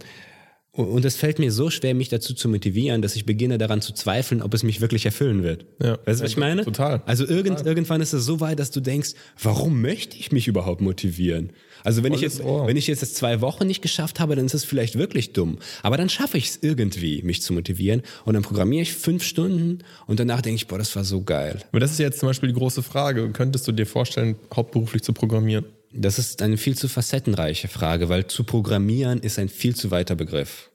Und- 0.77 1.05
es 1.05 1.15
fällt 1.15 1.39
mir 1.39 1.51
so 1.51 1.69
schwer, 1.69 1.93
mich 1.95 2.09
dazu 2.09 2.33
zu 2.33 2.47
motivieren, 2.49 3.01
dass 3.01 3.15
ich 3.15 3.25
beginne 3.25 3.57
daran 3.57 3.81
zu 3.81 3.93
zweifeln, 3.93 4.41
ob 4.41 4.53
es 4.53 4.63
mich 4.63 4.79
wirklich 4.81 5.05
erfüllen 5.05 5.43
wird. 5.43 5.65
Ja. 5.81 5.97
Weißt 6.05 6.19
du, 6.19 6.23
was 6.25 6.31
ich 6.31 6.37
meine? 6.37 6.63
total. 6.63 7.01
Also 7.05 7.25
irgend, 7.27 7.65
irgendwann 7.65 8.01
ist 8.01 8.13
es 8.13 8.25
so 8.25 8.39
weit, 8.39 8.59
dass 8.59 8.71
du 8.71 8.79
denkst, 8.79 9.11
warum 9.41 9.81
möchte 9.81 10.17
ich 10.17 10.31
mich 10.31 10.47
überhaupt 10.47 10.81
motivieren? 10.81 11.51
Also 11.83 12.03
wenn 12.03 12.11
ich, 12.13 12.19
Volles 12.19 12.37
jetzt, 12.39 12.45
Ohr. 12.45 12.67
wenn 12.67 12.75
ich 12.77 12.87
jetzt 12.87 13.01
das 13.01 13.13
zwei 13.13 13.41
Wochen 13.41 13.65
nicht 13.65 13.81
geschafft 13.81 14.19
habe, 14.19 14.35
dann 14.35 14.45
ist 14.45 14.53
es 14.53 14.65
vielleicht 14.65 14.97
wirklich 14.97 15.33
dumm. 15.33 15.57
Aber 15.83 15.97
dann 15.97 16.09
schaffe 16.09 16.37
ich 16.37 16.49
es 16.49 16.59
irgendwie, 16.61 17.21
mich 17.23 17.41
zu 17.41 17.53
motivieren. 17.53 18.01
Und 18.25 18.33
dann 18.33 18.43
programmiere 18.43 18.81
ich 18.81 18.93
fünf 18.93 19.23
Stunden 19.23 19.79
und 20.05 20.19
danach 20.19 20.41
denke 20.41 20.55
ich, 20.57 20.67
boah, 20.67 20.77
das 20.77 20.95
war 20.95 21.03
so 21.03 21.21
geil. 21.23 21.59
Aber 21.71 21.79
das 21.79 21.91
ist 21.91 21.99
jetzt 21.99 22.19
zum 22.19 22.27
Beispiel 22.29 22.49
die 22.49 22.55
große 22.55 22.83
Frage. 22.83 23.29
Könntest 23.31 23.67
du 23.67 23.71
dir 23.71 23.85
vorstellen, 23.85 24.35
hauptberuflich 24.55 25.01
zu 25.03 25.13
programmieren? 25.13 25.65
Das 25.97 26.19
ist 26.19 26.41
eine 26.41 26.57
viel 26.57 26.77
zu 26.77 26.87
facettenreiche 26.87 27.67
Frage, 27.67 28.09
weil 28.09 28.27
zu 28.27 28.43
programmieren 28.43 29.19
ist 29.19 29.39
ein 29.39 29.49
viel 29.49 29.75
zu 29.75 29.91
weiter 29.91 30.15
Begriff. 30.15 30.69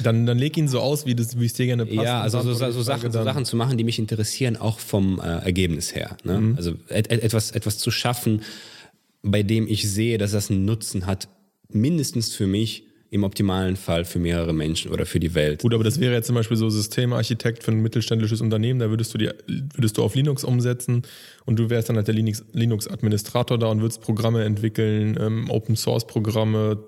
Dann, 0.00 0.26
dann 0.26 0.38
leg 0.38 0.56
ihn 0.56 0.68
so 0.68 0.80
aus, 0.80 1.06
wie, 1.06 1.14
das, 1.14 1.38
wie 1.38 1.46
es 1.46 1.54
dir 1.54 1.66
gerne 1.66 1.84
passt. 1.84 2.04
Ja, 2.04 2.20
also 2.20 2.40
so, 2.42 2.54
so, 2.54 2.66
die 2.66 2.84
Sachen, 2.84 3.10
so. 3.10 3.24
Sachen 3.24 3.44
zu 3.44 3.56
machen, 3.56 3.76
die 3.76 3.84
mich 3.84 3.98
interessieren, 3.98 4.56
auch 4.56 4.78
vom 4.78 5.20
äh, 5.20 5.24
Ergebnis 5.24 5.94
her. 5.94 6.16
Ne? 6.22 6.40
Mhm. 6.40 6.56
Also 6.56 6.74
et, 6.88 7.10
et, 7.10 7.22
etwas, 7.22 7.50
etwas 7.50 7.78
zu 7.78 7.90
schaffen, 7.90 8.42
bei 9.22 9.42
dem 9.42 9.66
ich 9.66 9.90
sehe, 9.90 10.18
dass 10.18 10.32
das 10.32 10.50
einen 10.50 10.64
Nutzen 10.64 11.06
hat, 11.06 11.28
mindestens 11.68 12.34
für 12.34 12.46
mich, 12.46 12.84
im 13.10 13.24
optimalen 13.24 13.76
Fall 13.76 14.04
für 14.04 14.18
mehrere 14.18 14.52
Menschen 14.52 14.90
oder 14.90 15.06
für 15.06 15.20
die 15.20 15.34
Welt. 15.34 15.62
Gut, 15.62 15.74
aber 15.74 15.84
das 15.84 15.98
wäre 15.98 16.12
jetzt 16.12 16.26
zum 16.26 16.34
Beispiel 16.34 16.56
so 16.56 16.68
Systemarchitekt 16.68 17.62
für 17.62 17.72
ein 17.72 17.80
mittelständisches 17.80 18.40
Unternehmen, 18.40 18.80
da 18.80 18.90
würdest 18.90 19.14
du 19.14 19.18
die, 19.18 19.30
würdest 19.74 19.96
du 19.96 20.02
auf 20.02 20.14
Linux 20.14 20.44
umsetzen 20.44 21.02
und 21.46 21.58
du 21.58 21.70
wärst 21.70 21.88
dann 21.88 21.96
halt 21.96 22.06
der 22.06 22.14
Linux- 22.14 22.44
Linux-Administrator 22.52 23.58
da 23.58 23.68
und 23.68 23.80
würdest 23.80 24.02
Programme 24.02 24.44
entwickeln, 24.44 25.18
ähm, 25.20 25.50
Open-Source-Programme 25.50 26.78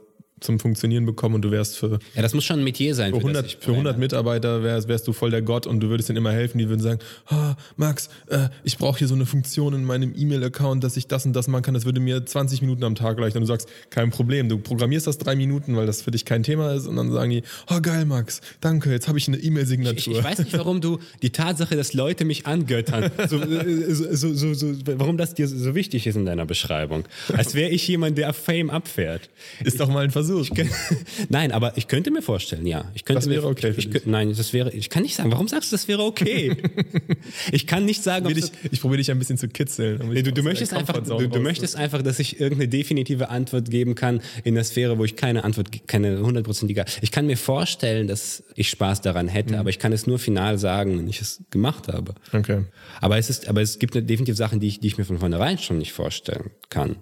zum 0.40 0.58
Funktionieren 0.58 1.06
bekommen 1.06 1.36
und 1.36 1.42
du 1.42 1.50
wärst 1.50 1.76
für, 1.78 1.98
Ja, 2.14 2.22
das 2.22 2.34
muss 2.34 2.44
schon 2.44 2.58
ein 2.58 2.64
Metier 2.64 2.94
sein. 2.94 3.10
für 3.12 3.18
das 3.18 3.24
100, 3.24 3.46
ich 3.46 3.56
für 3.60 3.72
100 3.72 3.98
Mitarbeiter 3.98 4.62
wärst, 4.62 4.88
wärst 4.88 5.06
du 5.06 5.12
voll 5.12 5.30
der 5.30 5.42
Gott 5.42 5.66
und 5.66 5.80
du 5.80 5.88
würdest 5.88 6.08
denen 6.08 6.16
immer 6.18 6.32
helfen. 6.32 6.58
Die 6.58 6.68
würden 6.68 6.80
sagen, 6.80 7.00
ah, 7.26 7.54
Max, 7.76 8.08
äh, 8.28 8.48
ich 8.64 8.78
brauche 8.78 8.98
hier 8.98 9.08
so 9.08 9.14
eine 9.14 9.26
Funktion 9.26 9.74
in 9.74 9.84
meinem 9.84 10.14
E-Mail-Account, 10.16 10.82
dass 10.82 10.96
ich 10.96 11.06
das 11.06 11.26
und 11.26 11.34
das 11.34 11.46
machen 11.48 11.62
kann. 11.62 11.74
Das 11.74 11.84
würde 11.84 12.00
mir 12.00 12.24
20 12.24 12.62
Minuten 12.62 12.84
am 12.84 12.94
Tag 12.94 13.16
erleichtern. 13.16 13.42
Und 13.42 13.48
du 13.48 13.52
sagst, 13.52 13.68
kein 13.90 14.10
Problem. 14.10 14.48
Du 14.48 14.58
programmierst 14.58 15.06
das 15.06 15.18
drei 15.18 15.36
Minuten, 15.36 15.76
weil 15.76 15.86
das 15.86 16.02
für 16.02 16.10
dich 16.10 16.24
kein 16.24 16.42
Thema 16.42 16.72
ist. 16.72 16.86
Und 16.86 16.96
dann 16.96 17.12
sagen 17.12 17.30
die, 17.30 17.42
oh 17.70 17.80
geil, 17.80 18.04
Max, 18.06 18.40
danke, 18.60 18.90
jetzt 18.90 19.08
habe 19.08 19.18
ich 19.18 19.28
eine 19.28 19.36
Ich, 19.36 19.46
E-Mail-Signatur. 19.46 20.18
ich 20.18 20.24
weiß 20.24 20.38
nicht, 20.38 20.56
warum 20.56 20.80
du 20.80 20.98
die 21.22 21.30
Tatsache, 21.30 21.76
dass 21.76 21.92
Leute 21.92 22.24
mich 22.24 22.46
angöttern, 22.46 23.10
so, 23.28 23.36
äh, 23.40 23.92
so, 23.94 24.14
so, 24.14 24.34
so, 24.34 24.54
so, 24.54 24.72
warum 24.96 25.16
das 25.16 25.34
dir 25.34 25.48
so 25.48 25.74
wichtig 25.74 26.06
ist 26.06 26.16
in 26.16 26.24
deiner 26.24 26.46
Beschreibung. 26.46 27.04
Als 27.36 27.54
wäre 27.54 27.70
ich 27.70 27.86
jemand, 27.88 28.16
der 28.18 28.30
auf 28.30 28.36
Fame 28.36 28.70
abfährt. 28.70 29.28
ist 29.64 29.80
doch 29.80 29.88
mal 29.88 30.04
ein 30.04 30.10
Versuch. 30.10 30.29
Nein, 31.28 31.52
aber 31.52 31.76
ich 31.76 31.88
könnte 31.88 32.10
mir 32.10 32.22
vorstellen, 32.22 32.66
ja. 32.66 32.90
Ich 32.94 33.04
könnte 33.04 33.20
Das 33.20 33.28
wäre 33.30 33.42
mir, 33.42 33.48
okay 33.48 33.74
Ich, 33.76 33.94
ich, 33.94 34.06
nein, 34.06 34.32
das 34.36 34.52
wäre. 34.52 34.70
Ich 34.72 34.90
kann 34.90 35.02
nicht 35.02 35.16
sagen. 35.16 35.30
Warum 35.32 35.48
sagst 35.48 35.70
du, 35.72 35.74
das 35.76 35.88
wäre 35.88 36.02
okay? 36.02 36.56
ich 37.52 37.66
kann 37.66 37.84
nicht 37.84 38.02
sagen, 38.02 38.26
ob 38.26 38.36
Ich, 38.36 38.50
ich 38.70 38.80
probiere 38.80 38.98
dich 38.98 39.10
ein 39.10 39.18
bisschen 39.18 39.38
zu 39.38 39.48
kitzeln. 39.48 39.98
damit 39.98 40.14
Nee, 40.14 40.22
du, 40.22 40.32
du 40.32 40.42
möchtest 40.42 40.72
einfach, 40.72 41.02
du, 41.02 41.26
du 41.26 41.40
möchtest 41.40 41.76
einfach, 41.76 42.02
dass 42.02 42.18
ich 42.18 42.40
irgendeine 42.40 42.68
definitive 42.68 43.28
Antwort 43.28 43.70
geben 43.70 43.94
kann 43.94 44.20
in 44.44 44.54
der 44.54 44.64
Sphäre, 44.64 44.98
wo 44.98 45.04
ich 45.04 45.16
keine 45.16 45.44
Antwort, 45.44 45.68
keine 45.86 46.20
hundertprozentige. 46.20 46.84
Ich 47.02 47.10
kann 47.10 47.26
mir 47.26 47.36
vorstellen, 47.36 48.06
dass 48.08 48.42
ich 48.54 48.68
Spaß 48.70 49.00
daran 49.00 49.28
hätte, 49.28 49.54
Mhm. 49.54 49.60
aber 49.60 49.70
ich 49.70 49.78
kann 49.78 49.92
es 49.92 50.06
nur 50.06 50.18
final 50.18 50.58
sagen, 50.58 50.98
wenn 50.98 51.08
ich 51.08 51.20
es 51.20 51.42
gemacht 51.50 51.88
habe. 51.88 52.14
Okay. 52.32 52.64
Aber 53.00 53.18
es 53.18 53.30
ist, 53.30 53.48
aber 53.48 53.62
es 53.62 53.78
gibt 53.78 53.94
definitiv 53.94 54.36
Sachen, 54.36 54.60
die 54.60 54.68
ich, 54.68 54.80
die 54.80 54.86
ich 54.88 54.98
mir 54.98 55.04
von 55.04 55.18
vornherein 55.18 55.58
schon 55.58 55.78
nicht 55.78 55.92
vorstellen 55.92 56.50
kann. 56.68 56.96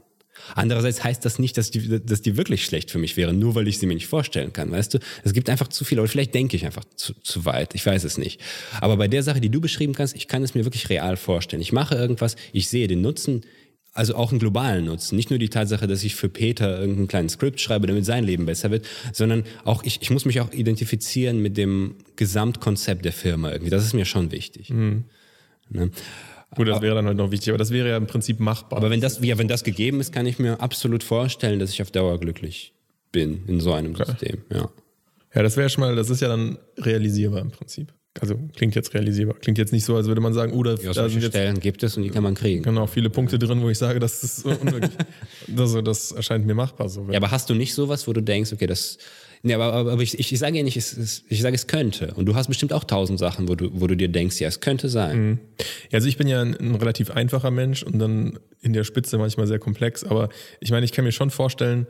Andererseits 0.55 1.05
heißt 1.05 1.25
das 1.25 1.39
nicht, 1.39 1.57
dass 1.57 1.71
die, 1.71 2.05
dass 2.05 2.23
die 2.23 2.37
wirklich 2.37 2.65
schlecht 2.65 2.91
für 2.91 2.99
mich 2.99 3.17
wären, 3.17 3.39
nur 3.39 3.55
weil 3.55 3.69
ich 3.69 3.79
sie 3.79 3.87
mir 3.87 3.95
nicht 3.95 4.07
vorstellen 4.07 4.53
kann, 4.53 4.71
weißt 4.71 4.95
du? 4.95 4.99
Es 5.25 5.33
gibt 5.33 5.51
einfach 5.51 5.69
zu 5.69 5.85
viel, 5.85 5.99
oder 5.99 6.09
vielleicht 6.09 6.35
denke 6.35 6.57
ich 6.57 6.65
einfach 6.65 6.85
zu, 6.97 7.15
zu 7.15 7.45
weit, 7.45 7.75
ich 7.75 7.85
weiß 7.85 8.05
es 8.05 8.19
nicht. 8.19 8.41
Aber 8.81 8.97
bei 8.97 9.09
der 9.09 9.23
Sache, 9.23 9.41
die 9.41 9.51
du 9.51 9.61
beschrieben 9.61 9.95
kannst, 9.95 10.17
ich 10.17 10.29
kann 10.29 10.43
es 10.43 10.55
mir 10.55 10.65
wirklich 10.65 10.89
real 10.89 11.17
vorstellen. 11.17 11.63
Ich 11.63 11.73
mache 11.73 11.95
irgendwas, 11.95 12.37
ich 12.53 12.69
sehe 12.69 12.89
den 12.89 13.01
Nutzen, 13.01 13.43
also 13.93 14.15
auch 14.15 14.31
einen 14.31 14.39
globalen 14.39 14.85
Nutzen. 14.85 15.17
Nicht 15.17 15.31
nur 15.31 15.41
die 15.41 15.49
Tatsache, 15.49 15.87
dass 15.89 16.05
ich 16.05 16.15
für 16.15 16.29
Peter 16.29 16.79
irgendeinen 16.79 17.09
kleinen 17.09 17.29
Skript 17.29 17.61
schreibe, 17.61 17.89
damit 17.89 18.05
sein 18.05 18.23
Leben 18.23 18.47
besser 18.47 18.71
wird, 18.71 18.87
sondern 19.13 19.45
auch 19.65 19.83
ich, 19.83 20.03
ich 20.03 20.11
muss 20.11 20.25
mich 20.25 20.41
auch 20.41 20.53
identifizieren 20.53 21.41
mit 21.41 21.57
dem 21.57 21.97
Gesamtkonzept 22.15 23.05
der 23.05 23.13
Firma 23.13 23.51
irgendwie. 23.51 23.71
Das 23.71 23.85
ist 23.85 23.95
mir 23.95 24.05
schon 24.05 24.31
wichtig. 24.31 24.71
Mhm. 24.71 25.05
Ne? 25.71 25.91
Gut, 26.55 26.67
das 26.67 26.81
wäre 26.81 26.95
dann 26.95 27.07
halt 27.07 27.17
noch 27.17 27.31
wichtig, 27.31 27.51
aber 27.51 27.59
das 27.59 27.71
wäre 27.71 27.91
ja 27.91 27.97
im 27.97 28.07
Prinzip 28.07 28.41
machbar. 28.41 28.79
Aber 28.79 28.91
wenn 28.91 29.01
das, 29.01 29.21
ja, 29.23 29.37
wenn 29.39 29.49
das 29.49 29.65
gegeben 29.65 30.01
ist, 30.01 30.13
kann 30.13 30.27
ich 30.27 30.39
mir 30.39 30.61
absolut 30.61 31.03
vorstellen, 31.03 31.59
dass 31.59 31.71
ich 31.71 31.83
auf 31.83 31.91
Dauer 31.91 32.19
glücklich 32.19 32.75
bin 33.13 33.45
in 33.47 33.61
so 33.61 33.73
einem 33.73 33.95
okay. 33.95 34.07
System. 34.07 34.43
Ja. 34.53 34.71
Ja, 35.35 35.43
das 35.43 35.57
wäre 35.57 35.69
schon 35.69 35.83
mal, 35.83 35.95
das 35.95 36.09
ist 36.09 36.21
ja 36.21 36.29
dann 36.29 36.59
realisierbar 36.79 37.41
im 37.41 37.51
Prinzip. 37.51 37.93
Also 38.21 38.35
klingt 38.57 38.75
jetzt 38.75 38.95
realisierbar. 38.95 39.37
Klingt 39.39 39.59
jetzt 39.59 39.73
nicht 39.73 39.85
so, 39.85 39.95
als 39.95 40.07
würde 40.07 40.21
man 40.21 40.33
sagen, 40.33 40.53
oder 40.53 40.75
oh, 40.79 40.83
ja, 40.83 40.93
da 40.93 41.09
sind 41.09 41.23
jetzt, 41.23 41.33
Stellen 41.33 41.61
gibt 41.61 41.83
es 41.83 41.97
und 41.97 42.03
die 42.03 42.11
kann 42.11 42.23
man 42.23 42.35
kriegen. 42.35 42.63
Genau, 42.63 42.87
viele 42.87 43.11
Punkte 43.11 43.39
drin, 43.39 43.61
wo 43.63 43.69
ich 43.69 43.79
sage, 43.79 44.01
das 44.01 44.25
ist 44.25 44.45
unmöglich. 44.45 44.91
also, 45.57 45.83
das 45.83 46.13
erscheint 46.13 46.47
mir 46.47 46.55
machbar 46.55 46.89
so. 46.89 47.07
Ja, 47.11 47.19
aber 47.19 47.31
hast 47.31 47.49
du 47.51 47.55
nicht 47.55 47.75
sowas, 47.75 48.09
wo 48.09 48.13
du 48.13 48.23
denkst, 48.23 48.53
okay, 48.53 48.67
das. 48.67 48.99
Nee, 49.43 49.55
aber, 49.55 49.73
aber, 49.73 50.03
ich, 50.03 50.19
ich, 50.19 50.39
sage 50.39 50.57
ja 50.57 50.63
nicht, 50.63 50.77
es, 50.77 51.25
ich 51.29 51.41
sage, 51.41 51.55
es 51.55 51.67
könnte. 51.67 52.15
Und 52.15 52.27
du 52.27 52.35
hast 52.35 52.49
bestimmt 52.49 52.73
auch 52.73 52.85
tausend 52.85 53.19
Sachen, 53.19 53.49
wo 53.49 53.55
du, 53.55 53.71
wo 53.73 53.87
du 53.87 53.97
dir 53.97 54.09
denkst, 54.09 54.41
ja, 54.41 54.49
es 54.49 54.61
könnte 54.61 54.89
sein. 54.89 55.19
Mhm. 55.19 55.39
Also 55.93 56.09
ich 56.09 56.17
bin 56.17 56.27
ja 56.27 56.43
ein, 56.43 56.57
ein 56.57 56.75
relativ 56.75 57.11
einfacher 57.11 57.51
Mensch 57.51 57.83
und 57.83 57.99
dann 57.99 58.39
in 58.61 58.73
der 58.73 58.85
Spitze 58.85 59.19
manchmal 59.19 59.47
sehr 59.47 59.59
komplex. 59.59 60.05
Aber 60.05 60.29
ich 60.61 60.71
meine, 60.71 60.85
ich 60.85 60.93
kann 60.93 61.05
mir 61.05 61.13
schon 61.13 61.31
vorstellen, 61.31 61.87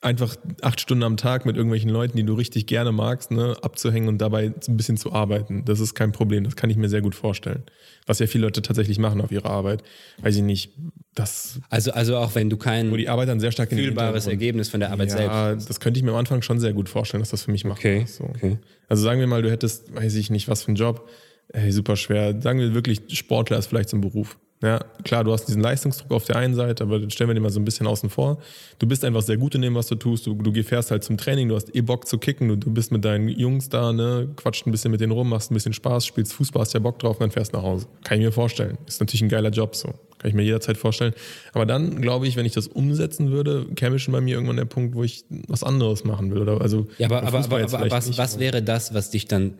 einfach 0.00 0.36
acht 0.62 0.80
Stunden 0.80 1.02
am 1.02 1.16
Tag 1.16 1.44
mit 1.44 1.56
irgendwelchen 1.56 1.90
Leuten, 1.90 2.16
die 2.16 2.22
du 2.22 2.34
richtig 2.34 2.66
gerne 2.66 2.92
magst, 2.92 3.32
ne, 3.32 3.56
abzuhängen 3.62 4.08
und 4.08 4.18
dabei 4.18 4.52
ein 4.68 4.76
bisschen 4.76 4.96
zu 4.96 5.12
arbeiten. 5.12 5.64
Das 5.64 5.80
ist 5.80 5.94
kein 5.94 6.12
Problem. 6.12 6.44
Das 6.44 6.54
kann 6.54 6.70
ich 6.70 6.76
mir 6.76 6.88
sehr 6.88 7.00
gut 7.00 7.16
vorstellen. 7.16 7.64
Was 8.06 8.20
ja 8.20 8.28
viele 8.28 8.44
Leute 8.44 8.62
tatsächlich 8.62 8.98
machen 8.98 9.20
auf 9.20 9.32
ihrer 9.32 9.50
Arbeit. 9.50 9.82
Weiß 10.18 10.36
ich 10.36 10.42
nicht, 10.42 10.72
das. 11.14 11.60
Also, 11.68 11.92
also 11.92 12.16
auch 12.16 12.36
wenn 12.36 12.48
du 12.48 12.56
kein 12.56 12.92
wo 12.92 12.96
die 12.96 13.08
Arbeit 13.08 13.28
dann 13.28 13.40
sehr 13.40 13.50
stark 13.50 13.70
fühlbares 13.70 14.28
Ergebnis 14.28 14.68
von 14.68 14.80
der 14.80 14.92
Arbeit 14.92 15.08
ja, 15.10 15.16
selbst. 15.16 15.34
Ja, 15.34 15.54
das 15.54 15.80
könnte 15.80 15.98
ich 15.98 16.04
mir 16.04 16.12
am 16.12 16.18
Anfang 16.18 16.42
schon 16.42 16.60
sehr 16.60 16.72
gut 16.72 16.88
vorstellen, 16.88 17.20
dass 17.20 17.30
das 17.30 17.42
für 17.42 17.50
mich 17.50 17.64
macht. 17.64 17.78
Okay. 17.78 18.04
So. 18.06 18.24
okay. 18.24 18.58
Also 18.88 19.02
sagen 19.02 19.18
wir 19.18 19.26
mal, 19.26 19.42
du 19.42 19.50
hättest, 19.50 19.94
weiß 19.94 20.14
ich 20.14 20.30
nicht, 20.30 20.48
was 20.48 20.62
für 20.62 20.68
einen 20.68 20.76
Job. 20.76 21.08
Ey, 21.52 21.72
super 21.72 21.96
schwer. 21.96 22.40
Sagen 22.40 22.60
wir 22.60 22.72
wirklich, 22.72 23.00
Sportler 23.18 23.58
ist 23.58 23.66
vielleicht 23.66 23.88
so 23.88 23.96
ein 23.96 24.00
Beruf. 24.00 24.38
Ja, 24.60 24.80
klar, 25.04 25.22
du 25.22 25.32
hast 25.32 25.44
diesen 25.46 25.62
Leistungsdruck 25.62 26.10
auf 26.10 26.24
der 26.24 26.36
einen 26.36 26.54
Seite, 26.54 26.82
aber 26.82 26.98
den 26.98 27.10
stellen 27.10 27.30
wir 27.30 27.34
dir 27.34 27.40
mal 27.40 27.50
so 27.50 27.60
ein 27.60 27.64
bisschen 27.64 27.86
außen 27.86 28.10
vor. 28.10 28.38
Du 28.80 28.88
bist 28.88 29.04
einfach 29.04 29.22
sehr 29.22 29.36
gut 29.36 29.54
in 29.54 29.62
dem, 29.62 29.76
was 29.76 29.86
du 29.86 29.94
tust. 29.94 30.26
Du, 30.26 30.34
du 30.34 30.64
fährst 30.64 30.90
halt 30.90 31.04
zum 31.04 31.16
Training, 31.16 31.48
du 31.48 31.54
hast 31.54 31.74
eh 31.76 31.80
Bock 31.80 32.08
zu 32.08 32.18
kicken, 32.18 32.48
du, 32.48 32.56
du 32.56 32.72
bist 32.72 32.90
mit 32.90 33.04
deinen 33.04 33.28
Jungs 33.28 33.68
da, 33.68 33.92
ne, 33.92 34.28
quatscht 34.34 34.66
ein 34.66 34.72
bisschen 34.72 34.90
mit 34.90 35.00
denen 35.00 35.12
rum, 35.12 35.28
machst 35.28 35.52
ein 35.52 35.54
bisschen 35.54 35.72
Spaß, 35.72 36.06
spielst 36.06 36.32
Fußball, 36.32 36.62
hast 36.62 36.74
ja 36.74 36.80
Bock 36.80 36.98
drauf 36.98 37.16
und 37.16 37.20
dann 37.20 37.30
fährst 37.30 37.52
nach 37.52 37.62
Hause. 37.62 37.86
Kann 38.02 38.18
ich 38.18 38.24
mir 38.24 38.32
vorstellen. 38.32 38.78
Ist 38.86 38.98
natürlich 38.98 39.22
ein 39.22 39.28
geiler 39.28 39.50
Job 39.50 39.76
so. 39.76 39.94
Kann 40.18 40.30
ich 40.30 40.34
mir 40.34 40.42
jederzeit 40.42 40.76
vorstellen. 40.76 41.14
Aber 41.52 41.64
dann, 41.64 42.02
glaube 42.02 42.26
ich, 42.26 42.34
wenn 42.34 42.44
ich 42.44 42.52
das 42.52 42.66
umsetzen 42.66 43.30
würde, 43.30 43.66
käme 43.76 44.00
schon 44.00 44.10
bei 44.10 44.20
mir 44.20 44.34
irgendwann 44.34 44.56
der 44.56 44.64
Punkt, 44.64 44.96
wo 44.96 45.04
ich 45.04 45.24
was 45.46 45.62
anderes 45.62 46.02
machen 46.02 46.32
will. 46.32 46.42
Oder 46.42 46.60
also 46.60 46.88
ja, 46.98 47.06
aber, 47.06 47.22
aber, 47.22 47.38
aber, 47.38 47.62
aber 47.62 47.90
was, 47.92 48.18
was 48.18 48.40
wäre 48.40 48.60
das, 48.60 48.92
was 48.92 49.10
dich 49.10 49.28
dann 49.28 49.54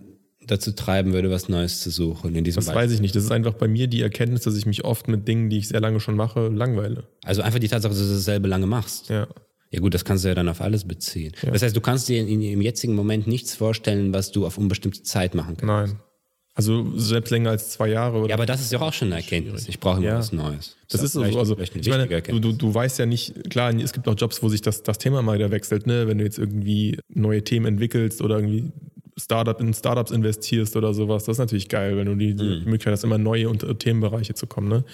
dazu 0.51 0.73
treiben 0.73 1.13
würde, 1.13 1.31
was 1.31 1.49
Neues 1.49 1.81
zu 1.81 1.91
suchen 1.91 2.35
in 2.35 2.45
diesem 2.45 2.57
Das 2.57 2.67
Beispiel. 2.67 2.83
weiß 2.83 2.93
ich 2.93 3.01
nicht. 3.01 3.15
Das 3.15 3.25
ist 3.25 3.31
einfach 3.31 3.55
bei 3.55 3.69
mir 3.69 3.87
die 3.87 4.03
Erkenntnis, 4.03 4.43
dass 4.43 4.57
ich 4.57 4.67
mich 4.67 4.85
oft 4.85 5.09
mit 5.09 5.29
Dingen, 5.29 5.51
die 5.51 5.59
ich 5.59 5.69
sehr 5.69 5.81
lange 5.81 6.01
schon 6.01 6.17
mache, 6.17 6.49
langweile. 6.49 7.05
Also 7.25 7.43
einfach 7.43 7.59
die 7.59 7.69
Tatsache, 7.69 7.93
dass 7.93 8.03
du 8.03 8.15
dasselbe 8.15 8.49
lange 8.49 8.67
machst. 8.67 9.09
Ja. 9.09 9.29
Ja 9.71 9.81
gut, 9.81 9.93
das 9.93 10.05
kannst 10.05 10.25
du 10.25 10.29
ja 10.29 10.35
dann 10.35 10.49
auf 10.49 10.61
alles 10.63 10.85
beziehen. 10.85 11.33
Ja. 11.43 11.51
Das 11.51 11.63
heißt, 11.63 11.77
du 11.77 11.81
kannst 11.81 12.09
dir 12.09 12.21
in, 12.21 12.29
in, 12.29 12.43
im 12.43 12.63
jetzigen 12.63 12.95
Moment 12.95 13.27
nichts 13.27 13.55
vorstellen, 13.55 14.15
was 14.15 14.33
du 14.33 14.47
auf 14.47 14.57
unbestimmte 14.57 15.03
Zeit 15.03 15.35
machen 15.35 15.57
kannst. 15.59 15.93
Nein. 15.93 16.01
Also 16.55 16.91
selbst 16.97 17.31
länger 17.31 17.51
als 17.51 17.71
zwei 17.71 17.89
Jahre. 17.89 18.27
ja, 18.29 18.35
aber 18.35 18.45
das 18.45 18.61
ist 18.61 18.73
ja 18.73 18.81
auch 18.81 18.93
schon 18.93 19.13
eine 19.13 19.23
Erkenntnis. 19.23 19.69
Ich 19.69 19.79
brauche 19.79 19.99
immer 19.99 20.09
ja. 20.09 20.19
was 20.19 20.33
Neues. 20.33 20.77
Das, 20.89 21.01
das 21.01 21.03
ist 21.03 21.13
so. 21.13 21.23
Also, 21.23 21.57
ich 21.57 21.89
meine, 21.89 22.09
du, 22.09 22.41
du, 22.41 22.53
du 22.53 22.75
weißt 22.75 22.99
ja 22.99 23.07
nicht, 23.07 23.49
klar, 23.49 23.73
es 23.73 23.93
gibt 23.93 24.09
auch 24.09 24.17
Jobs, 24.19 24.43
wo 24.43 24.49
sich 24.49 24.61
das, 24.61 24.83
das 24.83 24.99
Thema 24.99 25.23
mal 25.23 25.37
wieder 25.39 25.53
wechselt, 25.53 25.87
ne? 25.87 26.09
Wenn 26.09 26.19
du 26.19 26.25
jetzt 26.25 26.37
irgendwie 26.37 26.99
neue 27.15 27.45
Themen 27.45 27.67
entwickelst 27.67 28.23
oder 28.23 28.39
irgendwie 28.41 28.73
Startup 29.19 29.61
in 29.61 29.75
Startups 29.75 30.11
investierst 30.11 30.77
oder 30.77 30.95
sowas, 30.95 31.25
das 31.25 31.35
ist 31.35 31.39
natürlich 31.39 31.69
geil, 31.69 31.97
wenn 31.97 32.07
du 32.07 32.14
die, 32.14 32.35
die 32.35 32.61
mhm. 32.61 32.64
Möglichkeit 32.64 32.93
hast, 32.93 33.05
immer 33.05 33.19
neue 33.19 33.51
Themenbereiche 33.57 34.35
zu 34.35 34.47
kommen. 34.47 34.69
Ne? 34.69 34.85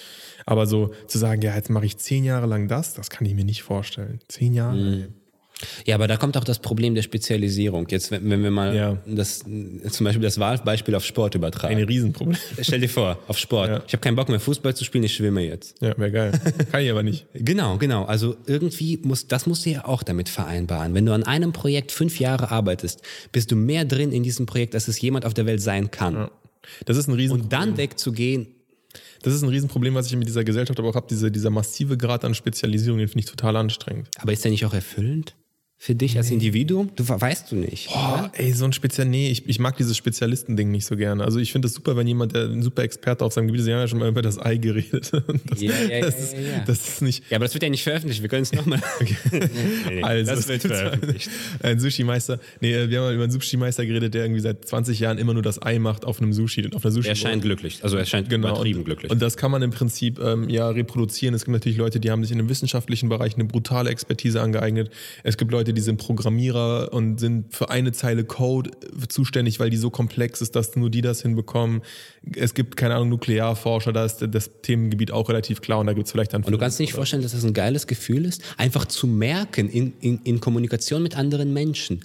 Aber 0.47 0.66
so 0.66 0.91
zu 1.07 1.18
sagen, 1.18 1.43
ja, 1.43 1.55
jetzt 1.55 1.70
mache 1.70 1.87
ich 1.87 1.97
zehn 1.99 2.25
Jahre 2.25 2.47
lang 2.47 2.68
das, 2.68 2.95
das 2.95 3.11
kann 3.11 3.27
ich 3.27 3.35
mir 3.35 3.45
nicht 3.45 3.62
vorstellen. 3.62 4.20
Zehn 4.29 4.55
Jahre. 4.55 4.77
Mhm. 4.77 5.24
Ja, 5.87 5.95
aber 5.95 6.09
da 6.09 6.17
kommt 6.17 6.37
auch 6.37 6.45
das 6.45 6.59
Problem 6.59 6.95
der 6.95 7.03
Spezialisierung. 7.03 7.87
Jetzt, 7.89 8.11
wenn, 8.11 8.29
wenn 8.29 8.43
wir 8.43 8.51
mal 8.51 8.75
ja. 8.75 8.99
das, 9.07 9.39
zum 9.39 10.05
Beispiel 10.05 10.23
das 10.23 10.39
Wahlbeispiel 10.39 10.95
auf 10.95 11.05
Sport 11.05 11.35
übertragen. 11.35 11.77
Ein 11.77 11.85
Riesenproblem. 11.85 12.37
Stell 12.61 12.81
dir 12.81 12.89
vor, 12.89 13.19
auf 13.29 13.39
Sport. 13.39 13.69
Ja. 13.69 13.83
Ich 13.87 13.93
habe 13.93 14.01
keinen 14.01 14.17
Bock 14.17 14.29
mehr 14.29 14.41
Fußball 14.41 14.75
zu 14.75 14.85
spielen, 14.85 15.05
ich 15.05 15.15
schwimme 15.15 15.43
jetzt. 15.43 15.81
Ja, 15.81 15.97
wäre 15.97 16.11
geil. 16.11 16.33
Kann 16.73 16.83
ich 16.83 16.91
aber 16.91 17.03
nicht. 17.03 17.27
genau, 17.35 17.79
genau. 17.79 18.05
Also 18.05 18.37
irgendwie 18.47 18.99
muss, 19.03 19.29
das 19.29 19.47
musst 19.47 19.65
du 19.65 19.71
ja 19.71 19.85
auch 19.85 20.03
damit 20.03 20.29
vereinbaren. 20.29 20.95
Wenn 20.95 21.07
du 21.07 21.13
an 21.13 21.23
einem 21.23 21.53
Projekt 21.53 21.93
fünf 21.93 22.19
Jahre 22.19 22.51
arbeitest, 22.51 23.03
bist 23.33 23.51
du 23.51 23.57
mehr 23.57 23.85
drin 23.85 24.13
in 24.13 24.23
diesem 24.23 24.47
Projekt, 24.47 24.75
als 24.75 24.89
es 24.89 25.01
jemand 25.01 25.25
auf 25.25 25.35
der 25.35 25.47
Welt 25.47 25.63
sein 25.63 25.91
kann. 25.91 26.15
Ja. 26.15 26.31
Das 26.85 26.97
ist 26.97 27.09
ein 27.09 27.15
Riesenproblem. 27.15 27.45
Und 27.45 27.53
dann 27.53 27.77
wegzugehen, 27.77 28.49
das 29.23 29.33
ist 29.35 29.43
ein 29.43 29.49
Riesenproblem, 29.49 29.95
was 29.95 30.07
ich 30.07 30.17
mit 30.17 30.29
dieser 30.29 30.45
Gesellschaft 30.45 30.79
aber 30.79 30.89
auch 30.91 30.95
habe. 30.95 31.07
Diese, 31.09 31.31
dieser 31.31 31.51
massive 31.51 31.97
Grad 31.97 32.25
an 32.25 32.35
Spezialisierung, 32.35 32.99
den 32.99 33.09
finde 33.09 33.21
ich 33.21 33.31
total 33.31 33.57
anstrengend. 33.57 34.09
Aber 34.19 34.33
ist 34.33 34.45
der 34.45 34.51
nicht 34.51 34.67
auch 34.67 34.75
erfüllend? 34.75 35.35
Für 35.85 35.95
dich 35.95 36.14
nee. 36.14 36.20
als 36.20 36.30
Individuum? 36.30 36.89
Du 36.97 37.07
weißt 37.07 37.53
du 37.53 37.57
nicht. 37.57 37.89
Boah, 37.89 38.32
ey, 38.32 38.55
so 38.55 38.64
ein 38.64 38.72
Spezial, 38.72 39.07
nee, 39.07 39.28
ich, 39.28 39.47
ich 39.47 39.59
mag 39.59 39.76
dieses 39.76 39.99
Spezialistending 39.99 40.70
nicht 40.70 40.87
so 40.87 40.97
gerne. 40.97 41.22
Also 41.22 41.39
ich 41.41 41.53
finde 41.53 41.68
es 41.68 41.74
super, 41.74 41.95
wenn 41.95 42.07
jemand, 42.07 42.35
der 42.35 42.45
ein 42.45 42.62
super 42.62 42.85
Experte 42.85 43.22
auf 43.22 43.35
seinem 43.35 43.49
Gebiet 43.49 43.61
ist, 43.61 43.66
wir 43.66 43.74
haben 43.74 43.82
ja 43.82 43.89
schon 43.89 43.99
mal 43.99 44.09
über 44.09 44.22
das 44.22 44.39
Ei 44.39 44.57
geredet. 44.57 45.12
Das, 45.45 45.61
ja, 45.61 45.72
ja, 45.72 46.01
das, 46.01 46.32
ja, 46.32 46.39
ja, 46.39 46.49
ja. 46.49 46.64
das 46.66 46.89
ist 46.89 47.03
nicht. 47.03 47.24
Ja, 47.28 47.37
aber 47.37 47.45
das 47.45 47.53
wird 47.53 47.64
ja 47.64 47.68
nicht 47.68 47.82
veröffentlicht, 47.82 48.22
wir 48.22 48.30
können 48.30 48.45
es 48.45 48.53
nochmal. 48.53 48.80
Okay. 49.01 49.16
nee, 49.32 49.95
nee, 49.97 50.03
also, 50.03 50.35
das 50.35 50.49
wird 50.49 50.62
veröffentlicht. 50.62 51.28
Ein 51.62 51.78
Sushi-Meister, 51.78 52.39
nee, 52.61 52.89
wir 52.89 52.99
haben 52.99 53.05
mal 53.05 53.14
über 53.14 53.24
einen 53.24 53.32
Sushi-Meister 53.32 53.85
geredet, 53.85 54.14
der 54.14 54.24
irgendwie 54.24 54.41
seit 54.41 54.66
20 54.66 55.01
Jahren 55.01 55.18
immer 55.18 55.35
nur 55.35 55.43
das 55.43 55.61
Ei 55.61 55.78
macht 55.78 56.07
auf 56.07 56.22
einem 56.22 56.32
Sushi, 56.32 56.66
auf 56.74 56.85
einer 56.85 56.93
Sushi. 56.93 57.09
Er 57.09 57.14
scheint 57.14 57.43
glücklich, 57.43 57.80
also 57.82 57.99
er 57.99 58.07
scheint 58.07 58.30
genau. 58.30 58.53
übertrieben 58.53 58.78
und, 58.78 58.85
glücklich. 58.87 59.12
Und 59.12 59.20
das 59.20 59.37
kann 59.37 59.51
man 59.51 59.61
im 59.61 59.70
Prinzip 59.70 60.18
ähm, 60.18 60.49
ja 60.49 60.70
reproduzieren. 60.70 61.35
Es 61.35 61.45
gibt 61.45 61.53
natürlich 61.53 61.76
Leute, 61.76 62.01
die 62.01 62.11
haben 62.11 62.22
sich 62.22 62.32
in 62.32 62.39
einem 62.39 62.49
wissenschaftlichen 62.49 63.11
Bereich 63.11 63.35
eine 63.35 63.45
brutale 63.45 63.91
Expertise 63.91 64.41
angeeignet. 64.41 64.91
Es 65.24 65.37
gibt 65.37 65.51
Leute, 65.51 65.74
die 65.75 65.83
sind 65.83 65.99
Programmierer 65.99 66.45
Programmierer 66.45 66.93
und 66.93 67.20
sind 67.20 67.55
für 67.55 67.70
eine 67.70 67.93
Zeile 67.93 68.25
Code 68.25 68.70
zuständig, 69.09 69.61
weil 69.61 69.70
die 69.70 69.77
so 69.77 69.91
komplex 69.91 70.41
ist, 70.41 70.57
dass 70.57 70.77
nur 70.77 70.91
die 70.91 71.03
das 71.03 71.22
hinbekommen. 71.22 71.83
Es 72.35 72.55
gibt, 72.55 72.77
keine 72.77 72.95
Ahnung, 72.95 73.11
Nuklearforscher, 73.11 73.93
da 73.93 74.05
ist 74.05 74.25
das 74.29 74.51
Themengebiet 74.62 75.11
auch 75.11 75.29
relativ 75.29 75.61
klar 75.61 75.81
und 75.81 75.87
da 75.87 75.93
gibt 75.93 76.07
es 76.07 76.12
vielleicht 76.12 76.33
dann. 76.33 76.43
Und 76.43 76.53
du 76.53 76.59
kannst 76.59 76.79
dir 76.79 76.85
nicht 76.85 76.95
vorstellen, 76.95 77.22
dass 77.22 77.33
das 77.33 77.45
ein 77.45 77.55
geiles 77.55 77.87
Gefühl 77.87 78.25
ist, 78.25 78.43
einfach 78.57 78.87
zu 78.87 79.07
merken 79.07 79.68
in, 79.68 79.95
in, 80.01 80.20
in 80.25 80.41
Kommunikation 80.41 81.03
mit 81.03 81.16
anderen 81.16 81.53
Menschen 81.53 82.05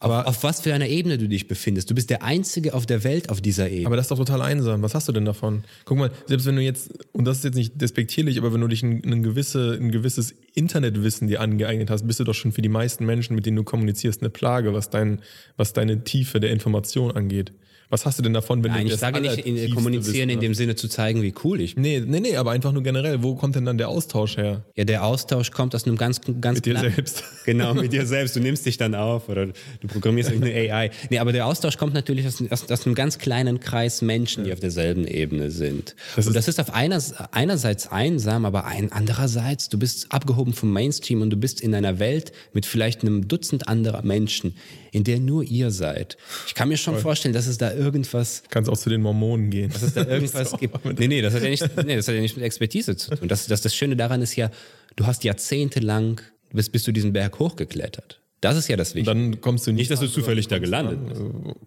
aber 0.00 0.20
auf, 0.20 0.36
auf, 0.36 0.44
was 0.44 0.60
für 0.60 0.72
einer 0.72 0.86
Ebene 0.86 1.18
du 1.18 1.28
dich 1.28 1.48
befindest. 1.48 1.90
Du 1.90 1.94
bist 1.94 2.08
der 2.10 2.22
Einzige 2.22 2.74
auf 2.74 2.86
der 2.86 3.02
Welt 3.02 3.30
auf 3.30 3.40
dieser 3.40 3.68
Ebene. 3.68 3.86
Aber 3.86 3.96
das 3.96 4.04
ist 4.06 4.10
doch 4.10 4.18
total 4.18 4.42
einsam. 4.42 4.82
Was 4.82 4.94
hast 4.94 5.08
du 5.08 5.12
denn 5.12 5.24
davon? 5.24 5.64
Guck 5.84 5.98
mal, 5.98 6.10
selbst 6.26 6.46
wenn 6.46 6.56
du 6.56 6.62
jetzt, 6.62 6.90
und 7.12 7.24
das 7.24 7.38
ist 7.38 7.44
jetzt 7.44 7.56
nicht 7.56 7.80
despektierlich, 7.80 8.38
aber 8.38 8.52
wenn 8.52 8.60
du 8.60 8.68
dich 8.68 8.82
ein, 8.82 9.02
ein, 9.04 9.22
gewisse, 9.22 9.76
ein 9.80 9.90
gewisses 9.90 10.34
Internetwissen 10.54 11.26
dir 11.26 11.40
angeeignet 11.40 11.90
hast, 11.90 12.06
bist 12.06 12.20
du 12.20 12.24
doch 12.24 12.34
schon 12.34 12.52
für 12.52 12.62
die 12.62 12.68
meisten 12.68 13.06
Menschen, 13.06 13.34
mit 13.34 13.46
denen 13.46 13.56
du 13.56 13.64
kommunizierst, 13.64 14.22
eine 14.22 14.30
Plage, 14.30 14.72
was, 14.72 14.90
dein, 14.90 15.20
was 15.56 15.72
deine 15.72 16.04
Tiefe 16.04 16.38
der 16.38 16.50
Information 16.50 17.10
angeht. 17.10 17.52
Was 17.90 18.04
hast 18.04 18.18
du 18.18 18.22
denn 18.22 18.34
davon, 18.34 18.62
wenn 18.62 18.72
Nein, 18.72 18.86
du 18.86 18.92
ich 18.92 19.00
sage 19.00 19.20
nicht 19.20 19.38
in, 19.38 19.74
kommunizieren 19.74 20.28
in 20.28 20.40
dem 20.40 20.52
Sinne 20.52 20.76
zu 20.76 20.88
zeigen, 20.88 21.22
wie 21.22 21.32
cool 21.42 21.58
ich 21.60 21.74
bin. 21.74 21.82
Nee, 21.82 22.02
nee, 22.04 22.20
nee, 22.20 22.36
aber 22.36 22.50
einfach 22.50 22.72
nur 22.72 22.82
generell. 22.82 23.22
Wo 23.22 23.34
kommt 23.34 23.56
denn 23.56 23.64
dann 23.64 23.78
der 23.78 23.88
Austausch 23.88 24.36
her? 24.36 24.62
Ja, 24.76 24.84
der 24.84 25.04
Austausch 25.04 25.50
kommt 25.52 25.74
aus 25.74 25.84
einem 25.84 25.96
ganz, 25.96 26.20
ganz 26.40 26.56
Mit 26.56 26.66
dir 26.66 26.78
selbst. 26.78 27.24
Genau, 27.48 27.72
mit 27.72 27.94
dir 27.94 28.04
selbst. 28.04 28.36
Du 28.36 28.40
nimmst 28.40 28.66
dich 28.66 28.76
dann 28.76 28.94
auf 28.94 29.30
oder 29.30 29.46
du 29.46 29.88
programmierst 29.88 30.30
eine 30.30 30.50
AI. 30.50 30.90
Nee, 31.08 31.18
aber 31.18 31.32
der 31.32 31.46
Austausch 31.46 31.78
kommt 31.78 31.94
natürlich 31.94 32.26
aus, 32.26 32.42
aus, 32.50 32.70
aus 32.70 32.84
einem 32.84 32.94
ganz 32.94 33.16
kleinen 33.16 33.58
Kreis 33.58 34.02
Menschen, 34.02 34.44
die 34.44 34.52
auf 34.52 34.60
derselben 34.60 35.06
Ebene 35.06 35.50
sind. 35.50 35.96
Das 36.14 36.26
und 36.26 36.36
das 36.36 36.46
ist 36.46 36.60
auf 36.60 36.74
einer, 36.74 37.02
einerseits 37.30 37.90
einsam, 37.90 38.44
aber 38.44 38.66
ein, 38.66 38.92
andererseits, 38.92 39.70
du 39.70 39.78
bist 39.78 40.12
abgehoben 40.12 40.52
vom 40.52 40.70
Mainstream 40.74 41.22
und 41.22 41.30
du 41.30 41.38
bist 41.38 41.62
in 41.62 41.74
einer 41.74 41.98
Welt 41.98 42.32
mit 42.52 42.66
vielleicht 42.66 43.00
einem 43.00 43.28
Dutzend 43.28 43.66
anderer 43.66 44.02
Menschen, 44.02 44.54
in 44.92 45.04
der 45.04 45.18
nur 45.18 45.42
ihr 45.42 45.70
seid. 45.70 46.18
Ich 46.46 46.54
kann 46.54 46.68
mir 46.68 46.76
schon 46.76 46.94
Voll. 46.94 47.02
vorstellen, 47.02 47.32
dass 47.32 47.46
es 47.46 47.56
da 47.56 47.70
irgendwas. 47.78 48.42
Kannst 48.50 48.68
auch 48.70 48.76
zu 48.76 48.90
den 48.90 49.00
Mormonen 49.00 49.50
gehen. 49.50 49.70
Dass 49.70 49.82
es 49.82 49.94
da 49.94 50.04
irgendwas 50.06 50.52
gibt. 50.58 50.84
Nee, 50.98 51.08
nee, 51.08 51.22
das 51.22 51.34
hat 51.34 51.42
ja 51.42 51.48
nicht, 51.48 51.62
nee, 51.84 51.96
das 51.96 52.08
hat 52.08 52.14
ja 52.14 52.20
nicht 52.20 52.36
mit 52.36 52.44
Expertise 52.44 52.96
zu 52.96 53.14
tun. 53.14 53.28
Das, 53.28 53.46
das, 53.46 53.62
das 53.62 53.74
Schöne 53.74 53.96
daran 53.96 54.20
ist 54.20 54.36
ja, 54.36 54.50
du 54.96 55.06
hast 55.06 55.24
jahrzehntelang, 55.24 56.20
bist, 56.52 56.72
bist 56.72 56.86
du 56.86 56.92
diesen 56.92 57.12
Berg 57.12 57.38
hochgeklettert. 57.38 58.20
Das 58.40 58.56
ist 58.56 58.68
ja 58.68 58.76
das 58.76 58.94
Wichtige. 58.94 59.16
Dann 59.16 59.40
kommst 59.40 59.66
du 59.66 59.72
nicht, 59.72 59.78
nicht 59.78 59.90
dass 59.90 59.98
du 59.98 60.06
zufällig 60.06 60.46
da 60.46 60.58
gelandet 60.60 61.00
bist. 61.08 61.20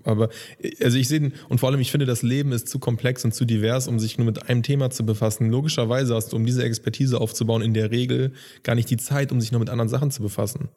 Aber 0.06 0.30
also 0.82 0.98
ich 0.98 1.10
sehe 1.10 1.34
und 1.50 1.60
vor 1.60 1.70
allem 1.70 1.82
ich 1.82 1.92
finde 1.92 2.06
das 2.06 2.22
Leben 2.22 2.54
ist 2.54 2.70
zu 2.70 2.80
komplex 2.80 3.26
und 3.26 3.34
zu 3.34 3.44
divers, 3.44 3.90
um 3.90 4.00
sich 4.00 4.18
nur 4.18 4.26
mit 4.26 4.48
einem 4.48 4.64
Thema 4.64 4.90
zu 4.90 5.06
befassen. 5.06 5.50
Logischerweise 5.50 6.16
hast 6.16 6.32
du, 6.32 6.38
um 6.38 6.46
diese 6.46 6.64
Expertise 6.64 7.20
aufzubauen, 7.20 7.62
in 7.62 7.74
der 7.74 7.92
Regel 7.92 8.32
gar 8.64 8.76
nicht 8.76 8.90
die 8.90 8.96
Zeit, 8.96 9.34
um 9.34 9.42
sich 9.42 9.52
nur 9.52 9.60
mit 9.60 9.70
anderen 9.70 9.90
Sachen 9.90 10.12
zu 10.12 10.22
befassen. 10.22 10.70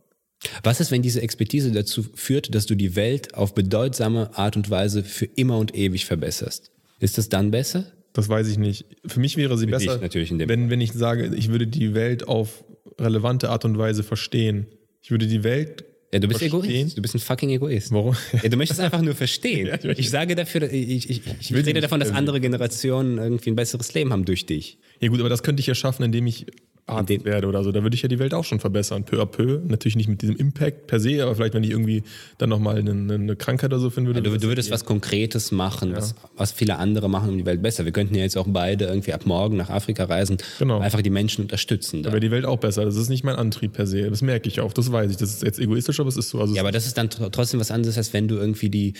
Was 0.62 0.80
ist, 0.80 0.90
wenn 0.90 1.02
diese 1.02 1.22
Expertise 1.22 1.72
dazu 1.72 2.04
führt, 2.14 2.54
dass 2.54 2.66
du 2.66 2.74
die 2.74 2.96
Welt 2.96 3.34
auf 3.34 3.54
bedeutsame 3.54 4.36
Art 4.36 4.56
und 4.56 4.70
Weise 4.70 5.02
für 5.02 5.26
immer 5.26 5.58
und 5.58 5.74
ewig 5.74 6.06
verbesserst? 6.06 6.70
Ist 7.00 7.18
das 7.18 7.28
dann 7.28 7.50
besser? 7.50 7.86
Das 8.12 8.28
weiß 8.28 8.48
ich 8.48 8.58
nicht. 8.58 8.86
Für 9.04 9.20
mich 9.20 9.36
wäre 9.36 9.58
sie 9.58 9.66
Für 9.66 9.72
besser, 9.72 9.98
natürlich 9.98 10.30
in 10.30 10.38
dem 10.38 10.48
wenn, 10.48 10.70
wenn 10.70 10.80
ich 10.80 10.92
sage, 10.92 11.34
ich 11.34 11.48
würde 11.48 11.66
die 11.66 11.94
Welt 11.94 12.28
auf 12.28 12.64
relevante 12.98 13.50
Art 13.50 13.64
und 13.64 13.76
Weise 13.76 14.02
verstehen. 14.02 14.66
Ich 15.02 15.10
würde 15.10 15.26
die 15.26 15.42
Welt. 15.42 15.84
Ja, 16.12 16.20
du 16.20 16.28
bist 16.28 16.38
Verstehen? 16.38 16.64
Egoist. 16.64 16.96
Du 16.96 17.02
bist 17.02 17.14
ein 17.16 17.18
fucking 17.18 17.50
Egoist. 17.50 17.90
Warum? 17.90 18.16
Ja, 18.40 18.48
du 18.48 18.56
möchtest 18.56 18.78
einfach 18.78 19.02
nur 19.02 19.14
verstehen. 19.14 19.66
Ja, 19.82 19.90
ich 19.90 20.10
sage 20.10 20.36
dafür, 20.36 20.72
ich, 20.72 21.10
ich, 21.10 21.22
ich, 21.40 21.52
will 21.52 21.62
rede 21.62 21.80
davon, 21.80 21.98
dass 21.98 22.12
andere 22.12 22.40
Generationen 22.40 23.18
irgendwie 23.18 23.50
ein 23.50 23.56
besseres 23.56 23.92
Leben 23.94 24.12
haben 24.12 24.24
durch 24.24 24.46
dich. 24.46 24.78
Ja 25.00 25.08
gut, 25.08 25.18
aber 25.18 25.28
das 25.28 25.42
könnte 25.42 25.60
ich 25.60 25.66
ja 25.66 25.74
schaffen, 25.74 26.04
indem 26.04 26.28
ich 26.28 26.46
Arzt 26.86 27.24
werde 27.24 27.46
oder 27.46 27.64
so. 27.64 27.72
Da 27.72 27.82
würde 27.82 27.96
ich 27.96 28.02
ja 28.02 28.08
die 28.08 28.18
Welt 28.18 28.34
auch 28.34 28.44
schon 28.44 28.60
verbessern, 28.60 29.04
peu 29.04 29.20
à 29.20 29.24
peu. 29.26 29.60
Natürlich 29.66 29.96
nicht 29.96 30.08
mit 30.08 30.20
diesem 30.20 30.36
Impact 30.36 30.86
per 30.86 31.00
se, 31.00 31.22
aber 31.22 31.34
vielleicht, 31.34 31.54
wenn 31.54 31.64
ich 31.64 31.70
irgendwie 31.70 32.02
dann 32.38 32.50
nochmal 32.50 32.76
eine, 32.78 32.90
eine 33.14 33.36
Krankheit 33.36 33.70
oder 33.70 33.78
so 33.80 33.88
finden 33.90 34.08
würde. 34.08 34.20
Du, 34.22 34.30
würde 34.30 34.42
du 34.42 34.48
würdest 34.48 34.70
was 34.70 34.84
Konkretes 34.84 35.50
machen, 35.50 35.96
was, 35.96 36.14
was 36.36 36.52
viele 36.52 36.76
andere 36.76 37.08
machen, 37.08 37.30
um 37.30 37.38
die 37.38 37.46
Welt 37.46 37.62
besser. 37.62 37.84
Wir 37.86 37.92
könnten 37.92 38.14
ja 38.14 38.22
jetzt 38.22 38.36
auch 38.36 38.46
beide 38.48 38.84
irgendwie 38.84 39.12
ab 39.14 39.24
morgen 39.24 39.56
nach 39.56 39.70
Afrika 39.70 40.04
reisen, 40.04 40.36
Genau. 40.58 40.80
einfach 40.80 41.00
die 41.00 41.10
Menschen 41.10 41.42
unterstützen. 41.42 42.02
Da. 42.02 42.10
wäre 42.10 42.20
die 42.20 42.30
Welt 42.30 42.44
auch 42.44 42.58
besser. 42.58 42.84
Das 42.84 42.96
ist 42.96 43.08
nicht 43.08 43.24
mein 43.24 43.36
Antrieb 43.36 43.72
per 43.72 43.86
se. 43.86 44.10
Das 44.10 44.20
merke 44.20 44.48
ich 44.48 44.60
auch. 44.60 44.72
Das 44.74 44.92
weiß 44.92 45.10
ich. 45.10 45.16
Das 45.16 45.30
ist 45.32 45.42
jetzt 45.42 45.58
egoistisch, 45.58 46.00
aber 46.00 46.08
es 46.10 46.16
ist 46.18 46.28
so. 46.28 46.38
Also 46.40 46.54
Ja, 46.54 46.60
aber 46.62 46.72
das 46.72 46.86
ist 46.86 46.98
dann 46.98 47.08
tr- 47.08 47.30
trotzdem 47.30 47.60
was 47.60 47.70
anderes, 47.70 47.96
als 47.96 48.12
wenn 48.12 48.28
du 48.28 48.36
irgendwie 48.36 48.68
die, 48.68 48.92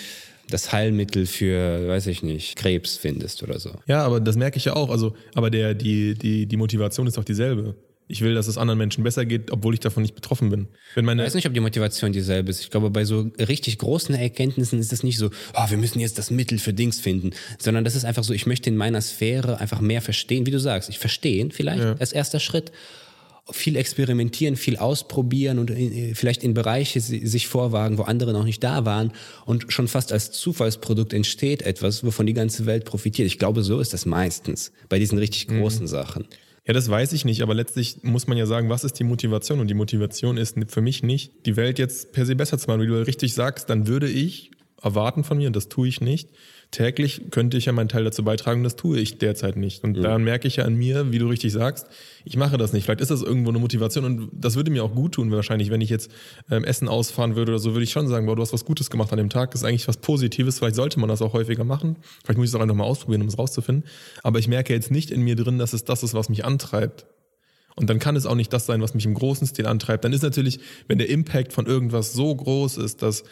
das 0.51 0.73
Heilmittel 0.73 1.27
für, 1.27 1.89
weiß 1.89 2.07
ich 2.09 2.23
nicht, 2.23 2.57
Krebs 2.57 2.97
findest 2.97 3.43
oder 3.43 3.59
so. 3.59 3.73
Ja, 3.87 4.05
aber 4.05 4.21
das 4.21 4.37
merke 4.37 4.59
ich 4.59 4.65
ja 4.67 4.75
auch. 4.75 4.91
Also, 4.91 5.15
aber 5.35 5.51
der, 5.51 5.75
die, 5.75 6.15
die, 6.15 6.47
die 6.47 6.57
Motivation 6.57 7.07
ist 7.07 7.17
doch 7.17 7.25
dieselbe. 7.25 7.75
Ich 8.07 8.21
will, 8.21 8.35
dass 8.35 8.49
es 8.49 8.59
anderen 8.59 8.77
Menschen 8.77 9.03
besser 9.03 9.25
geht, 9.25 9.51
obwohl 9.51 9.73
ich 9.73 9.81
davon 9.81 10.03
nicht 10.03 10.15
betroffen 10.15 10.51
bin. 10.51 10.69
Wenn 10.95 11.09
Ich 11.19 11.25
weiß 11.25 11.35
nicht, 11.35 11.47
ob 11.47 11.55
die 11.55 11.61
Motivation 11.61 12.13
dieselbe 12.13 12.51
ist. 12.51 12.61
Ich 12.61 12.71
glaube, 12.71 12.91
bei 12.91 13.07
so 13.07 13.31
richtig 13.39 13.79
großen 13.79 14.15
Erkenntnissen 14.15 14.79
ist 14.79 14.93
das 14.93 15.03
nicht 15.03 15.17
so, 15.17 15.31
oh, 15.55 15.71
wir 15.71 15.79
müssen 15.79 16.01
jetzt 16.01 16.19
das 16.19 16.31
Mittel 16.31 16.59
für 16.59 16.75
Dings 16.75 17.01
finden, 17.01 17.31
sondern 17.59 17.83
das 17.83 17.95
ist 17.95 18.05
einfach 18.05 18.23
so, 18.23 18.35
ich 18.35 18.45
möchte 18.45 18.69
in 18.69 18.77
meiner 18.77 19.01
Sphäre 19.01 19.59
einfach 19.59 19.81
mehr 19.81 20.03
verstehen, 20.03 20.45
wie 20.45 20.51
du 20.51 20.61
sagst. 20.61 20.91
Ich 20.91 20.99
verstehen 20.99 21.51
vielleicht 21.51 21.83
als 21.99 22.13
erster 22.13 22.41
Schritt. 22.41 22.73
Viel 23.51 23.77
experimentieren, 23.77 24.57
viel 24.57 24.79
ausprobieren 24.79 25.59
und 25.59 25.71
in, 25.71 26.15
vielleicht 26.15 26.43
in 26.43 26.55
Bereiche 26.55 27.01
si- 27.01 27.27
sich 27.27 27.47
vorwagen, 27.47 27.99
wo 27.99 28.03
andere 28.03 28.33
noch 28.33 28.45
nicht 28.45 28.65
da 28.65 28.87
waren 28.87 29.13
und 29.45 29.71
schon 29.71 29.87
fast 29.87 30.13
als 30.13 30.31
Zufallsprodukt 30.33 31.13
entsteht 31.13 31.61
etwas, 31.63 32.05
wovon 32.05 32.25
die 32.27 32.33
ganze 32.33 32.65
Welt 32.65 32.87
profitiert. 32.87 33.27
Ich 33.27 33.39
glaube, 33.39 33.63
so 33.63 33.81
ist 33.81 33.93
das 33.93 34.07
meistens 34.07 34.73
bei 34.89 34.99
diesen 34.99 35.19
richtig 35.19 35.49
großen 35.49 35.87
Sachen. 35.87 36.25
ja, 36.67 36.73
das 36.73 36.89
weiß 36.89 37.13
ich 37.13 37.27
nicht, 37.27 37.43
aber 37.43 37.53
letztlich 37.53 37.99
muss 38.03 38.27
man 38.27 38.39
ja 38.39 38.47
sagen, 38.47 38.71
was 38.71 38.83
ist 38.83 38.99
die 38.99 39.05
Motivation? 39.05 39.61
Und 39.61 39.69
die 39.69 39.75
Motivation 39.75 40.39
ist 40.39 40.57
für 40.69 40.81
mich 40.81 41.03
nicht, 41.03 41.33
die 41.45 41.57
Welt 41.57 41.79
jetzt 41.79 42.13
per 42.13 42.25
se 42.25 42.37
besser 42.37 42.57
zu 42.59 42.69
machen. 42.69 42.81
Wie 42.81 42.87
du 42.87 43.07
richtig 43.07 43.35
sagst, 43.35 43.69
dann 43.69 43.87
würde 43.87 44.09
ich 44.09 44.53
erwarten 44.83 45.23
von 45.23 45.37
mir, 45.37 45.49
und 45.49 45.57
das 45.57 45.69
tue 45.69 45.87
ich 45.89 46.01
nicht, 46.01 46.31
täglich 46.75 47.31
könnte 47.31 47.57
ich 47.57 47.67
ja 47.67 47.73
meinen 47.73 47.89
Teil 47.89 48.05
dazu 48.05 48.25
beitragen, 48.25 48.65
das 48.65 48.77
tue 48.77 48.99
ich 48.99 49.19
derzeit 49.19 49.57
nicht. 49.57 49.85
Und 49.85 49.95
dann 49.95 50.25
merke 50.25 50.49
ich 50.49 50.57
ja 50.57 50.65
an 50.65 50.75
mir, 50.75 51.13
wie 51.13 51.19
du 51.19 51.29
richtig 51.29 51.53
sagst, 51.53 51.87
ich 52.25 52.37
mache 52.37 52.59
das 52.59 52.73
nicht. 52.73 52.85
Vielleicht 52.85 53.01
ist 53.01 53.11
das 53.11 53.23
irgendwo 53.23 53.51
eine 53.51 53.59
Motivation 53.59 54.05
und 54.05 54.31
das 54.33 54.57
würde 54.57 54.71
mir 54.71 54.83
auch 54.83 54.95
gut 54.95 55.13
tun, 55.13 55.31
wahrscheinlich, 55.31 55.71
wenn 55.71 55.81
ich 55.81 55.91
jetzt 55.91 56.11
ähm, 56.51 56.65
Essen 56.65 56.89
ausfahren 56.89 57.37
würde 57.37 57.53
oder 57.53 57.59
so, 57.59 57.73
würde 57.73 57.85
ich 57.85 57.91
schon 57.91 58.09
sagen, 58.09 58.27
boah, 58.27 58.35
du 58.35 58.43
hast 58.43 58.53
was 58.53 58.65
Gutes 58.65 58.91
gemacht 58.91 59.13
an 59.13 59.19
dem 59.19 59.31
Tag, 59.31 59.53
das 59.53 59.63
ist 59.63 59.67
eigentlich 59.67 59.87
was 59.89 59.99
Positives, 59.99 60.59
vielleicht 60.59 60.77
sollte 60.77 60.99
man 60.99 61.09
das 61.09 61.23
auch 61.23 61.33
häufiger 61.33 61.65
machen. 61.65 61.97
Vielleicht 62.25 62.39
muss 62.39 62.49
ich 62.49 62.51
es 62.51 62.55
auch 62.57 62.61
einfach 62.61 62.75
mal 62.75 62.85
ausprobieren, 62.85 63.23
um 63.23 63.29
es 63.29 63.39
rauszufinden. 63.39 63.85
Aber 64.23 64.39
ich 64.39 64.49
merke 64.49 64.73
jetzt 64.73 64.91
nicht 64.91 65.11
in 65.11 65.23
mir 65.23 65.37
drin, 65.37 65.59
dass 65.59 65.73
es 65.73 65.85
das 65.85 66.03
ist, 66.03 66.15
was 66.15 66.29
mich 66.29 66.45
antreibt. 66.45 67.07
Und 67.77 67.91
dann 67.91 67.99
kann 67.99 68.15
es 68.15 68.25
auch 68.25 68.37
nicht 68.37 68.53
das 68.53 68.67
sein, 68.67 68.81
was 68.81 68.95
mich 68.95 69.05
im 69.05 69.15
großen 69.15 69.47
Stil 69.47 69.67
antreibt. 69.67 70.05
Dann 70.05 70.13
ist 70.13 70.23
natürlich, 70.23 70.61
wenn 70.87 70.99
der 70.99 71.09
Impact 71.09 71.53
von 71.53 71.67
irgendwas 71.67 72.13
so 72.13 72.35
groß 72.35 72.77
ist, 72.77 73.03
dass, 73.03 73.25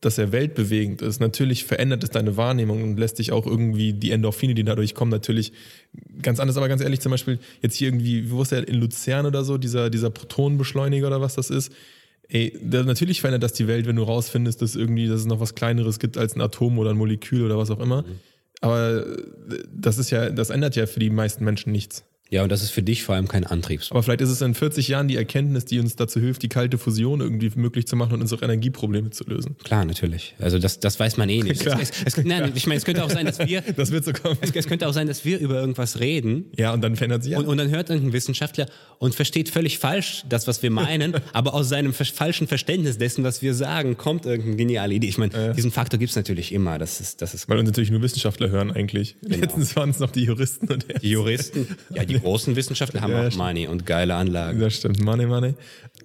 dass 0.00 0.16
er 0.16 0.32
weltbewegend 0.32 1.02
ist, 1.02 1.20
natürlich 1.20 1.64
verändert 1.64 2.02
es 2.02 2.10
deine 2.10 2.36
Wahrnehmung 2.36 2.82
und 2.82 2.98
lässt 2.98 3.18
dich 3.18 3.32
auch 3.32 3.46
irgendwie 3.46 3.92
die 3.92 4.12
Endorphine, 4.12 4.54
die 4.54 4.64
dadurch 4.64 4.94
kommen, 4.94 5.10
natürlich 5.10 5.52
ganz 6.22 6.40
anders. 6.40 6.56
Aber 6.56 6.68
ganz 6.68 6.80
ehrlich, 6.80 7.00
zum 7.00 7.10
Beispiel 7.10 7.38
jetzt 7.60 7.76
hier 7.76 7.88
irgendwie, 7.88 8.30
wo 8.30 8.42
ist 8.42 8.52
der 8.52 8.66
in 8.66 8.76
Luzern 8.76 9.26
oder 9.26 9.44
so, 9.44 9.58
dieser, 9.58 9.90
dieser 9.90 10.10
Protonenbeschleuniger 10.10 11.06
oder 11.06 11.20
was 11.20 11.34
das 11.34 11.50
ist. 11.50 11.72
Ey, 12.28 12.56
natürlich 12.62 13.20
verändert 13.20 13.42
das 13.42 13.52
die 13.52 13.66
Welt, 13.66 13.86
wenn 13.86 13.96
du 13.96 14.04
rausfindest, 14.04 14.62
dass 14.62 14.76
irgendwie, 14.76 15.08
dass 15.08 15.20
es 15.20 15.26
noch 15.26 15.40
was 15.40 15.54
Kleineres 15.54 15.98
gibt 15.98 16.16
als 16.16 16.34
ein 16.34 16.40
Atom 16.40 16.78
oder 16.78 16.90
ein 16.90 16.96
Molekül 16.96 17.44
oder 17.44 17.58
was 17.58 17.70
auch 17.70 17.80
immer. 17.80 18.04
Aber 18.60 19.06
äh, 19.06 19.22
das 19.74 19.98
ist 19.98 20.10
ja, 20.10 20.30
das 20.30 20.50
ändert 20.50 20.76
ja 20.76 20.86
für 20.86 21.00
die 21.00 21.10
meisten 21.10 21.44
Menschen 21.44 21.72
nichts. 21.72 22.04
Ja, 22.30 22.44
und 22.44 22.52
das 22.52 22.62
ist 22.62 22.70
für 22.70 22.82
dich 22.82 23.02
vor 23.02 23.16
allem 23.16 23.26
kein 23.26 23.44
Antriebs. 23.44 23.90
Aber 23.90 24.02
vielleicht 24.04 24.20
ist 24.20 24.30
es 24.30 24.40
in 24.40 24.54
40 24.54 24.86
Jahren 24.86 25.08
die 25.08 25.16
Erkenntnis, 25.16 25.64
die 25.64 25.80
uns 25.80 25.96
dazu 25.96 26.20
hilft, 26.20 26.42
die 26.42 26.48
kalte 26.48 26.78
Fusion 26.78 27.20
irgendwie 27.20 27.50
möglich 27.56 27.88
zu 27.88 27.96
machen 27.96 28.14
und 28.14 28.20
unsere 28.20 28.44
Energieprobleme 28.44 29.10
zu 29.10 29.24
lösen. 29.24 29.56
Klar, 29.64 29.84
natürlich. 29.84 30.34
Also 30.38 30.60
das, 30.60 30.78
das 30.78 31.00
weiß 31.00 31.16
man 31.16 31.28
eh 31.28 31.42
nicht. 31.42 31.62
Klar. 31.62 31.80
Es, 31.80 31.90
es, 31.90 32.18
es, 32.18 32.24
nein, 32.24 32.52
ich 32.54 32.66
meine, 32.68 32.78
es 32.78 32.84
könnte 32.84 33.04
auch 33.04 33.10
sein, 33.10 33.26
dass 33.26 33.40
wir, 33.40 33.62
Das 33.76 33.90
wird 33.90 34.04
so 34.04 34.12
kommen. 34.12 34.36
es, 34.40 34.52
es 34.52 34.66
könnte 34.68 34.86
auch 34.88 34.92
sein, 34.92 35.08
dass 35.08 35.24
wir 35.24 35.38
über 35.38 35.60
irgendwas 35.60 35.98
reden 35.98 36.44
Ja, 36.56 36.72
und 36.72 36.82
dann 36.82 36.94
verändert 36.94 37.24
sich 37.24 37.32
ja. 37.32 37.38
und, 37.38 37.46
und 37.46 37.56
dann 37.58 37.70
hört 37.70 37.90
irgendein 37.90 38.12
Wissenschaftler 38.12 38.66
und 38.98 39.14
versteht 39.14 39.48
völlig 39.48 39.78
falsch 39.78 40.24
das, 40.28 40.46
was 40.46 40.62
wir 40.62 40.70
meinen, 40.70 41.14
aber 41.32 41.54
aus 41.54 41.68
seinem 41.68 41.92
falschen 41.92 42.46
Verständnis 42.46 42.98
dessen, 42.98 43.24
was 43.24 43.42
wir 43.42 43.54
sagen, 43.54 43.96
kommt 43.96 44.24
irgendeine 44.26 44.56
geniale 44.56 44.94
Idee. 44.94 45.08
Ich 45.08 45.18
meine, 45.18 45.54
diesen 45.54 45.72
Faktor 45.72 45.98
gibt's 45.98 46.14
natürlich 46.14 46.52
immer. 46.52 46.78
Das 46.78 47.00
ist, 47.00 47.22
das 47.22 47.34
ist 47.34 47.48
Weil 47.48 47.58
uns 47.58 47.68
natürlich 47.68 47.90
nur 47.90 48.02
Wissenschaftler 48.02 48.50
hören 48.50 48.70
eigentlich. 48.70 49.16
Letztens 49.22 49.74
waren 49.74 49.90
es 49.90 49.98
noch 49.98 50.10
die 50.10 50.24
Juristen 50.24 50.68
und 50.72 50.88
der. 50.88 50.98
die 51.00 51.10
Juristen, 51.10 51.66
ja, 51.94 52.04
die 52.04 52.19
großen 52.20 52.56
Wissenschaftler 52.56 53.00
haben 53.00 53.12
Ja, 53.12 53.28
auch. 53.28 53.34
Money 53.36 53.66
und 53.66 53.86
geile 53.86 54.14
Anlagen. 54.14 54.60
Das 54.60 54.74
stimmt. 54.74 55.02
Money, 55.02 55.26
money. 55.26 55.54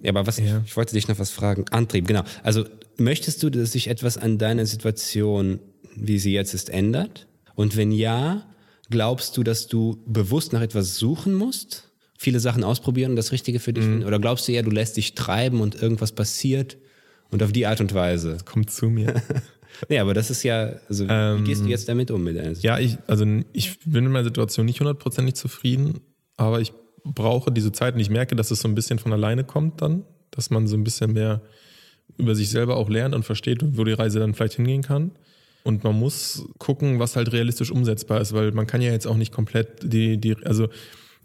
Ja, 0.02 0.10
aber 0.10 0.26
was, 0.26 0.38
ich 0.38 0.76
wollte 0.76 0.94
dich 0.94 1.08
noch 1.08 1.18
was 1.18 1.30
fragen. 1.30 1.64
Antrieb, 1.70 2.06
genau. 2.06 2.22
Also 2.42 2.64
möchtest 2.96 3.42
du, 3.42 3.50
dass 3.50 3.72
sich 3.72 3.88
etwas 3.88 4.18
an 4.18 4.38
deiner 4.38 4.66
Situation, 4.66 5.58
wie 5.94 6.18
sie 6.18 6.32
jetzt 6.32 6.54
ist, 6.54 6.70
ändert? 6.70 7.26
Und 7.54 7.76
wenn 7.76 7.90
ja, 7.92 8.46
glaubst 8.90 9.36
du, 9.36 9.42
dass 9.42 9.66
du 9.66 10.02
bewusst 10.06 10.52
nach 10.52 10.60
etwas 10.60 10.96
suchen 10.96 11.34
musst? 11.34 11.90
Viele 12.18 12.40
Sachen 12.40 12.64
ausprobieren 12.64 13.10
und 13.12 13.16
das 13.16 13.32
Richtige 13.32 13.60
für 13.60 13.72
dich 13.72 13.84
Mhm. 13.84 13.88
finden? 13.90 14.06
Oder 14.06 14.18
glaubst 14.18 14.48
du 14.48 14.52
eher, 14.52 14.62
du 14.62 14.70
lässt 14.70 14.96
dich 14.96 15.14
treiben 15.14 15.60
und 15.60 15.74
irgendwas 15.80 16.12
passiert 16.12 16.76
und 17.30 17.42
auf 17.42 17.52
die 17.52 17.66
Art 17.66 17.80
und 17.80 17.92
Weise? 17.94 18.38
Kommt 18.44 18.70
zu 18.70 18.88
mir. 18.90 19.14
Nee, 19.88 19.98
aber 19.98 20.14
das 20.14 20.30
ist 20.30 20.42
ja, 20.42 20.74
also 20.88 21.04
wie 21.38 21.44
gehst 21.44 21.64
du 21.64 21.68
jetzt 21.68 21.88
damit 21.88 22.10
um 22.10 22.22
mit 22.24 22.36
Situation? 22.36 22.62
ja, 22.62 22.78
ich, 22.78 22.98
also 23.06 23.24
ich 23.52 23.78
bin 23.80 24.06
in 24.06 24.12
meiner 24.12 24.24
Situation 24.24 24.66
nicht 24.66 24.80
hundertprozentig 24.80 25.34
zufrieden, 25.34 26.00
aber 26.36 26.60
ich 26.60 26.72
brauche 27.04 27.52
diese 27.52 27.72
Zeit 27.72 27.94
und 27.94 28.00
ich 28.00 28.10
merke, 28.10 28.36
dass 28.36 28.50
es 28.50 28.60
so 28.60 28.68
ein 28.68 28.74
bisschen 28.74 28.98
von 28.98 29.12
alleine 29.12 29.44
kommt 29.44 29.82
dann, 29.82 30.04
dass 30.30 30.50
man 30.50 30.66
so 30.66 30.76
ein 30.76 30.84
bisschen 30.84 31.12
mehr 31.12 31.42
über 32.18 32.34
sich 32.34 32.50
selber 32.50 32.76
auch 32.76 32.88
lernt 32.88 33.14
und 33.14 33.24
versteht, 33.24 33.60
wo 33.76 33.84
die 33.84 33.92
Reise 33.92 34.18
dann 34.18 34.34
vielleicht 34.34 34.54
hingehen 34.54 34.82
kann. 34.82 35.12
Und 35.64 35.82
man 35.82 35.98
muss 35.98 36.46
gucken, 36.58 37.00
was 37.00 37.16
halt 37.16 37.32
realistisch 37.32 37.72
umsetzbar 37.72 38.20
ist, 38.20 38.32
weil 38.32 38.52
man 38.52 38.66
kann 38.66 38.80
ja 38.80 38.92
jetzt 38.92 39.06
auch 39.06 39.16
nicht 39.16 39.32
komplett 39.32 39.92
die, 39.92 40.16
die, 40.16 40.36
also 40.44 40.68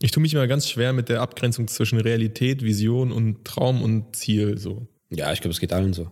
ich 0.02 0.12
tue 0.12 0.22
mich 0.22 0.34
immer 0.34 0.48
ganz 0.48 0.68
schwer 0.68 0.94
mit 0.94 1.10
der 1.10 1.22
Abgrenzung 1.22 1.68
zwischen 1.68 2.00
Realität, 2.00 2.64
Vision 2.64 3.12
und 3.12 3.46
Traum 3.46 3.84
und 3.84 4.16
Ziel 4.16 4.58
so. 4.58 4.88
Ja, 5.14 5.34
ich 5.34 5.42
glaube, 5.42 5.52
es 5.52 5.60
geht 5.60 5.74
allen 5.74 5.92
so. 5.92 6.10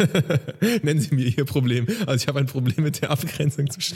Nennen 0.82 1.00
Sie 1.00 1.14
mir 1.14 1.26
Ihr 1.26 1.44
Problem. 1.44 1.86
Also 2.06 2.22
ich 2.22 2.28
habe 2.28 2.38
ein 2.38 2.46
Problem 2.46 2.82
mit 2.82 3.02
der 3.02 3.10
Abgrenzung 3.10 3.68
zwischen 3.70 3.94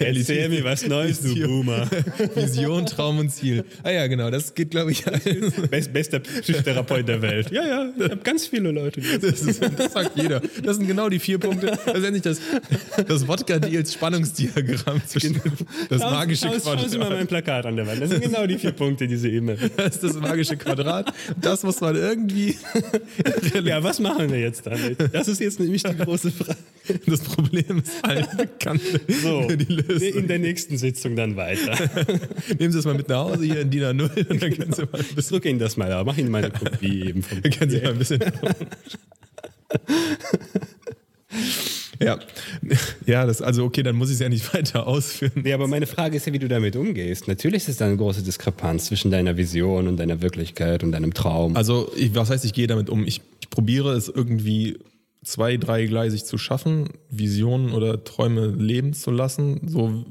Realität, 0.00 0.50
Vision, 0.50 1.46
Boomer. 1.46 1.88
Vision, 2.34 2.86
Traum 2.86 3.20
und 3.20 3.30
Ziel. 3.30 3.64
Ah 3.84 3.90
ja, 3.90 4.08
genau, 4.08 4.28
das 4.30 4.54
geht, 4.54 4.72
glaube 4.72 4.90
ich, 4.90 5.06
allen. 5.06 5.52
Best, 5.70 5.92
bester 5.92 6.18
Psychotherapeut 6.18 7.06
der 7.06 7.22
Welt. 7.22 7.52
Ja, 7.52 7.64
ja, 7.64 7.92
ich 7.96 8.10
habe 8.10 8.16
ganz 8.24 8.48
viele 8.48 8.72
Leute. 8.72 9.00
Das, 9.00 9.40
ist, 9.42 9.62
das 9.62 9.92
sagt 9.92 10.18
jeder. 10.18 10.40
Das 10.64 10.78
sind 10.78 10.88
genau 10.88 11.08
die 11.08 11.20
vier 11.20 11.38
Punkte. 11.38 11.78
Das 11.86 11.98
ist 11.98 12.10
nicht 12.10 12.26
das, 12.26 12.40
das 13.06 13.28
Wodka-Deals 13.28 13.92
Spannungsdiagramm 13.92 15.00
zwischen 15.06 15.40
das 15.88 16.00
magische 16.00 16.48
Schauen 16.48 16.88
Sie 16.88 16.98
mal 16.98 17.04
Quadrat. 17.04 17.18
mein 17.18 17.26
Plakat 17.28 17.66
an 17.66 17.76
der 17.76 17.86
Wand. 17.86 18.02
Das 18.02 18.10
sind 18.10 18.20
genau 18.20 18.48
die 18.48 18.58
vier 18.58 18.72
Punkte, 18.72 19.06
die 19.06 19.16
Sie 19.16 19.30
eben. 19.30 19.56
Das 19.76 19.94
ist 19.94 20.02
das 20.02 20.14
magische 20.14 20.56
Quadrat. 20.56 21.12
Das 21.40 21.62
muss 21.62 21.80
man 21.80 21.94
irgendwie. 21.94 22.56
Ja, 23.76 23.82
was 23.82 24.00
machen 24.00 24.30
wir 24.30 24.40
jetzt 24.40 24.66
damit? 24.66 24.96
Das 25.12 25.28
ist 25.28 25.38
jetzt 25.38 25.60
nämlich 25.60 25.82
die 25.82 25.96
große 25.96 26.30
Frage. 26.30 26.56
Das 27.06 27.20
Problem 27.20 27.82
ist 27.82 28.02
allen 28.02 28.26
bekannt. 28.36 28.80
So, 29.22 29.42
die 29.48 29.64
Lösung. 29.64 30.20
in 30.20 30.28
der 30.28 30.38
nächsten 30.38 30.78
Sitzung 30.78 31.16
dann 31.16 31.36
weiter. 31.36 31.76
Nehmen 32.58 32.72
Sie 32.72 32.78
es 32.78 32.84
mal 32.84 32.94
mit 32.94 33.08
nach 33.08 33.24
Hause 33.24 33.44
hier 33.44 33.60
in 33.60 33.70
DIN 33.70 33.82
A0 33.82 34.28
und 34.28 34.42
dann 34.42 34.54
können 34.54 34.72
Sie 34.72 34.82
mal 34.82 35.02
bisschen, 35.02 35.36
Drück 35.36 35.44
Ihnen 35.44 35.58
das 35.58 35.76
mal 35.76 35.90
da. 35.90 36.04
Mach 36.04 36.16
Ihnen 36.16 36.30
mal 36.30 36.44
eine 36.44 36.52
Kopie 36.52 37.08
eben 37.08 37.22
vom 37.22 37.42
dann 37.42 37.52
können 37.52 37.70
Sie 37.70 37.80
mal 37.80 37.90
ein 37.90 37.98
bisschen 37.98 38.20
Ja, 42.00 42.18
ja, 43.06 43.26
das, 43.26 43.42
also 43.42 43.64
okay, 43.64 43.82
dann 43.82 43.96
muss 43.96 44.08
ich 44.08 44.14
es 44.14 44.20
ja 44.20 44.28
nicht 44.28 44.54
weiter 44.54 44.86
ausführen. 44.86 45.32
Nee, 45.42 45.52
aber 45.52 45.66
meine 45.66 45.86
Frage 45.86 46.16
ist 46.16 46.26
ja, 46.26 46.32
wie 46.32 46.38
du 46.38 46.48
damit 46.48 46.76
umgehst. 46.76 47.26
Natürlich 47.26 47.62
ist 47.62 47.68
es 47.68 47.76
da 47.78 47.86
eine 47.86 47.96
große 47.96 48.22
Diskrepanz 48.22 48.86
zwischen 48.86 49.10
deiner 49.10 49.36
Vision 49.36 49.88
und 49.88 49.96
deiner 49.96 50.22
Wirklichkeit 50.22 50.84
und 50.84 50.92
deinem 50.92 51.14
Traum. 51.14 51.56
Also, 51.56 51.90
ich, 51.96 52.14
was 52.14 52.30
heißt, 52.30 52.44
ich 52.44 52.52
gehe 52.52 52.66
damit 52.66 52.90
um? 52.90 53.04
Ich 53.04 53.22
probiere 53.56 53.94
es 53.94 54.08
irgendwie 54.08 54.76
zwei, 55.24 55.56
dreigleisig 55.56 56.26
zu 56.26 56.36
schaffen, 56.36 56.90
Visionen 57.08 57.72
oder 57.72 58.04
Träume 58.04 58.48
leben 58.48 58.92
zu 58.92 59.10
lassen. 59.10 59.66
So 59.66 60.04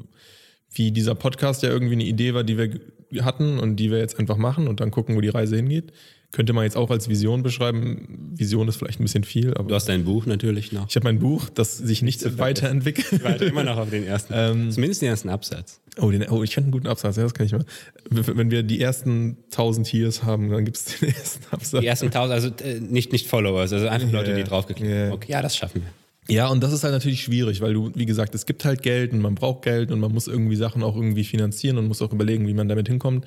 wie 0.72 0.91
dieser 0.91 1.14
Podcast 1.14 1.62
ja 1.62 1.70
irgendwie 1.70 1.93
eine 1.93 2.06
Idee 2.06 2.34
war, 2.34 2.43
die 2.43 2.58
wir 2.58 3.24
hatten 3.24 3.60
und 3.60 3.76
die 3.76 3.91
wir 3.91 4.00
jetzt 4.00 4.20
einfach 4.20 4.38
machen 4.38 4.68
und 4.68 4.80
dann 4.80 4.89
gucken, 4.89 5.16
wo 5.16 5.22
die 5.22 5.30
Reise 5.30 5.58
hingeht. 5.58 5.93
Könnte 6.36 6.51
man 6.51 6.65
jetzt 6.65 6.75
auch 6.75 6.91
als 6.91 7.07
Vision 7.07 7.43
beschreiben. 7.43 8.33
Vision 8.36 8.67
ist 8.67 8.75
vielleicht 8.75 8.99
ein 8.99 9.03
bisschen 9.03 9.23
viel, 9.23 9.53
aber. 9.53 9.69
Du 9.69 9.75
hast 9.75 9.88
dein 9.88 10.03
Buch 10.03 10.25
natürlich 10.25 10.73
noch. 10.73 10.89
Ich 10.89 10.97
habe 10.97 11.05
mein 11.05 11.19
Buch, 11.19 11.47
das 11.47 11.77
sich 11.77 12.01
nicht 12.01 12.38
weiterentwickelt. 12.38 13.07
Ich 13.09 13.23
warte 13.23 13.45
immer 13.45 13.63
noch 13.63 13.77
auf 13.77 13.89
den 13.89 14.03
ersten. 14.03 14.33
Ähm, 14.36 14.69
Zumindest 14.69 15.01
den 15.01 15.07
ersten 15.07 15.29
Absatz. 15.29 15.79
Oh, 15.97 16.11
den, 16.11 16.27
oh 16.29 16.43
ich 16.43 16.51
kenne 16.51 16.65
einen 16.65 16.71
guten 16.73 16.88
Absatz, 16.88 17.15
ja, 17.15 17.23
das 17.23 17.33
kann 17.33 17.45
ich 17.45 17.53
mal. 17.53 17.63
Wenn 18.09 18.51
wir 18.51 18.63
die 18.63 18.81
ersten 18.81 19.38
1000 19.45 19.88
Hears 19.88 20.23
haben, 20.23 20.49
dann 20.49 20.65
gibt 20.65 20.75
es 20.75 20.83
den 20.99 21.07
ersten 21.15 21.45
Absatz. 21.51 21.79
Die 21.79 21.88
ersten 21.88 22.07
1000, 22.07 22.33
also 22.33 22.49
äh, 22.65 22.81
nicht, 22.81 23.13
nicht 23.13 23.27
Followers, 23.27 23.71
also 23.71 23.88
einfach 23.88 24.09
yeah, 24.09 24.19
Leute, 24.19 24.36
die 24.36 24.43
draufgeklickt 24.43 24.91
yeah. 24.91 25.05
haben. 25.05 25.13
Okay, 25.13 25.31
ja, 25.31 25.41
das 25.41 25.55
schaffen 25.55 25.83
wir. 25.83 26.36
Ja, 26.36 26.49
und 26.49 26.61
das 26.63 26.73
ist 26.73 26.83
halt 26.83 26.93
natürlich 26.93 27.21
schwierig, 27.21 27.61
weil 27.61 27.73
du, 27.73 27.91
wie 27.95 28.05
gesagt, 28.05 28.36
es 28.36 28.45
gibt 28.45 28.65
halt 28.65 28.81
Geld 28.81 29.13
und 29.13 29.21
man 29.21 29.36
braucht 29.36 29.61
Geld 29.61 29.89
und 29.89 30.01
man 30.01 30.11
muss 30.11 30.27
irgendwie 30.27 30.57
Sachen 30.57 30.83
auch 30.83 30.97
irgendwie 30.97 31.23
finanzieren 31.23 31.77
und 31.77 31.88
muss 31.88 32.01
auch 32.01 32.11
überlegen, 32.11 32.45
wie 32.45 32.53
man 32.53 32.67
damit 32.67 32.89
hinkommt. 32.89 33.25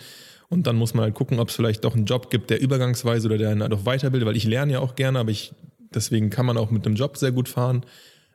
Und 0.49 0.67
dann 0.67 0.77
muss 0.77 0.95
man 0.95 1.05
halt 1.05 1.15
gucken, 1.15 1.41
ob 1.41 1.49
es 1.49 1.55
vielleicht 1.55 1.85
doch 1.85 1.95
einen 1.95 2.07
Job 2.07 2.31
gibt, 2.31 2.51
der 2.51 2.61
übergangsweise 2.61 3.27
oder 3.27 3.39
der 3.39 3.51
einen 3.51 3.63
halt 3.63 3.73
auch 3.73 3.85
weiterbildet, 3.85 4.27
weil 4.27 4.37
ich 4.37 4.45
lerne 4.45 4.75
ja 4.75 4.79
auch 4.81 4.95
gerne, 4.95 5.19
aber 5.19 5.31
ich, 5.31 5.53
deswegen 5.95 6.31
kann 6.31 6.47
man 6.47 6.57
auch 6.57 6.71
mit 6.71 6.87
einem 6.87 6.97
Job 6.97 7.17
sehr 7.19 7.33
gut 7.33 7.49
fahren. 7.49 7.85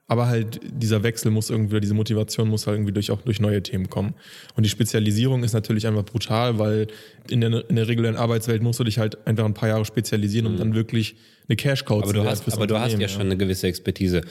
Aber 0.08 0.28
halt 0.28 0.60
dieser 0.64 1.01
Wechsel 1.04 1.32
muss 1.32 1.49
irgendwie, 1.49 1.80
diese 1.80 1.93
Motivation 1.93 2.49
muss 2.49 2.68
halt 2.68 2.76
irgendwie 2.76 2.91
durch, 2.91 3.10
auch 3.10 3.22
durch 3.22 3.39
neue 3.39 3.64
Themen 3.64 3.89
kommen. 3.89 4.16
Und 4.56 4.64
die 4.64 4.70
Spezialisierung 4.70 5.43
ist 5.43 5.54
natürlich 5.54 5.88
einfach 5.88 6.04
brutal, 6.04 6.60
weil 6.60 6.88
in 7.30 7.41
der, 7.41 7.70
in 7.70 7.78
der 7.78 7.88
regulären 7.88 8.18
Arbeitswelt 8.18 8.62
musst 8.62 8.80
du 8.80 8.84
dich 8.84 8.99
halt 8.99 9.26
einfach 9.26 9.45
ein 9.45 9.54
paar 9.54 9.70
Jahre 9.70 9.86
spezialisieren, 9.86 10.47
um 10.47 10.54
mhm. 10.54 10.58
dann 10.58 10.76
wirklich 10.76 11.16
eine 11.47 11.56
Cash-Cow 11.56 12.04
zu 12.04 12.24
hast, 12.24 12.54
Aber 12.54 12.68
du 12.68 12.80
hast 12.80 12.93
ja, 12.93 12.99
ja, 12.99 13.08
schon 13.08 13.22
eine 13.22 13.38
gewisse 13.38 13.68
Expertise. 13.68 14.22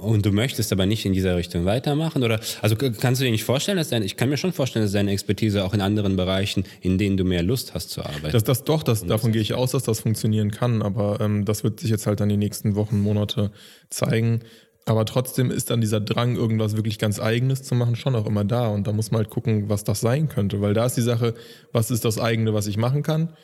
Und 0.00 0.24
du 0.24 0.32
möchtest 0.32 0.72
aber 0.72 0.86
nicht 0.86 1.04
in 1.04 1.12
dieser 1.12 1.36
Richtung 1.36 1.66
weitermachen? 1.66 2.22
Oder, 2.22 2.40
also 2.62 2.74
kannst 2.76 3.20
du 3.20 3.24
dir 3.26 3.30
nicht 3.30 3.44
vorstellen, 3.44 3.76
dass 3.76 3.90
deine, 3.90 4.06
ich 4.06 4.16
kann 4.16 4.30
mir 4.30 4.38
schon 4.38 4.52
vorstellen, 4.52 4.84
dass 4.84 4.92
deine 4.92 5.12
Expertise 5.12 5.62
auch 5.64 5.74
in 5.74 5.82
anderen 5.82 6.16
Bereichen, 6.16 6.64
in 6.80 6.96
denen 6.96 7.18
du 7.18 7.24
mehr 7.24 7.42
Lust 7.42 7.74
hast 7.74 7.90
zu 7.90 8.02
arbeiten. 8.02 8.32
Das, 8.32 8.44
das 8.44 8.64
doch, 8.64 8.82
das, 8.82 9.04
davon 9.04 9.32
gehe 9.32 9.42
ich 9.42 9.52
aus, 9.52 9.72
dass 9.72 9.82
das 9.82 10.00
funktionieren 10.00 10.50
kann, 10.50 10.80
aber 10.80 11.20
ähm, 11.20 11.44
das 11.44 11.64
wird 11.64 11.80
sich 11.80 11.90
jetzt 11.90 12.06
halt 12.06 12.20
dann 12.20 12.30
die 12.30 12.38
nächsten 12.38 12.76
Wochen, 12.76 13.00
Monate 13.00 13.50
zeigen. 13.90 14.40
Aber 14.88 15.04
trotzdem 15.04 15.50
ist 15.50 15.68
dann 15.68 15.82
dieser 15.82 16.00
Drang, 16.00 16.36
irgendwas 16.36 16.74
wirklich 16.74 16.98
ganz 16.98 17.20
Eigenes 17.20 17.62
zu 17.62 17.74
machen, 17.74 17.94
schon 17.94 18.16
auch 18.16 18.24
immer 18.24 18.42
da. 18.44 18.68
Und 18.68 18.86
da 18.86 18.92
muss 18.92 19.10
man 19.10 19.18
halt 19.18 19.28
gucken, 19.28 19.68
was 19.68 19.84
das 19.84 20.00
sein 20.00 20.30
könnte. 20.30 20.62
Weil 20.62 20.72
da 20.72 20.86
ist 20.86 20.96
die 20.96 21.02
Sache, 21.02 21.34
was 21.72 21.90
ist 21.90 22.06
das 22.06 22.18
eigene, 22.18 22.54
was 22.54 22.66
ich 22.66 22.78
machen 22.78 23.02
kann? 23.02 23.34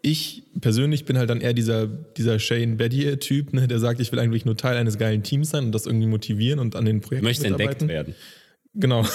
Ich 0.00 0.44
persönlich 0.60 1.04
bin 1.04 1.18
halt 1.18 1.28
dann 1.28 1.40
eher 1.40 1.54
dieser, 1.54 1.88
dieser 1.88 2.38
Shane 2.38 2.76
Bedier-Typ, 2.76 3.52
ne, 3.52 3.66
der 3.66 3.80
sagt, 3.80 3.98
ich 3.98 4.12
will 4.12 4.20
eigentlich 4.20 4.44
nur 4.44 4.56
Teil 4.56 4.76
eines 4.76 4.96
geilen 4.96 5.24
Teams 5.24 5.50
sein 5.50 5.64
und 5.66 5.72
das 5.72 5.86
irgendwie 5.86 6.06
motivieren 6.06 6.60
und 6.60 6.76
an 6.76 6.84
den 6.84 7.00
Projekten 7.00 7.26
Möchte 7.26 7.48
entdeckt 7.48 7.88
werden. 7.88 8.14
Genau. 8.74 9.04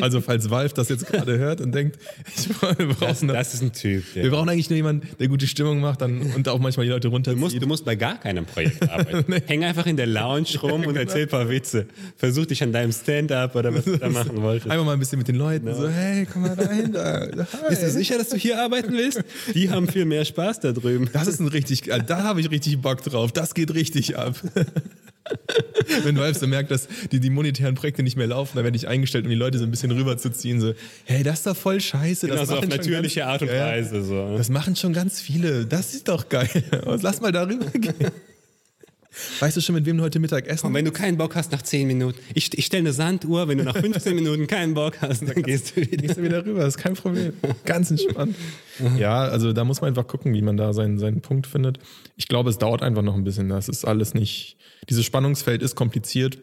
Also 0.00 0.22
falls 0.22 0.48
Valve 0.48 0.72
das 0.72 0.88
jetzt 0.88 1.06
gerade 1.06 1.38
hört 1.38 1.60
und 1.60 1.74
denkt, 1.74 1.98
ich 2.36 2.48
brauche 2.48 2.74
das, 3.00 3.22
eine, 3.22 3.34
das 3.34 3.52
ist 3.52 3.62
ein 3.62 3.72
Typ. 3.72 4.02
Ja. 4.14 4.22
Wir 4.22 4.30
brauchen 4.30 4.48
eigentlich 4.48 4.70
nur 4.70 4.78
jemanden, 4.78 5.06
der 5.18 5.28
gute 5.28 5.46
Stimmung 5.46 5.80
macht 5.80 6.00
dann, 6.00 6.22
und 6.34 6.48
auch 6.48 6.58
manchmal 6.58 6.86
die 6.86 6.92
Leute 6.92 7.08
runterzieht. 7.08 7.36
Du 7.36 7.40
musst, 7.40 7.62
du 7.62 7.66
musst 7.66 7.84
bei 7.84 7.96
gar 7.96 8.18
keinem 8.18 8.46
Projekt 8.46 8.82
arbeiten. 8.90 9.24
nee. 9.30 9.42
Häng 9.46 9.62
einfach 9.62 9.84
in 9.84 9.98
der 9.98 10.06
Lounge 10.06 10.58
rum 10.62 10.86
und 10.86 10.96
erzähl 10.96 11.24
ein 11.24 11.28
paar 11.28 11.50
Witze. 11.50 11.86
Versuch 12.16 12.46
dich 12.46 12.62
an 12.62 12.72
deinem 12.72 12.92
Stand-up 12.92 13.54
oder 13.54 13.74
was 13.74 13.84
du 13.84 13.98
da 13.98 14.08
machen 14.08 14.40
wolltest. 14.40 14.70
Einfach 14.70 14.86
mal 14.86 14.94
ein 14.94 14.98
bisschen 14.98 15.18
mit 15.18 15.28
den 15.28 15.36
Leuten 15.36 15.66
no. 15.66 15.74
so, 15.74 15.88
hey, 15.88 16.26
komm 16.32 16.42
mal 16.42 16.56
dahin. 16.56 16.92
Da. 16.92 17.26
Bist 17.68 17.82
du 17.82 17.90
sicher, 17.90 18.16
dass 18.16 18.30
du 18.30 18.36
hier 18.36 18.62
arbeiten 18.62 18.92
willst? 18.94 19.22
Die 19.54 19.70
haben 19.70 19.86
viel 19.86 20.06
mehr 20.06 20.24
Spaß 20.24 20.60
da 20.60 20.72
drüben. 20.72 21.10
Das 21.12 21.26
ist 21.26 21.40
ein 21.40 21.48
richtig, 21.48 21.90
da 22.06 22.22
habe 22.22 22.40
ich 22.40 22.50
richtig 22.50 22.80
Bock 22.80 23.02
drauf. 23.02 23.32
Das 23.32 23.52
geht 23.54 23.74
richtig 23.74 24.16
ab. 24.16 24.40
Wenn 26.04 26.16
Valve 26.16 26.38
so 26.38 26.46
merkt, 26.46 26.70
dass 26.70 26.88
die, 27.10 27.20
die 27.20 27.30
monetären 27.30 27.74
Projekte 27.74 28.02
nicht 28.02 28.16
mehr 28.16 28.26
laufen, 28.26 28.52
dann 28.56 28.64
werde 28.64 28.76
ich 28.76 28.88
eingestellt, 28.88 29.24
um 29.24 29.30
die 29.30 29.36
Leute 29.36 29.58
so 29.58 29.64
ein 29.64 29.70
bisschen 29.70 29.90
rüberzuziehen. 29.90 30.60
So, 30.60 30.74
hey, 31.04 31.22
das 31.22 31.38
ist 31.38 31.46
doch 31.46 31.56
voll 31.56 31.80
scheiße. 31.80 32.26
Genau, 32.26 32.40
das 32.40 32.48
so 32.48 32.56
auf 32.56 32.66
natürliche 32.66 33.20
ganz, 33.20 33.30
Art 33.30 33.42
und 33.42 33.48
Weise. 33.48 34.02
So. 34.02 34.36
Das 34.36 34.48
machen 34.48 34.76
schon 34.76 34.92
ganz 34.92 35.20
viele. 35.20 35.66
Das 35.66 35.94
ist 35.94 36.08
doch 36.08 36.28
geil. 36.28 36.48
Lass 37.02 37.20
mal 37.20 37.32
darüber 37.32 37.70
gehen. 37.70 38.10
Weißt 39.40 39.56
du 39.56 39.60
schon, 39.60 39.74
mit 39.74 39.86
wem 39.86 39.96
du 39.96 40.04
heute 40.04 40.20
Mittag 40.20 40.46
essen? 40.46 40.68
Und 40.68 40.74
wenn 40.74 40.84
du 40.84 40.92
keinen 40.92 41.16
Bock 41.16 41.34
hast 41.34 41.50
nach 41.50 41.62
10 41.62 41.86
Minuten, 41.86 42.18
ich, 42.32 42.56
ich 42.56 42.66
stelle 42.66 42.82
eine 42.82 42.92
Sanduhr, 42.92 43.48
wenn 43.48 43.58
du 43.58 43.64
nach 43.64 43.76
15 43.76 44.14
Minuten 44.14 44.46
keinen 44.46 44.74
Bock 44.74 45.00
hast, 45.00 45.22
dann 45.22 45.42
gehst 45.42 45.76
du 45.76 45.80
wieder. 45.80 45.96
Gehst 45.96 46.16
du 46.16 46.22
wieder 46.22 46.46
rüber, 46.46 46.60
das 46.60 46.76
ist 46.76 46.82
kein 46.82 46.94
Problem. 46.94 47.32
Ganz 47.64 47.90
entspannt. 47.90 48.36
ja, 48.98 49.22
also 49.22 49.52
da 49.52 49.64
muss 49.64 49.80
man 49.80 49.88
einfach 49.88 50.06
gucken, 50.06 50.32
wie 50.32 50.42
man 50.42 50.56
da 50.56 50.72
seinen, 50.72 50.98
seinen 50.98 51.22
Punkt 51.22 51.48
findet. 51.48 51.78
Ich 52.16 52.28
glaube, 52.28 52.50
es 52.50 52.58
dauert 52.58 52.82
einfach 52.82 53.02
noch 53.02 53.14
ein 53.14 53.24
bisschen. 53.24 53.48
Das 53.48 53.68
ist 53.68 53.84
alles 53.84 54.14
nicht. 54.14 54.56
Dieses 54.88 55.04
Spannungsfeld 55.04 55.60
ist 55.62 55.74
kompliziert 55.74 56.38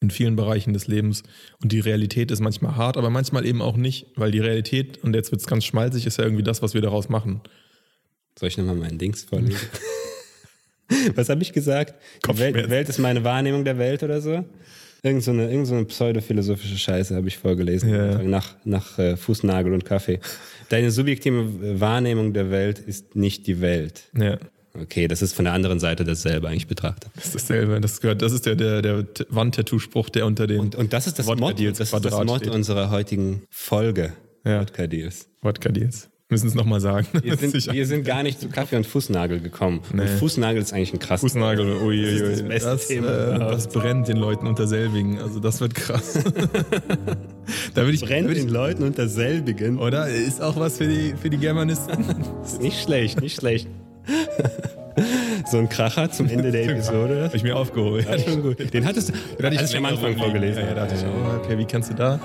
in 0.00 0.10
vielen 0.10 0.36
Bereichen 0.36 0.74
des 0.74 0.86
Lebens 0.86 1.22
und 1.62 1.72
die 1.72 1.80
Realität 1.80 2.30
ist 2.30 2.40
manchmal 2.40 2.76
hart, 2.76 2.98
aber 2.98 3.08
manchmal 3.08 3.46
eben 3.46 3.62
auch 3.62 3.76
nicht, 3.76 4.08
weil 4.16 4.30
die 4.30 4.40
Realität, 4.40 5.02
und 5.02 5.14
jetzt 5.14 5.30
wird 5.30 5.40
es 5.40 5.46
ganz 5.46 5.64
schmalzig, 5.64 6.04
ist 6.06 6.18
ja 6.18 6.24
irgendwie 6.24 6.42
das, 6.42 6.60
was 6.60 6.74
wir 6.74 6.82
daraus 6.82 7.08
machen. 7.08 7.40
Soll 8.38 8.48
ich 8.48 8.58
nochmal 8.58 8.76
meinen 8.76 8.98
Dings 8.98 9.24
vorlesen? 9.24 9.56
Was 11.14 11.28
habe 11.28 11.42
ich 11.42 11.52
gesagt? 11.52 11.94
Welt, 12.26 12.70
Welt, 12.70 12.88
ist 12.88 12.98
meine 12.98 13.24
Wahrnehmung 13.24 13.64
der 13.64 13.78
Welt 13.78 14.02
oder 14.02 14.20
so? 14.20 14.44
Irgend 15.02 15.22
so 15.22 15.32
eine, 15.32 15.50
irgend 15.50 15.66
so 15.66 15.74
eine 15.74 15.84
pseudophilosophische 15.84 16.78
Scheiße 16.78 17.14
habe 17.14 17.28
ich 17.28 17.36
vorgelesen. 17.36 17.90
Ja. 17.90 18.22
Nach, 18.22 18.56
nach 18.64 18.98
äh, 18.98 19.16
Fußnagel 19.16 19.72
und 19.74 19.84
Kaffee. 19.84 20.18
Deine 20.70 20.90
subjektive 20.90 21.80
Wahrnehmung 21.80 22.32
der 22.32 22.50
Welt 22.50 22.78
ist 22.78 23.14
nicht 23.14 23.46
die 23.46 23.60
Welt. 23.60 24.04
Ja. 24.18 24.38
Okay, 24.76 25.06
das 25.06 25.22
ist 25.22 25.34
von 25.34 25.44
der 25.44 25.54
anderen 25.54 25.78
Seite 25.78 26.04
dasselbe 26.04 26.48
eigentlich 26.48 26.66
betrachtet. 26.66 27.10
Das 27.14 27.26
ist 27.26 27.34
dasselbe. 27.34 27.80
Das 27.80 28.00
gehört, 28.00 28.22
das 28.22 28.32
ist 28.32 28.46
der, 28.46 28.56
der, 28.56 28.82
der 28.82 29.06
Wandtattoo-Spruch, 29.28 30.08
der 30.08 30.26
unter 30.26 30.46
den. 30.46 30.58
Und, 30.58 30.74
und 30.74 30.92
das 30.92 31.06
ist 31.06 31.18
das 31.18 31.26
Motto, 31.26 31.48
das, 31.50 31.80
ist 31.80 31.92
das 31.92 32.24
Motto 32.24 32.52
unserer 32.52 32.90
heutigen 32.90 33.42
Folge. 33.50 34.14
Ja. 34.44 34.62
Wodka 34.62 34.86
Deals. 34.86 35.28
Wodka 35.42 35.68
Deals 35.68 36.08
müssen 36.30 36.48
es 36.48 36.54
nochmal 36.54 36.80
sagen. 36.80 37.06
Wir 37.22 37.36
sind, 37.36 37.72
wir 37.72 37.86
sind, 37.86 38.04
gar 38.04 38.22
nicht 38.22 38.40
zu 38.40 38.48
Kaffee 38.48 38.76
und 38.76 38.86
Fußnagel 38.86 39.40
gekommen. 39.40 39.80
Nee. 39.92 40.06
Fußnagel 40.06 40.62
ist 40.62 40.72
eigentlich 40.72 40.92
ein 40.92 40.98
krass. 40.98 41.20
Fußnagel, 41.20 41.76
uiuiui. 41.82 42.18
Das, 42.18 42.40
ist 42.40 42.48
das, 42.48 42.62
das, 42.62 42.88
Thema 42.88 43.08
äh, 43.08 43.38
das 43.38 43.68
brennt 43.68 44.08
den 44.08 44.16
Leuten 44.16 44.46
unter 44.46 44.66
selbigen. 44.66 45.18
Also 45.20 45.40
das 45.40 45.60
wird 45.60 45.74
krass. 45.74 46.14
da 47.74 47.82
würde 47.82 47.94
ich, 47.94 48.04
brennt 48.04 48.30
ich, 48.30 48.38
den 48.38 48.48
Leuten 48.48 48.82
unter 48.84 49.08
selbigen. 49.08 49.78
Oder? 49.78 50.08
Ist 50.08 50.40
auch 50.40 50.56
was 50.56 50.78
für 50.78 50.88
die, 50.88 51.14
für 51.20 51.30
die 51.30 51.38
Germanisten. 51.38 52.04
nicht 52.60 52.82
schlecht, 52.82 53.20
nicht 53.20 53.36
schlecht. 53.36 53.68
so 55.50 55.58
ein 55.58 55.68
Kracher 55.68 56.10
zum 56.10 56.28
Ende 56.28 56.50
der 56.50 56.70
Episode. 56.70 57.24
Habe 57.24 57.36
ich 57.36 57.42
mir 57.42 57.56
aufgehoben. 57.56 58.04
Ja, 58.08 58.18
schon 58.18 58.42
gut. 58.42 58.72
Den 58.72 58.86
hattest 58.86 59.10
du 59.10 59.12
den 59.12 59.58
hatte 59.58 59.64
ich 59.64 59.76
am 59.76 59.84
Anfang 59.84 60.16
vorgelesen. 60.16 60.62
Ja, 60.62 60.68
ja, 60.68 60.74
da 60.74 60.86
dachte 60.86 60.94
ich, 60.94 61.04
oh, 61.04 61.44
okay, 61.44 61.58
wie 61.58 61.64
kannst 61.66 61.90
du 61.90 61.94
da 61.94 62.18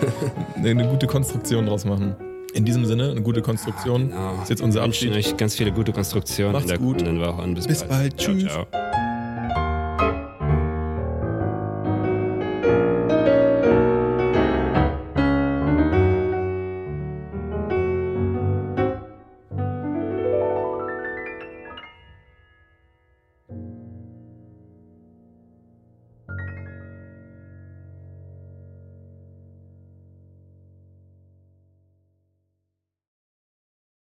eine 0.56 0.88
gute 0.88 1.08
Konstruktion 1.08 1.66
draus 1.66 1.84
machen? 1.84 2.16
In 2.54 2.66
diesem 2.66 2.86
Sinne, 2.86 3.12
eine 3.12 3.22
gute 3.22 3.42
Konstruktion. 3.42 4.10
Ja, 4.10 4.16
genau. 4.16 4.32
Das 4.34 4.44
ist 4.44 4.50
jetzt 4.50 4.62
unser 4.62 4.84
Abschied. 4.84 5.10
Ich 5.10 5.16
wünsche 5.16 5.30
euch 5.32 5.38
ganz 5.38 5.56
viele 5.56 5.72
gute 5.72 5.92
Konstruktionen 5.92 6.54
Macht's 6.54 6.66
in 6.66 6.70
der 6.70 6.78
gut. 6.80 6.98
kommenden 6.98 7.22
Woche. 7.26 7.48
bis, 7.54 7.68
bis 7.68 7.80
bald. 7.84 7.90
bald. 7.90 8.18
Tschüss. 8.18 8.44
Ciao, 8.46 8.66
ciao. 8.72 9.09